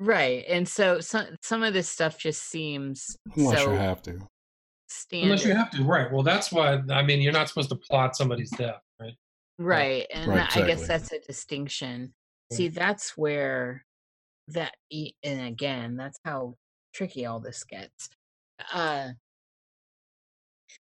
Right? 0.00 0.44
And 0.48 0.66
so 0.66 0.98
some 1.00 1.26
some 1.42 1.62
of 1.62 1.72
this 1.74 1.88
stuff 1.88 2.18
just 2.18 2.42
seems 2.42 3.16
Unless 3.36 3.58
so 3.58 3.72
you 3.72 3.78
have 3.78 4.02
to. 4.02 4.18
standard, 4.88 5.24
Unless 5.26 5.44
you 5.44 5.54
have 5.54 5.70
to, 5.70 5.84
right? 5.84 6.10
Well, 6.10 6.22
that's 6.24 6.50
why 6.50 6.80
I 6.90 7.02
mean 7.02 7.20
you're 7.20 7.32
not 7.32 7.48
supposed 7.48 7.68
to 7.68 7.76
plot 7.76 8.16
somebody's 8.16 8.50
death, 8.50 8.80
right? 9.00 9.14
right? 9.58 10.06
And 10.12 10.28
Right, 10.28 10.36
that- 10.50 10.56
I 10.56 10.66
guess 10.66 10.88
that's 10.88 11.12
a 11.12 11.20
distinction. 11.20 12.12
Yeah. 12.50 12.56
See, 12.56 12.68
that's 12.68 13.16
where 13.16 13.84
that 14.48 14.74
e- 14.90 15.12
and 15.22 15.46
again, 15.46 15.96
that's 15.96 16.18
how 16.24 16.56
tricky 16.92 17.26
all 17.26 17.38
this 17.38 17.62
gets. 17.62 18.08
Uh 18.72 19.10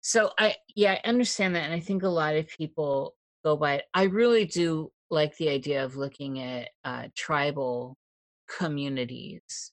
so 0.01 0.33
I 0.39 0.57
yeah, 0.75 0.99
I 1.05 1.09
understand 1.09 1.55
that 1.55 1.65
and 1.65 1.73
I 1.75 1.81
think 1.81 2.03
a 2.03 2.09
lot 2.09 2.35
of 2.37 2.49
people 2.49 3.15
go 3.45 3.57
by 3.57 3.75
it. 3.77 3.85
I 3.95 4.05
really 4.05 4.45
do 4.47 4.91
like 5.11 5.37
the 5.37 5.51
idea 5.51 5.85
of 5.85 5.97
looking 5.97 6.41
at 6.41 6.71
uh 6.85 7.09
tribal 7.15 7.97
communities 8.49 9.73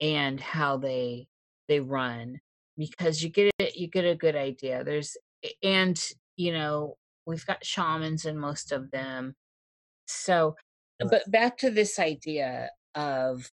and 0.00 0.40
how 0.40 0.76
they 0.76 1.26
they 1.68 1.80
run 1.80 2.38
because 2.76 3.22
you 3.22 3.28
get 3.28 3.50
it 3.58 3.76
you 3.76 3.88
get 3.88 4.04
a 4.04 4.14
good 4.14 4.36
idea. 4.36 4.84
There's 4.84 5.16
and 5.62 6.00
you 6.36 6.52
know, 6.52 6.96
we've 7.26 7.46
got 7.46 7.64
shamans 7.64 8.26
in 8.26 8.38
most 8.38 8.72
of 8.72 8.90
them. 8.90 9.34
So 10.06 10.56
but 10.98 11.30
back 11.30 11.58
to 11.58 11.70
this 11.70 11.98
idea 11.98 12.70
of 12.94 13.50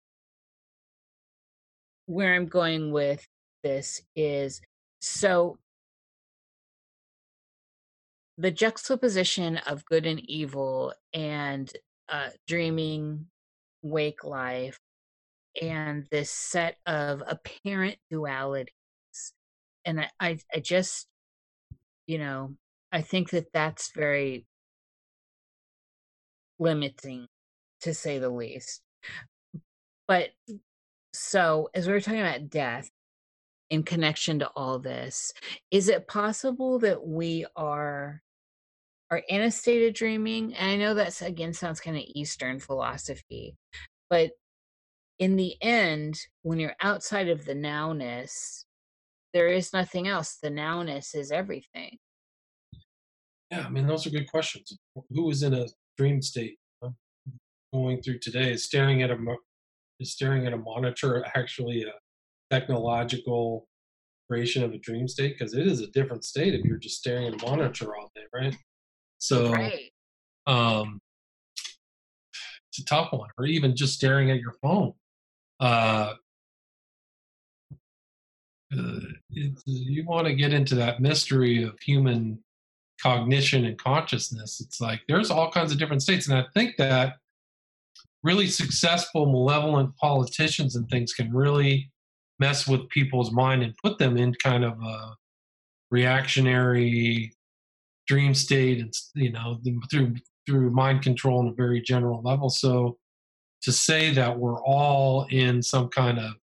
where 2.08 2.34
I'm 2.34 2.48
going 2.48 2.92
with 2.92 3.28
this 3.64 4.02
is 4.16 4.62
so 5.02 5.60
the 8.38 8.52
juxtaposition 8.52 9.58
of 9.58 9.86
good 9.86 10.06
and 10.06 10.20
evil 10.30 10.94
and 11.14 11.72
uh, 12.10 12.30
dreaming, 12.48 13.26
wake 13.90 14.24
life, 14.24 14.80
and 15.62 16.06
this 16.12 16.32
set 16.32 16.78
of 16.86 17.24
apparent 17.28 17.98
dualities. 18.12 18.68
And 19.86 20.02
I, 20.02 20.10
I, 20.20 20.38
I 20.54 20.60
just, 20.60 21.08
you 22.06 22.18
know, 22.18 22.56
I 22.92 23.02
think 23.02 23.32
that 23.32 23.52
that's 23.54 23.92
very 23.92 24.46
limiting 26.60 27.28
to 27.82 27.94
say 27.94 28.20
the 28.20 28.30
least. 28.30 28.82
But 30.08 30.30
so, 31.14 31.70
as 31.74 31.88
we 31.88 31.94
were 31.94 32.02
talking 32.02 32.22
about 32.22 32.50
death 32.50 32.90
in 33.70 33.84
connection 33.84 34.40
to 34.40 34.48
all 34.56 34.80
this, 34.80 35.34
is 35.72 35.90
it 35.90 36.08
possible 36.08 36.80
that 36.80 37.06
we 37.06 37.46
are 37.56 38.22
are 39.10 39.22
in 39.30 39.42
a 39.42 39.52
state 39.52 39.88
of 39.88 39.94
dreaming? 39.94 40.54
And 40.56 40.72
I 40.72 40.76
know 40.76 40.94
that's 40.94 41.22
again 41.22 41.54
sounds 41.54 41.80
kind 41.80 41.98
of 41.98 42.04
Eastern 42.08 42.60
philosophy, 42.60 43.56
but 44.10 44.32
in 45.20 45.36
the 45.36 45.56
end, 45.62 46.20
when 46.44 46.60
you're 46.60 46.76
outside 46.82 47.28
of 47.28 47.46
the 47.46 47.56
nowness, 47.56 48.66
there 49.34 49.48
is 49.48 49.74
nothing 49.74 50.08
else. 50.08 50.38
The 50.42 50.50
nowness 50.50 51.16
is 51.16 51.32
everything. 51.32 51.98
Yeah, 53.52 53.66
I 53.66 53.70
mean 53.70 53.88
those 53.88 54.06
are 54.06 54.12
good 54.12 54.30
questions. 54.30 54.78
Who 55.12 55.30
is 55.32 55.44
in 55.44 55.54
a 55.54 55.68
dream 55.98 56.22
state? 56.22 56.58
huh? 56.84 56.92
Going 57.74 58.02
through 58.02 58.20
today 58.20 58.52
is 58.52 58.64
staring 58.64 59.02
at 59.04 59.12
a 59.12 59.18
is 60.00 60.12
staring 60.12 60.46
at 60.46 60.54
a 60.54 60.58
monitor 60.58 61.26
actually 61.36 61.84
a 61.84 61.94
technological 62.54 63.68
creation 64.30 64.64
of 64.64 64.74
a 64.74 64.78
dream 64.78 65.08
state 65.08 65.38
because 65.38 65.54
it 65.54 65.66
is 65.66 65.82
a 65.82 65.88
different 65.88 66.24
state 66.24 66.54
if 66.54 66.66
you're 66.66 66.78
just 66.78 66.98
staring 66.98 67.28
at 67.28 67.42
a 67.42 67.46
monitor 67.46 67.96
all 67.96 68.12
day, 68.16 68.24
right? 68.34 68.56
So 69.20 69.52
Right. 69.52 69.92
um, 70.46 71.00
it's 72.70 72.80
a 72.80 72.86
tough 72.86 73.12
one, 73.12 73.30
or 73.38 73.46
even 73.46 73.76
just 73.76 73.94
staring 73.94 74.32
at 74.32 74.40
your 74.40 74.54
phone. 74.62 74.94
Uh, 75.60 76.14
uh, 78.78 79.00
you 79.30 80.06
want 80.06 80.28
to 80.28 80.36
get 80.36 80.54
into 80.54 80.76
that 80.76 81.00
mystery 81.00 81.64
of 81.64 81.80
human 81.80 82.44
cognition 83.02 83.66
and 83.66 83.78
consciousness. 83.78 84.60
It's 84.60 84.82
like 84.82 85.02
there's 85.08 85.32
all 85.32 85.52
kinds 85.52 85.72
of 85.72 85.80
different 85.80 86.02
states, 86.02 86.28
and 86.28 86.38
I 86.38 86.46
think 86.54 86.76
that 86.78 87.16
really 88.24 88.48
successful, 88.48 89.26
malevolent 89.32 89.96
politicians 89.96 90.76
and 90.76 90.90
things 90.90 91.14
can 91.14 91.34
really 91.34 91.90
mess 92.40 92.68
with 92.68 92.90
people's 92.90 93.32
mind 93.32 93.64
and 93.64 93.74
put 93.84 93.98
them 93.98 94.18
in 94.18 94.34
kind 94.36 94.64
of 94.64 94.74
a 94.82 95.16
reactionary 95.92 97.32
dream 98.08 98.34
state 98.34 98.80
and 98.80 98.94
you 99.16 99.32
know 99.32 99.60
through 99.92 100.16
through 100.46 100.72
mind 100.72 101.02
control 101.02 101.40
on 101.40 101.48
a 101.48 101.54
very 101.54 101.82
general 101.82 102.22
level 102.22 102.50
so 102.50 102.98
to 103.62 103.72
say 103.72 104.14
that 104.14 104.38
we're 104.38 104.62
all 104.64 105.26
in 105.30 105.62
some 105.62 105.90
kind 105.90 106.20
of 106.20 106.34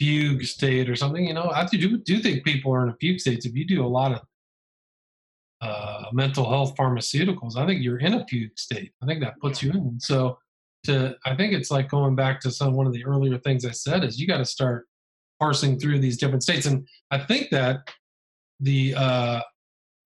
fugue 0.00 0.42
state 0.44 0.88
or 0.88 0.96
something. 0.96 1.24
You 1.24 1.34
know, 1.34 1.50
I 1.50 1.66
do 1.66 1.98
do 1.98 2.18
think 2.20 2.44
people 2.44 2.72
are 2.74 2.82
in 2.82 2.90
a 2.90 2.96
fugue 3.00 3.20
state 3.20 3.44
If 3.44 3.54
you 3.54 3.66
do 3.66 3.84
a 3.84 3.86
lot 3.86 4.12
of 4.12 4.20
uh, 5.60 6.04
mental 6.12 6.48
health 6.48 6.74
pharmaceuticals, 6.74 7.56
I 7.56 7.66
think 7.66 7.82
you're 7.82 7.98
in 7.98 8.14
a 8.14 8.26
fugue 8.26 8.58
state. 8.58 8.92
I 9.02 9.06
think 9.06 9.20
that 9.20 9.38
puts 9.40 9.62
you 9.62 9.70
in. 9.70 10.00
So, 10.00 10.38
to 10.84 11.14
I 11.26 11.36
think 11.36 11.52
it's 11.52 11.70
like 11.70 11.90
going 11.90 12.16
back 12.16 12.40
to 12.40 12.50
some 12.50 12.72
one 12.72 12.86
of 12.86 12.94
the 12.94 13.04
earlier 13.04 13.38
things 13.38 13.66
I 13.66 13.72
said 13.72 14.02
is 14.02 14.18
you 14.18 14.26
got 14.26 14.38
to 14.38 14.46
start 14.46 14.86
parsing 15.38 15.78
through 15.78 15.98
these 16.00 16.16
different 16.16 16.42
states, 16.42 16.66
and 16.66 16.88
I 17.10 17.18
think 17.18 17.50
that 17.50 17.80
the 18.60 18.94
uh, 18.94 19.40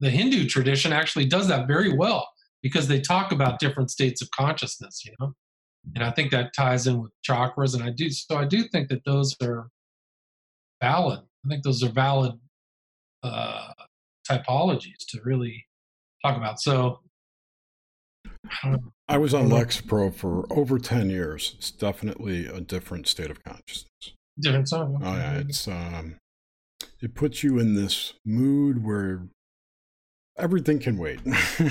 the 0.00 0.10
Hindu 0.10 0.48
tradition 0.48 0.92
actually 0.92 1.26
does 1.26 1.48
that 1.48 1.66
very 1.66 1.96
well 1.96 2.28
because 2.62 2.88
they 2.88 3.00
talk 3.00 3.32
about 3.32 3.58
different 3.58 3.90
states 3.90 4.22
of 4.22 4.30
consciousness. 4.30 5.04
You 5.04 5.12
know, 5.20 5.32
and 5.94 6.04
I 6.04 6.10
think 6.10 6.30
that 6.30 6.52
ties 6.54 6.86
in 6.86 7.00
with 7.00 7.12
chakras, 7.28 7.74
and 7.74 7.82
I 7.82 7.90
do 7.90 8.10
so 8.10 8.36
I 8.36 8.44
do 8.44 8.64
think 8.68 8.88
that 8.88 9.04
those 9.04 9.36
are 9.42 9.68
valid. 10.82 11.20
I 11.44 11.48
think 11.48 11.62
those 11.62 11.82
are 11.82 11.90
valid 11.90 12.32
uh, 13.22 13.72
typologies 14.28 15.06
to 15.08 15.20
really 15.24 15.64
talk 16.24 16.36
about. 16.36 16.60
So 16.60 17.00
I 19.08 19.18
was 19.18 19.34
on 19.34 19.48
Lexapro 19.48 20.14
for 20.14 20.46
over 20.50 20.78
10 20.78 21.10
years. 21.10 21.54
It's 21.58 21.70
definitely 21.70 22.46
a 22.46 22.60
different 22.60 23.08
state 23.08 23.30
of 23.30 23.42
consciousness. 23.42 24.12
Different 24.40 24.68
song. 24.68 25.00
Oh, 25.02 25.14
yeah. 25.14 25.38
It's, 25.38 25.68
um, 25.68 26.16
it 27.00 27.14
puts 27.14 27.42
you 27.42 27.58
in 27.58 27.74
this 27.74 28.14
mood 28.24 28.84
where 28.84 29.28
everything 30.36 30.78
can 30.78 30.98
wait. 30.98 31.20
you 31.58 31.70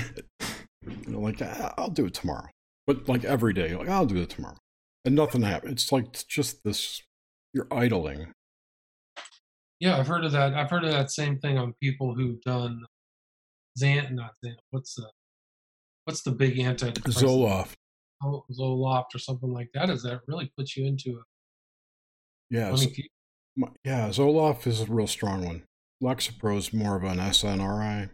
know, 1.06 1.20
like, 1.20 1.40
I'll 1.42 1.90
do 1.90 2.06
it 2.06 2.14
tomorrow. 2.14 2.48
But 2.86 3.08
like 3.08 3.24
every 3.24 3.52
day, 3.52 3.74
like, 3.74 3.88
I'll 3.88 4.06
do 4.06 4.18
it 4.18 4.30
tomorrow. 4.30 4.56
And 5.04 5.14
nothing 5.14 5.42
happens. 5.42 5.72
It's 5.72 5.92
like 5.92 6.26
just 6.28 6.64
this, 6.64 7.02
you're 7.52 7.68
idling. 7.70 8.32
Yeah, 9.80 9.98
I've 9.98 10.06
heard 10.06 10.24
of 10.24 10.32
that. 10.32 10.54
I've 10.54 10.70
heard 10.70 10.84
of 10.84 10.92
that 10.92 11.10
same 11.10 11.38
thing 11.38 11.58
on 11.58 11.74
people 11.82 12.14
who've 12.14 12.40
done 12.42 12.82
Zant, 13.78 14.12
not. 14.12 14.30
What's 14.70 14.94
the 14.94 15.10
what's 16.04 16.22
the 16.22 16.30
big 16.30 16.58
anti 16.58 16.90
Zoloft. 16.90 17.74
Oh, 18.22 18.44
Zoloft 18.52 19.14
or 19.14 19.18
something 19.18 19.52
like 19.52 19.68
that. 19.74 19.90
Is 19.90 20.02
that 20.04 20.20
really 20.26 20.50
puts 20.56 20.76
you 20.76 20.86
into 20.86 21.10
a 21.10 21.22
yeah, 22.50 22.76
yeah, 23.84 24.08
Zoloft 24.08 24.66
is 24.66 24.80
a 24.80 24.86
real 24.86 25.06
strong 25.06 25.44
one. 25.44 25.62
Lexapro 26.02 26.56
is 26.56 26.72
more 26.72 26.96
of 26.96 27.04
an 27.04 27.18
SNRI 27.18 27.50
than 27.52 27.60
an 27.60 27.70
SSRI. 27.70 28.10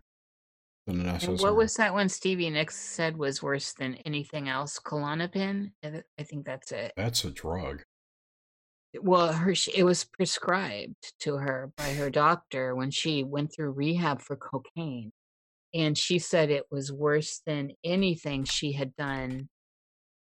What 0.86 1.56
was 1.56 1.74
that 1.74 1.92
one 1.92 2.08
Stevie 2.08 2.50
Nicks 2.50 2.76
said 2.76 3.16
was 3.16 3.42
worse 3.42 3.72
than 3.72 3.96
anything 4.06 4.48
else? 4.48 4.78
Klonopin? 4.78 5.72
I 5.84 6.22
think 6.22 6.46
that's 6.46 6.72
it. 6.72 6.92
That's 6.96 7.24
a 7.24 7.30
drug. 7.30 7.82
Well, 9.00 9.32
her 9.32 9.54
it 9.74 9.84
was 9.84 10.04
prescribed 10.04 11.12
to 11.20 11.36
her 11.36 11.70
by 11.76 11.94
her 11.94 12.10
doctor 12.10 12.74
when 12.74 12.90
she 12.90 13.22
went 13.22 13.54
through 13.54 13.70
rehab 13.70 14.20
for 14.20 14.36
cocaine, 14.36 15.12
and 15.72 15.96
she 15.96 16.18
said 16.18 16.50
it 16.50 16.64
was 16.72 16.90
worse 16.90 17.40
than 17.46 17.72
anything 17.84 18.44
she 18.44 18.72
had 18.72 18.96
done. 18.96 19.48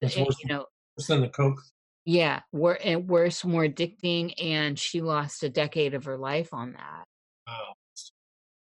Uh, 0.03 0.07
it's 0.07 0.17
eh, 0.17 0.23
worse, 0.23 0.37
you 0.43 0.49
know, 0.49 0.65
worse 0.97 1.07
than 1.07 1.21
the 1.21 1.29
coke. 1.29 1.61
Yeah, 2.03 2.41
wor- 2.51 2.79
and 2.83 3.07
worse, 3.07 3.45
more 3.45 3.65
addicting, 3.65 4.33
and 4.41 4.77
she 4.77 5.01
lost 5.01 5.43
a 5.43 5.49
decade 5.49 5.93
of 5.93 6.03
her 6.05 6.17
life 6.17 6.53
on 6.53 6.73
that. 6.73 7.05
Wow. 7.47 7.73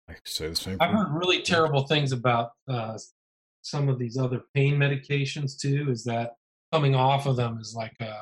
I 0.09 0.15
say 0.25 0.47
the 0.47 0.55
same. 0.55 0.77
I've 0.79 0.91
heard 0.91 1.11
really 1.11 1.41
terrible 1.41 1.85
things 1.87 2.11
about 2.11 2.51
uh, 2.67 2.97
some 3.61 3.89
of 3.89 3.99
these 3.99 4.17
other 4.17 4.43
pain 4.53 4.75
medications 4.75 5.57
too. 5.57 5.87
Is 5.89 6.03
that 6.05 6.33
coming 6.73 6.95
off 6.95 7.25
of 7.25 7.35
them 7.35 7.59
is 7.59 7.75
like 7.75 7.93
a 8.01 8.13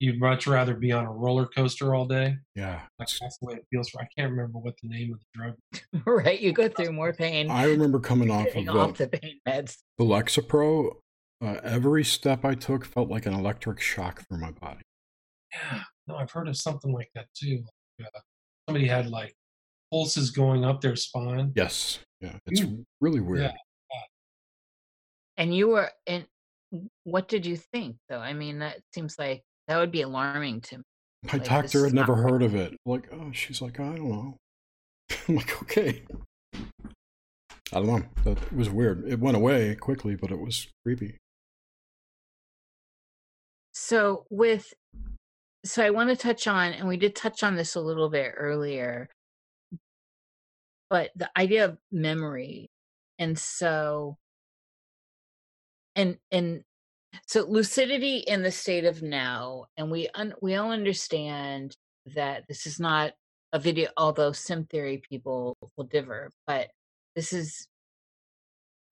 you'd 0.00 0.18
much 0.18 0.46
rather 0.46 0.74
be 0.74 0.92
on 0.92 1.04
a 1.04 1.12
roller 1.12 1.46
coaster 1.46 1.94
all 1.94 2.06
day. 2.06 2.36
Yeah, 2.56 2.80
that's, 2.98 3.18
that's 3.20 3.38
the 3.38 3.46
way 3.46 3.54
it 3.54 3.66
feels. 3.70 3.90
For 3.90 4.00
I 4.00 4.08
can't 4.16 4.30
remember 4.30 4.58
what 4.58 4.74
the 4.82 4.88
name 4.88 5.12
of 5.12 5.20
the 5.20 5.26
drug. 5.34 6.06
right, 6.24 6.40
you 6.40 6.52
go 6.52 6.68
through 6.68 6.92
more 6.92 7.12
pain. 7.12 7.50
I 7.50 7.64
remember 7.64 8.00
coming 8.00 8.30
off 8.30 8.48
of 8.54 8.68
off 8.68 8.96
the, 8.96 9.06
the 9.06 9.18
pain 9.18 9.40
meds. 9.46 9.76
The 9.98 10.04
Lexapro. 10.04 10.96
Uh, 11.42 11.58
every 11.62 12.04
step 12.04 12.44
I 12.44 12.54
took 12.54 12.84
felt 12.84 13.08
like 13.08 13.24
an 13.24 13.32
electric 13.32 13.80
shock 13.80 14.26
through 14.28 14.40
my 14.40 14.50
body. 14.50 14.82
Yeah, 15.54 15.80
no, 16.06 16.16
I've 16.16 16.30
heard 16.30 16.48
of 16.48 16.56
something 16.56 16.92
like 16.92 17.10
that 17.14 17.28
too. 17.34 17.64
Like, 17.98 18.08
uh, 18.14 18.20
somebody 18.68 18.86
had 18.86 19.08
like 19.08 19.34
pulses 19.90 20.30
going 20.30 20.64
up 20.64 20.80
their 20.80 20.96
spine. 20.96 21.52
Yes, 21.54 21.98
yeah, 22.20 22.36
it's 22.46 22.60
mm. 22.60 22.84
really 23.00 23.20
weird. 23.20 23.42
Yeah. 23.42 23.52
And 25.36 25.54
you 25.54 25.68
were, 25.68 25.90
and 26.06 26.26
what 27.04 27.28
did 27.28 27.46
you 27.46 27.56
think 27.56 27.96
though? 28.08 28.18
I 28.18 28.34
mean, 28.34 28.58
that 28.58 28.80
seems 28.94 29.18
like 29.18 29.42
that 29.68 29.78
would 29.78 29.90
be 29.90 30.02
alarming 30.02 30.60
to 30.62 30.78
me. 30.78 30.84
My 31.24 31.32
like, 31.34 31.44
doctor 31.44 31.84
had 31.84 31.94
never 31.94 32.14
heard 32.14 32.42
of 32.42 32.54
it. 32.54 32.76
Like, 32.86 33.08
oh, 33.12 33.30
she's 33.32 33.60
like, 33.60 33.80
I 33.80 33.96
don't 33.96 34.10
know. 34.10 34.36
I'm 35.28 35.36
like, 35.36 35.62
okay. 35.62 36.02
I 36.54 37.80
don't 37.80 37.86
know. 37.86 38.32
It 38.32 38.52
was 38.52 38.68
weird. 38.68 39.06
It 39.06 39.20
went 39.20 39.36
away 39.36 39.74
quickly, 39.76 40.16
but 40.16 40.30
it 40.30 40.38
was 40.38 40.66
creepy. 40.84 41.16
So 43.72 44.24
with 44.30 44.72
so 45.64 45.84
I 45.84 45.90
want 45.90 46.10
to 46.10 46.16
touch 46.16 46.46
on 46.46 46.72
and 46.72 46.88
we 46.88 46.96
did 46.96 47.14
touch 47.14 47.42
on 47.42 47.54
this 47.54 47.74
a 47.74 47.80
little 47.80 48.08
bit 48.08 48.32
earlier 48.36 49.08
but 50.90 51.10
the 51.14 51.30
idea 51.38 51.64
of 51.64 51.78
memory 51.90 52.68
and 53.18 53.38
so 53.38 54.18
and 55.96 56.18
and 56.30 56.62
so 57.26 57.44
lucidity 57.46 58.18
in 58.18 58.42
the 58.42 58.50
state 58.50 58.84
of 58.84 59.02
now 59.02 59.64
and 59.76 59.90
we 59.90 60.08
un, 60.14 60.34
we 60.42 60.56
all 60.56 60.72
understand 60.72 61.76
that 62.14 62.44
this 62.48 62.66
is 62.66 62.78
not 62.78 63.12
a 63.52 63.58
video 63.58 63.88
although 63.96 64.32
sim 64.32 64.64
theory 64.64 65.02
people 65.08 65.56
will 65.76 65.84
differ 65.84 66.30
but 66.46 66.68
this 67.14 67.32
is 67.32 67.66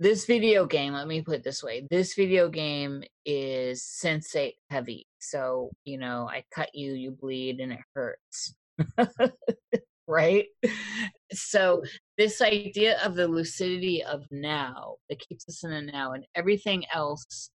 this 0.01 0.27
video 0.27 0.65
game 0.66 0.93
let 0.93 1.09
me 1.09 1.23
put 1.23 1.37
it 1.37 1.45
this 1.45 1.62
way 1.62 1.87
this 1.91 2.15
video 2.15 2.49
game 2.49 3.03
is 3.25 3.83
sensate 3.83 4.55
heavy 4.70 5.07
so 5.19 5.70
you 5.85 5.99
know 5.99 6.29
i 6.31 6.45
cut 6.53 6.69
you 6.75 6.93
you 6.93 7.11
bleed 7.11 7.61
and 7.61 7.73
it 7.73 7.81
hurts 7.95 8.55
right 10.09 10.47
so 11.32 11.82
this 12.16 12.40
idea 12.40 12.98
of 13.05 13.14
the 13.14 13.28
lucidity 13.28 14.02
of 14.02 14.24
now 14.30 14.97
that 15.09 15.20
keeps 15.20 15.48
us 15.48 15.62
in 15.62 15.70
the 15.70 15.82
now 15.82 16.12
and 16.12 16.26
everything 16.35 16.85
else 16.93 17.51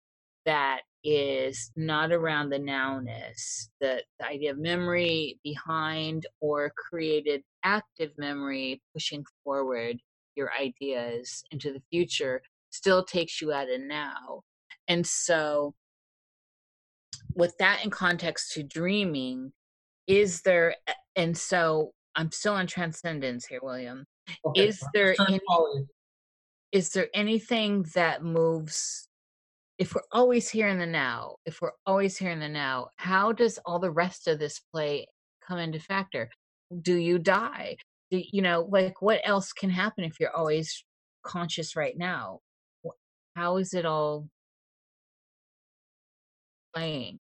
that 0.45 0.81
is 1.03 1.71
not 1.75 2.11
around 2.11 2.49
the 2.49 2.59
nowness, 2.59 3.69
the, 3.79 4.03
the 4.19 4.25
idea 4.25 4.51
of 4.51 4.57
memory 4.57 5.39
behind 5.43 6.25
or 6.41 6.71
created 6.75 7.41
active 7.63 8.11
memory 8.17 8.81
pushing 8.93 9.23
forward 9.43 9.97
your 10.35 10.49
ideas 10.59 11.43
into 11.51 11.71
the 11.71 11.81
future 11.91 12.41
still 12.71 13.03
takes 13.03 13.41
you 13.41 13.51
out 13.51 13.69
of 13.69 13.81
now. 13.81 14.41
And 14.87 15.05
so, 15.05 15.73
with 17.35 17.57
that 17.59 17.83
in 17.83 17.89
context 17.89 18.53
to 18.53 18.63
dreaming, 18.63 19.51
is 20.07 20.41
there, 20.41 20.75
and 21.15 21.37
so 21.37 21.93
I'm 22.15 22.31
still 22.31 22.53
on 22.53 22.67
transcendence 22.67 23.45
here, 23.45 23.59
William. 23.61 24.05
Okay. 24.45 24.67
Is 24.67 24.83
there 24.93 25.15
any, 25.27 25.39
is 26.71 26.89
there 26.89 27.07
anything 27.13 27.85
that 27.95 28.23
moves 28.23 29.09
if 29.79 29.95
we're 29.95 30.01
always 30.11 30.49
here 30.49 30.67
in 30.67 30.77
the 30.77 30.85
now, 30.85 31.37
if 31.45 31.61
we're 31.61 31.71
always 31.85 32.17
here 32.17 32.31
in 32.31 32.41
the 32.41 32.49
now, 32.49 32.89
how 32.97 33.31
does 33.31 33.57
all 33.65 33.79
the 33.79 33.89
rest 33.89 34.27
of 34.27 34.37
this 34.37 34.59
play 34.73 35.07
come 35.47 35.57
into 35.57 35.79
factor? 35.79 36.29
Do 36.81 36.95
you 36.95 37.17
die? 37.17 37.77
Do, 38.11 38.21
you 38.31 38.41
know, 38.41 38.67
like 38.69 39.01
what 39.01 39.21
else 39.23 39.53
can 39.53 39.69
happen 39.69 40.03
if 40.03 40.19
you're 40.19 40.35
always 40.35 40.83
conscious 41.23 41.77
right 41.77 41.97
now? 41.97 42.39
How 43.35 43.55
is 43.57 43.73
it 43.73 43.85
all 43.85 44.27
playing? 46.75 47.19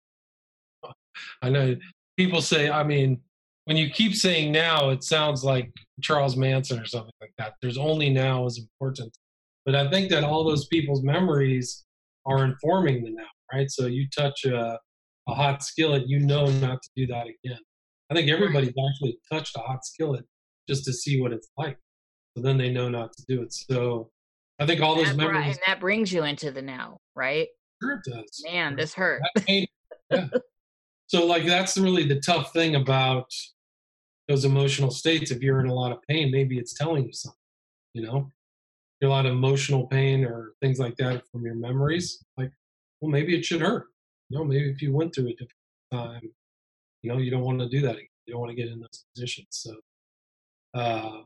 I 1.43 1.51
know 1.51 1.77
people 2.16 2.40
say, 2.40 2.70
I 2.70 2.85
mean, 2.85 3.20
when 3.65 3.77
you 3.77 3.91
keep 3.91 4.15
saying 4.15 4.53
now, 4.53 4.91
it 4.91 5.03
sounds 5.03 5.43
like 5.45 5.70
Charles 6.03 6.36
Manson 6.36 6.78
or 6.78 6.86
something 6.86 7.12
like 7.20 7.32
that. 7.39 7.55
There's 7.62 7.78
only 7.78 8.11
now 8.11 8.47
is 8.47 8.59
important. 8.59 9.16
But 9.65 9.74
I 9.74 9.91
think 9.91 10.11
that 10.11 10.24
all 10.24 10.45
those 10.45 10.66
people's 10.66 11.03
memories 11.03 11.85
are 12.27 12.45
informing 12.45 13.03
the 13.03 13.11
now, 13.11 13.24
right? 13.53 13.70
So 13.70 13.86
you 13.86 14.07
touch 14.16 14.45
a, 14.45 14.78
a 15.28 15.35
hot 15.35 15.62
skillet, 15.62 16.05
you 16.07 16.20
know 16.20 16.47
not 16.47 16.82
to 16.82 16.91
do 16.97 17.07
that 17.07 17.27
again. 17.27 17.59
I 18.11 18.15
think 18.15 18.28
everybody's 18.28 18.74
actually 18.89 19.19
touched 19.32 19.57
a 19.57 19.61
hot 19.61 19.85
skillet 19.85 20.24
just 20.69 20.85
to 20.85 20.93
see 20.93 21.20
what 21.20 21.32
it's 21.32 21.49
like. 21.57 21.78
So 22.36 22.43
then 22.43 22.59
they 22.59 22.70
know 22.70 22.89
not 22.89 23.12
to 23.15 23.24
do 23.28 23.43
it. 23.43 23.53
So 23.53 24.11
I 24.59 24.66
think 24.66 24.82
all 24.82 24.95
those 24.95 25.09
that, 25.09 25.16
memories. 25.16 25.57
And 25.57 25.59
that 25.66 25.81
brings 25.81 26.12
you 26.12 26.24
into 26.24 26.51
the 26.51 26.62
now, 26.62 26.99
right? 27.15 27.49
Sure, 27.82 28.01
it 28.05 28.11
does. 28.11 28.43
Man, 28.45 28.77
this 28.77 28.95
hurt. 28.95 29.23
Yeah. 29.49 29.65
so, 31.07 31.27
like, 31.27 31.47
that's 31.47 31.77
really 31.78 32.07
the 32.07 32.20
tough 32.20 32.53
thing 32.53 32.74
about 32.74 33.27
those 34.28 34.44
emotional 34.44 34.90
states. 34.90 35.30
If 35.30 35.42
you're 35.42 35.60
in 35.60 35.68
a 35.68 35.74
lot 35.74 35.92
of 35.92 35.98
pain, 36.09 36.30
maybe 36.30 36.59
it's 36.59 36.74
telling 36.74 37.06
you 37.06 37.12
something, 37.12 37.38
you 37.92 38.02
know? 38.02 38.30
You're 39.01 39.10
a 39.10 39.14
lot 39.14 39.26
of 39.26 39.32
emotional 39.32 39.86
pain 39.86 40.24
or 40.24 40.55
things 40.62 40.78
like 40.78 40.96
that 40.96 41.24
from 41.30 41.44
your 41.44 41.56
memories, 41.56 42.24
like, 42.38 42.51
well, 43.01 43.10
maybe 43.10 43.36
it 43.36 43.44
should 43.44 43.60
hurt. 43.60 43.86
You 44.30 44.38
know, 44.38 44.44
maybe 44.44 44.70
if 44.70 44.80
you 44.80 44.92
went 44.92 45.14
through 45.14 45.28
a 45.28 45.32
difficult 45.32 45.51
time, 45.92 46.30
you 47.02 47.12
know, 47.12 47.18
you 47.18 47.30
don't 47.30 47.42
want 47.42 47.59
to 47.59 47.68
do 47.68 47.82
that 47.82 47.96
again. 47.96 48.09
You 48.24 48.32
don't 48.32 48.40
want 48.40 48.56
to 48.56 48.56
get 48.56 48.72
in 48.72 48.80
those 48.80 49.05
positions. 49.14 49.48
So 49.51 49.74
uh, 50.72 51.20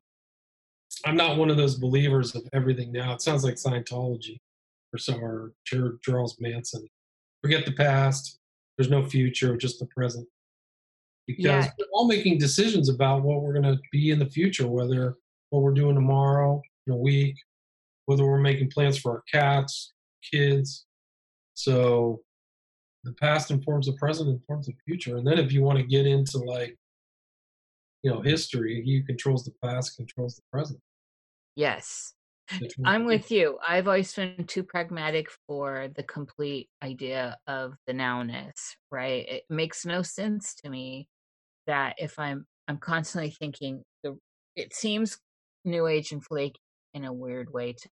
I'm 1.04 1.16
not 1.16 1.36
one 1.36 1.50
of 1.50 1.56
those 1.56 1.76
believers 1.76 2.34
of 2.34 2.42
everything 2.52 2.90
now. 2.90 3.12
It 3.12 3.22
sounds 3.22 3.44
like 3.44 3.54
Scientology 3.54 4.40
or 4.92 4.98
some 4.98 5.22
or 5.22 5.52
Charles 6.02 6.36
Manson. 6.40 6.88
Forget 7.42 7.64
the 7.64 7.72
past. 7.72 8.38
There's 8.76 8.90
no 8.90 9.04
future, 9.04 9.56
just 9.56 9.78
the 9.78 9.86
present. 9.86 10.26
Because 11.28 11.66
Yeah. 11.66 11.72
we're 11.78 11.86
all 11.92 12.08
making 12.08 12.38
decisions 12.38 12.88
about 12.88 13.22
what 13.22 13.42
we're 13.42 13.52
going 13.52 13.76
to 13.76 13.78
be 13.92 14.10
in 14.10 14.18
the 14.18 14.26
future, 14.30 14.66
whether 14.66 15.16
what 15.50 15.62
we're 15.62 15.74
doing 15.74 15.94
tomorrow, 15.94 16.60
in 16.86 16.94
a 16.94 16.96
week, 16.96 17.36
whether 18.06 18.24
we're 18.24 18.40
making 18.40 18.70
plans 18.70 18.98
for 18.98 19.12
our 19.12 19.22
cats, 19.30 19.92
kids. 20.32 20.86
So 21.52 22.22
the 23.04 23.12
past 23.12 23.50
informs 23.50 23.86
the 23.86 23.92
present, 23.92 24.30
informs 24.30 24.66
the 24.66 24.74
future. 24.86 25.18
And 25.18 25.26
then 25.26 25.38
if 25.38 25.52
you 25.52 25.62
want 25.62 25.78
to 25.78 25.84
get 25.84 26.06
into 26.06 26.38
like, 26.38 26.76
you 28.02 28.10
know, 28.10 28.22
history, 28.22 28.82
he 28.82 29.02
controls 29.02 29.44
the 29.44 29.52
past, 29.62 29.96
controls 29.96 30.36
the 30.36 30.42
present. 30.50 30.80
yes. 31.54 32.14
I'm 32.82 33.04
with 33.04 33.30
you. 33.30 33.58
I've 33.68 33.86
always 33.88 34.14
been 34.14 34.46
too 34.46 34.62
pragmatic 34.62 35.28
for 35.46 35.88
the 35.94 36.02
complete 36.02 36.70
idea 36.82 37.36
of 37.46 37.74
the 37.86 37.92
nowness, 37.92 38.74
right? 38.90 39.28
It 39.28 39.44
makes 39.50 39.84
no 39.84 40.00
sense 40.00 40.54
to 40.62 40.70
me 40.70 41.08
that 41.68 41.94
if 41.98 42.18
I'm 42.18 42.46
I'm 42.66 42.78
constantly 42.78 43.30
thinking 43.30 43.82
the 44.02 44.18
it 44.56 44.74
seems 44.74 45.18
new 45.64 45.86
age 45.86 46.10
and 46.10 46.24
flaky 46.24 46.60
in 46.94 47.04
a 47.04 47.12
weird 47.12 47.52
way 47.52 47.72
to 47.72 47.88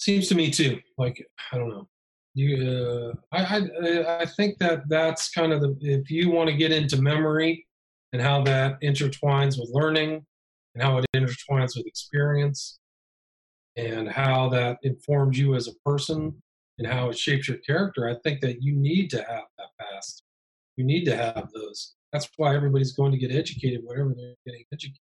Seems 0.00 0.28
to 0.28 0.34
me 0.34 0.50
too. 0.50 0.80
Like 0.96 1.22
I 1.52 1.58
don't 1.58 1.68
know. 1.68 1.86
You, 2.32 3.12
uh, 3.32 3.36
I, 3.36 3.68
I, 3.84 4.22
I 4.22 4.26
think 4.26 4.56
that 4.58 4.88
that's 4.88 5.30
kind 5.30 5.52
of 5.52 5.60
the. 5.60 5.76
If 5.82 6.10
you 6.10 6.30
want 6.30 6.48
to 6.48 6.56
get 6.56 6.72
into 6.72 7.02
memory 7.02 7.66
and 8.14 8.22
how 8.22 8.42
that 8.44 8.80
intertwines 8.80 9.58
with 9.60 9.68
learning, 9.74 10.24
and 10.74 10.82
how 10.82 10.96
it 10.96 11.04
intertwines 11.14 11.76
with 11.76 11.86
experience, 11.86 12.78
and 13.76 14.08
how 14.08 14.48
that 14.50 14.78
informs 14.84 15.38
you 15.38 15.54
as 15.54 15.68
a 15.68 15.74
person, 15.84 16.34
and 16.78 16.86
how 16.86 17.10
it 17.10 17.18
shapes 17.18 17.46
your 17.46 17.58
character, 17.58 18.08
I 18.08 18.14
think 18.24 18.40
that 18.40 18.62
you 18.62 18.74
need 18.74 19.10
to 19.10 19.18
have 19.18 19.44
that 19.58 19.68
past. 19.78 20.22
You 20.80 20.86
need 20.86 21.04
to 21.04 21.14
have 21.14 21.50
those. 21.52 21.92
That's 22.10 22.26
why 22.38 22.56
everybody's 22.56 22.94
going 22.94 23.12
to 23.12 23.18
get 23.18 23.30
educated, 23.30 23.82
whatever 23.84 24.14
they're 24.16 24.34
getting 24.46 24.64
educated, 24.72 24.96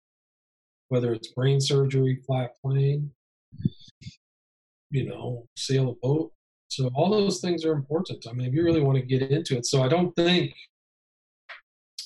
whether 0.88 1.12
it's 1.12 1.28
brain 1.28 1.60
surgery, 1.60 2.20
fly 2.26 2.46
a 2.46 2.48
plane, 2.60 3.12
you 4.90 5.08
know, 5.08 5.46
sail 5.56 5.90
a 5.90 5.94
boat. 6.04 6.32
So 6.66 6.90
all 6.96 7.10
those 7.10 7.40
things 7.40 7.64
are 7.64 7.74
important. 7.74 8.26
I 8.28 8.32
mean, 8.32 8.48
if 8.48 8.54
you 8.54 8.64
really 8.64 8.80
want 8.80 8.98
to 8.98 9.04
get 9.04 9.30
into 9.30 9.56
it. 9.56 9.66
So 9.66 9.80
I 9.80 9.86
don't 9.86 10.12
think, 10.16 10.52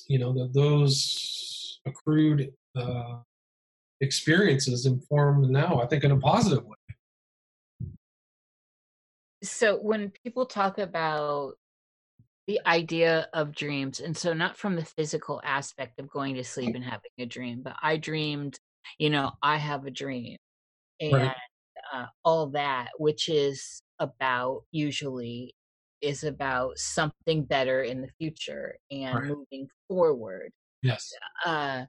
you 0.07 0.19
know, 0.19 0.33
that 0.33 0.53
those 0.53 1.79
accrued 1.87 2.53
uh, 2.77 3.21
experiences 4.01 4.85
inform 4.85 5.51
now. 5.51 5.81
I 5.81 5.87
think 5.87 6.03
in 6.03 6.11
a 6.11 6.19
positive 6.19 6.63
way. 6.63 6.75
so 9.41 9.77
when 9.77 10.11
people 10.23 10.45
talk 10.45 10.77
about 10.77 11.55
the 12.47 12.59
idea 12.65 13.27
of 13.33 13.55
dreams 13.55 13.99
and 13.99 14.15
so 14.17 14.33
not 14.33 14.57
from 14.57 14.75
the 14.75 14.85
physical 14.85 15.41
aspect 15.43 15.99
of 15.99 16.09
going 16.09 16.35
to 16.35 16.43
sleep 16.43 16.75
and 16.75 16.83
having 16.83 17.11
a 17.19 17.25
dream 17.25 17.61
but 17.63 17.75
i 17.81 17.95
dreamed 17.97 18.57
you 18.97 19.09
know 19.09 19.31
i 19.41 19.55
have 19.57 19.85
a 19.85 19.91
dream 19.91 20.37
and 20.99 21.13
Right. 21.13 21.35
uh, 21.93 22.05
all 22.25 22.47
that 22.47 22.89
which 22.97 23.29
is 23.29 23.81
about 23.99 24.63
usually 24.71 25.55
is 26.01 26.23
about 26.23 26.77
something 26.77 27.45
better 27.45 27.81
in 27.83 28.01
the 28.01 28.09
future 28.19 28.77
and 28.91 29.15
Right. 29.15 29.29
moving 29.29 29.67
forward 29.87 30.51
Yes. 30.81 31.13
uh, 31.45 31.85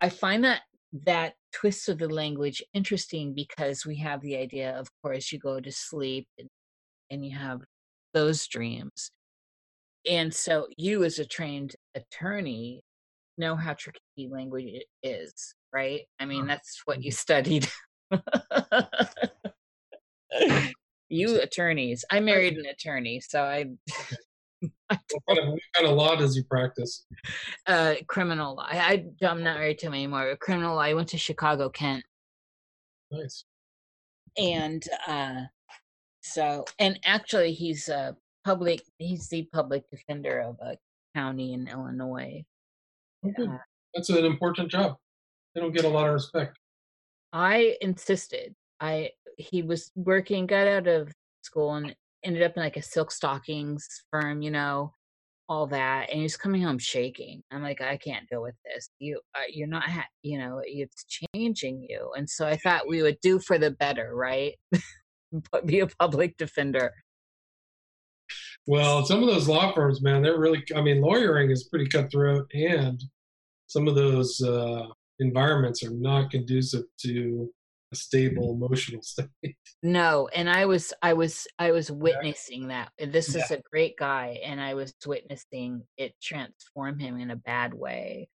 I 0.00 0.08
find 0.08 0.44
that 0.44 0.62
that 1.04 1.34
twist 1.52 1.88
of 1.88 1.98
the 1.98 2.08
language 2.08 2.62
interesting 2.72 3.34
because 3.34 3.84
we 3.84 3.96
have 3.96 4.20
the 4.22 4.36
idea, 4.36 4.78
of 4.78 4.88
course, 5.02 5.32
you 5.32 5.38
go 5.38 5.60
to 5.60 5.72
sleep 5.72 6.26
and, 6.38 6.48
and 7.10 7.26
you 7.26 7.36
have 7.36 7.60
those 8.14 8.46
dreams. 8.46 9.10
And 10.08 10.32
so 10.34 10.66
you, 10.76 11.04
as 11.04 11.18
a 11.18 11.26
trained 11.26 11.76
attorney, 11.94 12.82
know 13.36 13.54
how 13.56 13.74
tricky 13.74 14.00
language 14.30 14.82
is 15.02 15.54
right? 15.72 16.02
I 16.18 16.24
mean, 16.24 16.40
Sure. 16.40 16.46
that's 16.46 16.82
what 16.86 17.02
you 17.02 17.10
studied. 17.12 17.68
you 21.08 21.40
attorneys. 21.40 22.04
I 22.10 22.20
married 22.20 22.56
an 22.56 22.66
attorney, 22.66 23.20
so 23.20 23.42
I 23.42 23.66
What 24.90 25.00
kind, 25.28 25.38
of, 25.38 25.48
what 25.52 25.60
kind 25.76 25.88
of 25.88 25.96
law 25.96 26.16
does 26.16 26.34
he 26.34 26.42
practice? 26.42 27.04
uh 27.66 27.94
criminal 28.08 28.56
law. 28.56 28.66
I, 28.68 28.78
I 28.78 28.92
I'm 29.26 29.42
not 29.44 29.58
married 29.58 29.78
to 29.80 29.86
him 29.86 29.94
anymore. 29.94 30.28
But 30.30 30.40
criminal 30.40 30.74
law. 30.76 30.82
I 30.82 30.94
went 30.94 31.08
to 31.08 31.18
Chicago, 31.18 31.68
Kent, 31.68 32.02
Nice. 33.10 33.44
and 34.38 34.82
uh 35.06 35.42
so 36.22 36.64
and 36.78 36.98
actually 37.04 37.52
he's 37.52 37.88
a 37.88 38.16
public. 38.48 38.82
He's 38.96 39.28
the 39.28 39.46
public 39.52 39.90
defender 39.90 40.40
of 40.40 40.56
a 40.62 40.78
county 41.14 41.52
in 41.52 41.68
Illinois. 41.68 42.44
Uh, 43.22 43.58
That's 43.94 44.08
an 44.08 44.24
important 44.24 44.70
job. 44.70 44.96
They 45.54 45.60
don't 45.60 45.74
get 45.74 45.84
a 45.84 45.88
lot 45.88 46.08
of 46.08 46.14
respect. 46.14 46.56
I 47.30 47.76
insisted. 47.82 48.54
I 48.80 49.10
he 49.36 49.60
was 49.60 49.92
working, 49.94 50.46
got 50.46 50.66
out 50.66 50.86
of 50.86 51.12
school, 51.42 51.74
and 51.74 51.94
ended 52.24 52.42
up 52.42 52.56
in 52.56 52.62
like 52.62 52.78
a 52.78 52.82
silk 52.82 53.10
stockings 53.10 53.86
firm, 54.10 54.40
you 54.40 54.50
know, 54.50 54.94
all 55.46 55.66
that. 55.66 56.08
And 56.10 56.22
he's 56.22 56.38
coming 56.38 56.62
home 56.62 56.78
shaking. 56.78 57.42
I'm 57.52 57.62
like, 57.62 57.82
I 57.82 57.98
can't 57.98 58.26
deal 58.30 58.42
with 58.42 58.56
this. 58.64 58.88
You, 58.98 59.20
uh, 59.34 59.42
you're 59.52 59.68
not, 59.68 59.84
ha- 59.84 60.08
you 60.22 60.38
know, 60.38 60.62
it's 60.64 61.04
changing 61.04 61.86
you. 61.88 62.12
And 62.16 62.28
so 62.28 62.46
I 62.46 62.56
thought 62.56 62.88
we 62.88 63.02
would 63.02 63.18
do 63.20 63.38
for 63.38 63.58
the 63.58 63.70
better, 63.70 64.14
right? 64.14 64.54
but 65.52 65.66
be 65.66 65.80
a 65.80 65.86
public 65.86 66.36
defender. 66.38 66.92
Well, 68.66 69.04
some 69.04 69.22
of 69.22 69.28
those 69.28 69.48
law 69.48 69.72
firms, 69.72 70.02
man, 70.02 70.22
they're 70.22 70.38
really, 70.38 70.62
I 70.76 70.80
mean, 70.80 71.00
lawyering 71.00 71.50
is 71.50 71.68
pretty 71.68 71.86
cutthroat, 71.86 72.50
and 72.52 73.02
some 73.66 73.88
of 73.88 73.94
those 73.94 74.40
uh, 74.42 74.86
environments 75.20 75.82
are 75.82 75.90
not 75.90 76.30
conducive 76.30 76.84
to 77.02 77.50
a 77.92 77.96
stable 77.96 78.52
emotional 78.52 79.02
state. 79.02 79.56
No, 79.82 80.28
and 80.34 80.50
I 80.50 80.66
was, 80.66 80.92
I 81.02 81.14
was, 81.14 81.46
I 81.58 81.70
was 81.72 81.90
witnessing 81.90 82.68
that. 82.68 82.90
This 82.98 83.34
is 83.34 83.50
a 83.50 83.62
great 83.70 83.96
guy, 83.96 84.38
and 84.44 84.60
I 84.60 84.74
was 84.74 84.94
witnessing 85.06 85.82
it 85.96 86.14
transform 86.22 86.98
him 86.98 87.18
in 87.18 87.30
a 87.30 87.36
bad 87.36 87.72
way. 87.72 88.28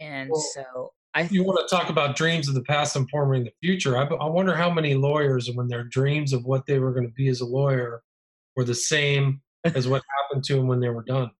And 0.00 0.30
Well, 0.30 0.44
so 0.54 0.92
I 1.14 1.22
you 1.30 1.42
want 1.42 1.66
to 1.66 1.74
talk 1.74 1.88
about 1.88 2.16
dreams 2.16 2.48
of 2.48 2.54
the 2.54 2.62
past 2.62 2.94
informing 2.94 3.44
the 3.44 3.52
future. 3.62 3.96
I, 3.96 4.04
I 4.04 4.26
wonder 4.26 4.54
how 4.54 4.70
many 4.70 4.94
lawyers, 4.94 5.50
when 5.52 5.68
their 5.68 5.84
dreams 5.84 6.32
of 6.32 6.44
what 6.44 6.66
they 6.66 6.78
were 6.78 6.92
going 6.92 7.06
to 7.06 7.12
be 7.14 7.28
as 7.28 7.40
a 7.40 7.46
lawyer 7.46 8.02
were 8.56 8.64
the 8.64 8.74
same 8.74 9.40
as 9.64 9.88
what 9.88 10.02
happened 10.22 10.44
to 10.44 10.54
them 10.56 10.66
when 10.66 10.80
they 10.80 10.88
were 10.88 11.04
done. 11.04 11.30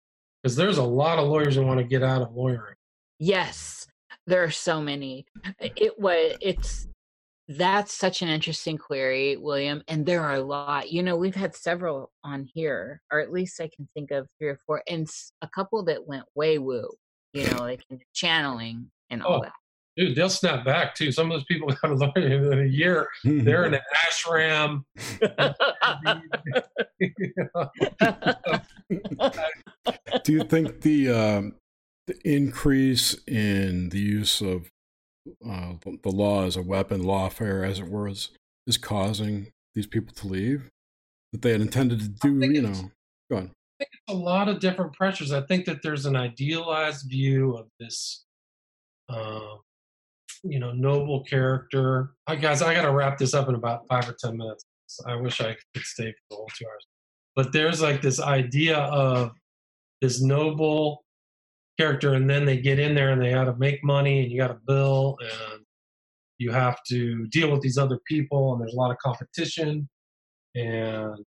Because 0.42 0.56
there's 0.56 0.78
a 0.78 0.82
lot 0.84 1.18
of 1.18 1.28
lawyers 1.28 1.56
that 1.56 1.64
want 1.64 1.78
to 1.78 1.84
get 1.84 2.02
out 2.02 2.22
of 2.22 2.32
lawyering. 2.32 2.74
Yes, 3.18 3.86
there 4.26 4.44
are 4.44 4.50
so 4.50 4.80
many. 4.80 5.26
It 5.60 5.98
was 5.98 6.36
it's 6.40 6.86
that's 7.48 7.94
such 7.94 8.20
an 8.20 8.28
interesting 8.28 8.76
query, 8.76 9.36
William, 9.36 9.82
and 9.88 10.04
there 10.04 10.22
are 10.22 10.34
a 10.34 10.42
lot. 10.42 10.92
You 10.92 11.02
know, 11.02 11.16
we've 11.16 11.34
had 11.34 11.56
several 11.56 12.12
on 12.22 12.46
here, 12.54 13.00
or 13.10 13.20
at 13.20 13.32
least 13.32 13.60
I 13.60 13.70
can 13.74 13.88
think 13.94 14.10
of 14.10 14.28
three 14.38 14.48
or 14.48 14.58
four, 14.66 14.82
and 14.88 15.08
a 15.42 15.48
couple 15.48 15.82
that 15.86 16.06
went 16.06 16.24
way 16.34 16.58
woo. 16.58 16.88
You 17.32 17.48
know, 17.50 17.58
like 17.58 17.84
channeling 18.14 18.90
and 19.10 19.22
all 19.22 19.44
Oh. 19.44 19.50
Dude, 19.98 20.14
they'll 20.14 20.30
snap 20.30 20.64
back 20.64 20.94
too. 20.94 21.10
Some 21.10 21.30
of 21.30 21.36
those 21.36 21.44
people 21.46 21.68
got 21.68 21.90
a 21.90 21.94
lawyer 21.94 22.52
in 22.52 22.60
a 22.60 22.70
year. 22.70 23.08
They're 23.24 23.64
in 23.64 23.74
an 23.74 23.80
ashram. 24.06 24.84
Do 30.24 30.32
you 30.32 30.44
think 30.44 30.82
the 30.82 31.10
um, 31.10 31.54
the 32.06 32.16
increase 32.24 33.14
in 33.26 33.88
the 33.88 33.98
use 33.98 34.40
of 34.40 34.70
uh, 35.44 35.74
the- 35.82 36.10
law 36.10 36.44
as 36.44 36.56
a 36.56 36.62
weapon, 36.62 37.02
lawfare, 37.02 37.68
as 37.68 37.80
it 37.80 37.88
were, 37.88 38.08
is, 38.08 38.30
is 38.66 38.78
causing 38.78 39.48
these 39.74 39.86
people 39.86 40.14
to 40.14 40.26
leave 40.28 40.70
that 41.32 41.42
they 41.42 41.52
had 41.52 41.60
intended 41.60 42.00
to 42.00 42.08
do? 42.08 42.46
You 42.46 42.62
know, 42.62 42.90
go 43.30 43.36
on. 43.38 43.50
a 44.08 44.14
lot 44.14 44.48
of 44.48 44.60
different 44.60 44.92
pressures. 44.92 45.32
I 45.32 45.42
think 45.42 45.64
that 45.66 45.82
there's 45.82 46.06
an 46.06 46.16
idealized 46.16 47.08
view 47.10 47.56
of 47.56 47.66
this, 47.78 48.24
uh, 49.08 49.56
you 50.42 50.58
know, 50.58 50.72
noble 50.72 51.24
character. 51.24 52.14
Hi 52.28 52.36
guys, 52.36 52.62
I 52.62 52.74
got 52.74 52.82
to 52.82 52.92
wrap 52.92 53.18
this 53.18 53.34
up 53.34 53.48
in 53.48 53.54
about 53.54 53.86
five 53.88 54.08
or 54.08 54.16
ten 54.18 54.36
minutes. 54.36 54.64
I 55.06 55.16
wish 55.16 55.40
I 55.40 55.56
could 55.74 55.84
stay 55.84 56.10
for 56.10 56.18
the 56.30 56.36
whole 56.36 56.48
two 56.56 56.64
hours. 56.66 56.86
But 57.36 57.52
there's 57.52 57.82
like 57.82 58.02
this 58.02 58.20
idea 58.20 58.78
of 58.78 59.32
this 60.00 60.22
noble 60.22 61.04
character, 61.78 62.14
and 62.14 62.28
then 62.28 62.44
they 62.44 62.58
get 62.58 62.78
in 62.78 62.94
there 62.94 63.10
and 63.10 63.22
they 63.22 63.30
got 63.30 63.44
to 63.44 63.56
make 63.56 63.84
money, 63.84 64.22
and 64.22 64.32
you 64.32 64.38
got 64.38 64.48
to 64.48 64.58
bill, 64.66 65.16
and 65.20 65.62
you 66.38 66.50
have 66.50 66.78
to 66.88 67.26
deal 67.28 67.50
with 67.50 67.60
these 67.60 67.78
other 67.78 68.00
people, 68.06 68.52
and 68.52 68.60
there's 68.60 68.74
a 68.74 68.76
lot 68.76 68.90
of 68.90 68.98
competition, 68.98 69.88
and 70.54 71.24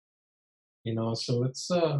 you 0.83 0.93
know, 0.93 1.13
so 1.13 1.43
it's 1.43 1.69
uh 1.71 1.99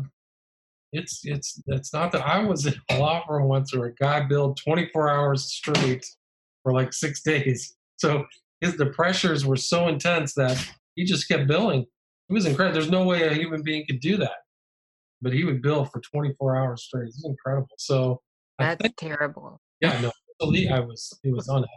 it's 0.93 1.21
it's 1.25 1.61
it's 1.67 1.93
not 1.93 2.11
that 2.13 2.25
I 2.25 2.43
was 2.43 2.65
in 2.65 2.75
a 2.89 2.97
law 2.99 3.23
firm 3.27 3.43
once 3.43 3.75
where 3.75 3.87
a 3.87 3.95
guy 3.95 4.21
billed 4.25 4.57
24 4.63 5.09
hours 5.09 5.45
straight 5.45 6.05
for 6.67 6.73
like 6.73 6.91
six 6.91 7.21
days. 7.23 7.75
So 7.95 8.25
his 8.59 8.75
the 8.75 8.87
pressures 8.87 9.45
were 9.45 9.55
so 9.55 9.87
intense 9.87 10.33
that 10.33 10.57
he 10.95 11.05
just 11.05 11.27
kept 11.29 11.47
billing. 11.47 11.85
It 12.29 12.33
was 12.33 12.45
incredible. 12.45 12.73
There's 12.73 12.91
no 12.91 13.05
way 13.05 13.25
a 13.25 13.33
human 13.33 13.63
being 13.63 13.85
could 13.87 14.01
do 14.01 14.17
that, 14.17 14.39
but 15.21 15.31
he 15.31 15.45
would 15.45 15.61
bill 15.61 15.85
for 15.85 16.01
24 16.01 16.57
hours 16.57 16.83
straight. 16.83 17.07
It's 17.07 17.23
incredible. 17.25 17.69
So 17.77 18.21
That's 18.59 18.81
think, 18.81 18.97
terrible. 18.97 19.61
yeah, 19.79 19.99
no, 20.01 20.11
believe 20.39 20.71
I 20.71 20.81
was 20.81 21.17
it 21.23 21.31
was 21.31 21.47
unethical. 21.47 21.69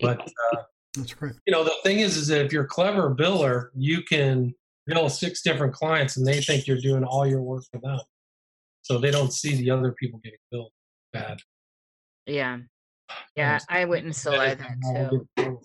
But 0.00 0.20
uh, 0.52 0.62
That's 0.94 1.12
great. 1.12 1.34
you 1.46 1.52
know 1.52 1.62
the 1.62 1.74
thing 1.82 1.98
is, 1.98 2.16
is 2.16 2.28
that 2.28 2.46
if 2.46 2.52
you're 2.52 2.64
a 2.64 2.68
clever 2.68 3.14
biller, 3.14 3.68
you 3.74 4.02
can 4.02 4.54
bill 4.86 5.10
six 5.10 5.42
different 5.42 5.74
clients, 5.74 6.16
and 6.16 6.26
they 6.26 6.40
think 6.40 6.66
you're 6.66 6.80
doing 6.80 7.04
all 7.04 7.26
your 7.26 7.42
work 7.42 7.64
for 7.70 7.80
them, 7.82 8.00
so 8.80 8.98
they 8.98 9.10
don't 9.10 9.32
see 9.32 9.56
the 9.56 9.70
other 9.70 9.92
people 9.92 10.20
getting 10.24 10.38
billed 10.50 10.72
bad. 11.12 11.38
Yeah. 12.26 12.58
Yeah, 13.36 13.58
I 13.68 13.84
wouldn't 13.84 14.14
still 14.16 14.36
lie 14.36 14.54
that 14.54 15.26
too. 15.36 15.60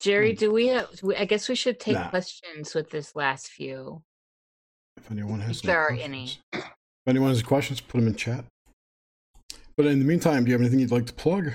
Jerry, 0.00 0.32
do 0.32 0.50
we 0.50 0.68
have? 0.68 0.88
I 1.16 1.24
guess 1.24 1.48
we 1.48 1.54
should 1.54 1.78
take 1.78 1.94
Nah. 1.94 2.08
questions 2.10 2.74
with 2.74 2.90
this 2.90 3.14
last 3.14 3.48
few. 3.48 4.02
If 4.96 5.10
anyone 5.10 5.40
has 5.40 5.58
If 5.58 5.62
there 5.64 5.78
are 5.80 5.88
questions. 5.88 6.38
If 6.52 6.64
anyone 7.06 7.30
has 7.30 7.42
questions, 7.42 7.80
put 7.80 7.98
them 7.98 8.06
in 8.08 8.14
chat. 8.16 8.44
But 9.76 9.86
in 9.86 9.98
the 9.98 10.04
meantime, 10.04 10.44
do 10.44 10.50
you 10.50 10.54
have 10.54 10.60
anything 10.60 10.80
you'd 10.80 10.90
like 10.90 11.06
to 11.06 11.12
plug? 11.14 11.52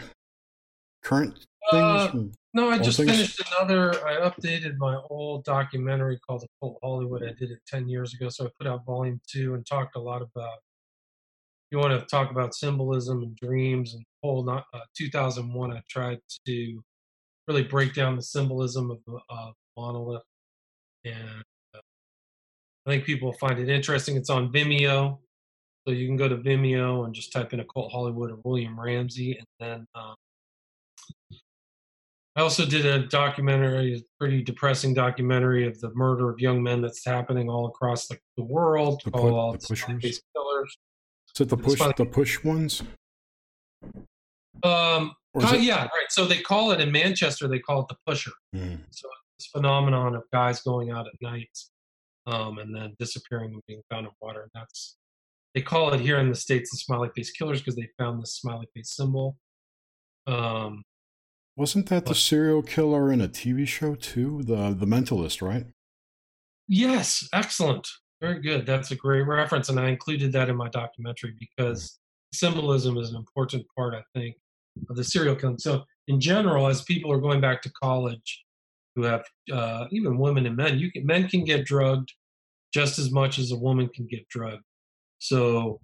Current 1.03 1.33
things? 1.35 1.45
Uh, 1.71 2.07
from- 2.11 2.31
No, 2.53 2.69
I 2.69 2.77
All 2.77 2.83
just 2.83 2.97
things- 2.97 3.11
finished 3.11 3.41
another. 3.51 3.91
I 4.07 4.21
updated 4.29 4.77
my 4.77 4.95
old 5.09 5.43
documentary 5.43 6.17
called 6.19 6.41
"The 6.41 6.47
Cult 6.61 6.79
Hollywood." 6.81 7.21
I 7.23 7.33
did 7.33 7.51
it 7.51 7.59
ten 7.67 7.89
years 7.89 8.13
ago, 8.13 8.29
so 8.29 8.45
I 8.45 8.49
put 8.57 8.65
out 8.65 8.85
volume 8.85 9.19
two 9.27 9.55
and 9.55 9.65
talked 9.65 9.95
a 9.97 9.99
lot 9.99 10.21
about. 10.21 10.59
You 11.75 11.81
want 11.81 11.99
to 11.99 12.05
talk 12.05 12.31
about 12.31 12.55
symbolism 12.55 13.21
and 13.21 13.35
dreams 13.35 13.95
and 13.95 14.05
whole. 14.23 14.45
Not 14.45 14.63
uh, 14.73 14.79
2001. 14.97 15.73
I 15.73 15.81
tried 15.89 16.19
to 16.47 16.81
really 17.49 17.63
break 17.63 17.93
down 17.93 18.15
the 18.15 18.21
symbolism 18.21 18.91
of 18.91 18.99
the 19.05 19.19
uh, 19.29 19.51
monolith, 19.75 20.23
and 21.03 21.43
uh, 21.75 21.79
I 22.85 22.91
think 22.91 23.03
people 23.03 23.33
find 23.33 23.59
it 23.59 23.67
interesting. 23.67 24.15
It's 24.15 24.29
on 24.29 24.53
Vimeo, 24.53 25.17
so 25.85 25.93
you 25.93 26.07
can 26.07 26.15
go 26.15 26.29
to 26.29 26.37
Vimeo 26.37 27.03
and 27.03 27.13
just 27.13 27.33
type 27.33 27.51
in 27.51 27.59
"Occult 27.59 27.91
Hollywood" 27.91 28.31
or 28.31 28.37
William 28.45 28.79
Ramsey, 28.79 29.37
and 29.37 29.47
then. 29.59 29.85
Um, 29.95 30.15
I 32.37 32.41
also 32.41 32.65
did 32.65 32.85
a 32.85 33.05
documentary, 33.07 33.97
a 33.97 34.01
pretty 34.17 34.43
depressing 34.43 34.93
documentary 34.93 35.67
of 35.67 35.77
the 35.81 35.93
murder 35.93 36.29
of 36.29 36.39
young 36.39 36.63
men 36.63 36.81
that's 36.81 37.03
happening 37.05 37.49
all 37.49 37.67
across 37.67 38.07
the, 38.07 38.17
the 38.37 38.43
world 38.43 39.01
The 39.03 39.11
called 39.11 39.59
the 39.59 39.67
pushers? 39.67 40.21
Killers. 40.33 40.77
Is 41.35 41.41
it 41.41 41.49
the 41.49 41.57
push 41.57 41.79
the 41.97 42.05
push 42.05 42.43
ones? 42.43 42.81
Um, 44.63 45.13
uh, 45.35 45.57
yeah, 45.59 45.83
right. 45.83 46.09
So 46.09 46.25
they 46.25 46.39
call 46.39 46.71
it 46.71 46.79
in 46.79 46.91
Manchester, 46.91 47.47
they 47.49 47.59
call 47.59 47.81
it 47.81 47.87
the 47.89 47.97
pusher. 48.07 48.31
Hmm. 48.53 48.75
So 48.91 49.09
this 49.37 49.47
phenomenon 49.47 50.15
of 50.15 50.23
guys 50.31 50.61
going 50.61 50.91
out 50.91 51.07
at 51.07 51.13
night 51.21 51.49
um, 52.25 52.57
and 52.59 52.73
then 52.73 52.95
disappearing 52.99 53.51
and 53.53 53.61
being 53.67 53.81
found 53.89 54.05
in 54.05 54.13
water. 54.21 54.43
And 54.43 54.51
that's 54.53 54.95
they 55.53 55.61
call 55.61 55.93
it 55.93 55.99
here 55.99 56.19
in 56.19 56.29
the 56.29 56.35
states 56.35 56.71
the 56.71 56.77
smiley 56.77 57.09
face 57.15 57.31
killers 57.31 57.59
because 57.59 57.75
they 57.75 57.89
found 57.97 58.21
this 58.21 58.35
smiley 58.35 58.67
face 58.73 58.95
symbol. 58.95 59.37
Um, 60.27 60.83
Wasn't 61.57 61.87
that 61.87 62.05
the 62.05 62.15
serial 62.15 62.61
killer 62.61 63.11
in 63.11 63.19
a 63.19 63.27
TV 63.27 63.67
show 63.67 63.95
too? 63.95 64.41
The 64.43 64.73
the 64.73 64.85
Mentalist, 64.85 65.41
right? 65.41 65.67
Yes, 66.67 67.27
excellent. 67.33 67.87
Very 68.21 68.41
good. 68.41 68.65
That's 68.65 68.91
a 68.91 68.95
great 68.95 69.27
reference. 69.27 69.69
And 69.69 69.79
I 69.79 69.89
included 69.89 70.31
that 70.33 70.49
in 70.49 70.55
my 70.55 70.69
documentary 70.69 71.33
because 71.39 71.99
symbolism 72.33 72.97
is 72.97 73.09
an 73.09 73.17
important 73.17 73.65
part, 73.75 73.93
I 73.93 74.03
think, 74.17 74.35
of 74.89 74.95
the 74.95 75.03
serial 75.03 75.35
killing. 75.35 75.57
So, 75.57 75.83
in 76.07 76.19
general, 76.19 76.67
as 76.67 76.83
people 76.83 77.11
are 77.11 77.19
going 77.19 77.41
back 77.41 77.61
to 77.63 77.71
college 77.71 78.43
who 78.95 79.03
have 79.03 79.25
uh, 79.51 79.85
even 79.91 80.17
women 80.17 80.45
and 80.45 80.55
men, 80.55 80.79
you 80.79 80.91
can, 80.91 81.05
men 81.05 81.27
can 81.27 81.43
get 81.43 81.65
drugged 81.65 82.13
just 82.73 82.99
as 82.99 83.11
much 83.11 83.39
as 83.39 83.51
a 83.51 83.57
woman 83.57 83.89
can 83.93 84.05
get 84.07 84.27
drugged. 84.29 84.63
So, 85.19 85.79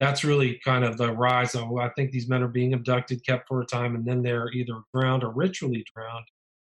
that's 0.00 0.24
really 0.24 0.60
kind 0.64 0.84
of 0.84 0.96
the 0.96 1.12
rise 1.12 1.54
of 1.54 1.74
I 1.76 1.88
think 1.90 2.10
these 2.10 2.28
men 2.28 2.42
are 2.42 2.48
being 2.48 2.74
abducted, 2.74 3.24
kept 3.24 3.48
for 3.48 3.60
a 3.60 3.66
time, 3.66 3.94
and 3.94 4.04
then 4.04 4.22
they're 4.22 4.50
either 4.52 4.80
drowned 4.94 5.24
or 5.24 5.30
ritually 5.30 5.84
drowned 5.94 6.26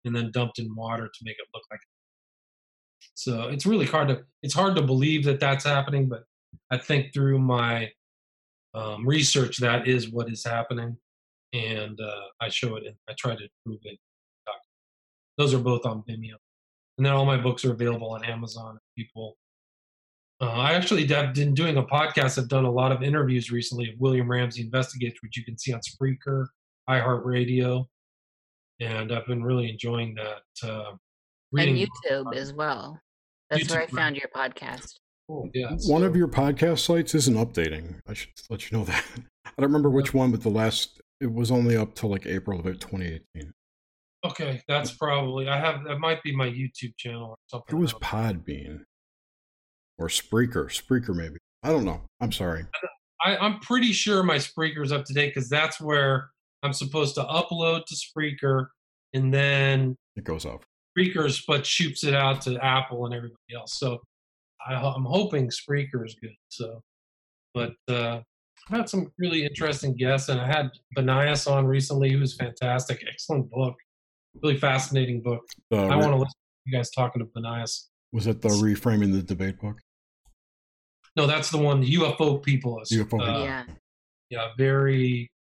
and 0.05 0.15
then 0.15 0.31
dumped 0.33 0.59
in 0.59 0.75
water 0.75 1.07
to 1.07 1.25
make 1.25 1.37
it 1.39 1.47
look 1.53 1.65
like 1.71 1.81
so 3.15 3.49
it's 3.49 3.67
really 3.67 3.87
hard 3.87 4.09
to 4.09 4.23
it's 4.43 4.55
hard 4.55 4.77
to 4.77 4.83
believe 4.83 5.25
that 5.25 5.41
that's 5.41 5.65
happening, 5.65 6.09
but 6.09 6.25
I 6.71 6.79
think 6.79 7.13
through 7.13 7.39
my 7.39 7.91
um, 8.75 9.07
research 9.07 9.59
that 9.59 9.89
is 9.89 10.11
what 10.11 10.31
is 10.31 10.45
happening, 10.45 10.97
and 11.53 11.99
uh, 12.01 12.21
I 12.41 12.49
show 12.49 12.77
it. 12.77 12.85
And 12.87 12.95
I 13.09 13.15
try 13.19 13.35
to 13.35 13.49
prove 13.65 13.81
it. 13.85 13.99
Those 15.37 15.55
are 15.55 15.59
both 15.59 15.87
on 15.87 16.03
Vimeo, 16.03 16.35
and 16.97 17.07
then 17.07 17.13
all 17.13 17.25
my 17.25 17.37
books 17.37 17.65
are 17.65 17.73
available 17.73 18.11
on 18.11 18.25
Amazon. 18.25 18.79
People, 18.97 19.37
uh, 20.41 20.47
I 20.51 20.73
actually 20.75 21.07
have 21.07 21.35
been 21.35 21.55
doing 21.55 21.77
a 21.77 21.83
podcast. 21.83 22.39
I've 22.39 22.49
done 22.49 22.65
a 22.65 22.71
lot 22.71 22.93
of 22.93 23.03
interviews 23.03 23.53
recently 23.53 23.91
of 23.91 24.01
William 24.01 24.29
Ramsey 24.29 24.63
Investigates, 24.63 25.23
which 25.23 25.37
you 25.37 25.45
can 25.45 25.57
see 25.57 25.73
on 25.73 25.81
Spreaker, 25.81 26.47
iHeartRadio, 26.91 27.87
and 28.81 29.13
I've 29.13 29.27
been 29.27 29.43
really 29.43 29.71
enjoying 29.71 30.17
that. 30.17 30.69
Uh, 30.69 30.93
And 31.57 31.77
YouTube 31.77 32.35
as 32.35 32.53
well. 32.53 33.01
That's 33.51 33.71
where 33.71 33.81
I 33.83 33.87
YouTube, 33.87 33.97
found 33.97 34.17
your 34.17 34.29
podcast. 34.35 34.95
Cool, 35.27 35.49
yeah, 35.55 35.73
One 35.87 36.03
of 36.03 36.17
your 36.17 36.29
podcast 36.29 36.81
sites 36.81 37.15
isn't 37.15 37.37
updating. 37.37 38.01
I 38.07 38.15
should 38.15 38.31
let 38.51 38.71
you 38.71 38.79
know 38.79 38.85
that. 38.85 39.05
I 39.45 39.51
don't 39.59 39.67
remember 39.67 39.91
which 39.91 40.15
one, 40.15 40.31
but 40.31 40.43
the 40.43 40.51
last 40.51 41.01
it 41.21 41.33
was 41.33 41.51
only 41.51 41.77
up 41.77 41.95
till 41.95 42.11
like 42.11 42.27
April 42.27 42.61
of 42.61 42.65
2018. 42.65 43.53
Okay, 44.25 44.63
that's 44.69 44.93
probably 44.93 45.49
I 45.49 45.59
have 45.59 45.85
that 45.85 45.99
might 45.99 46.23
be 46.23 46.35
my 46.35 46.47
YouTube 46.49 46.97
channel 46.97 47.37
or 47.53 47.63
It 47.69 47.75
was 47.75 47.93
else. 47.93 48.03
Podbean 48.03 48.81
or 49.99 50.09
Spreaker. 50.09 50.67
Spreaker 50.67 51.15
maybe. 51.15 51.37
I 51.63 51.71
don't 51.71 51.85
know. 51.85 52.03
I'm 52.21 52.33
sorry. 52.33 52.65
I, 53.25 53.37
I'm 53.37 53.59
pretty 53.61 53.93
sure 53.93 54.23
my 54.23 54.37
Spreaker's 54.37 54.93
up 54.93 55.05
to 55.07 55.13
date 55.13 55.35
because 55.35 55.49
that's 55.49 55.81
where 55.81 56.31
I'm 56.63 56.73
supposed 56.73 57.15
to 57.17 57.25
upload 57.25 57.85
to 57.87 57.95
Spreaker, 57.95 58.69
and 59.13 59.33
then 59.33 59.97
It 60.17 60.25
goes 60.25 60.45
off. 60.45 60.63
Spreaker's 60.99 61.45
but 61.47 61.65
shoots 61.65 62.05
it 62.05 62.15
out 62.15 62.41
to 62.43 62.63
Apple 62.65 63.07
and 63.07 63.15
everybody 63.15 63.55
else. 63.55 63.79
So 63.79 64.01
I, 64.67 64.75
I'm 64.75 65.05
hoping 65.05 65.51
Spreaker 65.51 66.05
is 66.07 66.17
good. 66.21 66.35
So, 66.49 66.81
but 67.55 67.73
uh, 67.89 68.21
I've 68.71 68.77
had 68.77 68.89
some 68.89 69.13
really 69.19 69.45
interesting 69.45 69.95
guests, 69.97 70.29
and 70.29 70.41
I 70.41 70.47
had 70.47 70.71
Banias 70.97 71.51
on 71.51 71.67
recently, 71.67 72.11
who 72.11 72.21
was 72.21 72.35
fantastic, 72.35 73.05
excellent 73.11 73.51
book, 73.51 73.75
really 74.43 74.57
fascinating 74.57 75.23
book. 75.23 75.43
The 75.71 75.79
I 75.79 75.83
re- 75.83 75.97
want 75.97 76.13
to 76.13 76.17
listen 76.17 76.27
to 76.27 76.67
you 76.67 76.77
guys 76.77 76.91
talking 76.91 77.21
to 77.21 77.41
Banias. 77.41 77.87
was 78.13 78.27
it 78.27 78.43
the 78.43 78.49
reframing 78.49 79.13
the 79.13 79.23
debate 79.23 79.59
book? 79.61 79.79
No, 81.17 81.27
that's 81.27 81.51
the 81.51 81.59
one. 81.59 81.83
UFO 81.85 82.43
people. 82.43 82.81
Is, 82.81 82.91
UFO 82.93 83.21
uh, 83.21 83.43
yeah. 83.43 83.65
yeah, 84.31 84.49
very 84.57 85.31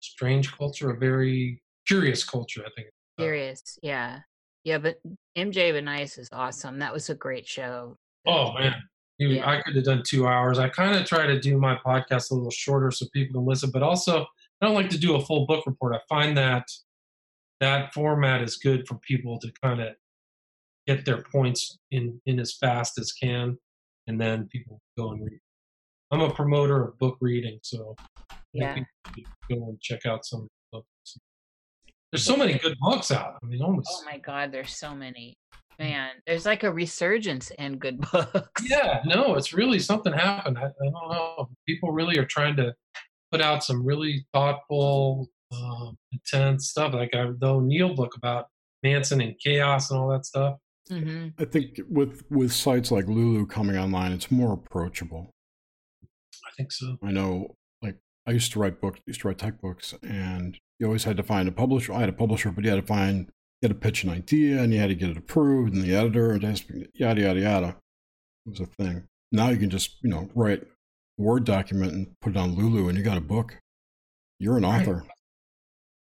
strange 0.00 0.52
culture, 0.52 0.90
a 0.90 0.96
very 0.96 1.60
curious 1.86 2.24
culture. 2.24 2.62
I 2.64 2.70
think. 2.76 2.88
Uh, 3.18 3.24
Curious. 3.24 3.78
Yeah. 3.82 4.20
Yeah, 4.64 4.78
but 4.78 5.00
MJ 5.36 5.72
Banias 5.72 6.18
is 6.18 6.28
awesome. 6.32 6.78
That 6.78 6.92
was 6.92 7.08
a 7.10 7.14
great 7.14 7.46
show. 7.46 7.96
Oh 8.26 8.52
man, 8.54 8.74
You- 9.18 9.28
Yeah. 9.28 9.48
I 9.50 9.62
could 9.62 9.74
have 9.76 9.84
done 9.84 10.02
two 10.06 10.26
hours. 10.26 10.58
I 10.58 10.68
kind 10.68 10.96
of 10.96 11.06
try 11.06 11.26
to 11.26 11.38
do 11.40 11.58
my 11.58 11.76
podcast 11.76 12.30
a 12.30 12.34
little 12.34 12.50
shorter 12.50 12.90
so 12.90 13.06
people 13.12 13.40
can 13.40 13.46
listen, 13.46 13.70
but 13.70 13.82
also 13.82 14.22
I 14.60 14.66
don't 14.66 14.74
like 14.74 14.90
to 14.90 14.98
do 14.98 15.14
a 15.16 15.20
full 15.24 15.46
book 15.46 15.66
report. 15.66 15.94
I 15.94 16.00
find 16.08 16.36
that 16.36 16.66
that 17.60 17.92
format 17.94 18.42
is 18.42 18.56
good 18.56 18.86
for 18.88 18.96
people 18.98 19.38
to 19.40 19.50
kind 19.62 19.80
of 19.80 19.94
get 20.86 21.04
their 21.04 21.22
points 21.22 21.78
in 21.90 22.20
in 22.26 22.38
as 22.40 22.54
fast 22.54 22.98
as 22.98 23.12
can, 23.12 23.58
and 24.06 24.20
then 24.20 24.48
people 24.48 24.80
go 24.98 25.12
and 25.12 25.24
read. 25.24 25.40
I'm 26.10 26.20
a 26.22 26.32
promoter 26.34 26.82
of 26.88 26.98
book 26.98 27.16
reading, 27.20 27.60
so 27.62 27.94
Yeah. 28.52 28.74
think 28.74 28.86
people 29.14 29.32
should 29.50 29.58
go 29.60 29.68
and 29.68 29.80
check 29.80 30.06
out 30.06 30.24
some. 30.24 30.48
There's 32.12 32.24
so 32.24 32.36
many 32.36 32.58
good 32.58 32.76
books 32.80 33.10
out. 33.10 33.36
I 33.42 33.46
mean, 33.46 33.62
almost. 33.62 33.88
Oh 33.92 34.04
my 34.04 34.18
God, 34.18 34.50
there's 34.52 34.76
so 34.76 34.94
many. 34.94 35.34
Man, 35.78 36.10
there's 36.26 36.44
like 36.44 36.62
a 36.64 36.72
resurgence 36.72 37.50
in 37.52 37.78
good 37.78 38.00
books. 38.12 38.62
Yeah, 38.68 39.00
no, 39.06 39.34
it's 39.36 39.52
really 39.54 39.78
something 39.78 40.12
happened. 40.12 40.58
I, 40.58 40.64
I 40.66 40.70
don't 40.82 40.92
know. 40.92 41.48
People 41.66 41.92
really 41.92 42.18
are 42.18 42.26
trying 42.26 42.56
to 42.56 42.74
put 43.32 43.40
out 43.40 43.64
some 43.64 43.84
really 43.84 44.26
thoughtful, 44.34 45.28
um, 45.54 45.96
intense 46.12 46.68
stuff. 46.68 46.92
Like 46.92 47.14
I, 47.14 47.30
the 47.38 47.46
O'Neill 47.46 47.94
book 47.94 48.14
about 48.16 48.46
Manson 48.82 49.20
and 49.20 49.34
chaos 49.42 49.90
and 49.90 49.98
all 50.00 50.08
that 50.10 50.26
stuff. 50.26 50.56
hmm 50.88 51.28
I 51.38 51.44
think 51.44 51.80
with 51.88 52.24
with 52.30 52.52
sites 52.52 52.90
like 52.90 53.06
Lulu 53.06 53.46
coming 53.46 53.78
online, 53.78 54.12
it's 54.12 54.30
more 54.30 54.52
approachable. 54.52 55.30
I 56.04 56.50
think 56.56 56.72
so. 56.72 56.96
I 57.02 57.12
know, 57.12 57.38
like 57.38 57.56
I 58.30 58.34
used 58.34 58.52
to 58.52 58.60
write 58.60 58.80
books, 58.80 59.00
used 59.06 59.22
to 59.22 59.28
write 59.28 59.38
tech 59.38 59.60
books, 59.60 59.92
and 60.04 60.56
you 60.78 60.86
always 60.86 61.02
had 61.02 61.16
to 61.16 61.24
find 61.24 61.48
a 61.48 61.52
publisher. 61.52 61.92
I 61.92 61.98
had 61.98 62.08
a 62.08 62.12
publisher, 62.12 62.52
but 62.52 62.62
you 62.62 62.70
had 62.70 62.80
to 62.80 62.86
find, 62.86 63.26
you 63.60 63.68
had 63.68 63.70
to 63.72 63.74
pitch 63.74 64.04
an 64.04 64.10
idea, 64.10 64.62
and 64.62 64.72
you 64.72 64.78
had 64.78 64.86
to 64.90 64.94
get 64.94 65.10
it 65.10 65.16
approved, 65.16 65.74
and 65.74 65.82
the 65.82 65.96
editor, 65.96 66.30
and 66.30 66.44
it 66.44 66.46
has 66.46 66.60
to 66.60 66.86
yada 66.94 67.20
yada 67.22 67.40
yada. 67.40 67.76
It 68.46 68.50
was 68.50 68.60
a 68.60 68.66
thing. 68.66 69.02
now 69.32 69.48
you 69.50 69.56
can 69.56 69.68
just 69.68 69.96
you 70.02 70.08
know 70.10 70.30
write 70.36 70.62
a 70.62 71.22
word 71.22 71.42
document 71.44 71.92
and 71.92 72.06
put 72.20 72.30
it 72.30 72.36
on 72.36 72.54
lulu 72.54 72.88
and 72.88 72.96
you 72.96 73.04
got 73.04 73.18
a 73.18 73.20
book 73.20 73.56
you're 74.38 74.56
an 74.56 74.64
author 74.64 75.04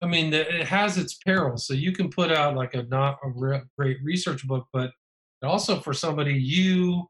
I 0.03 0.07
mean, 0.07 0.31
the- 0.31 0.61
it 0.61 0.66
has 0.69 0.97
its 0.99 1.15
perils. 1.15 1.66
So 1.66 1.74
you 1.74 1.90
can 1.90 2.09
put 2.11 2.31
out 2.31 2.55
like 2.55 2.74
a 2.74 2.82
not 2.85 3.19
a 3.24 3.31
re- 3.31 3.62
great 3.77 3.99
research 4.05 4.47
book, 4.47 4.66
but 4.73 4.93
also 5.43 5.81
for 5.81 5.93
somebody, 5.93 6.35
you 6.35 7.09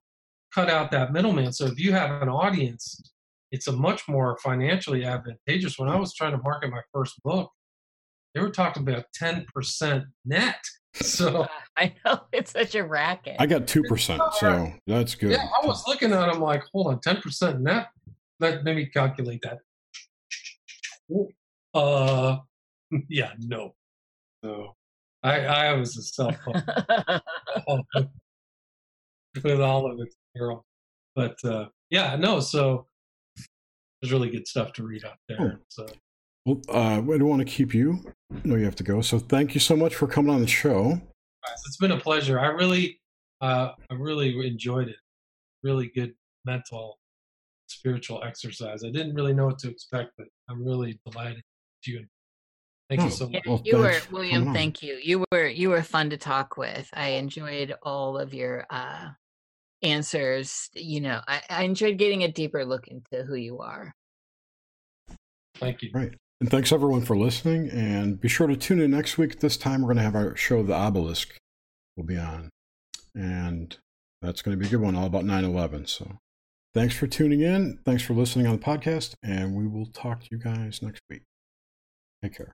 cut 0.55 0.71
out 0.71 0.91
that 0.93 1.13
middleman. 1.13 1.53
So 1.53 1.67
if 1.67 1.79
you 1.79 1.93
have 1.93 2.23
an 2.23 2.31
audience, 2.31 3.13
it's 3.51 3.67
a 3.69 3.73
much 3.73 4.09
more 4.09 4.39
financially 4.43 5.05
advantageous. 5.05 5.79
When 5.79 5.89
I 5.89 5.97
was 5.97 6.15
trying 6.15 6.33
to 6.33 6.43
market 6.43 6.71
my 6.71 6.83
first 6.93 7.23
book, 7.23 7.51
they 8.35 8.41
were 8.41 8.51
talking 8.51 8.83
about 8.83 9.05
10% 9.21 10.05
net. 10.25 10.61
So 10.95 11.47
I 11.77 11.95
know 12.05 12.23
it's 12.33 12.53
such 12.53 12.75
a 12.75 12.83
racket. 12.83 13.37
i 13.39 13.47
got 13.47 13.67
2% 13.67 14.33
so 14.33 14.73
that's 14.87 15.15
good 15.15 15.33
yeah, 15.33 15.47
I 15.63 15.65
was 15.65 15.85
looking 15.87 16.13
at 16.13 16.33
them 16.33 16.41
like, 16.41 16.65
hold 16.73 16.89
on, 16.89 16.99
10% 17.01 17.61
net? 17.61 17.89
Let, 18.41 18.65
let 18.65 18.75
me 18.75 18.87
calculate 18.87 19.43
that. 19.43 19.59
Uh, 21.75 22.39
yeah, 23.09 23.33
no. 23.39 23.75
So 24.43 24.75
I, 25.23 25.41
I 25.45 25.73
was 25.75 25.97
a 25.99 26.03
self 26.03 26.37
phone. 26.43 27.83
with 29.45 29.61
all 29.61 29.93
of 29.93 30.01
its 30.01 30.17
peril. 30.35 30.65
But 31.15 31.37
uh, 31.45 31.67
yeah, 31.91 32.17
no, 32.17 32.41
so 32.41 32.88
there's 34.01 34.13
really 34.13 34.31
good 34.31 34.47
stuff 34.47 34.73
to 34.75 34.83
read 34.83 35.05
out 35.05 35.19
there. 35.29 35.61
So 35.69 35.87
well 36.47 36.61
uh, 36.69 36.99
i 36.99 37.19
don't 37.19 37.29
want 37.29 37.41
to 37.41 37.45
keep 37.45 37.75
you 37.75 38.01
no 38.45 38.55
you 38.55 38.65
have 38.65 38.77
to 38.77 38.85
go 38.85 39.01
so 39.03 39.19
thank 39.19 39.55
you 39.55 39.61
so 39.61 39.77
much 39.77 39.97
for 39.97 40.07
coming 40.07 40.33
on 40.33 40.41
the 40.41 40.47
show 40.47 40.99
it's 41.67 41.77
been 41.77 41.93
a 41.93 42.01
pleasure. 42.01 42.39
I 42.41 42.47
really, 42.49 43.01
uh, 43.41 43.73
I 43.91 43.95
really 43.95 44.47
enjoyed 44.47 44.89
it. 44.89 44.97
Really 45.63 45.91
good 45.95 46.15
mental, 46.45 46.99
spiritual 47.67 48.23
exercise. 48.25 48.85
I 48.85 48.91
didn't 48.91 49.15
really 49.15 49.33
know 49.33 49.47
what 49.47 49.59
to 49.61 49.71
expect, 49.71 50.13
but 50.17 50.27
I'm 50.49 50.65
really 50.65 50.99
delighted 51.11 51.43
to 51.85 51.91
you. 51.91 52.07
Thank 52.89 53.03
Oh, 53.03 53.05
you 53.05 53.11
so 53.11 53.29
Yeah, 53.29 53.39
much. 53.39 53.47
Well, 53.47 53.63
you 53.65 53.77
were 53.79 54.01
William. 54.11 54.53
Thank 54.53 54.83
you. 54.83 54.99
You 55.03 55.25
were 55.31 55.47
you 55.47 55.69
were 55.69 55.83
fun 55.83 56.11
to 56.11 56.17
talk 56.17 56.57
with. 56.57 56.89
I 56.95 57.11
enjoyed 57.11 57.75
all 57.83 58.17
of 58.19 58.33
your 58.33 58.67
uh, 58.71 59.09
answers. 59.83 60.71
You 60.75 61.01
know, 61.01 61.21
I, 61.27 61.43
I 61.51 61.63
enjoyed 61.65 61.99
getting 61.99 62.25
a 62.25 62.33
deeper 62.33 62.65
look 62.65 62.89
into 62.89 63.25
who 63.25 63.35
you 63.35 63.61
are. 63.61 63.95
Thank 65.57 65.83
you. 65.83 65.91
Right. 65.93 66.15
And 66.41 66.51
thanks 66.51 66.73
everyone 66.73 67.03
for 67.03 67.17
listening. 67.17 67.69
And 67.71 68.21
be 68.21 68.29
sure 68.29 68.47
to 68.47 68.57
tune 68.57 68.81
in 68.81 68.93
next 68.93 69.19
week. 69.19 69.41
This 69.41 69.57
time 69.57 69.83
we're 69.83 69.89
going 69.89 69.97
to 69.97 70.03
have 70.03 70.15
our 70.15 70.37
show, 70.37 70.63
The 70.63 70.75
Obelisk, 70.75 71.37
will 71.97 72.05
be 72.05 72.17
on. 72.17 72.51
And 73.15 73.77
that's 74.23 74.43
going 74.43 74.57
to 74.57 74.61
be 74.61 74.67
a 74.67 74.71
good 74.71 74.81
one, 74.81 74.95
all 74.95 75.07
about 75.07 75.25
9 75.25 75.45
11. 75.45 75.87
So 75.87 76.19
thanks 76.75 76.97
for 76.97 77.09
tuning 77.09 77.41
in. 77.41 77.81
Thanks 77.85 78.05
for 78.05 78.15
listening 78.15 78.47
on 78.47 78.57
the 78.57 78.65
podcast. 78.65 79.15
And 79.23 79.55
we 79.55 79.67
will 79.67 79.87
talk 79.87 80.21
to 80.21 80.29
you 80.31 80.39
guys 80.39 80.81
next 80.81 81.01
week. 81.11 81.23
Take 82.23 82.37
care. 82.37 82.53